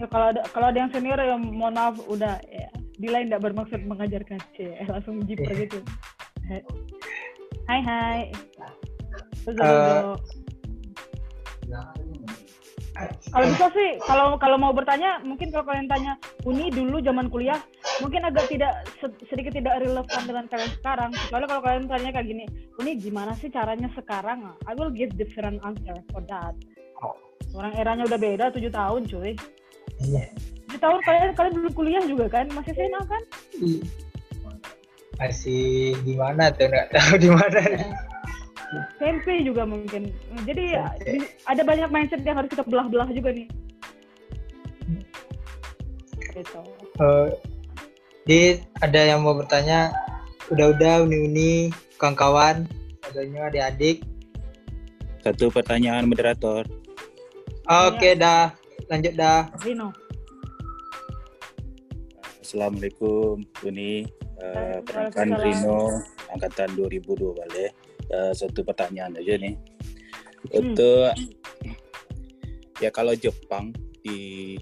Ya 0.00 0.06
kalau 0.08 0.32
ada 0.32 0.40
kalau 0.56 0.66
ada 0.72 0.78
yang 0.80 0.90
senior 0.96 1.20
ya 1.20 1.36
mohon 1.36 1.76
maaf 1.76 2.00
udah 2.08 2.40
ya. 2.48 2.70
Dila 3.00 3.24
tidak 3.24 3.40
bermaksud 3.40 3.80
mengajarkan 3.88 4.40
C, 4.56 4.76
langsung 4.84 5.24
jiper 5.24 5.56
gitu. 5.56 5.80
Hai 7.64 7.80
hai. 7.80 8.20
Terus 9.44 9.56
Eh, 9.56 10.04
kalau 13.30 13.46
bisa 13.50 13.66
sih 13.72 13.90
kalau 14.04 14.26
kalau 14.36 14.56
mau 14.58 14.72
bertanya 14.74 15.22
mungkin 15.22 15.48
kalau 15.54 15.64
kalian 15.64 15.88
tanya 15.88 16.12
uni 16.44 16.68
dulu 16.68 17.00
zaman 17.00 17.30
kuliah 17.30 17.56
mungkin 18.04 18.26
agak 18.26 18.48
tidak 18.50 18.84
se- 19.00 19.20
sedikit 19.28 19.56
tidak 19.56 19.80
relevan 19.80 20.22
dengan 20.26 20.44
kalian 20.50 20.72
sekarang. 20.80 21.10
Soalnya 21.28 21.48
kalau 21.48 21.62
kalian 21.64 21.86
tanya 21.88 22.10
kayak 22.12 22.28
gini 22.28 22.44
uni 22.80 22.96
gimana 22.98 23.32
sih 23.38 23.48
caranya 23.48 23.88
sekarang? 23.96 24.52
I 24.66 24.72
will 24.76 24.92
give 24.92 25.14
different 25.16 25.62
answer 25.64 25.96
for 26.12 26.20
that. 26.28 26.54
Orang 27.50 27.74
eranya 27.74 28.06
udah 28.06 28.18
beda 28.20 28.44
tujuh 28.54 28.70
tahun 28.70 29.10
cuy. 29.10 29.34
Iya. 30.00 30.24
tujuh 30.70 30.80
tahun 30.80 30.98
kalian 31.02 31.30
kalian 31.34 31.54
belum 31.58 31.72
kuliah 31.74 32.02
juga 32.06 32.26
kan? 32.30 32.46
Masih 32.54 32.72
SMA 32.78 33.02
kan? 33.10 33.22
Masih 35.18 35.98
di 36.06 36.14
mana 36.16 36.48
tuh? 36.54 36.70
Nggak 36.70 36.88
tahu 36.94 37.14
di 37.20 37.28
mana. 37.28 37.60
SMP 38.98 39.42
juga 39.42 39.66
mungkin 39.66 40.14
jadi 40.46 40.78
di- 41.02 41.26
ada 41.46 41.62
banyak 41.66 41.90
mindset 41.90 42.22
yang 42.22 42.38
harus 42.38 42.50
kita 42.50 42.62
belah-belah 42.62 43.10
juga 43.10 43.34
nih 43.34 43.48
gitu 46.30 46.62
Eh, 47.00 47.28
di 48.28 48.40
ada 48.84 49.00
yang 49.00 49.24
mau 49.24 49.32
bertanya, 49.32 49.88
udah-udah 50.52 51.08
uni-uni, 51.08 51.72
kawan-kawan, 51.96 52.68
adanya 53.08 53.48
adik-adik. 53.48 54.04
Satu 55.24 55.48
pertanyaan 55.48 56.04
moderator. 56.04 56.68
Oke 57.64 58.12
dah, 58.14 58.52
lanjut 58.92 59.16
dah. 59.16 59.48
Rino 59.64 59.96
Assalamualaikum 62.44 63.46
Uni. 63.64 64.04
Uh, 64.40 64.80
perkenalkan 64.84 65.26
Waalaikumsalam. 65.32 65.46
Rino 65.46 65.80
angkatan 66.34 66.68
2002 66.76 67.40
balik. 67.40 67.72
Uh, 68.10 68.34
satu 68.34 68.66
pertanyaan 68.66 69.14
aja 69.14 69.38
nih. 69.38 69.54
Hmm. 70.50 70.66
Untuk 70.74 71.14
ya 72.80 72.90
kalau 72.90 73.12
Jepang 73.14 73.70
di 74.00 74.56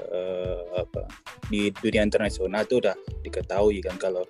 eh, 0.00 0.60
apa 0.72 1.04
di 1.52 1.68
dunia 1.70 2.02
internasional 2.02 2.64
itu 2.64 2.80
udah 2.80 2.96
diketahui 3.22 3.84
kan 3.84 4.00
kalau 4.00 4.24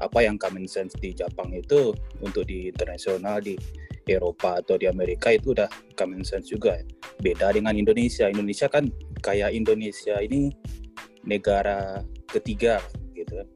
apa 0.00 0.24
yang 0.24 0.40
common 0.40 0.64
sense 0.64 0.96
di 0.96 1.12
Jepang 1.12 1.52
itu 1.52 1.92
untuk 2.24 2.48
di 2.48 2.72
internasional 2.72 3.40
di 3.40 3.56
Eropa 4.08 4.60
atau 4.60 4.80
di 4.80 4.88
Amerika 4.88 5.32
itu 5.32 5.52
udah 5.52 5.68
common 5.96 6.24
sense 6.24 6.48
juga 6.48 6.80
beda 7.20 7.52
dengan 7.52 7.76
Indonesia 7.76 8.28
Indonesia 8.28 8.68
kan 8.68 8.88
kayak 9.20 9.52
Indonesia 9.52 10.16
ini 10.24 10.48
negara 11.24 12.00
ketiga 12.32 12.80
gitu 13.12 13.44
kan 13.44 13.48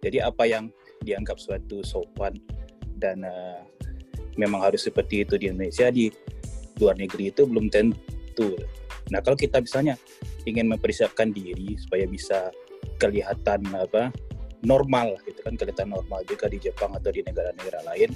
jadi 0.00 0.32
apa 0.32 0.48
yang 0.48 0.72
dianggap 1.04 1.36
suatu 1.36 1.84
sopan 1.84 2.36
dan 3.00 3.24
eh, 3.24 3.58
memang 4.36 4.62
harus 4.62 4.84
seperti 4.86 5.24
itu 5.24 5.40
di 5.40 5.48
Indonesia 5.50 5.88
di 5.88 6.12
luar 6.78 6.96
negeri 6.96 7.32
itu 7.32 7.48
belum 7.48 7.72
tentu. 7.72 8.56
Nah 9.10 9.20
kalau 9.24 9.36
kita 9.36 9.58
misalnya 9.60 9.96
ingin 10.44 10.70
mempersiapkan 10.70 11.32
diri 11.34 11.76
supaya 11.80 12.04
bisa 12.06 12.52
kelihatan 12.96 13.64
apa 13.76 14.12
normal 14.64 15.16
gitu 15.24 15.40
kan 15.40 15.56
kelihatan 15.56 15.92
normal 15.92 16.20
juga 16.28 16.48
di 16.48 16.60
Jepang 16.60 16.92
atau 16.92 17.08
di 17.12 17.24
negara-negara 17.24 17.80
lain 17.88 18.12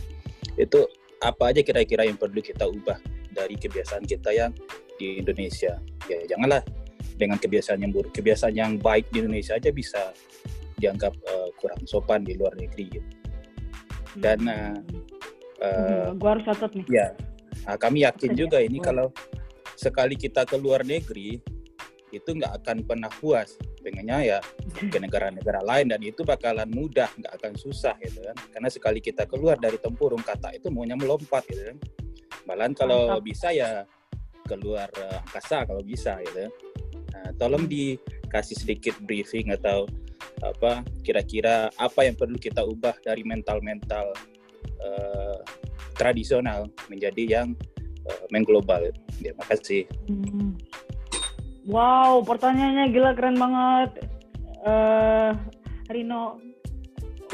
itu 0.61 0.85
apa 1.25 1.53
aja 1.53 1.65
kira-kira 1.65 2.05
yang 2.05 2.21
perlu 2.21 2.41
kita 2.45 2.69
ubah 2.69 3.01
dari 3.33 3.57
kebiasaan 3.57 4.05
kita 4.05 4.31
yang 4.33 4.53
di 5.01 5.25
Indonesia 5.25 5.81
ya 6.05 6.21
janganlah 6.29 6.61
dengan 7.17 7.41
kebiasaan 7.41 7.81
yang 7.81 7.93
buruk 7.93 8.13
kebiasaan 8.13 8.55
yang 8.55 8.77
baik 8.77 9.09
di 9.09 9.25
Indonesia 9.25 9.57
aja 9.57 9.73
bisa 9.73 10.13
dianggap 10.77 11.17
eh, 11.17 11.49
kurang 11.57 11.81
sopan 11.89 12.27
di 12.27 12.37
luar 12.37 12.53
negeri 12.59 13.01
gitu. 13.01 13.24
Dan 14.19 14.41
eh, 14.49 14.75
Hmm, 15.65 16.21
gua 16.21 16.37
harus 16.37 16.45
catat 16.45 16.77
nih. 16.77 16.85
Ya, 16.93 17.09
nah, 17.65 17.77
kami 17.81 18.05
yakin 18.05 18.37
juga 18.37 18.61
ini 18.61 18.77
boleh. 18.77 18.85
kalau 18.85 19.07
sekali 19.81 20.13
kita 20.13 20.45
ke 20.45 20.61
luar 20.61 20.85
negeri 20.85 21.41
itu 22.13 22.31
nggak 22.31 22.63
akan 22.63 22.85
pernah 22.85 23.09
puas. 23.09 23.57
Pengennya 23.81 24.19
ya 24.21 24.39
ke 24.93 24.99
negara-negara 25.01 25.65
lain 25.65 25.89
dan 25.89 26.01
itu 26.05 26.21
bakalan 26.21 26.69
mudah 26.69 27.09
nggak 27.17 27.33
akan 27.41 27.53
susah 27.57 27.97
gitu 28.05 28.21
kan. 28.21 28.37
Karena 28.53 28.69
sekali 28.69 29.01
kita 29.01 29.25
keluar 29.25 29.57
dari 29.57 29.81
tempurung 29.81 30.21
kata 30.21 30.53
itu 30.53 30.69
maunya 30.69 31.01
melompat 31.01 31.49
gitu 31.49 31.73
kan. 31.73 31.79
Malahan 32.45 32.77
kalau 32.77 33.09
Mantap. 33.09 33.25
bisa 33.25 33.49
ya 33.57 33.89
keluar 34.45 34.89
eh, 35.01 35.19
angkasa 35.25 35.65
kalau 35.65 35.81
bisa 35.81 36.21
gitu 36.21 36.53
nah, 37.13 37.31
tolong 37.41 37.65
dikasih 37.65 38.57
sedikit 38.61 38.95
briefing 39.01 39.51
atau 39.51 39.89
apa 40.45 40.85
kira-kira 41.01 41.73
apa 41.81 42.05
yang 42.05 42.15
perlu 42.15 42.37
kita 42.37 42.61
ubah 42.61 42.95
dari 43.01 43.25
mental-mental 43.25 44.13
eh, 44.85 45.39
tradisional 45.97 46.69
menjadi 46.93 47.41
yang 47.41 47.49
eh, 48.05 48.25
mengglobal. 48.29 48.93
Ya, 49.23 49.33
makasih. 49.41 49.89
Hmm. 50.11 50.59
Wow, 51.65 52.21
pertanyaannya 52.29 52.93
gila 52.93 53.17
keren 53.17 53.41
banget. 53.41 53.91
eh 54.65 55.33
Rino, 55.93 56.41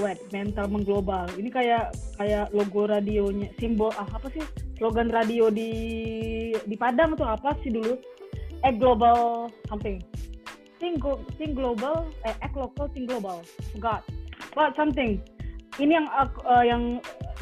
wait, 0.03 0.19
mental 0.35 0.67
mengglobal. 0.71 1.27
Ini 1.39 1.51
kayak 1.51 1.95
kayak 2.19 2.51
logo 2.55 2.87
radionya, 2.87 3.51
simbol 3.59 3.95
ah, 3.95 4.07
apa 4.07 4.31
sih? 4.35 4.43
Slogan 4.79 5.13
radio 5.13 5.53
di 5.53 5.71
di 6.55 6.77
Padang 6.79 7.15
tuh 7.15 7.27
apa 7.27 7.55
sih 7.63 7.71
dulu? 7.71 7.95
Eh 8.65 8.73
global 8.75 9.51
something. 9.69 10.03
Think, 10.81 11.05
glo- 11.05 11.23
think 11.37 11.53
global, 11.53 12.09
eh 12.25 12.33
act 12.41 12.57
local, 12.57 12.89
think 12.89 13.13
global. 13.13 13.45
Forgot. 13.77 14.01
But 14.57 14.73
something. 14.75 15.21
Ini 15.77 16.03
yang 16.03 16.09
aku, 16.09 16.41
eh, 16.49 16.65
yang 16.73 16.83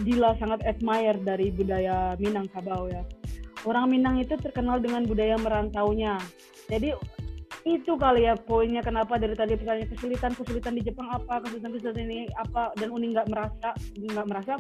Dila 0.03 0.35
sangat 0.39 0.63
admire 0.67 1.19
dari 1.23 1.51
budaya 1.51 2.19
Minang 2.19 2.51
Sabau 2.51 2.91
ya. 2.91 3.03
Orang 3.67 3.91
Minang 3.91 4.19
itu 4.19 4.35
terkenal 4.39 4.79
dengan 4.79 5.07
budaya 5.07 5.35
merantaunya. 5.39 6.19
Jadi 6.71 6.95
itu 7.67 7.99
kali 7.99 8.25
ya 8.25 8.39
poinnya 8.39 8.81
kenapa 8.81 9.19
dari 9.21 9.35
tadi 9.35 9.59
pertanyaan 9.59 9.91
kesulitan 9.93 10.33
kesulitan 10.33 10.73
di 10.79 10.83
Jepang 10.87 11.11
apa 11.11 11.43
kesulitan 11.45 11.75
kesulitan 11.75 12.07
ini 12.09 12.31
apa 12.39 12.73
dan 12.81 12.89
Uni 12.95 13.13
nggak 13.13 13.29
merasa 13.29 13.77
nggak 13.99 14.27
merasa 14.29 14.53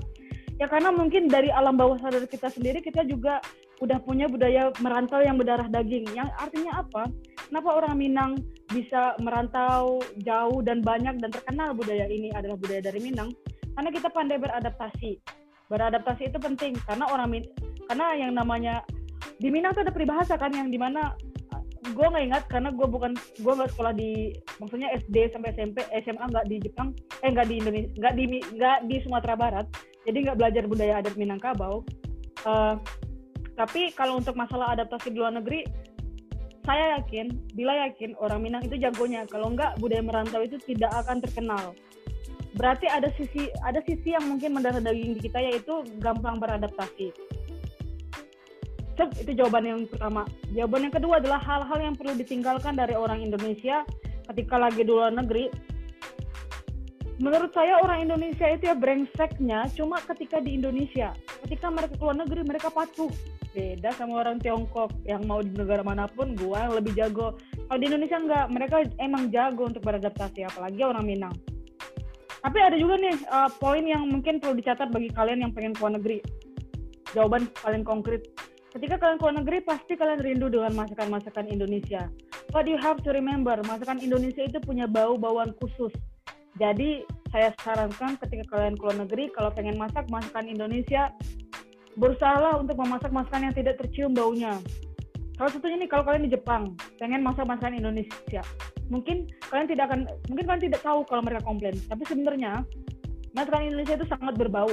ya 0.58 0.66
karena 0.66 0.90
mungkin 0.90 1.30
dari 1.30 1.48
alam 1.54 1.78
bawah 1.78 1.98
sadar 2.02 2.26
kita 2.26 2.50
sendiri 2.50 2.82
kita 2.82 3.06
juga 3.06 3.38
udah 3.78 3.98
punya 4.02 4.26
budaya 4.26 4.74
merantau 4.82 5.22
yang 5.22 5.38
berdarah 5.38 5.70
daging. 5.70 6.10
Yang 6.10 6.34
artinya 6.34 6.82
apa? 6.82 7.06
Kenapa 7.46 7.70
orang 7.78 7.94
Minang 7.96 8.32
bisa 8.68 9.14
merantau 9.22 10.02
jauh 10.26 10.60
dan 10.66 10.82
banyak 10.82 11.22
dan 11.22 11.30
terkenal 11.30 11.72
budaya 11.72 12.10
ini 12.10 12.34
adalah 12.34 12.58
budaya 12.58 12.82
dari 12.82 12.98
Minang? 12.98 13.30
Karena 13.78 13.90
kita 13.94 14.10
pandai 14.10 14.42
beradaptasi. 14.42 15.22
Beradaptasi 15.70 16.34
itu 16.34 16.38
penting 16.42 16.74
karena 16.84 17.06
orang 17.06 17.28
Min 17.30 17.44
karena 17.86 18.18
yang 18.18 18.32
namanya 18.34 18.82
di 19.38 19.48
Minang 19.48 19.78
tuh 19.78 19.86
ada 19.86 19.94
peribahasa 19.94 20.34
kan 20.34 20.50
yang 20.50 20.68
di 20.68 20.76
mana 20.80 21.14
gue 21.94 22.06
nggak 22.06 22.24
ingat 22.30 22.44
karena 22.50 22.68
gue 22.74 22.84
bukan 22.84 23.12
gue 23.16 23.52
nggak 23.54 23.70
sekolah 23.72 23.92
di 23.94 24.34
maksudnya 24.60 24.92
SD 24.98 25.32
sampai 25.32 25.54
SMP 25.56 25.78
SMA 26.04 26.24
nggak 26.26 26.46
di 26.50 26.56
Jepang 26.60 26.92
eh 27.22 27.30
nggak 27.30 27.48
di 27.48 27.54
Indonesia 27.62 27.90
nggak 27.96 28.14
di 28.18 28.24
nggak 28.58 28.78
di 28.90 28.96
Sumatera 29.06 29.34
Barat 29.38 29.66
jadi 30.08 30.18
nggak 30.24 30.38
belajar 30.40 30.64
budaya 30.64 31.04
adat 31.04 31.14
Minangkabau 31.20 31.84
uh, 32.48 32.80
tapi 33.60 33.92
kalau 33.92 34.16
untuk 34.16 34.32
masalah 34.32 34.72
adaptasi 34.72 35.12
di 35.12 35.20
luar 35.20 35.36
negeri 35.36 35.68
saya 36.64 37.00
yakin 37.00 37.32
bila 37.52 37.88
yakin 37.88 38.16
orang 38.20 38.40
Minang 38.40 38.64
itu 38.64 38.80
jagonya 38.80 39.28
kalau 39.28 39.52
nggak 39.52 39.76
budaya 39.76 40.00
merantau 40.00 40.40
itu 40.40 40.56
tidak 40.64 40.92
akan 41.04 41.20
terkenal 41.20 41.76
berarti 42.56 42.88
ada 42.88 43.12
sisi 43.20 43.52
ada 43.60 43.84
sisi 43.84 44.16
yang 44.16 44.24
mungkin 44.24 44.56
mendarah 44.56 44.80
daging 44.80 45.16
di 45.16 45.20
kita 45.28 45.44
yaitu 45.44 45.84
gampang 46.00 46.40
beradaptasi 46.40 47.12
Cep, 48.98 49.14
itu 49.14 49.30
jawaban 49.38 49.62
yang 49.62 49.80
pertama. 49.86 50.26
Jawaban 50.50 50.90
yang 50.90 50.94
kedua 50.98 51.22
adalah 51.22 51.38
hal-hal 51.38 51.78
yang 51.78 51.94
perlu 51.94 52.18
ditinggalkan 52.18 52.74
dari 52.74 52.98
orang 52.98 53.22
Indonesia 53.22 53.86
ketika 54.26 54.58
lagi 54.58 54.82
di 54.82 54.90
luar 54.90 55.14
negeri. 55.14 55.46
Menurut 57.18 57.50
saya 57.50 57.82
orang 57.82 58.06
Indonesia 58.06 58.46
itu 58.46 58.70
ya 58.70 58.78
brengseknya 58.78 59.66
cuma 59.74 59.98
ketika 60.06 60.38
di 60.38 60.54
Indonesia. 60.54 61.10
Ketika 61.42 61.66
mereka 61.66 61.98
keluar 61.98 62.14
negeri 62.14 62.46
mereka 62.46 62.70
patuh. 62.70 63.10
Beda 63.50 63.90
sama 63.98 64.22
orang 64.22 64.38
Tiongkok 64.38 64.94
yang 65.02 65.26
mau 65.26 65.42
di 65.42 65.50
negara 65.50 65.82
mana 65.82 66.06
pun 66.06 66.38
gua 66.38 66.70
yang 66.70 66.78
lebih 66.78 66.94
jago. 66.94 67.34
Kalau 67.66 67.78
di 67.82 67.90
Indonesia 67.90 68.22
enggak, 68.22 68.46
mereka 68.54 68.76
emang 69.02 69.34
jago 69.34 69.66
untuk 69.66 69.82
beradaptasi 69.82 70.46
apalagi 70.46 70.78
orang 70.86 71.02
Minang. 71.02 71.34
Tapi 72.38 72.58
ada 72.62 72.78
juga 72.78 72.94
nih 73.02 73.18
uh, 73.34 73.50
poin 73.58 73.82
yang 73.82 74.06
mungkin 74.06 74.38
perlu 74.38 74.54
dicatat 74.54 74.94
bagi 74.94 75.10
kalian 75.10 75.42
yang 75.42 75.50
pengen 75.50 75.74
keluar 75.74 75.98
negeri. 75.98 76.22
Jawaban 77.18 77.50
paling 77.58 77.82
konkret 77.82 78.30
ketika 78.78 79.00
kalian 79.00 79.18
keluar 79.18 79.34
negeri 79.42 79.58
pasti 79.64 79.98
kalian 79.98 80.22
rindu 80.22 80.46
dengan 80.52 80.70
masakan-masakan 80.86 81.50
Indonesia. 81.50 82.06
But 82.54 82.70
you 82.70 82.78
have 82.78 83.02
to 83.04 83.10
remember, 83.10 83.58
masakan 83.66 83.98
Indonesia 84.00 84.46
itu 84.46 84.62
punya 84.62 84.86
bau-bauan 84.86 85.52
khusus. 85.58 85.92
Jadi 86.58 87.06
saya 87.30 87.54
sarankan 87.62 88.18
ketika 88.18 88.58
kalian 88.58 88.74
keluar 88.74 88.98
negeri, 88.98 89.30
kalau 89.30 89.54
pengen 89.54 89.78
masak 89.78 90.10
masakan 90.10 90.50
Indonesia, 90.50 91.14
berusahalah 91.94 92.58
untuk 92.58 92.74
memasak 92.78 93.14
masakan 93.14 93.50
yang 93.50 93.54
tidak 93.54 93.78
tercium 93.78 94.10
baunya. 94.10 94.58
Salah 95.38 95.54
satunya 95.54 95.78
nih 95.78 95.90
kalau 95.90 96.02
kalian 96.02 96.26
di 96.26 96.34
Jepang, 96.34 96.74
pengen 96.98 97.22
masak 97.22 97.46
masakan 97.46 97.78
Indonesia, 97.78 98.42
mungkin 98.90 99.30
kalian 99.46 99.70
tidak 99.70 99.84
akan, 99.86 100.00
mungkin 100.26 100.44
kalian 100.50 100.64
tidak 100.66 100.80
tahu 100.82 101.06
kalau 101.06 101.22
mereka 101.22 101.46
komplain. 101.46 101.78
Tapi 101.86 102.02
sebenarnya 102.10 102.66
masakan 103.38 103.70
Indonesia 103.70 103.94
itu 103.94 104.06
sangat 104.10 104.34
berbau. 104.34 104.70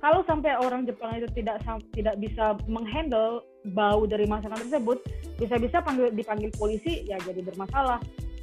Kalau 0.00 0.24
sampai 0.24 0.56
orang 0.56 0.88
Jepang 0.88 1.20
itu 1.20 1.28
tidak 1.36 1.60
tidak 1.92 2.16
bisa 2.16 2.56
menghandle 2.64 3.44
bau 3.76 4.08
dari 4.08 4.24
masakan 4.24 4.56
tersebut, 4.56 5.04
bisa-bisa 5.36 5.84
panggil 5.84 6.08
dipanggil 6.16 6.48
polisi 6.56 7.04
ya 7.04 7.20
jadi 7.20 7.44
bermasalah. 7.44 8.00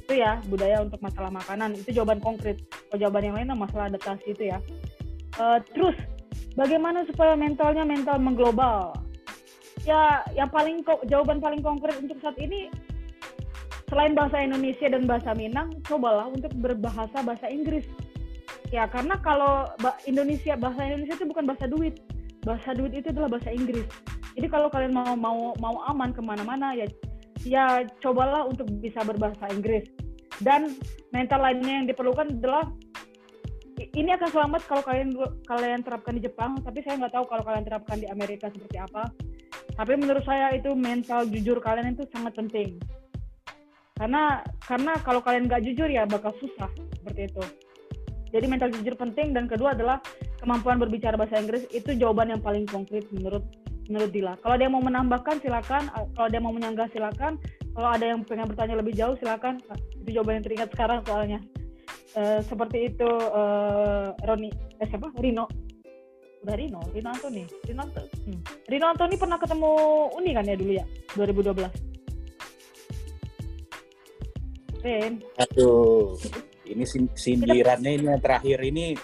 Itu 0.08 0.16
ya 0.16 0.40
budaya 0.48 0.80
untuk 0.80 1.04
masalah 1.04 1.28
makanan. 1.28 1.76
Itu 1.76 1.92
jawaban 1.92 2.24
konkret. 2.24 2.64
Kalau 2.88 2.96
jawaban 2.96 3.28
yang 3.28 3.36
lain 3.36 3.52
masalah 3.52 3.92
adaptasi 3.92 4.32
itu 4.32 4.48
ya. 4.48 4.58
Uh, 5.36 5.60
terus 5.76 5.94
bagaimana 6.56 7.04
supaya 7.04 7.36
mentalnya 7.36 7.84
mental 7.84 8.16
mengglobal? 8.16 8.96
Ya, 9.84 10.24
yang 10.32 10.48
paling 10.48 10.80
jawaban 11.12 11.44
paling 11.44 11.60
konkret 11.60 12.00
untuk 12.00 12.16
saat 12.24 12.40
ini 12.40 12.72
selain 13.92 14.16
bahasa 14.16 14.40
Indonesia 14.40 14.88
dan 14.88 15.04
bahasa 15.04 15.32
Minang, 15.36 15.76
cobalah 15.84 16.28
untuk 16.28 16.52
berbahasa 16.56 17.24
bahasa 17.24 17.48
Inggris 17.48 17.88
Ya 18.68 18.84
karena 18.84 19.16
kalau 19.24 19.64
Indonesia 20.04 20.52
bahasa 20.60 20.84
Indonesia 20.84 21.16
itu 21.16 21.24
bukan 21.24 21.44
bahasa 21.48 21.64
duit, 21.64 22.04
bahasa 22.44 22.76
duit 22.76 22.92
itu 22.92 23.08
adalah 23.08 23.32
bahasa 23.32 23.48
Inggris. 23.48 23.88
Jadi 24.36 24.46
kalau 24.52 24.68
kalian 24.68 24.92
mau 24.92 25.16
mau 25.16 25.56
mau 25.56 25.80
aman 25.88 26.12
ke 26.12 26.20
mana-mana 26.20 26.76
ya 26.76 26.84
ya 27.44 27.86
cobalah 28.02 28.46
untuk 28.46 28.70
bisa 28.80 29.02
berbahasa 29.04 29.50
Inggris. 29.52 29.86
Dan 30.38 30.78
mental 31.10 31.42
lainnya 31.42 31.82
yang 31.82 31.86
diperlukan 31.90 32.38
adalah 32.38 32.70
ini 33.78 34.10
akan 34.14 34.28
selamat 34.30 34.62
kalau 34.66 34.82
kalian 34.82 35.14
kalian 35.46 35.82
terapkan 35.82 36.14
di 36.18 36.22
Jepang, 36.22 36.58
tapi 36.62 36.82
saya 36.82 36.98
nggak 36.98 37.14
tahu 37.14 37.24
kalau 37.30 37.42
kalian 37.46 37.64
terapkan 37.66 37.98
di 37.98 38.06
Amerika 38.10 38.50
seperti 38.50 38.78
apa. 38.78 39.10
Tapi 39.78 39.92
menurut 39.94 40.26
saya 40.26 40.50
itu 40.54 40.74
mental 40.74 41.26
jujur 41.30 41.62
kalian 41.62 41.94
itu 41.94 42.02
sangat 42.10 42.34
penting. 42.34 42.78
Karena 43.98 44.42
karena 44.62 44.94
kalau 45.02 45.22
kalian 45.22 45.46
nggak 45.50 45.62
jujur 45.62 45.90
ya 45.90 46.06
bakal 46.06 46.34
susah 46.38 46.70
seperti 46.98 47.30
itu. 47.30 47.42
Jadi 48.28 48.46
mental 48.46 48.70
jujur 48.74 48.94
penting 48.94 49.32
dan 49.32 49.48
kedua 49.48 49.72
adalah 49.72 50.02
kemampuan 50.42 50.78
berbicara 50.78 51.16
bahasa 51.16 51.40
Inggris 51.40 51.64
itu 51.72 51.96
jawaban 51.96 52.30
yang 52.30 52.42
paling 52.42 52.68
konkret 52.68 53.08
menurut 53.10 53.42
menurut 53.88 54.10
Dila. 54.12 54.36
Kalau 54.44 54.56
dia 54.60 54.68
mau 54.68 54.84
menambahkan 54.84 55.40
silakan, 55.40 55.88
kalau 56.14 56.28
dia 56.28 56.40
mau 56.40 56.52
menyanggah 56.52 56.86
silakan, 56.92 57.40
kalau 57.72 57.88
ada 57.88 58.04
yang 58.04 58.20
pengen 58.22 58.46
bertanya 58.46 58.76
lebih 58.78 58.94
jauh 58.94 59.16
silakan. 59.18 59.58
Itu 59.98 60.12
jawaban 60.14 60.40
yang 60.40 60.46
teringat 60.46 60.68
sekarang 60.76 61.00
soalnya. 61.08 61.40
Uh, 62.16 62.40
seperti 62.44 62.92
itu 62.92 63.08
uh, 63.08 64.12
Roni, 64.24 64.52
eh 64.80 64.88
siapa? 64.88 65.12
Rino. 65.18 65.48
Udah 66.44 66.54
Rino, 66.54 66.80
Rino 66.94 67.08
Antoni. 67.10 67.44
Rino, 67.66 67.82
hmm. 67.84 68.40
Rino 68.70 68.86
Antoni 68.86 69.16
pernah 69.18 69.40
ketemu 69.40 69.72
Uni 70.14 70.30
kan 70.36 70.44
ya 70.46 70.54
dulu 70.54 70.72
ya, 70.76 70.84
2012. 71.16 71.66
Ren. 74.78 75.18
Aduh 75.42 76.14
ini 76.68 76.84
sindirannya 77.16 77.90
ini 77.96 78.04
yang 78.06 78.20
terakhir 78.20 78.58
ini 78.60 78.94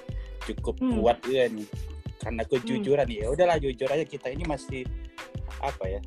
cukup 0.45 0.77
hmm. 0.79 1.01
kuat 1.01 1.19
ya 1.25 1.49
nih 1.49 1.69
karena 2.25 2.43
kejujuran 2.49 3.05
hmm. 3.05 3.21
ya 3.21 3.27
udahlah 3.29 3.57
jujur 3.61 3.89
aja 3.93 4.05
kita 4.09 4.33
ini 4.33 4.49
masih 4.49 4.89
apa 5.61 5.85
ya 5.85 6.01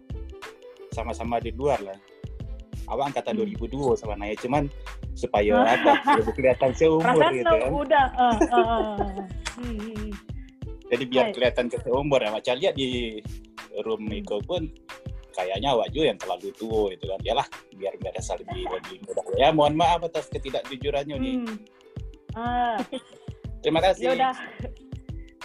sama-sama 0.90 1.38
di 1.38 1.54
luar 1.54 1.78
lah 1.86 1.98
awal 2.90 3.14
angkatan 3.14 3.38
hmm. 3.38 3.54
2002 3.54 4.02
sama 4.02 4.18
Naya 4.18 4.34
cuman 4.42 4.66
supaya 5.14 5.62
apa 5.78 6.18
lebih 6.18 6.34
kelihatan 6.34 6.74
seumur 6.74 7.06
Perasaan 7.06 7.34
gitu 7.38 7.54
kan 7.54 7.70
udah 7.70 8.06
uh, 8.18 8.38
uh. 8.50 8.98
Hmm. 9.62 10.10
jadi 10.90 11.04
biar 11.06 11.26
kelihatan 11.38 11.70
ke 11.70 11.78
seumur 11.86 12.18
ya 12.18 12.34
macam 12.34 12.54
lihat 12.58 12.74
di 12.74 13.22
room 13.86 14.02
Miko 14.10 14.42
pun 14.42 14.66
kayaknya 15.38 15.70
awak 15.70 15.94
juga 15.94 16.06
yang 16.10 16.18
terlalu 16.18 16.50
tua 16.58 16.90
itu 16.90 17.06
kan 17.06 17.20
ya 17.22 17.34
lah 17.38 17.48
biar 17.78 17.94
biar 18.02 18.14
rasa 18.18 18.34
lebih 18.42 18.66
lebih 18.74 18.98
mudah 19.06 19.26
ya 19.38 19.54
mohon 19.54 19.78
maaf 19.78 20.02
atas 20.02 20.26
ketidakjujurannya 20.34 21.16
nih 21.22 21.36
hmm. 21.46 21.56
ah. 22.34 22.82
terima 23.62 23.86
kasih 23.86 24.02
ya 24.02 24.12
udah 24.18 24.34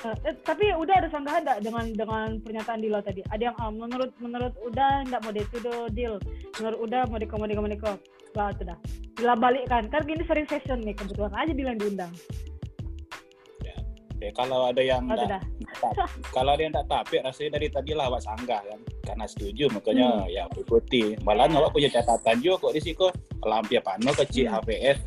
eh, 0.04 0.34
tapi 0.42 0.74
udah 0.74 0.94
ada 0.98 1.08
sanggah 1.08 1.38
ada 1.38 1.52
dengan 1.62 1.90
dengan 1.94 2.38
pernyataan 2.42 2.80
Dila 2.82 3.00
tadi? 3.02 3.22
Ada 3.30 3.52
yang 3.52 3.56
ah, 3.58 3.70
menurut 3.70 4.10
menurut 4.18 4.54
udah 4.66 5.06
nggak 5.06 5.20
mau 5.22 5.32
itu 5.32 5.58
deal 5.94 6.14
menurut 6.58 6.78
udah 6.82 7.00
mau 7.06 7.18
diko 7.18 7.34
mau 7.38 7.48
diko 7.48 7.62
mau 7.62 7.94
lah 8.32 8.48
sudah 8.56 8.76
Dila 9.20 9.34
balik 9.36 9.68
kan 9.68 9.86
kan 9.92 10.02
gini 10.08 10.24
sering 10.24 10.48
session 10.48 10.80
nih 10.82 10.94
kebetulan 10.96 11.32
aja 11.34 11.52
Dila 11.52 11.72
diundang. 11.78 12.12
Ya, 14.22 14.30
kalau 14.38 14.70
ada 14.70 14.78
yang 14.78 15.02
oh, 15.10 15.18
enggak, 15.18 15.42
kalau 16.38 16.54
ada 16.54 16.62
yang 16.62 16.70
tak 16.70 16.86
tapi 16.86 17.18
rasanya 17.18 17.58
dari 17.58 17.66
tadi 17.66 17.90
lah 17.90 18.06
awak 18.06 18.22
sanggah 18.22 18.62
kan. 18.62 18.78
Karena 19.02 19.26
setuju 19.26 19.66
makanya 19.74 20.22
hmm. 20.22 20.30
ya 20.30 20.46
ikuti 20.54 21.18
malah 21.26 21.50
yeah. 21.50 21.58
awak 21.58 21.74
punya 21.74 21.90
catatan 21.90 22.38
juga 22.38 22.70
kok 22.70 22.74
di 22.78 22.80
sini 22.86 22.94
kok. 22.94 23.12
Lampia 23.42 23.82
pano 23.82 24.14
kecil 24.14 24.46
hmm. 24.46 24.54
HPS 24.62 24.98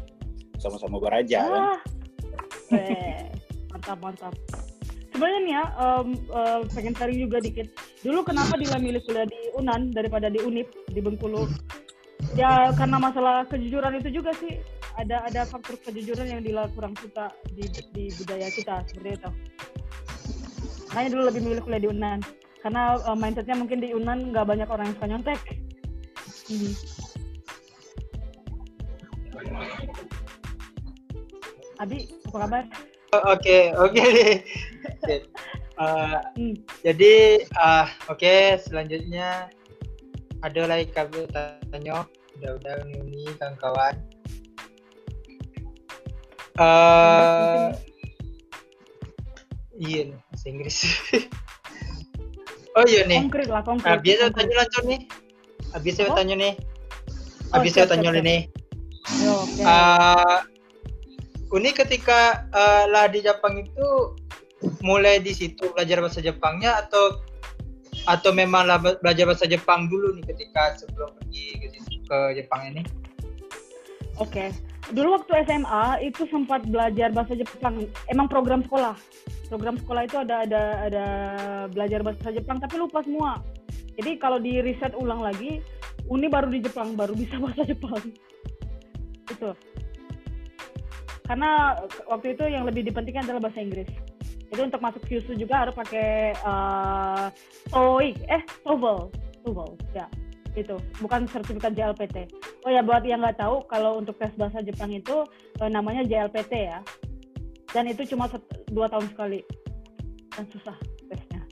sama-sama 0.60 0.98
beraja 1.00 1.40
ah. 1.46 1.78
kan 2.70 2.82
eh, 2.82 3.30
mantap 3.70 3.98
mantap 4.02 4.34
sebenarnya 5.16 5.42
ya 5.48 5.64
um, 5.80 6.08
uh, 6.36 6.62
pengen 6.76 6.92
sharing 7.00 7.24
juga 7.24 7.40
dikit. 7.40 7.72
Dulu 8.04 8.28
kenapa 8.28 8.60
Dila 8.60 8.76
milih 8.76 9.00
kuliah 9.08 9.24
di 9.24 9.40
Unan 9.56 9.96
daripada 9.96 10.28
di 10.28 10.44
Unip 10.44 10.68
di 10.92 11.00
Bengkulu? 11.00 11.48
Ya 12.36 12.76
karena 12.76 13.00
masalah 13.00 13.48
kejujuran 13.48 14.04
itu 14.04 14.20
juga 14.20 14.36
sih. 14.36 14.60
Ada 15.00 15.28
ada 15.28 15.42
faktor 15.48 15.80
kejujuran 15.80 16.28
yang 16.28 16.42
Dila 16.44 16.68
kurang 16.76 17.00
suka 17.00 17.32
di, 17.56 17.64
di 17.96 18.12
budaya 18.20 18.52
kita 18.52 18.84
seperti 18.92 19.24
itu. 19.24 19.30
Makanya 20.92 21.10
dulu 21.16 21.24
lebih 21.32 21.42
memilih 21.48 21.64
kuliah 21.64 21.82
di 21.82 21.90
Unan. 21.90 22.20
Karena 22.60 22.84
uh, 23.00 23.16
mindsetnya 23.16 23.56
mungkin 23.56 23.80
di 23.80 23.96
Unan 23.96 24.36
nggak 24.36 24.46
banyak 24.48 24.68
orang 24.68 24.92
yang 24.92 24.96
suka 25.00 25.08
nyontek. 25.08 25.40
Hmm. 26.46 26.74
Abi 31.80 32.08
apa 32.28 32.38
kabar? 32.48 32.64
Oke 33.32 33.72
oke 33.80 34.08
uh, 35.82 36.20
hmm. 36.38 36.56
jadi 36.86 37.44
uh, 37.58 37.88
oke 38.08 38.20
okay, 38.20 38.60
selanjutnya 38.62 39.50
ada 40.44 40.62
lagi 40.70 40.88
kabar 40.94 41.26
tanya 41.72 42.06
udah-udah 42.40 42.84
ini 42.92 43.26
kawan-kawan 43.40 43.96
Uh, 46.56 47.76
iya, 49.76 50.16
bahasa 50.32 50.46
Inggris. 50.48 50.78
oh 52.80 52.86
iya 52.88 53.04
nih. 53.04 53.28
Konkret 53.28 53.52
lah, 53.52 53.60
konkret. 53.60 53.92
Nah, 53.92 54.00
biasa 54.00 54.32
tanya 54.32 54.56
langsung 54.64 54.86
nih. 54.88 55.02
Biasa 55.76 56.02
oh? 56.08 56.16
tanya 56.16 56.36
nih. 56.40 56.54
Oh, 57.52 57.60
habis 57.60 57.76
siap, 57.76 57.92
saya 57.92 58.00
tanya 58.00 58.24
ini. 58.24 58.48
Eh, 59.60 60.38
Uni 61.52 61.76
ketika 61.76 62.48
eh, 62.56 62.84
lah 62.88 63.12
di 63.12 63.20
Jepang 63.20 63.60
itu 63.60 64.16
mulai 64.86 65.18
di 65.18 65.34
situ 65.34 65.74
belajar 65.74 65.98
bahasa 65.98 66.22
Jepangnya 66.22 66.86
atau 66.86 67.26
atau 68.06 68.30
memang 68.30 68.70
belajar 69.02 69.26
bahasa 69.26 69.50
Jepang 69.50 69.90
dulu 69.90 70.14
nih 70.14 70.26
ketika 70.30 70.78
sebelum 70.78 71.10
pergi 71.18 71.58
ke, 72.06 72.18
Jepang 72.38 72.62
ini? 72.70 72.82
Oke. 74.22 74.54
Dulu 74.94 75.18
waktu 75.18 75.42
SMA 75.50 76.06
itu 76.06 76.30
sempat 76.30 76.62
belajar 76.70 77.10
bahasa 77.10 77.34
Jepang. 77.34 77.90
Emang 78.06 78.30
program 78.30 78.62
sekolah. 78.62 78.94
Program 79.50 79.82
sekolah 79.82 80.06
itu 80.06 80.18
ada 80.22 80.46
ada 80.46 80.62
ada 80.86 81.06
belajar 81.74 82.06
bahasa 82.06 82.30
Jepang 82.30 82.62
tapi 82.62 82.78
lupa 82.78 83.02
semua. 83.02 83.42
Jadi 83.98 84.22
kalau 84.22 84.38
di 84.38 84.62
riset 84.62 84.94
ulang 84.94 85.26
lagi, 85.26 85.66
Uni 86.06 86.30
baru 86.30 86.54
di 86.54 86.62
Jepang 86.62 86.94
baru 86.94 87.18
bisa 87.18 87.40
bahasa 87.44 87.66
Jepang. 87.66 88.14
Itu. 89.34 89.50
Karena 91.26 91.74
waktu 92.06 92.38
itu 92.38 92.46
yang 92.46 92.70
lebih 92.70 92.86
dipentingkan 92.86 93.26
adalah 93.26 93.50
bahasa 93.50 93.66
Inggris. 93.66 93.90
Itu 94.56 94.64
untuk 94.64 94.80
masuk 94.80 95.04
FUSU 95.04 95.36
juga 95.36 95.68
harus 95.68 95.76
pakai 95.76 96.32
uh, 96.48 97.28
TOEIC, 97.76 98.16
eh 98.32 98.42
TOEFL, 98.64 99.12
TOEFL, 99.44 99.72
ya 99.92 100.08
itu 100.56 100.80
bukan 101.04 101.28
sertifikat 101.28 101.76
JLPT. 101.76 102.32
Oh 102.64 102.72
ya 102.72 102.80
buat 102.80 103.04
yang 103.04 103.22
nggak 103.22 103.44
tahu 103.44 103.68
kalau 103.68 104.00
untuk 104.00 104.16
tes 104.18 104.32
bahasa 104.40 104.64
Jepang 104.64 104.96
itu 104.96 105.28
eh, 105.60 105.70
namanya 105.70 106.08
JLPT 106.08 106.72
ya. 106.72 106.80
Dan 107.76 107.92
itu 107.92 108.08
cuma 108.16 108.32
set- 108.32 108.64
dua 108.72 108.88
tahun 108.88 109.12
sekali 109.12 109.44
dan 110.32 110.48
susah 110.48 110.76
tesnya. 111.12 111.44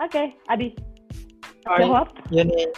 Oke, 0.00 0.32
Adi. 0.48 0.72
Jawab. 1.68 2.08
Ya 2.32 2.48
nih. 2.48 2.68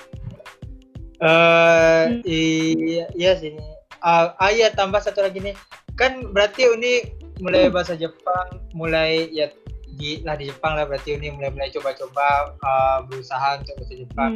Eh 1.22 2.04
iya, 2.26 3.06
iya 3.14 3.32
sih 3.38 3.54
nih. 3.54 3.70
Ah, 4.02 4.34
iya 4.50 4.74
tambah 4.74 4.98
satu 4.98 5.22
lagi 5.22 5.38
nih. 5.38 5.54
Kan 5.94 6.34
berarti 6.34 6.66
Uni 6.66 7.21
mulai 7.42 7.66
bahasa 7.68 7.98
Jepang, 7.98 8.62
mulai 8.72 9.26
ya 9.34 9.50
di 9.98 10.22
lah 10.24 10.38
di 10.38 10.48
Jepang 10.48 10.78
lah 10.78 10.88
berarti 10.88 11.18
Uni 11.18 11.34
mulai 11.34 11.50
mulai 11.52 11.68
coba-coba 11.74 12.56
ah, 12.64 13.04
berusaha 13.04 13.58
untuk 13.60 13.74
bahasa 13.82 13.94
Jepang. 13.98 14.32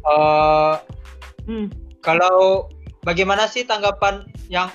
Eh, 0.00 0.74
Hmm. 1.48 1.66
kalau 2.04 2.68
bagaimana 3.02 3.48
sih 3.48 3.64
tanggapan 3.64 4.28
yang 4.52 4.68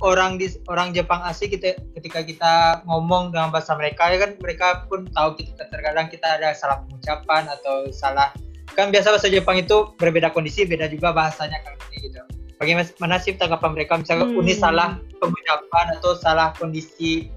orang 0.00 0.40
di 0.40 0.48
orang 0.68 0.92
Jepang 0.96 1.20
asli 1.24 1.52
kita 1.52 1.76
ketika 1.96 2.24
kita 2.24 2.52
ngomong 2.88 3.32
dengan 3.32 3.52
bahasa 3.52 3.76
mereka 3.76 4.08
ya 4.08 4.18
kan 4.20 4.38
mereka 4.40 4.84
pun 4.88 5.08
tahu 5.12 5.36
kita 5.36 5.68
terkadang 5.68 6.08
kita 6.08 6.40
ada 6.40 6.56
salah 6.56 6.80
pengucapan 6.86 7.50
atau 7.52 7.88
salah 7.92 8.32
kan 8.72 8.88
biasa 8.88 9.12
bahasa 9.12 9.28
Jepang 9.28 9.60
itu 9.60 9.92
berbeda 10.00 10.32
kondisi 10.32 10.64
beda 10.64 10.88
juga 10.88 11.12
bahasanya 11.12 11.60
kan 11.66 11.74
gitu 11.92 12.20
bagaimana 12.60 13.16
sih 13.16 13.32
tanggapan 13.34 13.72
mereka 13.72 13.96
misalnya 13.96 14.28
Hmm. 14.28 14.36
Uni 14.36 14.52
salah 14.52 15.00
pengucapan 15.16 15.86
atau 15.96 16.12
salah 16.20 16.52
kondisi 16.54 17.32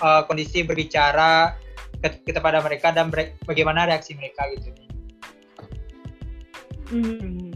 eh, 0.00 0.22
kondisi 0.30 0.62
berbicara 0.62 1.58
ke- 2.00 2.24
kepada 2.30 2.62
mereka 2.64 2.94
dan 2.94 3.10
bre- 3.10 3.36
bagaimana 3.44 3.84
reaksi 3.90 4.14
mereka 4.16 4.46
gitu 4.56 4.70
Hmm. 6.90 7.54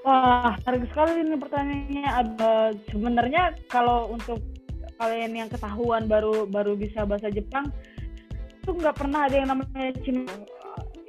Wah, 0.00 0.56
menarik 0.64 0.88
sekali 0.88 1.20
ini 1.20 1.36
pertanyaannya. 1.36 2.08
Ada- 2.08 2.72
sebenarnya 2.88 3.42
kalau 3.68 4.16
untuk 4.16 4.40
kalian 4.96 5.36
yang 5.36 5.48
ketahuan 5.52 6.08
baru 6.08 6.48
baru 6.48 6.72
bisa 6.80 7.04
bahasa 7.04 7.28
Jepang, 7.28 7.68
itu 8.64 8.72
nggak 8.72 8.96
pernah 8.96 9.28
ada 9.28 9.36
yang 9.36 9.52
namanya 9.52 9.92
Cina. 10.00 10.24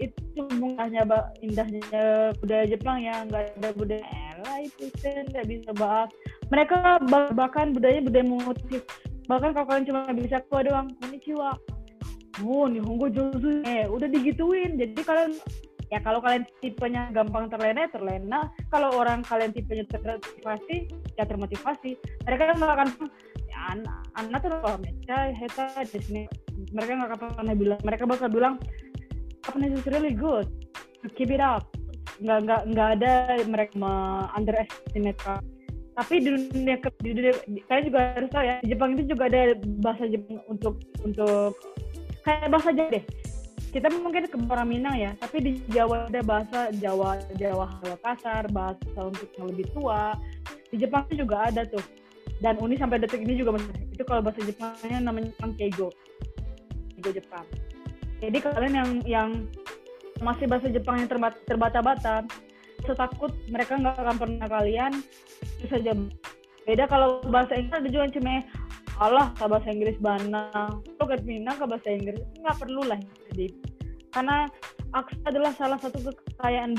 Itu 0.02 0.41
indahnya 0.49 1.06
ba- 1.06 1.30
indahnya 1.45 2.34
budaya 2.41 2.65
Jepang 2.65 2.98
ya 3.06 3.22
nggak 3.30 3.61
ada 3.61 3.69
budaya 3.78 4.02
Elah 4.02 4.57
itu 4.65 4.90
nggak 5.06 5.45
bisa 5.45 5.69
bahas. 5.78 6.10
Mereka 6.49 7.06
bah- 7.06 7.34
bahkan 7.38 7.72
budaya 7.72 8.02
budaya 8.02 8.26
motif. 8.26 8.82
Bahkan 9.30 9.53
kalau 9.53 9.68
kalian 9.69 9.86
cuma 9.88 10.02
bisa 10.18 10.41
kuah 10.49 10.65
doang, 10.65 10.90
konnichiwa. 10.99 11.53
Oh, 12.41 12.65
Nihongo 12.65 13.07
Jozu. 13.14 13.61
Eh, 13.64 13.86
udah 13.86 14.10
digituin. 14.10 14.82
Jadi 14.82 14.98
kalian 15.06 15.38
ya 15.91 15.99
kalau 15.99 16.23
kalian 16.23 16.48
tipenya 16.64 17.11
gampang 17.11 17.52
terlena 17.52 17.84
ya 17.84 17.90
terlena 17.91 18.40
kalau 18.72 18.95
orang 18.95 19.28
kalian 19.28 19.52
tipenya 19.52 19.84
termotivasi 19.91 20.88
ya 21.19 21.28
termotivasi 21.28 21.99
mereka 22.23 22.56
kan 22.56 22.57
akan 22.64 22.90
ya 23.52 23.60
anak 23.76 23.99
anak 24.15 24.40
tuh 24.40 24.49
kalau 24.64 24.80
mecha 24.80 25.36
heta 25.36 25.68
di 25.84 25.99
sini 25.99 26.23
mereka 26.72 26.95
nggak 26.95 27.11
akan 27.11 27.30
pernah 27.36 27.56
bilang 27.60 27.80
mereka 27.84 28.03
bakal 28.07 28.32
bilang 28.32 28.56
Japanese 29.41 29.81
is 29.81 29.85
really 29.89 30.13
good 30.13 30.47
keep 31.18 31.34
it 31.34 31.41
up 31.41 31.65
nggak 32.22 32.39
nggak 32.45 32.61
nggak 32.69 32.89
ada 33.01 33.13
mereka 33.49 33.93
underestimate 34.38 35.18
tapi 35.91 36.13
di 36.23 36.30
dunia 36.31 36.77
di 37.01 37.09
dunia 37.11 37.34
kalian 37.68 37.84
juga 37.89 37.99
harus 38.15 38.30
tahu 38.31 38.43
ya 38.45 38.55
di 38.61 38.68
Jepang 38.72 38.89
itu 38.95 39.03
juga 39.09 39.23
ada 39.27 39.41
bahasa 39.81 40.03
Jepang 40.07 40.39
untuk 40.47 40.76
untuk 41.01 41.57
kayak 42.23 42.47
bahasa 42.53 42.69
Jawa 42.72 42.89
deh 42.93 43.05
kita 43.72 43.88
mungkin 44.03 44.27
ke 44.27 44.35
orang 44.51 44.68
Minang 44.68 44.99
ya, 44.99 45.15
tapi 45.15 45.39
di 45.39 45.51
Jawa 45.72 46.11
ada 46.11 46.19
bahasa 46.19 46.76
Jawa 46.76 47.23
Jawa 47.39 47.72
Jawa 47.80 47.97
kasar, 48.03 48.43
bahasa 48.51 48.99
untuk 48.99 49.31
yang 49.39 49.47
lebih 49.47 49.72
tua. 49.72 50.11
Di 50.68 50.76
Jepang 50.76 51.07
itu 51.07 51.23
juga 51.23 51.47
ada 51.47 51.63
tuh. 51.63 51.80
Dan 52.43 52.59
Uni 52.59 52.76
sampai 52.76 52.99
detik 52.99 53.23
ini 53.23 53.39
juga 53.39 53.55
masih 53.55 53.72
itu 53.95 54.03
kalau 54.03 54.19
bahasa 54.19 54.43
Jepangnya 54.43 54.99
namanya 54.99 55.31
Jepang 55.31 55.55
Keigo. 55.55 55.88
Keigo 56.99 57.11
Jepang. 57.15 57.47
Jadi 58.22 58.38
kalian 58.38 58.73
yang 58.77 58.89
yang 59.03 59.30
masih 60.22 60.45
bahasa 60.45 60.69
Jepang 60.69 61.02
yang 61.02 61.10
terbat, 61.10 61.34
terbata-bata, 61.49 62.22
setakut 62.85 63.34
mereka 63.49 63.81
nggak 63.81 63.98
akan 63.98 64.18
pernah 64.22 64.48
kalian 64.48 64.93
itu 65.57 65.68
saja. 65.69 65.98
Beda 66.69 66.85
kalau 66.85 67.26
bahasa 67.26 67.57
Inggris 67.57 67.81
ada 67.81 67.89
juga 67.89 68.14
cuma 68.14 68.45
Allah 69.02 69.34
ke 69.34 69.45
bahasa 69.49 69.69
Inggris 69.73 69.98
bana 69.98 70.69
lo 70.69 71.03
ke 71.10 71.18
Minang 71.26 71.57
ke 71.57 71.65
bahasa 71.65 71.89
Inggris? 71.89 72.22
Nggak 72.38 72.57
perlu 72.61 72.85
lah 72.85 73.02
jadi 73.34 73.49
karena 74.11 74.45
aksa 74.93 75.18
adalah 75.26 75.52
salah 75.56 75.80
satu 75.81 76.11
kekayaan. 76.14 76.76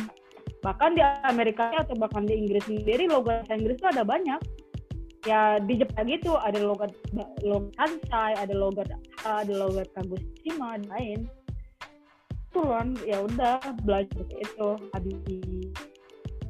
Bahkan 0.62 0.94
di 0.94 1.02
Amerika 1.26 1.74
atau 1.74 1.98
bahkan 1.98 2.22
di 2.22 2.38
Inggris 2.38 2.62
sendiri 2.70 3.10
logat 3.10 3.50
bahasa 3.50 3.58
Inggris 3.58 3.82
itu 3.82 3.88
ada 3.90 4.06
banyak 4.06 4.38
ya 5.22 5.62
di 5.62 5.78
Jepang 5.78 6.10
gitu 6.10 6.34
ada 6.34 6.58
logat 6.58 6.90
logat 7.46 7.70
Kansai 7.78 8.34
ada 8.34 8.54
logat 8.54 8.90
ada 9.22 9.52
logat 9.54 9.86
Kagoshima 9.94 10.78
dan 10.78 10.84
lain. 10.90 11.20
Itu 12.52 12.60
kan 12.68 12.98
ya 13.06 13.22
udah 13.22 13.56
belajar 13.86 14.24
itu 14.28 14.68
habis. 14.92 15.16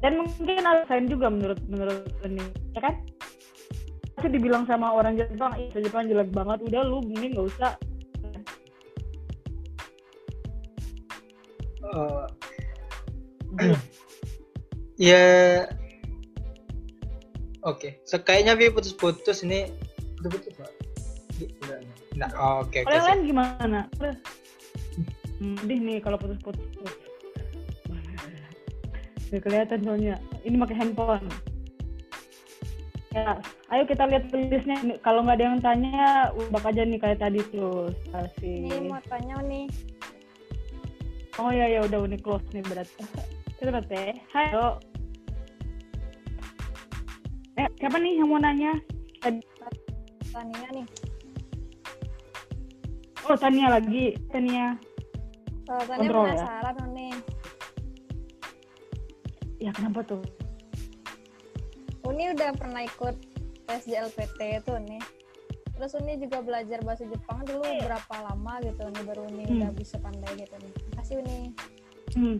Dan 0.03 0.19
mungkin 0.19 0.67
alasan 0.67 1.07
juga 1.07 1.31
menurut 1.31 1.61
menurut 1.71 2.03
ini 2.27 2.43
ya 2.75 2.81
kan? 2.83 2.95
Pasti 4.17 4.29
dibilang 4.29 4.67
sama 4.67 4.93
orang 4.93 5.15
Jepang, 5.15 5.55
ih 5.57 5.71
Jepang 5.73 6.05
jelek 6.11 6.29
banget, 6.35 6.59
udah 6.69 6.81
lu 6.85 7.01
mending 7.07 7.33
nggak 7.33 7.49
usah. 7.49 7.73
Eh, 13.63 13.77
ya 14.97 15.23
oke 17.63 17.89
so, 18.03 18.19
kayaknya 18.19 18.55
bi 18.55 18.71
putus-putus 18.71 19.43
ini 19.43 19.71
putus-putus 20.19 20.53
Pak? 20.59 20.71
Udah, 21.43 21.79
nah 22.15 22.29
oh, 22.37 22.63
oke 22.63 22.83
oke 22.83 22.87
Kalau 22.87 22.95
yang 22.95 23.07
lain 23.09 23.21
gimana? 23.25 23.79
Hmm, 25.41 25.57
Sedih 25.59 25.79
nih 25.81 25.97
kalau 25.99 26.15
putus-putus. 26.15 26.93
Gak 29.33 29.41
kelihatan 29.49 29.81
soalnya. 29.81 30.15
Ini 30.45 30.55
pakai 30.61 30.77
handphone. 30.77 31.25
Ya, 33.13 33.37
ayo 33.69 33.83
kita 33.89 34.05
lihat 34.09 34.29
tulisnya. 34.29 34.77
Kalau 35.01 35.25
nggak 35.25 35.37
ada 35.41 35.45
yang 35.45 35.59
tanya, 35.61 36.33
ubah 36.33 36.63
aja 36.65 36.81
nih 36.85 36.97
kayak 37.01 37.21
tadi 37.21 37.41
terus. 37.49 37.97
Ini 38.41 38.69
Kasih. 38.69 38.89
mau 38.89 39.01
tanya 39.09 39.37
nih. 39.45 39.65
Oh 41.41 41.49
ya 41.49 41.65
ya 41.65 41.81
udah 41.85 42.05
ini 42.05 42.17
close 42.21 42.45
nih 42.53 42.61
berarti. 42.65 43.03
Kita 43.57 43.81
teh. 43.89 44.17
Halo. 44.33 44.92
Eh, 47.53 47.67
siapa 47.77 47.97
nih 48.01 48.17
yang 48.17 48.29
mau 48.29 48.41
nanya? 48.41 48.73
Tania 50.33 50.67
nih. 50.73 50.85
Oh, 53.29 53.37
Tania 53.37 53.67
lagi. 53.69 54.17
Tania. 54.33 54.75
Kalau 55.63 55.83
Tania 55.85 55.99
Kontrol 56.09 56.25
ya? 56.25 56.33
penasaran 56.33 56.89
nih. 56.91 57.13
Ya, 59.61 59.71
kenapa 59.71 59.99
tuh? 60.03 60.23
Uni 62.03 62.35
udah 62.35 62.51
pernah 62.57 62.83
ikut 62.83 63.15
tes 63.63 63.81
JLPT 63.87 64.59
itu 64.59 64.73
nih. 64.75 64.99
Terus 65.73 65.95
Uni 65.95 66.19
juga 66.19 66.43
belajar 66.43 66.83
bahasa 66.83 67.07
Jepang 67.07 67.47
dulu 67.47 67.63
berapa 67.63 68.15
lama 68.27 68.59
gitu 68.59 68.81
Uni 68.91 69.01
baru 69.07 69.21
Uni 69.31 69.43
Hmm. 69.47 69.55
udah 69.61 69.71
bisa 69.71 69.95
pandai 70.03 70.33
gitu 70.35 70.55
nih. 70.59 70.73
Kasih 70.99 71.15
Uni. 71.23 71.39
Hmm. 72.17 72.37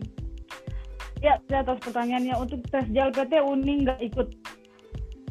Ya, 1.24 1.40
saya 1.48 1.64
atas 1.64 1.80
pertanyaannya 1.80 2.34
untuk 2.36 2.60
tes 2.68 2.84
JLPT 2.92 3.40
Uni 3.40 3.88
nggak 3.88 4.00
ikut 4.04 4.28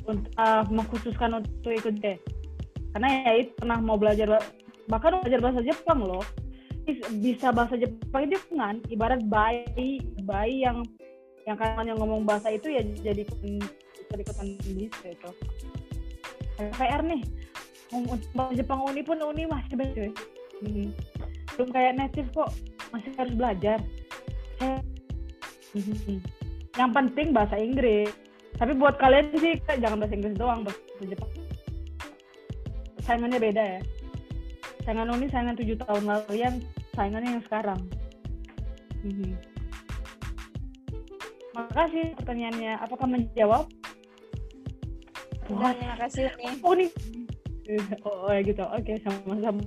uh, 0.10 0.64
mengkhususkan 0.68 1.40
untuk 1.40 1.72
ikut 1.72 1.96
deh. 2.00 2.18
Karena 2.94 3.08
ya 3.26 3.32
itu 3.46 3.52
pernah 3.58 3.78
mau 3.82 3.98
belajar 3.98 4.38
ba- 4.38 4.48
bahkan 4.92 5.22
belajar 5.24 5.40
bahasa 5.42 5.62
Jepang 5.66 6.04
loh. 6.04 6.24
Bis- 6.84 7.08
Bisa 7.24 7.50
bahasa 7.56 7.80
Jepang 7.80 8.28
itu 8.28 8.38
kan 8.54 8.84
ibarat 8.92 9.24
bayi 9.26 10.04
bayi 10.28 10.68
yang 10.68 10.84
yang 11.44 11.60
kan 11.60 11.84
yang 11.84 12.00
ngomong 12.00 12.24
bahasa 12.24 12.52
itu 12.52 12.72
ya 12.72 12.84
jadi 13.04 13.28
ikutan 14.14 14.48
bisa 14.78 15.08
itu 15.10 15.30
PR 16.78 17.02
nih 17.02 17.22
ngomong 17.92 18.18
bahasa 18.38 18.54
Jepang 18.58 18.80
uni 18.86 19.02
pun 19.02 19.18
uni 19.20 19.44
masih 19.50 19.76
beda 19.76 20.08
hmm. 20.64 20.90
belum 21.58 21.70
kayak 21.74 21.98
native 21.98 22.30
kok 22.32 22.52
masih 22.94 23.12
harus 23.18 23.34
belajar 23.34 23.80
hmm. 24.62 24.82
yang 26.78 26.92
penting 26.94 27.34
bahasa 27.34 27.58
Inggris 27.58 28.14
tapi 28.58 28.72
buat 28.78 28.96
kalian 29.02 29.34
sih 29.38 29.58
jangan 29.66 29.98
bahasa 30.02 30.14
Inggris 30.16 30.38
doang 30.38 30.62
bahasa 30.66 31.04
Jepang 31.04 31.32
saingannya 33.04 33.40
beda 33.40 33.64
ya 33.78 33.82
saingan 34.84 35.12
uni 35.12 35.28
saingan 35.32 35.56
tujuh 35.60 35.76
tahun 35.84 36.04
lalu 36.08 36.34
yang 36.40 36.56
saingannya 36.96 37.40
yang 37.40 37.44
sekarang 37.46 37.80
hmm. 39.04 39.54
Makasih 41.54 42.18
pertanyaannya. 42.18 42.82
Apakah 42.82 43.06
menjawab? 43.06 43.70
Terima 45.46 45.96
kasih 46.02 46.34
nih. 46.42 46.60
Oh. 46.66 46.76
Oh, 48.04 48.28
oh 48.28 48.32
ya 48.36 48.44
gitu. 48.44 48.60
Oke, 48.60 49.00
sama-sama. 49.00 49.64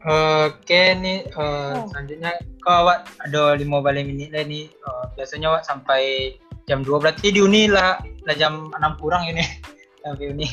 Oke 0.00 0.96
nih 0.96 1.28
uh, 1.36 1.76
oh. 1.76 1.84
selanjutnya. 1.92 2.32
Kau 2.64 2.88
awak 2.88 3.12
ada 3.20 3.52
lima 3.52 3.84
balik 3.84 4.08
menit 4.08 4.32
lah 4.32 4.48
nih. 4.48 4.72
Uh, 4.80 5.04
biasanya 5.12 5.52
awak 5.52 5.68
sampai 5.68 6.34
jam 6.64 6.80
2 6.80 6.96
berarti 6.96 7.28
di 7.28 7.44
uni 7.44 7.68
lah, 7.68 8.00
lah 8.24 8.34
jam 8.36 8.72
6 8.72 9.00
kurang 9.00 9.28
ini. 9.28 9.44
Sampai 10.00 10.32
uni. 10.32 10.48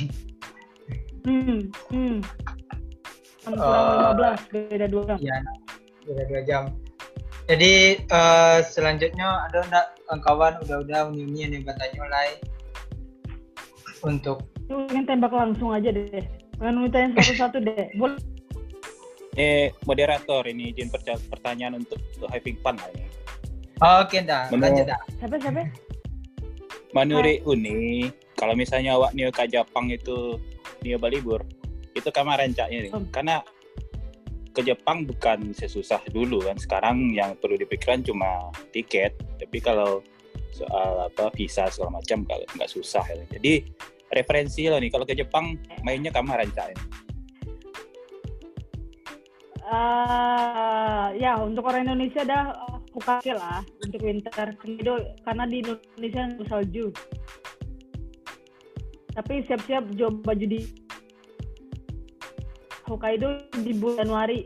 Hmm 1.24 1.72
hmm. 1.96 2.20
6 3.48 3.56
kurang 3.56 4.20
uh, 4.20 4.36
15 4.52 4.52
beda 4.52 4.86
2 4.92 5.08
jam. 5.08 5.18
iya 5.24 5.36
beda 6.04 6.24
2 6.28 6.50
jam. 6.50 6.64
Jadi 7.48 8.04
uh, 8.12 8.60
selanjutnya 8.68 9.48
ada 9.48 9.64
enggak 9.64 9.88
kawan 10.28 10.60
udah-udah 10.68 11.08
uni-uni 11.08 11.48
yang 11.48 11.64
bertanya 11.64 12.04
lain 12.12 12.38
untuk 14.04 14.44
ingin 14.68 15.08
tembak 15.08 15.32
langsung 15.32 15.72
aja 15.72 15.88
deh. 15.96 16.20
Jangan 16.60 16.92
yang 16.92 17.16
satu-satu 17.16 17.64
deh. 17.64 17.88
Boleh 17.96 18.20
eh 19.38 19.70
moderator 19.86 20.44
ini 20.50 20.74
izin 20.74 20.90
pertanyaan 21.30 21.78
untuk, 21.78 22.02
untuk 22.18 22.30
having 22.34 22.58
fun 22.66 22.76
lah 22.82 22.90
ini 22.92 23.06
oke 23.82 24.18
dah. 24.26 24.50
Lanjut 24.50 24.86
dah. 24.90 25.02
Siapa 25.22 25.36
siapa? 25.38 25.70
Manuri 26.96 27.46
Uni 27.46 28.10
kalau 28.34 28.58
misalnya 28.58 28.98
awak 28.98 29.14
nio 29.14 29.30
ke 29.30 29.46
Jepang 29.46 29.94
itu 29.94 30.42
nio 30.82 30.98
balibur 30.98 31.46
itu 31.94 32.10
kamar 32.14 32.42
rancaknya 32.42 32.90
nih 32.90 32.92
hmm. 32.94 33.10
karena 33.14 33.42
ke 34.54 34.66
Jepang 34.66 35.06
bukan 35.06 35.54
sesusah 35.54 36.02
dulu 36.10 36.42
kan. 36.42 36.58
Sekarang 36.58 37.14
yang 37.14 37.38
perlu 37.38 37.62
dipikirkan 37.62 38.02
cuma 38.02 38.50
tiket. 38.74 39.14
Tapi 39.38 39.62
kalau 39.62 40.02
soal 40.58 41.06
apa 41.06 41.30
visa 41.38 41.70
segala 41.70 42.02
macam 42.02 42.26
kalau 42.26 42.42
nggak 42.58 42.72
susah 42.72 43.06
ya. 43.06 43.22
jadi 43.38 43.62
referensi 44.10 44.66
lo 44.66 44.82
nih 44.82 44.90
kalau 44.90 45.06
ke 45.06 45.14
Jepang 45.14 45.54
mainnya 45.86 46.10
kamu 46.10 46.34
rancang 46.34 46.74
uh, 49.68 51.14
ya 51.14 51.38
untuk 51.40 51.68
orang 51.68 51.86
Indonesia 51.86 52.24
dah 52.24 52.56
oke 52.96 53.32
lah 53.36 53.62
untuk 53.86 54.02
winter 54.02 54.56
karena 55.22 55.44
di 55.46 55.62
Indonesia 55.62 56.24
salju 56.48 56.90
tapi 59.18 59.42
siap-siap 59.50 59.98
coba 59.98 60.34
baju 60.34 60.46
di 60.46 60.62
Hokkaido 62.86 63.50
di 63.66 63.74
bulan 63.74 64.06
Januari. 64.06 64.46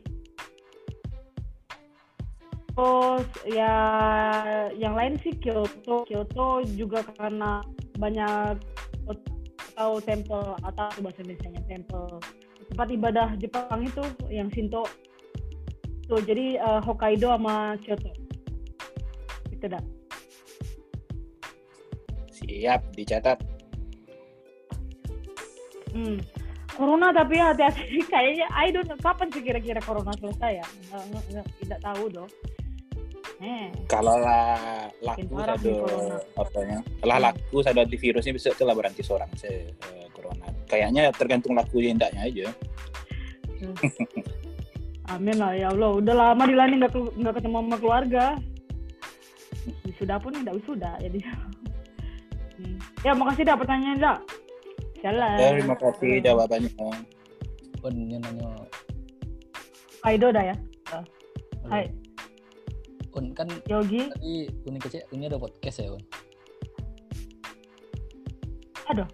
Terus 2.72 3.28
ya 3.52 3.76
yang 4.74 4.96
lain 4.96 5.20
sih 5.20 5.36
Kyoto. 5.36 6.08
Kyoto 6.08 6.64
juga 6.80 7.04
karena 7.20 7.60
banyak 8.00 8.58
atau 9.76 10.00
temple 10.00 10.56
atau 10.64 10.88
bahasa 11.04 11.20
Indonesia 11.20 11.62
temple 11.68 12.24
tempat 12.72 12.88
ibadah 12.96 13.30
Jepang 13.44 13.84
itu 13.84 14.04
yang 14.32 14.48
Shinto. 14.56 14.88
Tuh 16.12 16.20
jadi 16.28 16.60
uh, 16.60 16.84
Hokkaido 16.84 17.32
sama 17.32 17.80
Kyoto. 17.80 18.12
Itu 19.48 19.66
dah. 19.72 19.84
Siap, 22.36 22.82
dicatat. 23.00 23.40
Hmm 25.96 26.20
corona 26.82 27.14
tapi 27.14 27.36
hati-hati 27.38 28.02
kayaknya 28.14 28.48
I 28.50 28.74
don't 28.74 28.90
know 28.90 28.98
kapan 28.98 29.30
sih 29.30 29.46
kira-kira 29.46 29.78
corona 29.86 30.10
selesai 30.18 30.52
ya 30.58 30.68
nggak, 30.90 31.24
nggak, 31.30 31.46
tidak 31.62 31.80
tahu 31.86 32.04
dong 32.10 32.32
eh. 33.46 33.70
kalau 33.86 34.18
lah 34.18 34.90
laku 35.06 35.36
satu 35.38 35.74
apanya 36.42 36.78
lah 37.06 37.18
laku 37.22 37.62
satu 37.62 37.86
antivirusnya 37.86 38.34
bisa 38.34 38.50
ke 38.58 38.64
berhenti 38.66 39.06
seorang 39.06 39.30
se 39.38 39.70
uh, 39.70 40.08
corona 40.16 40.50
kayaknya 40.66 41.14
tergantung 41.14 41.54
laku 41.54 41.86
indaknya 41.86 42.26
aja 42.26 42.48
hmm. 43.62 43.76
Amin 45.12 45.36
lah 45.36 45.52
ya 45.52 45.68
Allah 45.76 45.92
udah 46.00 46.16
lama 46.16 46.44
di 46.48 46.56
Lani 46.56 46.80
nggak 46.80 46.94
nggak 46.96 47.36
ketemu 47.40 47.58
sama 47.60 47.78
keluarga 47.78 48.26
sudah 50.00 50.18
pun 50.18 50.34
tidak 50.34 50.56
sudah 50.66 50.96
jadi 50.98 51.20
hmm. 52.58 52.80
ya 53.04 53.12
makasih 53.14 53.44
dah 53.46 53.60
pertanyaan 53.60 54.00
dah 54.00 54.18
Jalan. 55.02 55.38
Terima 55.42 55.76
kasih 55.82 56.22
jawabannya. 56.22 56.72
Pun 57.82 57.94
nanya. 58.06 58.50
Kaido 60.06 60.30
dah 60.30 60.44
ya. 60.54 60.56
Hai. 61.66 61.90
Un 63.18 63.34
kan 63.34 63.50
Yogi. 63.66 64.14
Tadi 64.14 64.46
Uni 64.70 64.78
kecil, 64.78 65.02
Uni 65.10 65.26
ada 65.26 65.42
podcast 65.42 65.82
ya 65.82 65.90
Un. 65.90 66.04
Ada. 68.94 69.06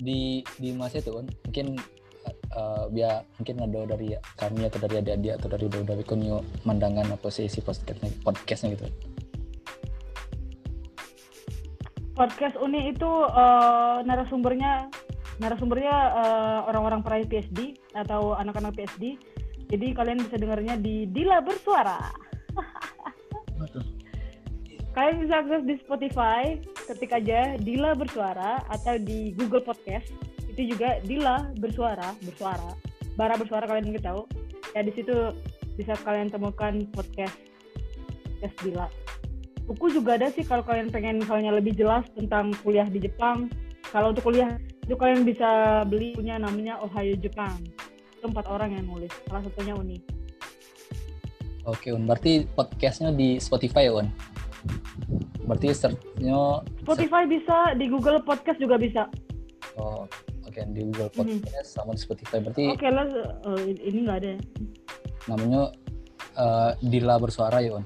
Di 0.00 0.44
di 0.60 0.70
masa 0.76 1.00
itu 1.00 1.12
Un, 1.12 1.26
mungkin 1.48 1.76
uh, 2.56 2.86
biar 2.90 3.26
mungkin 3.38 3.56
ada 3.62 3.80
dari 3.96 4.14
kami 4.38 4.66
atau 4.66 4.78
dari 4.82 4.94
adik-adik 5.02 5.32
atau 5.38 5.48
dari 5.50 5.66
dari 5.70 6.04
kunyo 6.06 6.42
mandangan 6.66 7.14
apa 7.14 7.28
sih 7.30 7.46
si 7.46 7.62
podcastnya 7.62 8.10
podcastnya 8.22 8.74
gitu. 8.74 8.86
Podcast 12.14 12.56
Uni 12.60 12.92
itu 12.92 13.08
uh, 13.08 14.04
narasumbernya 14.04 14.92
narasumbernya 15.40 15.94
uh, 16.12 16.60
orang-orang 16.68 17.00
peraih 17.00 17.24
PhD 17.24 17.80
atau 17.96 18.36
anak-anak 18.36 18.76
PhD. 18.76 19.16
Jadi 19.70 19.86
kalian 19.96 20.20
bisa 20.20 20.36
dengarnya 20.36 20.76
di 20.76 21.08
Dila 21.08 21.40
Bersuara. 21.40 22.12
kalian 24.90 25.22
bisa 25.22 25.34
akses 25.40 25.62
di 25.64 25.74
Spotify, 25.80 26.58
ketik 26.90 27.14
aja 27.14 27.56
Dila 27.56 27.96
Bersuara 27.96 28.60
atau 28.68 28.98
di 29.00 29.32
Google 29.32 29.64
Podcast. 29.64 30.29
Itu 30.60 30.76
juga 30.76 31.00
Dila 31.00 31.48
Bersuara, 31.56 32.12
bersuara. 32.20 32.76
Bara 33.16 33.32
bersuara 33.40 33.64
kalian 33.64 33.96
ingin 33.96 34.04
tahu. 34.04 34.28
Ya 34.76 34.84
di 34.84 34.92
situ 34.92 35.32
bisa 35.80 35.96
kalian 36.04 36.28
temukan 36.28 36.84
podcast 36.92 37.32
podcast 38.36 38.56
Dila. 38.60 38.86
Buku 39.64 39.88
juga 39.88 40.20
ada 40.20 40.28
sih 40.28 40.44
kalau 40.44 40.60
kalian 40.60 40.92
pengen 40.92 41.24
misalnya 41.24 41.56
lebih 41.56 41.72
jelas 41.72 42.04
tentang 42.12 42.52
kuliah 42.60 42.84
di 42.84 43.00
Jepang. 43.00 43.48
Kalau 43.88 44.12
untuk 44.12 44.28
kuliah 44.28 44.60
itu 44.90 44.98
kalian 44.98 45.22
bisa 45.22 45.80
beli 45.86 46.18
punya 46.18 46.34
namanya 46.34 46.82
Ohio 46.82 47.14
Jepang 47.14 47.62
itu 48.18 48.26
empat 48.26 48.50
orang 48.50 48.74
yang 48.74 48.90
nulis 48.90 49.14
salah 49.30 49.38
satunya 49.46 49.70
Uni 49.78 50.02
oke 51.62 51.94
Un 51.94 52.10
berarti 52.10 52.42
podcastnya 52.58 53.14
di 53.14 53.38
Spotify 53.38 53.86
ya 53.86 53.94
Un 53.94 54.10
berarti 55.46 55.70
searchnya 55.70 56.66
Spotify 56.82 57.22
bisa 57.30 57.78
di 57.78 57.86
Google 57.86 58.18
Podcast 58.26 58.58
juga 58.58 58.82
bisa 58.82 59.06
oh 59.78 60.10
okay. 60.66 60.74
di 60.74 60.80
Google 60.90 61.10
mhm. 61.10 61.16
Podcast 61.16 61.46
mm 61.46 61.56
-hmm. 61.56 61.74
sama 61.80 61.90
di 61.96 62.00
Spotify 62.02 62.36
berarti 62.42 62.62
oke 62.68 62.78
okay, 62.80 62.90
lah 62.92 63.06
uh, 63.46 63.60
ini 63.64 63.98
nggak 64.04 64.18
ada 64.20 64.32
namanya 65.28 65.62
uh, 66.36 66.70
Dila 66.80 67.16
bersuara 67.20 67.58
ya 67.60 67.78
Un 67.78 67.84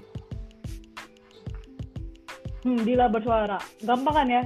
hmm, 2.65 2.81
Dila 2.83 3.07
bersuara 3.13 3.59
gampang 3.85 4.15
kan 4.15 4.29
ya 4.31 4.43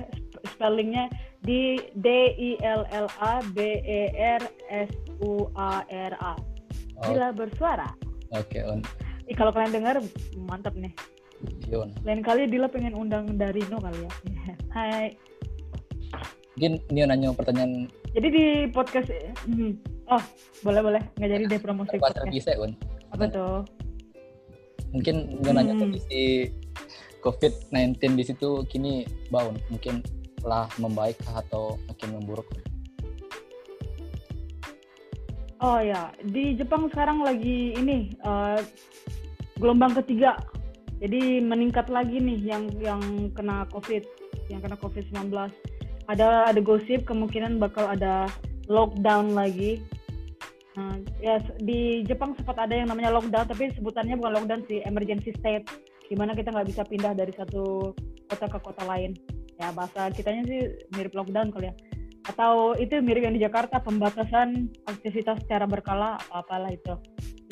spellingnya 0.57 1.07
di 1.43 1.79
D 1.95 2.35
I 2.35 2.51
L 2.63 2.83
L 2.91 3.09
A 3.23 3.39
B 3.55 3.59
E 3.79 4.11
R 4.19 4.43
S 4.69 4.91
U 5.23 5.47
A 5.55 5.87
R 5.87 6.15
A. 6.19 6.35
Oh. 6.99 7.15
bersuara. 7.31 7.87
Oke, 8.35 8.59
okay, 8.59 8.63
On. 8.67 8.83
Ih, 9.31 9.37
kalau 9.39 9.55
kalian 9.55 9.71
dengar 9.71 9.97
mantap 10.35 10.75
nih. 10.75 10.91
Yon. 11.71 11.95
Lain 12.03 12.27
kali 12.27 12.51
Dila 12.51 12.67
pengen 12.67 12.99
undang 12.99 13.39
dari 13.39 13.63
No 13.71 13.79
kali 13.79 14.03
ya. 14.03 14.13
Hai. 14.77 15.15
Mungkin 16.59 16.83
dia 16.91 17.07
nanya 17.07 17.31
pertanyaan. 17.31 17.87
Jadi 18.17 18.29
di 18.33 18.47
podcast 18.73 19.09
hmm. 19.45 19.73
Oh, 20.09 20.25
boleh 20.65 20.81
boleh. 20.81 21.03
Nggak 21.21 21.31
jadi 21.37 21.45
deh 21.45 21.61
promosi 21.61 22.01
podcast. 22.01 22.33
Bisa, 22.33 22.57
On. 22.57 22.73
Apa 23.13 23.29
tuh? 23.29 23.61
Mungkin 24.97 25.45
dia 25.45 25.53
nanya 25.53 25.77
hmm. 25.77 25.83
kondisi 25.85 26.49
COVID-19 27.21 28.17
di 28.17 28.25
situ 28.25 28.65
kini 28.73 29.05
baun. 29.29 29.61
Mungkin 29.69 30.01
telah 30.41 30.71
membaik 30.81 31.21
atau 31.29 31.77
makin 31.91 32.17
memburuk? 32.17 32.49
Oh 35.59 35.83
ya, 35.83 36.15
di 36.23 36.55
Jepang 36.55 36.87
sekarang 36.89 37.27
lagi 37.27 37.75
ini 37.75 38.15
uh, 38.23 38.63
gelombang 39.59 39.93
ketiga. 39.99 40.39
Jadi 41.03 41.43
meningkat 41.43 41.91
lagi 41.91 42.23
nih 42.23 42.39
yang 42.43 42.65
yang 42.79 43.03
kena 43.35 43.67
COVID, 43.75 44.03
yang 44.49 44.63
kena 44.63 44.79
COVID-19. 44.79 45.35
Ada 46.09 46.53
ada 46.53 46.61
gosip 46.65 47.05
kemungkinan 47.05 47.61
bakal 47.61 47.85
ada 47.85 48.27
lockdown 48.69 49.37
lagi. 49.37 49.85
Nah, 50.79 50.95
ya 51.19 51.43
di 51.59 52.07
Jepang 52.07 52.39
sempat 52.39 52.57
ada 52.57 52.73
yang 52.73 52.89
namanya 52.89 53.13
lockdown, 53.13 53.51
tapi 53.51 53.69
sebutannya 53.75 54.17
bukan 54.17 54.33
lockdown 54.41 54.63
sih, 54.71 54.81
emergency 54.87 55.35
state. 55.37 55.67
Gimana 56.09 56.33
kita 56.33 56.55
nggak 56.55 56.69
bisa 56.71 56.83
pindah 56.89 57.13
dari 57.13 57.35
satu 57.37 57.93
kota 58.31 58.47
ke 58.49 58.59
kota 58.63 58.83
lain. 58.89 59.13
Ya 59.59 59.75
bahasa 59.75 60.09
kitanya 60.15 60.47
sih 60.47 60.61
mirip 60.97 61.13
lockdown 61.13 61.53
kali 61.53 61.69
ya. 61.69 61.75
Atau 62.29 62.77
itu 62.77 63.01
mirip 63.01 63.25
yang 63.25 63.37
di 63.37 63.43
Jakarta, 63.43 63.81
pembatasan 63.81 64.69
aktivitas 64.89 65.45
secara 65.45 65.65
berkala, 65.65 66.21
apa-apalah 66.29 66.73
itu. 66.73 66.95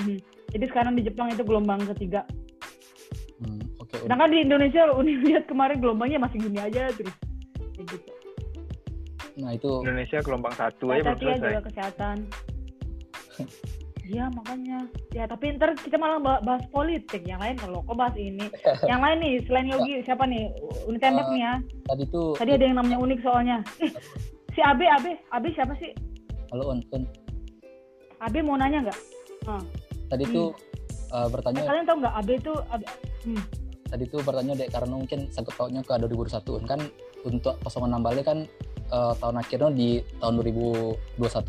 Mhm. 0.01 0.19
Jadi 0.57 0.65
sekarang 0.73 0.93
di 0.97 1.03
Jepang 1.05 1.29
itu 1.29 1.43
gelombang 1.45 1.85
ketiga. 1.97 2.25
Hmm, 3.37 3.61
Un. 3.77 3.87
Sedangkan 3.93 4.33
di 4.33 4.39
Indonesia 4.41 4.89
Uni 4.97 5.21
lihat 5.29 5.45
kemarin 5.45 5.77
gelombangnya 5.81 6.25
masih 6.25 6.41
gini 6.41 6.57
aja 6.57 6.89
terus. 6.97 7.13
Kayak 7.77 7.85
gitu. 7.93 8.16
Nah 9.37 9.51
itu 9.53 9.69
Indonesia 9.81 10.19
gelombang 10.21 10.55
satu 10.55 10.89
aja 10.91 11.13
belum 11.13 11.17
ya 11.29 11.37
selesai. 11.37 11.51
jaga 11.51 11.63
kesehatan. 11.65 12.17
Iya 14.07 14.31
makanya. 14.31 14.87
Ya 15.11 15.27
tapi 15.27 15.51
ntar 15.59 15.75
kita 15.75 15.99
malah 15.99 16.23
bah- 16.23 16.39
bahas 16.39 16.63
politik. 16.71 17.27
Yang 17.27 17.41
lain 17.43 17.57
kalau 17.59 17.83
kok 17.83 17.99
bahas 17.99 18.15
ini. 18.15 18.47
Yang 18.87 19.01
lain 19.03 19.19
nih 19.19 19.35
selain 19.43 19.67
Yogi 19.67 19.95
siapa 20.07 20.23
nih? 20.25 20.47
Uni 20.87 20.95
tembak 20.97 21.27
Eh, 21.27 21.33
nih 21.35 21.43
ya. 21.43 21.55
tadi 21.85 22.05
tuh 22.07 22.39
Tadi 22.39 22.51
ada 22.55 22.65
yang 22.65 22.79
namanya 22.79 23.03
unik 23.03 23.19
soalnya. 23.19 23.57
Eh, 23.83 23.91
si 24.55 24.63
Abe 24.63 24.87
Abe 24.87 25.19
Abe 25.35 25.51
siapa 25.51 25.75
sih? 25.77 25.91
halo 26.55 26.71
Un, 26.71 26.79
Un. 26.95 27.03
Abe 28.23 28.39
mau 28.41 28.55
nanya 28.55 28.87
nggak? 28.87 28.99
Tadi 30.07 30.23
Hmm. 30.25 30.33
tuh 30.33 30.49
eh, 30.87 31.17
Eh, 31.17 31.27
bertanya 31.27 31.61
kalian 31.67 31.85
tahu 31.85 31.97
nggak 31.99 32.15
Abe 32.15 32.33
itu 32.37 32.53
Abe, 32.67 32.85
hmm. 33.27 33.43
tadi 33.87 34.05
tuh 34.07 34.21
bertanya 34.23 34.55
dek 34.55 34.71
karena 34.71 34.91
mungkin 34.93 35.21
sangkut 35.29 35.55
pautnya 35.55 35.83
ke 35.83 35.95
2021 35.99 36.47
Un. 36.53 36.65
kan 36.65 36.79
untuk 37.23 37.59
06 37.61 37.75
Bali 37.99 38.23
kan 38.23 38.47
eh, 38.87 39.13
tahun 39.17 39.37
akhirnya 39.37 39.71
di 39.71 39.89
tahun 40.19 40.35
2021 40.41 40.97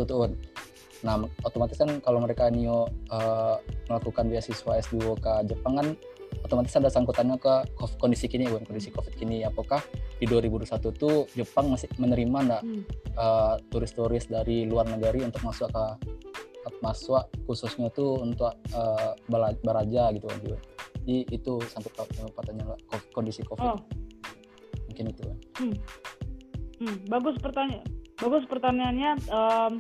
tuh. 0.04 0.30
Nah 0.98 1.14
otomatis 1.42 1.78
kan 1.78 2.02
kalau 2.02 2.20
mereka 2.20 2.50
Nio 2.50 2.86
eh, 3.08 3.56
melakukan 3.88 4.28
beasiswa 4.28 4.72
S2 4.80 4.98
ke 5.16 5.32
Jepang 5.46 5.74
kan 5.76 5.88
otomatis 6.44 6.76
ada 6.76 6.92
sangkutannya 6.92 7.40
ke 7.40 7.54
kondisi 7.98 8.28
kini 8.28 8.46
Un, 8.46 8.62
kondisi 8.62 8.92
COVID 8.92 9.16
kini 9.16 9.42
apakah 9.42 9.80
di 10.18 10.26
2021 10.26 10.68
tuh 10.94 11.26
Jepang 11.34 11.72
masih 11.72 11.88
menerima 11.96 12.38
nggak 12.44 12.64
Hmm. 12.66 12.84
eh, 13.16 13.56
turis-turis 13.70 14.28
dari 14.28 14.66
luar 14.66 14.86
negeri 14.86 15.24
untuk 15.24 15.42
masuk 15.42 15.70
ke 15.72 15.86
masuk 16.84 17.24
khususnya 17.48 17.88
tuh 17.90 18.20
untuk 18.20 18.52
bala- 19.26 19.56
baraja 19.64 20.12
gitu 20.12 20.28
kan. 20.28 20.38
Jadi 21.08 21.24
itu 21.32 21.54
sampai 21.64 21.90
pertanyaan 22.36 22.76
kondisi 23.16 23.40
COVID 23.42 23.64
Oh. 23.64 23.80
mungkin 24.84 25.06
itu 25.08 25.22
kan. 25.24 25.38
Hmm. 25.64 25.76
Hmm, 26.78 26.98
bagus 27.10 27.36
pertanyaan. 27.42 27.86
Bagus 28.18 28.44
pertanyaannya 28.50 29.12
Em, 29.30 29.74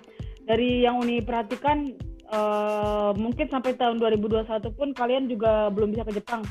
dari 0.48 0.86
yang 0.86 1.02
Uni 1.02 1.22
perhatikan 1.22 1.92
eh, 2.28 3.12
mungkin 3.16 3.48
sampai 3.48 3.76
tahun 3.76 4.00
2021 4.00 4.48
pun 4.76 4.92
kalian 4.96 5.32
juga 5.32 5.70
belum 5.72 5.94
bisa 5.94 6.04
ke 6.08 6.18
Jepang. 6.18 6.42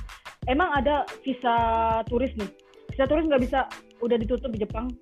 Emang 0.47 0.71
ada 0.73 1.03
visa 1.27 1.57
turis 2.07 2.31
nih. 2.39 2.51
Visa 2.95 3.05
turis 3.09 3.27
nggak 3.27 3.43
bisa 3.43 3.67
udah 4.01 4.17
ditutup 4.21 4.53
di 4.55 4.63
Jepang. 4.63 4.93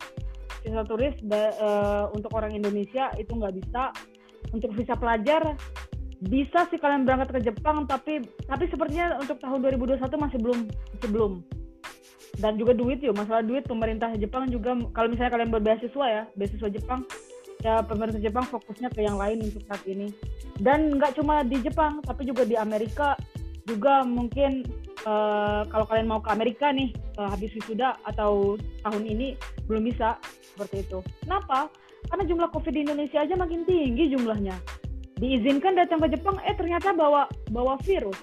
Visa 0.64 0.82
turis 0.86 1.14
eh, 1.20 2.04
untuk 2.14 2.30
orang 2.32 2.54
Indonesia 2.54 3.12
itu 3.20 3.32
nggak 3.34 3.54
bisa. 3.58 3.92
Untuk 4.52 4.70
visa 4.76 4.94
pelajar 4.94 5.56
bisa 6.24 6.64
sih 6.70 6.78
kalian 6.80 7.04
berangkat 7.04 7.36
ke 7.36 7.40
Jepang 7.52 7.84
tapi 7.84 8.22
tapi 8.48 8.64
sepertinya 8.70 9.18
untuk 9.20 9.36
tahun 9.42 9.60
2021 9.60 9.98
masih 10.00 10.38
belum 10.40 10.58
masih 10.70 11.08
belum 11.10 11.32
dan 12.38 12.58
juga 12.58 12.74
duit 12.74 12.98
yuk 12.98 13.14
masalah 13.14 13.46
duit 13.46 13.62
pemerintah 13.66 14.10
Jepang 14.18 14.50
juga 14.50 14.74
kalau 14.90 15.06
misalnya 15.10 15.32
kalian 15.38 15.50
berbeasiswa 15.54 16.06
ya 16.06 16.22
beasiswa 16.34 16.68
Jepang 16.70 17.06
ya 17.62 17.80
pemerintah 17.80 18.20
Jepang 18.20 18.44
fokusnya 18.44 18.92
ke 18.92 19.00
yang 19.06 19.16
lain 19.16 19.40
untuk 19.40 19.64
saat 19.64 19.80
ini. 19.88 20.12
Dan 20.60 21.00
nggak 21.00 21.16
cuma 21.16 21.46
di 21.46 21.58
Jepang 21.64 22.04
tapi 22.04 22.28
juga 22.28 22.44
di 22.44 22.58
Amerika 22.58 23.16
juga 23.64 24.04
mungkin 24.04 24.66
eh, 25.06 25.62
kalau 25.72 25.86
kalian 25.88 26.10
mau 26.10 26.20
ke 26.20 26.28
Amerika 26.28 26.68
nih 26.74 26.92
eh, 26.92 27.28
habis 27.32 27.54
wisuda 27.56 27.96
atau 28.04 28.60
tahun 28.84 29.02
ini 29.08 29.38
belum 29.70 29.88
bisa 29.88 30.20
seperti 30.54 30.84
itu. 30.84 31.00
Kenapa? 31.24 31.72
Karena 32.12 32.24
jumlah 32.28 32.48
COVID 32.52 32.72
di 32.76 32.82
Indonesia 32.84 33.24
aja 33.24 33.32
makin 33.32 33.64
tinggi 33.64 34.12
jumlahnya. 34.12 34.60
Diizinkan 35.16 35.78
datang 35.78 36.04
ke 36.04 36.12
Jepang 36.12 36.36
eh 36.44 36.52
ternyata 36.52 36.92
bawa 36.92 37.30
bawa 37.48 37.80
virus. 37.80 38.18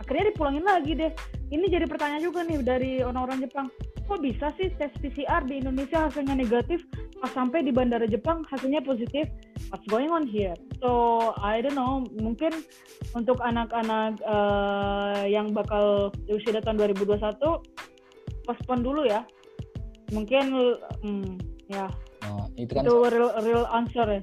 Akhirnya 0.00 0.32
dipulangin 0.32 0.64
lagi 0.64 0.96
deh 0.96 1.12
ini 1.48 1.64
jadi 1.72 1.88
pertanyaan 1.88 2.24
juga 2.24 2.44
nih 2.44 2.60
dari 2.60 2.92
orang-orang 3.00 3.48
Jepang. 3.48 3.66
Kok 4.04 4.20
bisa 4.20 4.52
sih 4.56 4.72
tes 4.76 4.92
PCR 5.00 5.44
di 5.44 5.60
Indonesia 5.60 6.08
hasilnya 6.08 6.36
negatif 6.36 6.84
pas 7.18 7.32
sampai 7.34 7.64
di 7.64 7.72
bandara 7.72 8.04
Jepang 8.04 8.44
hasilnya 8.48 8.84
positif? 8.84 9.28
What's 9.68 9.84
going 9.88 10.12
on 10.12 10.28
here? 10.28 10.56
So 10.80 11.20
I 11.40 11.60
don't 11.60 11.76
know. 11.76 12.04
Mungkin 12.16 12.52
untuk 13.16 13.40
anak-anak 13.40 14.20
eh, 14.20 15.22
yang 15.32 15.52
bakal 15.52 16.12
usia 16.28 16.60
tahun 16.60 16.80
2021 16.80 17.36
postpone 18.48 18.82
dulu 18.84 19.04
ya. 19.08 19.24
Mungkin 20.12 20.44
hmm, 21.04 21.32
ya. 21.68 21.88
Nah, 22.24 22.48
itu 22.56 22.72
kan 22.72 22.84
itu 22.84 22.96
real, 23.08 23.30
real 23.44 23.64
answer 23.72 24.04
ya. 24.08 24.20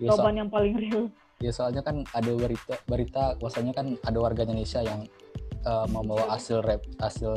Ya, 0.00 0.08
so- 0.12 0.20
jawaban 0.20 0.40
yang 0.40 0.48
paling 0.52 0.76
real. 0.76 1.08
Ya 1.42 1.50
soalnya 1.50 1.82
kan 1.82 2.06
ada 2.14 2.30
berita 2.38 2.78
berita 2.86 3.34
bahwasanya 3.40 3.74
kan 3.74 3.98
ada 4.06 4.18
warga 4.22 4.46
Indonesia 4.46 4.78
yang 4.78 5.10
eh, 5.66 5.86
membawa 5.90 6.24
hasil 6.34 6.62
rep 6.64 6.82
hasil 6.98 7.32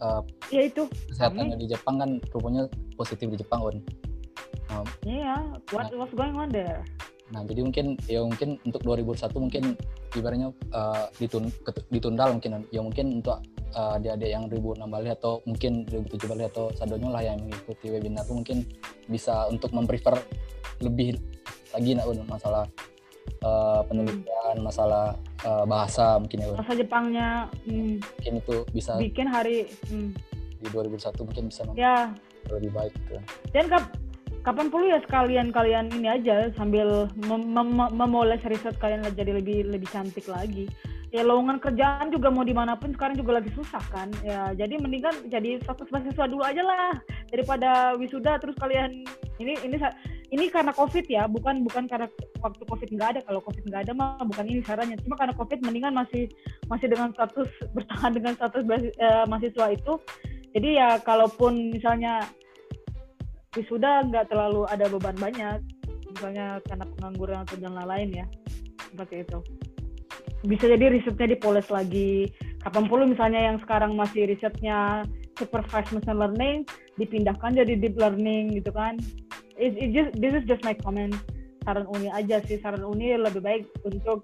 eh, 0.00 0.22
ya 0.52 0.62
itu. 0.68 0.84
kesehatannya 1.10 1.56
di 1.58 1.66
Jepang 1.70 1.96
kan 2.00 2.10
rupanya 2.32 2.68
positif 2.94 3.26
di 3.30 3.38
Jepang 3.40 3.60
on. 3.62 3.76
Nah, 4.72 4.84
iya 5.04 5.36
what 5.70 5.92
what's 5.94 6.14
going 6.16 6.34
on 6.34 6.50
there? 6.50 6.82
Nah, 7.32 7.40
jadi 7.48 7.64
mungkin 7.64 7.96
ya 8.04 8.20
mungkin 8.20 8.60
untuk 8.68 8.84
2001 8.84 9.32
mungkin 9.40 9.64
ibaratnya 10.12 10.48
eh, 10.52 11.04
ditun, 11.18 11.48
ditunda 11.88 12.28
mungkin 12.28 12.68
ya 12.68 12.80
mungkin 12.84 13.24
untuk 13.24 13.40
eh, 13.72 13.96
adik-adik 13.96 14.30
yang 14.30 14.44
2006 14.52 14.84
Bali 14.92 15.08
atau 15.08 15.40
mungkin 15.48 15.88
2007 15.88 16.30
Bali 16.30 16.44
atau 16.44 16.68
sadonya 16.76 17.08
lah 17.08 17.22
yang 17.24 17.40
mengikuti 17.40 17.88
webinar 17.88 18.28
itu 18.28 18.34
mungkin 18.36 18.58
bisa 19.08 19.48
untuk 19.48 19.72
memprefer 19.72 20.14
lebih 20.84 21.16
lagi 21.72 21.96
nak 21.96 22.06
masalah 22.28 22.68
eh, 23.24 23.80
penelitian, 23.88 24.56
masalah 24.60 25.16
eh, 25.44 25.64
bahasa 25.64 26.18
mungkin 26.20 26.38
ya 26.44 26.48
Un. 26.52 26.56
masa 26.60 26.72
Jepangnya 26.74 27.28
hmm, 27.66 27.94
mungkin 28.00 28.34
itu 28.40 28.56
bisa 28.72 28.92
bikin 29.00 29.26
hari 29.28 29.68
hmm, 29.90 30.10
di 30.64 30.68
2001 30.72 31.26
mungkin 31.26 31.44
bisa 31.48 31.62
ya. 31.76 32.12
Lebih 32.48 32.70
baik 32.76 32.92
gitu. 32.92 33.16
dan 33.56 33.64
kap 33.72 33.84
kapan 34.44 34.68
perlu 34.68 34.86
ya 34.92 35.00
sekalian 35.00 35.48
kalian 35.48 35.88
ini 35.96 36.08
aja 36.20 36.52
sambil 36.52 37.08
mem- 37.16 37.48
mem- 37.48 37.94
memoles 37.96 38.44
riset 38.44 38.76
kalian 38.76 39.00
jadi 39.16 39.40
lebih 39.40 39.72
lebih 39.72 39.88
cantik 39.88 40.28
lagi 40.28 40.68
ya 41.14 41.22
lowongan 41.22 41.62
kerjaan 41.62 42.10
juga 42.10 42.26
mau 42.26 42.42
di 42.42 42.50
mana 42.50 42.74
pun 42.74 42.90
sekarang 42.90 43.14
juga 43.14 43.38
lagi 43.38 43.54
susah 43.54 43.78
kan. 43.94 44.10
Ya 44.26 44.50
jadi 44.58 44.82
mendingan 44.82 45.30
jadi 45.30 45.62
fokus 45.62 45.86
mahasiswa 45.94 46.26
dulu 46.26 46.42
aja 46.42 46.66
lah. 46.66 46.98
Daripada 47.30 47.94
wisuda 47.94 48.42
terus 48.42 48.58
kalian 48.58 49.06
ini 49.38 49.54
ini 49.62 49.78
ini 50.34 50.50
karena 50.50 50.74
covid 50.74 51.06
ya. 51.06 51.30
Bukan 51.30 51.62
bukan 51.62 51.86
karena 51.86 52.10
waktu 52.42 52.66
covid 52.66 52.90
nggak 52.90 53.08
ada. 53.14 53.20
Kalau 53.30 53.38
covid 53.46 53.62
nggak 53.62 53.86
ada 53.86 53.92
mah 53.94 54.26
bukan 54.26 54.42
ini 54.50 54.60
sarannya. 54.66 54.98
Cuma 55.06 55.14
karena 55.14 55.38
covid 55.38 55.62
mendingan 55.62 55.94
masih 55.94 56.26
masih 56.66 56.90
dengan 56.90 57.14
status 57.14 57.46
bertahan 57.78 58.10
dengan 58.10 58.34
status 58.34 58.66
eh, 58.66 59.24
mahasiswa 59.30 59.66
itu. 59.70 59.94
Jadi 60.50 60.68
ya 60.82 60.98
kalaupun 60.98 61.70
misalnya 61.70 62.26
wisuda 63.54 64.02
nggak 64.10 64.34
terlalu 64.34 64.66
ada 64.66 64.90
beban 64.90 65.14
banyak 65.14 65.62
misalnya 66.10 66.62
karena 66.66 66.86
pengangguran 66.98 67.38
atau 67.42 67.56
dan 67.58 67.74
lain-lain 67.74 68.10
ya 68.22 68.26
seperti 68.90 69.26
itu 69.26 69.38
bisa 70.44 70.68
jadi 70.68 70.92
risetnya 70.92 71.34
dipoles 71.34 71.68
lagi. 71.72 72.28
Kapan 72.60 72.84
perlu 72.88 73.04
misalnya 73.08 73.40
yang 73.52 73.56
sekarang 73.64 73.96
masih 73.96 74.28
risetnya 74.28 75.04
supervised 75.40 75.90
machine 75.90 76.16
learning 76.16 76.56
dipindahkan 77.00 77.56
jadi 77.56 77.74
deep 77.80 77.96
learning 77.96 78.54
gitu 78.54 78.70
kan. 78.70 79.00
It, 79.56 79.74
it 79.80 79.90
just 79.96 80.10
this 80.20 80.36
is 80.36 80.44
just 80.44 80.62
my 80.62 80.76
comment. 80.76 81.16
Saran 81.64 81.88
uni 81.88 82.12
aja 82.12 82.44
sih 82.44 82.60
saran 82.60 82.84
uni 82.84 83.16
lebih 83.16 83.40
baik 83.40 83.64
untuk 83.88 84.20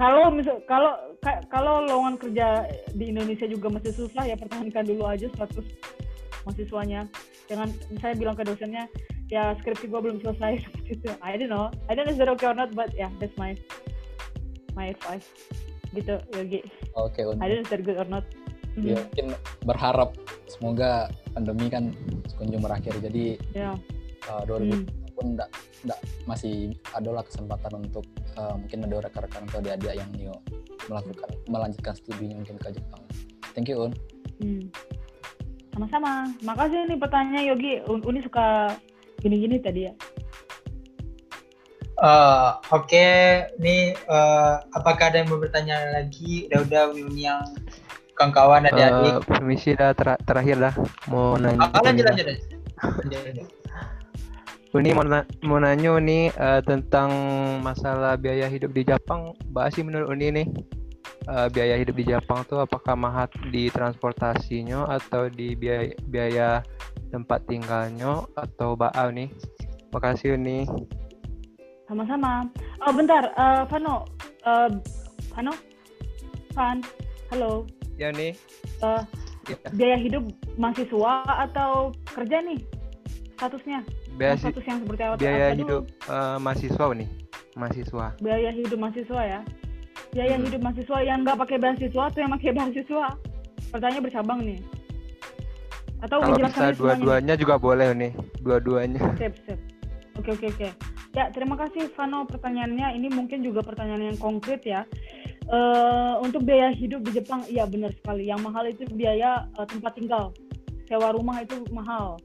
kalau 0.00 0.32
misal 0.32 0.64
kalau 0.64 0.96
ka- 1.20 1.44
kalau 1.52 1.84
lowongan 1.84 2.16
kerja 2.16 2.64
di 2.96 3.12
Indonesia 3.12 3.44
juga 3.44 3.68
masih 3.68 3.92
susah 3.92 4.24
ya 4.24 4.34
pertahankan 4.40 4.88
dulu 4.88 5.04
aja 5.04 5.28
status 5.36 5.66
mahasiswanya. 6.48 7.06
Jangan 7.52 7.68
misalnya 7.92 8.16
bilang 8.16 8.36
ke 8.40 8.48
dosennya 8.48 8.84
ya 9.28 9.52
skripsi 9.60 9.92
gue 9.92 10.00
belum 10.00 10.18
selesai. 10.24 10.64
Seperti 10.64 10.90
itu 10.96 11.12
I 11.20 11.36
don't 11.36 11.52
know. 11.52 11.68
I 11.86 11.92
don't 11.92 12.08
know 12.08 12.16
is 12.16 12.20
that 12.20 12.32
okay 12.32 12.48
or 12.48 12.56
not 12.56 12.72
but 12.72 12.96
yeah 12.96 13.12
that's 13.20 13.36
my 13.36 13.52
my 14.74 14.90
advice 14.90 15.26
gitu 15.92 16.16
Yogi 16.32 16.60
Oke 16.96 17.20
Un. 17.22 17.36
I 17.40 17.48
don't 17.52 17.64
know 17.68 17.80
good 17.80 17.98
or 18.00 18.08
not 18.08 18.24
Ya, 18.72 18.96
Mhm. 18.96 19.04
mungkin 19.04 19.26
berharap 19.68 20.16
semoga 20.48 21.12
pandemi 21.36 21.68
kan 21.68 21.92
kunjung 22.40 22.64
berakhir. 22.64 22.96
Jadi 23.04 23.36
ya 23.52 23.76
uh, 24.32 24.42
2020 24.48 24.72
Hmm. 24.72 24.88
pun 25.12 25.26
enggak, 25.36 25.50
enggak 25.84 26.00
masih 26.24 26.72
adalah 26.96 27.20
kesempatan 27.20 27.84
untuk 27.84 28.00
uh, 28.32 28.56
mungkin 28.56 28.88
ada 28.88 29.04
rekan-rekan 29.04 29.44
atau 29.44 29.60
adik-adik 29.60 29.92
yang 29.92 30.08
new 30.16 30.32
melakukan 30.88 31.28
melanjutkan 31.52 31.92
studinya 31.92 32.40
mungkin 32.40 32.56
ke 32.56 32.72
Jepang. 32.72 33.02
Thank 33.52 33.68
you 33.68 33.76
Un. 33.76 33.92
Hmm. 34.40 34.72
Sama-sama. 35.76 36.32
Makasih 36.40 36.88
nih 36.88 36.96
pertanyaan 36.96 37.44
Yogi. 37.52 37.84
Uni 37.84 38.24
suka 38.24 38.72
gini-gini 39.20 39.60
tadi 39.60 39.84
ya. 39.84 39.92
Uh, 42.02 42.58
Oke, 42.74 42.98
okay. 42.98 43.14
nih 43.62 43.94
uh, 44.10 44.58
apakah 44.74 45.14
ada 45.14 45.22
yang 45.22 45.30
mau 45.30 45.38
bertanya 45.38 45.86
lagi? 45.94 46.50
Udah-udah 46.50 46.98
Uni 46.98 47.30
yang 47.30 47.46
kawan-kawan 48.18 48.66
adik-adik. 48.66 49.14
Uh, 49.18 49.20
permisi 49.22 49.78
dah 49.78 49.94
ter 49.94 50.18
terakhir 50.26 50.58
dah 50.58 50.74
mau 51.06 51.38
nanya. 51.38 51.70
Ah, 51.70 51.78
lanjut 51.86 52.02
lanjut. 52.10 52.26
Uni 54.74 54.90
mau, 54.98 55.06
na 55.06 55.22
mau 55.46 55.62
nanya 55.62 55.94
nih 56.02 56.34
uh, 56.34 56.58
tentang 56.66 57.14
masalah 57.62 58.18
biaya 58.18 58.50
hidup 58.50 58.74
di 58.74 58.82
Jepang. 58.82 59.38
Bahas 59.54 59.70
sih 59.78 59.86
menurut 59.86 60.10
Uni 60.10 60.42
nih 60.42 60.46
uh, 61.30 61.46
biaya 61.54 61.78
hidup 61.78 61.94
di 61.94 62.10
Jepang 62.10 62.42
tuh 62.50 62.66
apakah 62.66 62.98
mahal 62.98 63.30
di 63.54 63.70
transportasinya 63.70 64.90
atau 64.90 65.30
di 65.30 65.54
biaya, 65.54 65.94
biaya 66.10 66.48
tempat 67.14 67.46
tinggalnya 67.46 68.26
atau 68.34 68.74
baa 68.74 69.06
nih? 69.14 69.30
Makasih 69.94 70.34
Uni. 70.34 70.66
Sama-sama. 71.86 72.46
Oh 72.86 72.92
bentar, 72.94 73.32
uh, 73.36 73.62
Vano, 73.68 74.06
uh, 74.46 74.70
Vano, 75.34 75.52
Van, 76.54 76.78
halo. 77.30 77.66
Ya 77.98 78.10
nih. 78.10 78.34
Uh, 78.80 79.02
ya. 79.46 79.56
Biaya 79.74 79.96
hidup 79.98 80.24
mahasiswa 80.58 81.24
atau 81.48 81.90
kerja 82.12 82.42
nih 82.42 82.60
statusnya? 83.38 83.80
Biaya, 84.14 84.34
status 84.38 84.64
yang 84.64 84.78
seperti 84.84 85.02
apa? 85.02 85.14
Biaya 85.18 85.46
hidup 85.54 85.82
uh, 86.06 86.38
mahasiswa 86.38 86.86
nih, 86.94 87.08
mahasiswa. 87.58 88.06
Biaya 88.22 88.50
hidup 88.54 88.78
mahasiswa 88.78 89.22
ya 89.24 89.40
biaya 90.12 90.36
hmm. 90.36 90.44
hidup 90.44 90.60
mahasiswa 90.60 90.98
yang 91.00 91.18
nggak 91.24 91.38
pakai 91.40 91.56
beasiswa 91.56 92.02
atau 92.12 92.20
yang 92.20 92.32
pakai 92.36 92.52
beasiswa 92.52 93.06
pertanyaan 93.72 94.04
bercabang 94.04 94.40
nih 94.44 94.60
atau 96.04 96.16
kalau 96.20 96.36
bisa 96.36 96.66
dua-duanya 96.76 97.34
juga 97.40 97.54
boleh 97.56 97.88
nih 97.96 98.12
dua-duanya 98.44 99.00
sip 99.16 99.32
sip 99.48 99.58
oke 100.20 100.30
oke 100.36 100.46
oke 100.52 100.68
ya 101.12 101.28
terima 101.28 101.60
kasih 101.60 101.92
Vano 101.92 102.24
pertanyaannya. 102.24 102.96
Ini 102.96 103.08
mungkin 103.12 103.44
juga 103.44 103.60
pertanyaan 103.60 104.12
yang 104.12 104.18
konkret 104.20 104.64
ya. 104.64 104.88
Uh, 105.52 106.22
untuk 106.22 106.46
biaya 106.46 106.70
hidup 106.72 107.02
di 107.04 107.20
Jepang 107.20 107.44
iya 107.52 107.68
benar 107.68 107.92
sekali. 107.92 108.28
Yang 108.28 108.40
mahal 108.48 108.64
itu 108.72 108.82
biaya 108.96 109.44
uh, 109.60 109.68
tempat 109.68 109.92
tinggal. 109.96 110.32
Sewa 110.88 111.12
rumah 111.12 111.44
itu 111.44 111.60
mahal. 111.68 112.16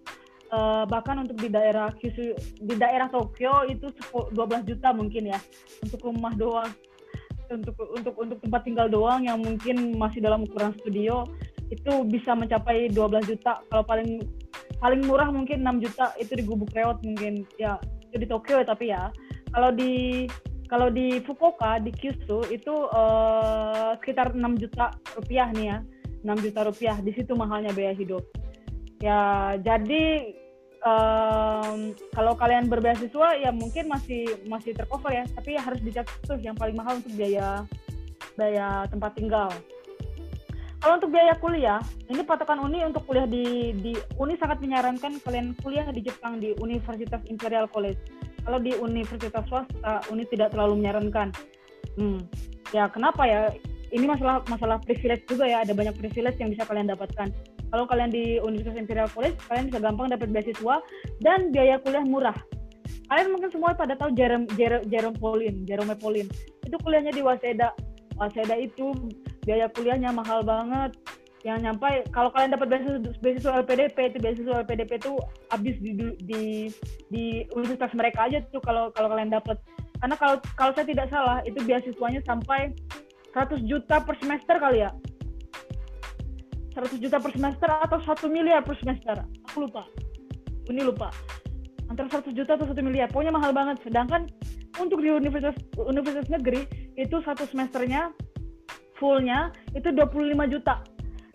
Uh, 0.48 0.88
bahkan 0.88 1.20
untuk 1.20 1.36
di 1.44 1.52
daerah 1.52 1.92
Kyushu 2.00 2.32
di 2.64 2.76
daerah 2.80 3.12
Tokyo 3.12 3.68
itu 3.68 3.92
12 3.92 4.32
juta 4.64 4.96
mungkin 4.96 5.36
ya. 5.36 5.40
Untuk 5.84 6.08
rumah 6.08 6.32
doang. 6.40 6.72
Untuk 7.52 7.76
untuk 7.92 8.16
untuk 8.16 8.40
tempat 8.44 8.64
tinggal 8.64 8.88
doang 8.88 9.28
yang 9.28 9.40
mungkin 9.40 9.96
masih 9.96 10.20
dalam 10.24 10.44
ukuran 10.48 10.76
studio 10.80 11.28
itu 11.68 11.92
bisa 12.08 12.32
mencapai 12.32 12.88
12 12.96 13.28
juta. 13.28 13.60
Kalau 13.68 13.84
paling 13.84 14.24
paling 14.80 15.04
murah 15.04 15.28
mungkin 15.28 15.68
6 15.68 15.84
juta. 15.84 16.16
Itu 16.16 16.40
di 16.40 16.48
Gubuk 16.48 16.72
Reot 16.72 17.04
mungkin 17.04 17.44
ya 17.60 17.76
di 18.14 18.28
Tokyo 18.28 18.64
tapi 18.64 18.94
ya. 18.94 19.12
Kalau 19.52 19.72
di 19.72 20.26
kalau 20.68 20.92
di 20.92 21.24
Fukuoka 21.24 21.80
di 21.80 21.96
Kyushu 21.96 22.52
itu 22.52 22.76
uh, 22.92 23.96
sekitar 24.04 24.36
6 24.36 24.44
juta 24.60 24.92
rupiah 25.16 25.48
nih 25.52 25.66
ya. 25.72 25.78
6 26.28 26.46
juta 26.46 26.60
rupiah. 26.68 26.98
Di 27.00 27.12
situ 27.16 27.36
mahalnya 27.36 27.72
biaya 27.72 27.96
hidup. 27.96 28.24
Ya 29.00 29.56
jadi 29.62 30.36
um, 30.84 31.96
kalau 32.12 32.34
kalian 32.36 32.68
berbeasiswa 32.68 33.40
ya 33.40 33.54
mungkin 33.56 33.88
masih 33.88 34.28
masih 34.48 34.76
tercover 34.76 35.16
ya. 35.16 35.24
Tapi 35.28 35.56
ya 35.56 35.62
harus 35.64 35.80
dicatat 35.80 36.18
tuh 36.28 36.40
yang 36.40 36.56
paling 36.56 36.76
mahal 36.76 37.00
untuk 37.00 37.16
biaya 37.16 37.64
biaya 38.38 38.86
tempat 38.92 39.18
tinggal 39.18 39.50
kalau 40.82 41.02
untuk 41.02 41.12
biaya 41.14 41.34
kuliah 41.42 41.80
ini 42.08 42.22
patokan 42.22 42.62
Uni 42.62 42.86
untuk 42.86 43.04
kuliah 43.10 43.26
di 43.26 43.74
di 43.78 43.94
Uni 44.22 44.38
sangat 44.38 44.62
menyarankan 44.62 45.22
kalian 45.26 45.58
kuliah 45.62 45.88
di 45.90 46.02
Jepang 46.06 46.38
di 46.38 46.54
Universitas 46.62 47.22
Imperial 47.28 47.66
College 47.70 47.98
kalau 48.48 48.64
di 48.64 48.72
universitas 48.80 49.44
swasta 49.52 50.06
Uni 50.14 50.24
tidak 50.32 50.56
terlalu 50.56 50.80
menyarankan 50.86 51.34
hmm, 51.98 52.20
ya 52.72 52.88
kenapa 52.88 53.26
ya 53.26 53.52
ini 53.92 54.06
masalah 54.06 54.44
masalah 54.52 54.78
privilege 54.84 55.26
juga 55.28 55.48
ya 55.48 55.64
ada 55.64 55.74
banyak 55.74 55.96
privilege 55.96 56.38
yang 56.40 56.52
bisa 56.52 56.64
kalian 56.68 56.88
dapatkan 56.88 57.32
kalau 57.68 57.84
kalian 57.84 58.12
di 58.12 58.40
Universitas 58.40 58.80
Imperial 58.80 59.12
College, 59.12 59.36
kalian 59.52 59.68
bisa 59.68 59.80
gampang 59.84 60.08
dapat 60.08 60.32
beasiswa 60.32 60.80
dan 61.20 61.52
biaya 61.52 61.76
kuliah 61.84 62.06
murah. 62.08 62.38
Kalian 63.12 63.36
mungkin 63.36 63.52
semua 63.52 63.76
pada 63.76 63.96
tahu 63.96 64.16
Jerome, 64.16 64.48
Jerome, 64.56 64.88
Jerome 64.88 65.18
Pauline, 65.20 65.58
Jerome 65.68 65.96
Pauline. 66.00 66.30
Itu 66.64 66.76
kuliahnya 66.80 67.12
di 67.12 67.24
Waseda. 67.24 67.76
Waseda 68.20 68.56
itu 68.56 68.96
biaya 69.48 69.72
kuliahnya 69.72 70.12
mahal 70.12 70.44
banget. 70.44 70.92
Yang 71.48 71.64
nyampe 71.64 71.88
kalau 72.12 72.28
kalian 72.36 72.52
dapat 72.52 72.68
beasiswa, 72.68 73.00
beasiswa 73.24 73.52
LPDP 73.64 73.98
itu 74.12 74.18
beasiswa 74.20 74.54
LPDP 74.68 74.92
itu 75.00 75.16
habis 75.48 75.76
di, 75.80 75.92
di 76.28 76.44
di 77.08 77.24
universitas 77.56 77.96
mereka 77.96 78.28
aja 78.28 78.44
tuh 78.52 78.60
kalau 78.60 78.92
kalau 78.92 79.08
kalian 79.08 79.32
dapat. 79.32 79.56
Karena 80.04 80.20
kalau 80.20 80.36
kalau 80.60 80.72
saya 80.76 80.84
tidak 80.84 81.08
salah 81.08 81.40
itu 81.48 81.64
beasiswanya 81.64 82.20
sampai 82.28 82.76
100 83.32 83.64
juta 83.64 84.04
per 84.04 84.20
semester 84.20 84.60
kali 84.60 84.84
ya. 84.84 84.92
100 86.76 87.02
juta 87.02 87.18
per 87.18 87.32
semester 87.34 87.70
atau 87.72 87.98
satu 88.04 88.28
miliar 88.28 88.62
per 88.62 88.76
semester. 88.84 89.16
Aku 89.50 89.66
lupa. 89.66 89.88
Ini 90.68 90.84
lupa. 90.84 91.10
Antara 91.88 92.12
100 92.12 92.36
juta 92.36 92.60
atau 92.60 92.68
satu 92.68 92.84
miliar. 92.84 93.08
Pokoknya 93.10 93.34
mahal 93.34 93.56
banget. 93.56 93.82
Sedangkan 93.82 94.28
untuk 94.78 95.02
di 95.02 95.10
universitas 95.10 95.58
universitas 95.80 96.30
negeri 96.30 96.68
itu 96.94 97.18
satu 97.26 97.50
semesternya 97.50 98.14
fullnya 98.98 99.54
itu 99.78 99.90
25 99.94 100.54
juta 100.54 100.82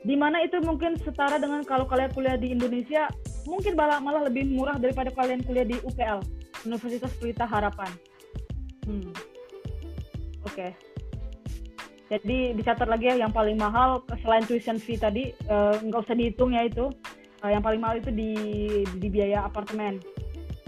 di 0.03 0.19
mana 0.19 0.43
itu 0.43 0.59
mungkin 0.67 0.99
setara 0.99 1.39
dengan 1.39 1.63
kalau 1.63 1.87
kalian 1.87 2.11
kuliah 2.11 2.35
di 2.35 2.51
Indonesia 2.51 3.07
mungkin 3.47 3.79
malah 3.79 4.03
malah 4.03 4.27
lebih 4.27 4.51
murah 4.51 4.75
daripada 4.77 5.15
kalian 5.15 5.47
kuliah 5.47 5.67
di 5.67 5.79
UPL 5.87 6.19
Universitas 6.67 7.15
Pelita 7.23 7.47
Harapan 7.47 7.91
hmm. 8.87 9.15
oke 10.43 10.53
okay. 10.53 10.75
Jadi 12.13 12.53
dicatat 12.53 12.85
lagi 12.93 13.09
ya 13.09 13.25
yang 13.25 13.33
paling 13.33 13.57
mahal 13.57 14.05
selain 14.21 14.45
tuition 14.45 14.77
fee 14.77 15.01
tadi 15.01 15.33
uh, 15.49 15.81
nggak 15.81 16.05
usah 16.05 16.13
dihitung 16.13 16.53
ya 16.53 16.69
itu. 16.69 16.93
Uh, 17.41 17.49
yang 17.49 17.65
paling 17.65 17.81
mahal 17.81 17.97
itu 17.97 18.13
di 18.13 18.37
di 19.01 19.09
biaya 19.09 19.49
apartemen. 19.49 19.97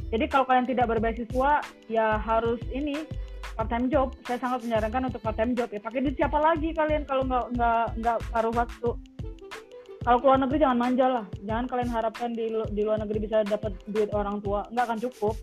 Jadi 0.09 0.25
kalau 0.33 0.49
kalian 0.49 0.65
tidak 0.65 0.89
berbeasiswa 0.89 1.61
ya 1.93 2.17
harus 2.17 2.57
ini 2.73 3.05
part 3.53 3.69
time 3.69 3.87
job. 3.93 4.17
Saya 4.25 4.39
sangat 4.41 4.65
menyarankan 4.65 5.13
untuk 5.13 5.21
part 5.21 5.37
time 5.37 5.53
job 5.53 5.69
ya. 5.69 5.81
Pakai 5.81 6.01
duit 6.01 6.17
siapa 6.17 6.39
lagi 6.41 6.73
kalian 6.73 7.05
kalau 7.05 7.23
nggak 7.29 7.47
nggak 7.55 7.87
nggak 8.01 8.19
paruh 8.33 8.55
waktu. 8.57 8.91
Kalau 10.05 10.19
keluar 10.21 10.39
negeri 10.41 10.59
jangan 10.61 10.79
manja 10.81 11.07
lah. 11.09 11.27
Jangan 11.45 11.65
kalian 11.69 11.91
harapkan 11.93 12.31
di 12.33 12.45
di 12.73 12.83
luar 12.85 13.01
negeri 13.01 13.19
bisa 13.25 13.45
dapat 13.45 13.73
duit 13.89 14.09
orang 14.13 14.41
tua. 14.41 14.65
Nggak 14.73 14.85
akan 14.89 14.99
cukup. 15.09 15.37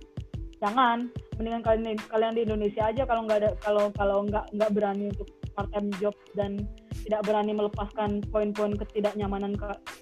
Jangan. 0.61 0.97
Mendingan 1.37 1.61
kalian 1.65 1.97
kalian 2.09 2.33
di 2.37 2.41
Indonesia 2.45 2.83
aja 2.85 3.01
kalau 3.09 3.25
nggak 3.25 3.39
ada 3.41 3.51
kalau 3.61 3.85
kalau 3.97 4.17
nggak 4.29 4.45
nggak 4.53 4.71
berani 4.73 5.09
untuk 5.09 5.29
part 5.57 5.69
time 5.73 5.89
job 5.97 6.13
dan 6.37 6.61
tidak 7.01 7.21
berani 7.25 7.51
melepaskan 7.57 8.21
poin-poin 8.29 8.77
ketidaknyamanan 8.77 9.57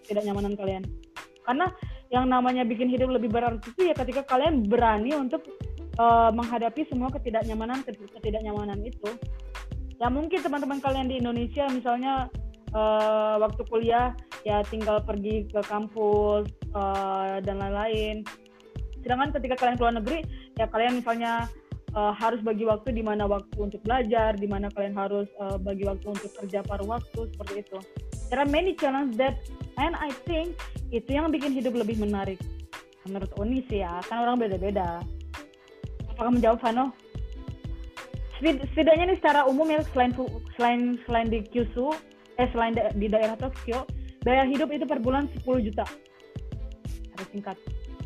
ketidaknyamanan 0.06 0.54
kalian. 0.60 0.84
Karena 1.48 1.66
yang 2.14 2.30
namanya 2.30 2.68
bikin 2.68 2.90
hidup 2.92 3.10
lebih 3.10 3.32
berarti 3.32 3.72
itu 3.74 3.90
ya 3.90 3.96
ketika 3.96 4.26
kalian 4.26 4.66
berani 4.66 5.16
untuk 5.16 5.46
uh, 6.00 6.32
menghadapi 6.32 6.88
semua 6.88 7.12
ketidaknyamanan 7.12 7.84
ketidaknyamanan 7.86 8.80
itu. 8.82 9.12
Ya 10.00 10.08
mungkin 10.08 10.40
teman-teman 10.40 10.80
kalian 10.80 11.12
di 11.12 11.20
Indonesia 11.20 11.68
misalnya 11.68 12.32
uh, 12.72 13.36
waktu 13.44 13.62
kuliah 13.68 14.16
ya 14.48 14.64
tinggal 14.72 15.04
pergi 15.04 15.52
ke 15.52 15.60
kampus 15.68 16.48
uh, 16.72 17.44
dan 17.44 17.60
lain-lain. 17.60 18.24
Sedangkan 19.04 19.36
ketika 19.36 19.60
kalian 19.60 19.76
keluar 19.76 19.94
negeri 20.00 20.24
ya 20.56 20.72
kalian 20.72 21.04
misalnya 21.04 21.52
uh, 21.96 22.16
harus 22.16 22.40
bagi 22.40 22.64
waktu 22.64 22.96
di 22.96 23.04
mana 23.04 23.28
waktu 23.28 23.60
untuk 23.60 23.84
belajar, 23.84 24.40
di 24.40 24.48
mana 24.48 24.72
kalian 24.72 24.96
harus 24.96 25.28
uh, 25.44 25.60
bagi 25.60 25.84
waktu 25.84 26.16
untuk 26.16 26.32
kerja 26.40 26.64
paruh 26.64 26.88
waktu 26.88 27.28
seperti 27.36 27.68
itu. 27.68 27.80
There 28.32 28.40
many 28.48 28.78
challenges 28.80 29.20
that 29.20 29.36
and 29.76 30.00
I 30.00 30.16
think 30.24 30.56
itu 30.96 31.12
yang 31.12 31.28
bikin 31.34 31.52
hidup 31.52 31.76
lebih 31.76 32.00
menarik. 32.00 32.40
Menurut 33.08 33.32
Uni 33.42 33.66
sih 33.68 33.82
ya, 33.82 34.00
kan 34.06 34.24
orang 34.24 34.38
beda-beda. 34.38 35.02
Apakah 36.20 36.36
menjawab 36.36 36.60
Vano? 36.60 36.92
Setidaknya 38.44 39.16
nih 39.16 39.18
secara 39.24 39.48
umum 39.48 39.72
ya 39.72 39.80
selain 39.96 40.12
selain 40.60 41.00
selain 41.08 41.28
di 41.32 41.40
Kyushu, 41.48 41.96
eh 42.36 42.48
selain 42.52 42.76
da 42.76 42.92
di 42.92 43.08
daerah 43.08 43.40
Tokyo, 43.40 43.88
biaya 44.28 44.44
hidup 44.44 44.68
itu 44.76 44.84
per 44.84 45.00
bulan 45.00 45.32
10 45.48 45.64
juta. 45.64 45.88
Harus 47.16 47.28
singkat. 47.32 47.56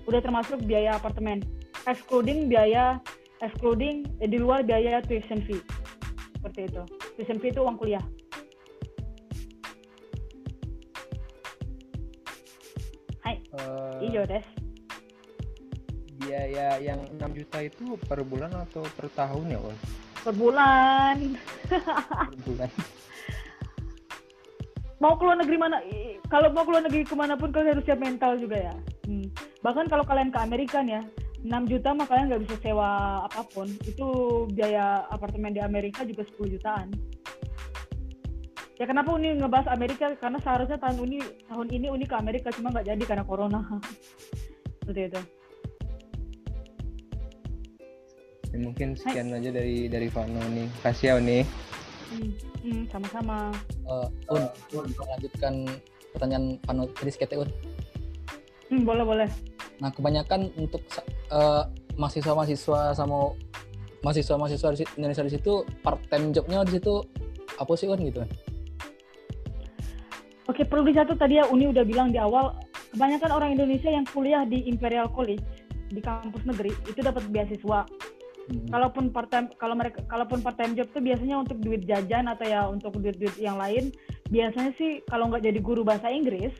Udah 0.05 0.21
termasuk 0.21 0.61
biaya 0.61 0.93
apartemen, 0.93 1.41
excluding 1.87 2.47
biaya 2.47 3.01
excluding 3.43 4.07
eh, 4.23 4.29
di 4.29 4.39
luar 4.39 4.63
biaya 4.63 5.03
tuition 5.03 5.43
fee 5.43 5.59
seperti 6.39 6.71
itu 6.71 6.83
tuition 7.19 7.39
fee 7.39 7.51
itu 7.51 7.59
uang 7.59 7.75
kuliah 7.75 8.03
Hai 13.23 13.39
uh, 13.55 14.03
iyo 14.03 14.27
des 14.27 14.43
biaya 16.23 16.67
yang 16.79 16.99
6 17.19 17.39
juta 17.39 17.57
itu 17.59 17.99
per 18.07 18.23
bulan 18.23 18.51
atau 18.55 18.83
per 18.95 19.11
tahun 19.11 19.53
ya, 19.53 19.59
Ul? 19.59 19.75
Per 20.23 20.33
bulan. 20.33 21.17
Per 21.67 22.39
bulan. 22.47 22.71
mau 25.03 25.19
keluar 25.19 25.35
negeri 25.35 25.59
mana 25.59 25.83
kalau 26.31 26.47
mau 26.55 26.63
keluar 26.63 26.79
negeri 26.79 27.03
ke 27.03 27.11
mana 27.11 27.35
pun 27.35 27.51
kalian 27.51 27.75
harus 27.75 27.83
siap 27.83 27.99
mental 27.99 28.39
juga 28.39 28.71
ya 28.71 28.75
Hmm. 29.03 29.27
bahkan 29.59 29.83
kalau 29.91 30.07
kalian 30.07 30.31
ke 30.31 30.39
Amerika 30.39 30.79
nih 30.79 30.95
ya 30.95 31.03
6 31.43 31.67
juta 31.67 31.91
mah 31.91 32.07
kalian 32.07 32.31
nggak 32.31 32.43
bisa 32.47 32.55
sewa 32.63 33.19
apa 33.27 33.43
pun 33.51 33.67
itu 33.83 34.07
biaya 34.55 35.03
apartemen 35.11 35.51
di 35.51 35.59
Amerika 35.59 36.07
juga 36.07 36.23
10 36.39 36.55
jutaan 36.55 36.87
ya 38.79 38.87
kenapa 38.87 39.11
Uni 39.11 39.35
ngebahas 39.35 39.67
Amerika 39.75 40.15
karena 40.15 40.39
seharusnya 40.39 40.79
tahun 40.79 41.03
ini 41.03 41.19
tahun 41.51 41.67
ini 41.67 41.87
Uni 41.91 42.07
ke 42.07 42.15
Amerika 42.15 42.47
cuma 42.55 42.71
nggak 42.71 42.95
jadi 42.95 43.03
karena 43.03 43.27
corona 43.27 43.59
seperti 44.79 45.01
itu 45.11 45.21
Ya, 48.53 48.57
mungkin 48.61 48.93
sekian 48.93 49.33
aja 49.33 49.49
dari 49.49 49.89
dari 49.89 50.07
Vano 50.07 50.37
nih. 50.47 50.69
Kasih 50.79 51.07
ya 51.09 51.15
nih. 51.17 51.41
Hmm, 52.13 52.29
hmm, 52.61 52.81
sama-sama 52.87 53.49
Eh, 53.83 54.07
Un, 54.29 54.43
melanjutkan 54.93 55.65
pertanyaan 56.13 56.61
Pano 56.61 56.85
tadi 56.87 57.09
sekete 57.09 57.35
Un. 57.35 57.49
hmm, 58.69 58.85
boleh 58.85 59.01
boleh 59.03 59.29
Nah, 59.81 59.89
kebanyakan 59.89 60.53
untuk 60.55 60.85
eh, 61.33 61.63
mahasiswa-mahasiswa 61.97 62.93
sama 62.93 63.33
mahasiswa-mahasiswa 63.99 64.69
di 64.71 64.79
si- 64.79 64.91
Indonesia 64.95 65.25
di 65.25 65.33
situ 65.33 65.53
part 65.81 65.97
time 66.07 66.29
jobnya 66.29 66.61
di 66.61 66.77
situ 66.77 67.01
apa 67.57 67.73
sih 67.73 67.89
Un 67.89 68.05
gitu? 68.05 68.21
Oke, 70.45 70.61
perlu 70.61 70.85
dicatat 70.85 71.17
tadi 71.17 71.39
ya 71.39 71.47
Uni 71.47 71.65
udah 71.65 71.81
bilang 71.81 72.11
di 72.11 72.19
awal, 72.19 72.53
kebanyakan 72.91 73.31
orang 73.31 73.49
Indonesia 73.55 73.89
yang 73.89 74.05
kuliah 74.05 74.43
di 74.43 74.67
Imperial 74.67 75.09
College 75.09 75.41
di 75.89 75.97
kampus 75.97 76.43
negeri 76.43 76.69
itu 76.85 76.99
dapat 76.99 77.25
beasiswa. 77.31 77.87
Kalaupun 78.43 79.15
part 79.15 79.31
time, 79.31 79.47
kalau 79.55 79.75
mereka, 79.77 80.03
kalaupun 80.11 80.43
part 80.43 80.59
time 80.59 80.75
job 80.75 80.91
tuh 80.91 80.99
biasanya 80.99 81.39
untuk 81.39 81.63
duit 81.63 81.87
jajan 81.87 82.27
atau 82.27 82.43
ya 82.43 82.67
untuk 82.67 82.99
duit-duit 82.99 83.39
yang 83.39 83.55
lain. 83.55 83.95
Biasanya 84.27 84.75
sih 84.75 84.99
kalau 85.07 85.31
nggak 85.31 85.47
jadi 85.47 85.59
guru 85.63 85.87
bahasa 85.87 86.11
Inggris, 86.11 86.51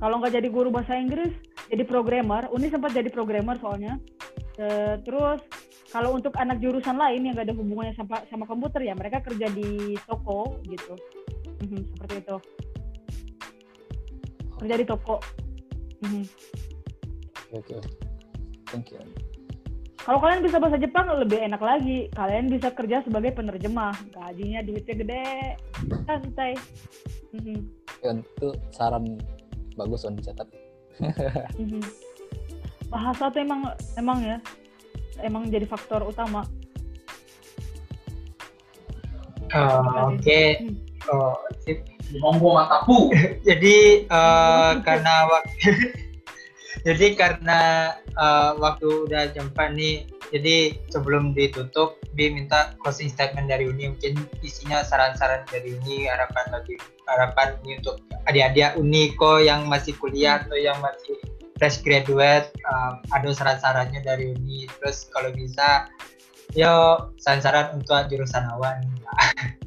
kalau 0.00 0.20
nggak 0.20 0.40
jadi 0.40 0.48
guru 0.48 0.72
bahasa 0.72 0.96
Inggris, 0.96 1.32
jadi 1.68 1.84
programmer. 1.84 2.48
Uni 2.48 2.72
sempat 2.72 2.96
jadi 2.96 3.12
programmer 3.12 3.60
soalnya. 3.60 4.00
Eh, 4.56 4.96
terus 5.04 5.44
kalau 5.92 6.16
untuk 6.16 6.32
anak 6.40 6.64
jurusan 6.64 6.96
lain 6.96 7.28
yang 7.28 7.36
nggak 7.36 7.52
ada 7.52 7.56
hubungannya 7.56 7.92
sama 7.96 8.24
sama 8.32 8.48
komputer 8.48 8.88
ya 8.88 8.96
mereka 8.96 9.20
kerja 9.20 9.52
di 9.52 10.00
toko 10.08 10.56
gitu. 10.64 10.96
Mhm, 11.60 11.80
seperti 11.92 12.14
itu. 12.24 12.36
Kerja 14.64 14.74
di 14.80 14.86
toko. 14.88 15.16
Mhm. 16.00 16.24
Oke. 17.52 17.76
Thank 18.66 18.90
you. 18.96 19.25
Kalau 20.06 20.22
kalian 20.22 20.46
bisa 20.46 20.62
bahasa 20.62 20.78
Jepang 20.78 21.10
lebih 21.18 21.42
enak 21.42 21.58
lagi. 21.58 22.06
Kalian 22.14 22.46
bisa 22.46 22.70
kerja 22.70 23.02
sebagai 23.02 23.34
penerjemah. 23.34 23.90
Gajinya 24.14 24.62
duitnya 24.62 24.94
gede. 25.02 25.26
Santai. 26.06 26.54
Ya, 28.06 28.14
itu 28.14 28.48
saran 28.70 29.18
bagus 29.74 30.06
Un 30.06 30.14
dicatat. 30.14 30.46
Bahasa 32.94 33.34
tuh 33.34 33.42
emang 33.42 33.66
emang 33.98 34.22
ya 34.22 34.38
emang 35.26 35.50
jadi 35.50 35.66
faktor 35.66 36.06
utama. 36.06 36.46
Oh, 39.50 40.14
Oke. 40.14 40.70
Oh, 41.10 41.34
sip. 41.66 41.82
matapu. 42.14 43.10
Jadi 43.48 44.06
eh, 44.06 44.72
karena 44.86 45.26
waktu 45.26 45.70
jadi 46.86 47.18
karena 47.18 47.58
eh, 48.14 48.50
waktu 48.62 49.10
udah 49.10 49.34
jam 49.34 49.50
4 49.50 49.74
nih, 49.74 50.06
jadi 50.30 50.78
sebelum 50.94 51.34
ditutup, 51.34 51.98
Bi 52.14 52.30
minta 52.30 52.78
closing 52.78 53.10
statement 53.10 53.50
dari 53.50 53.66
Uni. 53.66 53.90
Mungkin 53.90 54.22
isinya 54.46 54.86
saran-saran 54.86 55.42
dari 55.50 55.74
Uni 55.74 56.06
harapan 56.06 56.46
bagi 56.54 56.78
harapan 57.10 57.58
ini 57.66 57.82
untuk 57.82 57.98
adik-adik 58.30 58.78
Uniko 58.78 59.42
yang 59.42 59.66
masih 59.66 59.98
kuliah 59.98 60.46
atau 60.46 60.54
yang 60.54 60.78
masih 60.78 61.18
fresh 61.58 61.82
graduate 61.82 62.54
eh, 62.54 62.92
ada 63.10 63.34
saran-sarannya 63.34 64.06
dari 64.06 64.38
Uni. 64.38 64.70
Terus 64.78 65.10
kalau 65.10 65.34
bisa 65.34 65.90
yo 66.54 67.10
saran-saran 67.18 67.82
untuk 67.82 67.98
jurusan 68.06 68.46
awan. 68.54 68.78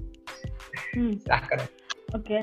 Hmm. 0.90 1.22
silahkan. 1.22 1.70
Oke. 2.18 2.42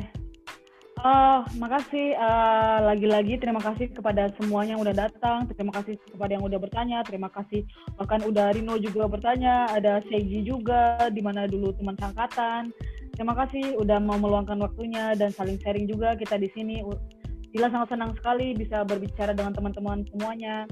Eh, 1.07 1.41
makasih 1.63 2.19
eh, 2.19 2.79
lagi-lagi 2.83 3.39
terima 3.39 3.63
kasih 3.63 3.95
kepada 3.95 4.27
semuanya 4.35 4.75
yang 4.75 4.83
udah 4.83 4.97
datang, 5.07 5.47
terima 5.55 5.71
kasih 5.79 5.95
kepada 6.03 6.35
yang 6.35 6.43
udah 6.43 6.59
bertanya, 6.59 6.99
terima 7.07 7.31
kasih 7.31 7.63
bahkan 7.95 8.27
udah 8.27 8.51
Rino 8.51 8.75
juga 8.83 9.07
bertanya, 9.07 9.71
ada 9.71 10.03
Seiji 10.11 10.43
juga 10.43 11.07
di 11.15 11.23
mana 11.23 11.47
dulu 11.47 11.71
teman 11.79 11.95
sangkatan. 11.95 12.75
Terima 13.15 13.39
kasih 13.39 13.79
udah 13.79 14.03
mau 14.03 14.19
meluangkan 14.19 14.59
waktunya 14.59 15.15
dan 15.15 15.31
saling 15.31 15.63
sharing 15.63 15.87
juga 15.87 16.19
kita 16.19 16.43
di 16.43 16.51
sini. 16.51 16.83
Dila 17.55 17.71
sangat 17.71 17.95
senang 17.95 18.13
sekali 18.19 18.59
bisa 18.59 18.83
berbicara 18.83 19.31
dengan 19.31 19.55
teman-teman 19.55 20.03
semuanya. 20.11 20.67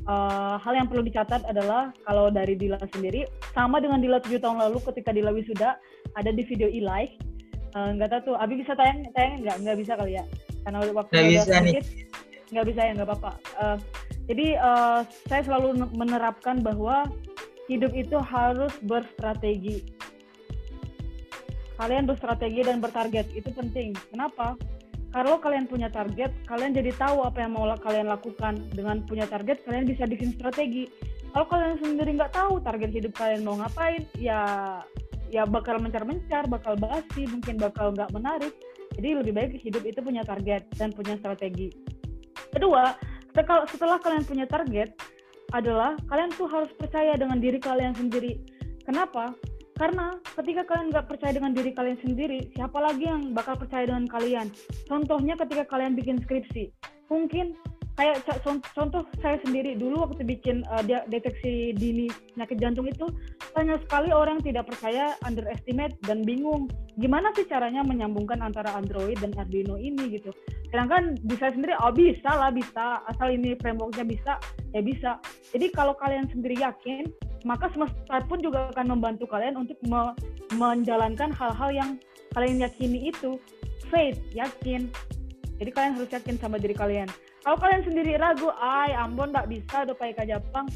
Eh, 0.00 0.56
hal 0.64 0.72
yang 0.80 0.88
perlu 0.88 1.04
dicatat 1.04 1.44
adalah 1.44 1.92
kalau 2.08 2.32
dari 2.32 2.56
Dila 2.56 2.80
sendiri 2.88 3.28
sama 3.52 3.84
dengan 3.84 4.00
Dila 4.00 4.16
tujuh 4.24 4.40
tahun 4.40 4.64
lalu 4.64 4.80
ketika 4.92 5.12
Dila 5.12 5.28
wisuda 5.36 5.76
ada 6.16 6.30
di 6.32 6.40
video 6.48 6.72
e-live 6.72 7.33
Eh, 7.74 7.88
nggak 7.98 8.08
tahu 8.08 8.20
tuh. 8.30 8.36
Abi 8.38 8.54
bisa 8.62 8.72
tayang 8.78 9.02
tayang 9.12 9.42
nggak? 9.42 9.56
Nggak 9.66 9.78
bisa 9.82 9.92
kali 9.98 10.12
ya. 10.14 10.24
Karena 10.62 10.78
waktu 10.80 11.10
Nggak 11.10 11.24
udah 11.26 11.32
bisa 11.34 11.42
nih. 11.42 11.58
sedikit 11.58 11.86
nggak 12.44 12.66
bisa 12.70 12.80
ya 12.86 12.90
nggak 12.94 13.08
apa-apa. 13.10 13.32
Eh, 13.58 13.76
jadi 14.30 14.46
eh, 14.56 15.00
saya 15.26 15.42
selalu 15.42 15.68
ne- 15.74 15.92
menerapkan 15.98 16.56
bahwa 16.62 16.96
hidup 17.66 17.90
itu 17.92 18.16
harus 18.22 18.70
berstrategi. 18.86 19.82
Kalian 21.74 22.06
berstrategi 22.06 22.62
dan 22.62 22.78
bertarget 22.78 23.26
itu 23.34 23.50
penting. 23.50 23.98
Kenapa? 24.14 24.54
Kalau 25.10 25.38
kalian 25.38 25.66
punya 25.66 25.90
target 25.90 26.30
kalian 26.46 26.74
jadi 26.74 26.90
tahu 26.94 27.22
apa 27.26 27.42
yang 27.42 27.58
mau 27.58 27.66
kalian 27.74 28.06
lakukan. 28.06 28.54
Dengan 28.70 29.02
punya 29.02 29.26
target 29.26 29.66
kalian 29.66 29.90
bisa 29.90 30.06
bikin 30.06 30.30
strategi. 30.38 30.86
Kalau 31.34 31.50
kalian 31.50 31.82
sendiri 31.82 32.14
nggak 32.14 32.30
tahu 32.30 32.62
target 32.62 32.94
hidup 32.94 33.18
kalian 33.18 33.42
mau 33.42 33.58
ngapain 33.58 34.06
ya 34.14 34.38
ya 35.34 35.42
bakal 35.42 35.82
mencar-mencar, 35.82 36.46
bakal 36.46 36.78
basi, 36.78 37.26
mungkin 37.26 37.58
bakal 37.58 37.90
nggak 37.90 38.14
menarik. 38.14 38.54
Jadi 38.94 39.18
lebih 39.18 39.34
baik 39.34 39.58
hidup 39.58 39.82
itu 39.82 39.98
punya 39.98 40.22
target 40.22 40.62
dan 40.78 40.94
punya 40.94 41.18
strategi. 41.18 41.74
Kedua, 42.54 42.94
setelah, 43.34 43.98
kalian 43.98 44.22
punya 44.22 44.46
target, 44.46 44.94
adalah 45.50 45.98
kalian 46.06 46.30
tuh 46.38 46.46
harus 46.46 46.70
percaya 46.78 47.18
dengan 47.18 47.42
diri 47.42 47.58
kalian 47.58 47.98
sendiri. 47.98 48.38
Kenapa? 48.86 49.34
Karena 49.74 50.14
ketika 50.38 50.62
kalian 50.70 50.94
nggak 50.94 51.10
percaya 51.10 51.34
dengan 51.34 51.50
diri 51.50 51.74
kalian 51.74 51.98
sendiri, 51.98 52.54
siapa 52.54 52.78
lagi 52.78 53.10
yang 53.10 53.34
bakal 53.34 53.58
percaya 53.58 53.90
dengan 53.90 54.06
kalian? 54.06 54.46
Contohnya 54.86 55.34
ketika 55.34 55.66
kalian 55.66 55.98
bikin 55.98 56.22
skripsi, 56.22 56.70
mungkin 57.10 57.58
kayak 57.94 58.26
contoh 58.74 59.06
saya 59.22 59.38
sendiri 59.46 59.78
dulu 59.78 60.02
waktu 60.02 60.26
bikin 60.26 60.66
uh, 60.66 60.82
deteksi 61.06 61.70
dini 61.78 62.10
penyakit 62.34 62.58
jantung 62.58 62.90
itu 62.90 63.06
banyak 63.54 63.78
sekali 63.86 64.10
orang 64.10 64.42
tidak 64.42 64.66
percaya 64.66 65.14
underestimate 65.22 65.94
dan 66.02 66.26
bingung. 66.26 66.66
Gimana 66.98 67.30
sih 67.38 67.46
caranya 67.46 67.86
menyambungkan 67.86 68.42
antara 68.42 68.74
Android 68.74 69.14
dan 69.22 69.30
Arduino 69.38 69.78
ini 69.78 70.18
gitu? 70.18 70.34
Sedangkan 70.74 71.14
di 71.22 71.38
saya 71.38 71.54
sendiri 71.54 71.78
oh 71.78 71.94
bisa 71.94 72.30
lah 72.34 72.50
bisa. 72.50 72.98
Asal 73.06 73.30
ini 73.30 73.54
frameworknya 73.62 74.02
bisa 74.02 74.42
ya 74.74 74.82
bisa. 74.82 75.22
Jadi 75.54 75.70
kalau 75.70 75.94
kalian 75.94 76.26
sendiri 76.34 76.58
yakin 76.58 77.06
maka 77.46 77.70
semesta 77.70 78.18
pun 78.26 78.42
juga 78.42 78.74
akan 78.74 78.98
membantu 78.98 79.30
kalian 79.30 79.54
untuk 79.54 79.78
me- 79.86 80.16
menjalankan 80.58 81.30
hal-hal 81.30 81.70
yang 81.70 81.90
kalian 82.34 82.58
yakini 82.58 83.14
itu. 83.14 83.38
Faith 83.86 84.18
yakin. 84.34 84.90
Jadi 85.62 85.70
kalian 85.70 85.94
harus 85.94 86.10
yakin 86.10 86.34
sama 86.42 86.58
diri 86.58 86.74
kalian 86.74 87.06
kalau 87.44 87.56
kalian 87.60 87.84
sendiri 87.84 88.16
ragu. 88.16 88.48
Ay 88.56 88.96
Ambon 88.96 89.30
nggak 89.30 89.52
bisa 89.52 89.84
udah 89.84 89.94
pakai 89.94 90.16
ke 90.16 90.24
Jepang. 90.32 90.66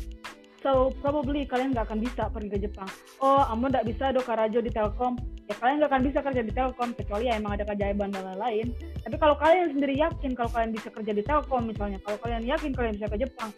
So 0.61 0.93
probably 1.01 1.49
kalian 1.49 1.73
nggak 1.73 1.89
akan 1.89 2.05
bisa 2.05 2.28
pergi 2.28 2.51
ke 2.53 2.59
Jepang. 2.69 2.89
Oh 3.24 3.40
Ambon 3.49 3.73
nggak 3.73 3.89
bisa 3.89 4.12
do 4.12 4.20
Karajo 4.20 4.61
di 4.61 4.69
Telkom. 4.69 5.16
Ya 5.49 5.57
kalian 5.57 5.81
nggak 5.81 5.90
akan 5.90 6.03
bisa 6.05 6.19
kerja 6.20 6.43
di 6.45 6.53
Telkom 6.53 6.93
kecuali 6.93 7.32
ya 7.32 7.40
emang 7.40 7.57
ada 7.57 7.65
keajaiban 7.65 8.12
dan 8.12 8.23
lain-lain. 8.23 8.77
Tapi 9.01 9.16
kalau 9.16 9.35
kalian 9.40 9.73
sendiri 9.73 9.97
yakin 9.97 10.36
kalau 10.36 10.51
kalian 10.53 10.77
bisa 10.77 10.93
kerja 10.93 11.12
di 11.16 11.24
Telkom 11.24 11.73
misalnya 11.73 11.99
kalau 12.05 12.20
kalian 12.20 12.45
yakin 12.45 12.70
kalian 12.77 12.95
bisa 13.01 13.09
ke 13.09 13.19
Jepang 13.24 13.51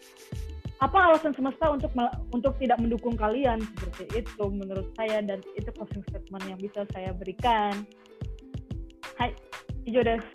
apa 0.81 1.13
alasan 1.13 1.29
semesta 1.37 1.69
untuk 1.69 1.93
untuk 2.33 2.57
tidak 2.57 2.81
mendukung 2.81 3.13
kalian? 3.13 3.61
Seperti 3.77 4.25
itu 4.25 4.43
menurut 4.49 4.89
saya 4.97 5.21
dan 5.21 5.37
itu 5.53 5.69
closing 5.77 6.01
statement 6.09 6.41
yang 6.49 6.57
bisa 6.57 6.89
saya 6.89 7.13
berikan. 7.13 7.85
Hai 9.21 9.29
Ijo 9.85 10.01
des 10.01 10.25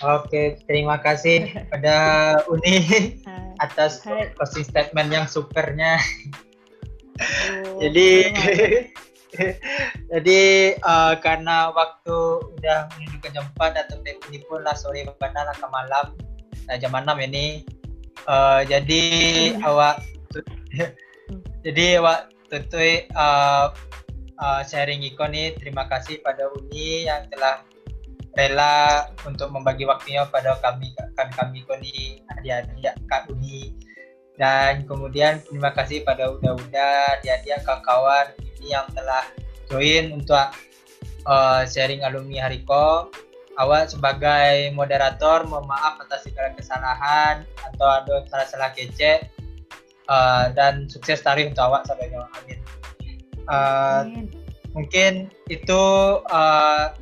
Oke, 0.00 0.56
terima 0.64 0.96
kasih 0.96 1.52
pada 1.68 1.96
Uni 2.48 2.80
atas 3.64 4.00
closing 4.36 4.64
statement 4.64 5.12
yang 5.12 5.26
supernya. 5.28 6.00
jadi 7.84 8.32
jadi 10.12 10.40
eh, 10.80 11.14
karena 11.20 11.68
waktu 11.76 12.16
udah 12.60 12.88
menuju 12.96 13.16
ke 13.20 13.28
jam 13.36 13.44
4 13.60 13.76
atau 13.86 14.00
ini 14.04 14.40
pun 14.48 14.64
lah 14.64 14.72
sore 14.72 15.04
lah 15.04 15.56
ke 15.56 15.66
malam. 15.68 16.16
Nah, 16.64 16.76
jam 16.80 16.96
6 16.96 17.04
ini 17.28 17.64
Uh, 18.28 18.60
jadi 18.68 19.02
awak 19.64 20.04
jadi 21.64 22.04
awak 22.04 22.28
tutui 22.52 23.08
uh, 23.16 23.72
uh, 24.36 24.60
sharing 24.66 25.00
ikon 25.06 25.32
nih 25.32 25.56
terima 25.56 25.88
kasih 25.88 26.20
pada 26.20 26.52
Uni 26.52 27.08
yang 27.08 27.24
telah 27.32 27.64
rela 28.38 29.10
untuk 29.26 29.50
membagi 29.50 29.82
waktunya 29.86 30.22
pada 30.30 30.54
kami 30.62 30.94
kami 31.18 31.32
kami 31.34 31.58
koni 31.66 31.94
adik-adik 32.36 32.94
Kak 33.10 33.26
Uni. 33.30 33.74
Dan 34.40 34.88
kemudian 34.88 35.44
terima 35.44 35.68
kasih 35.76 36.00
pada 36.00 36.32
Uda-Uda 36.32 37.20
adik-adik 37.20 37.60
kawan-kawan 37.66 38.32
ini 38.40 38.72
yang 38.72 38.88
telah 38.96 39.24
join 39.68 40.16
untuk 40.16 40.48
uh, 41.28 41.62
sharing 41.68 42.06
alumni 42.06 42.48
Hariko. 42.48 43.12
Awak 43.60 43.92
sebagai 43.92 44.72
moderator 44.72 45.44
mohon 45.44 45.68
maaf 45.68 46.00
atas 46.00 46.24
segala 46.24 46.56
kesalahan 46.56 47.44
atau 47.60 47.88
ada 47.92 48.24
salah-salah 48.32 48.72
kece 48.72 49.20
uh, 50.08 50.48
dan 50.56 50.88
sukses 50.88 51.20
tarikh 51.20 51.52
untuk 51.52 51.68
awak 51.68 51.84
sampai 51.84 52.08
amin. 52.08 52.58
Uh, 53.50 54.02
mungkin 54.72 55.28
itu 55.52 55.82
uh, 56.32 56.94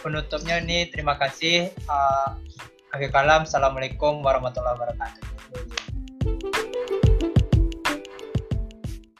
penutupnya 0.00 0.60
nih 0.60 0.88
terima 0.92 1.16
kasih. 1.16 1.72
Uh, 1.86 2.36
akhir 2.92 3.12
kalam, 3.12 3.44
assalamualaikum 3.44 4.24
warahmatullahi 4.24 4.76
wabarakatuh. 4.76 5.85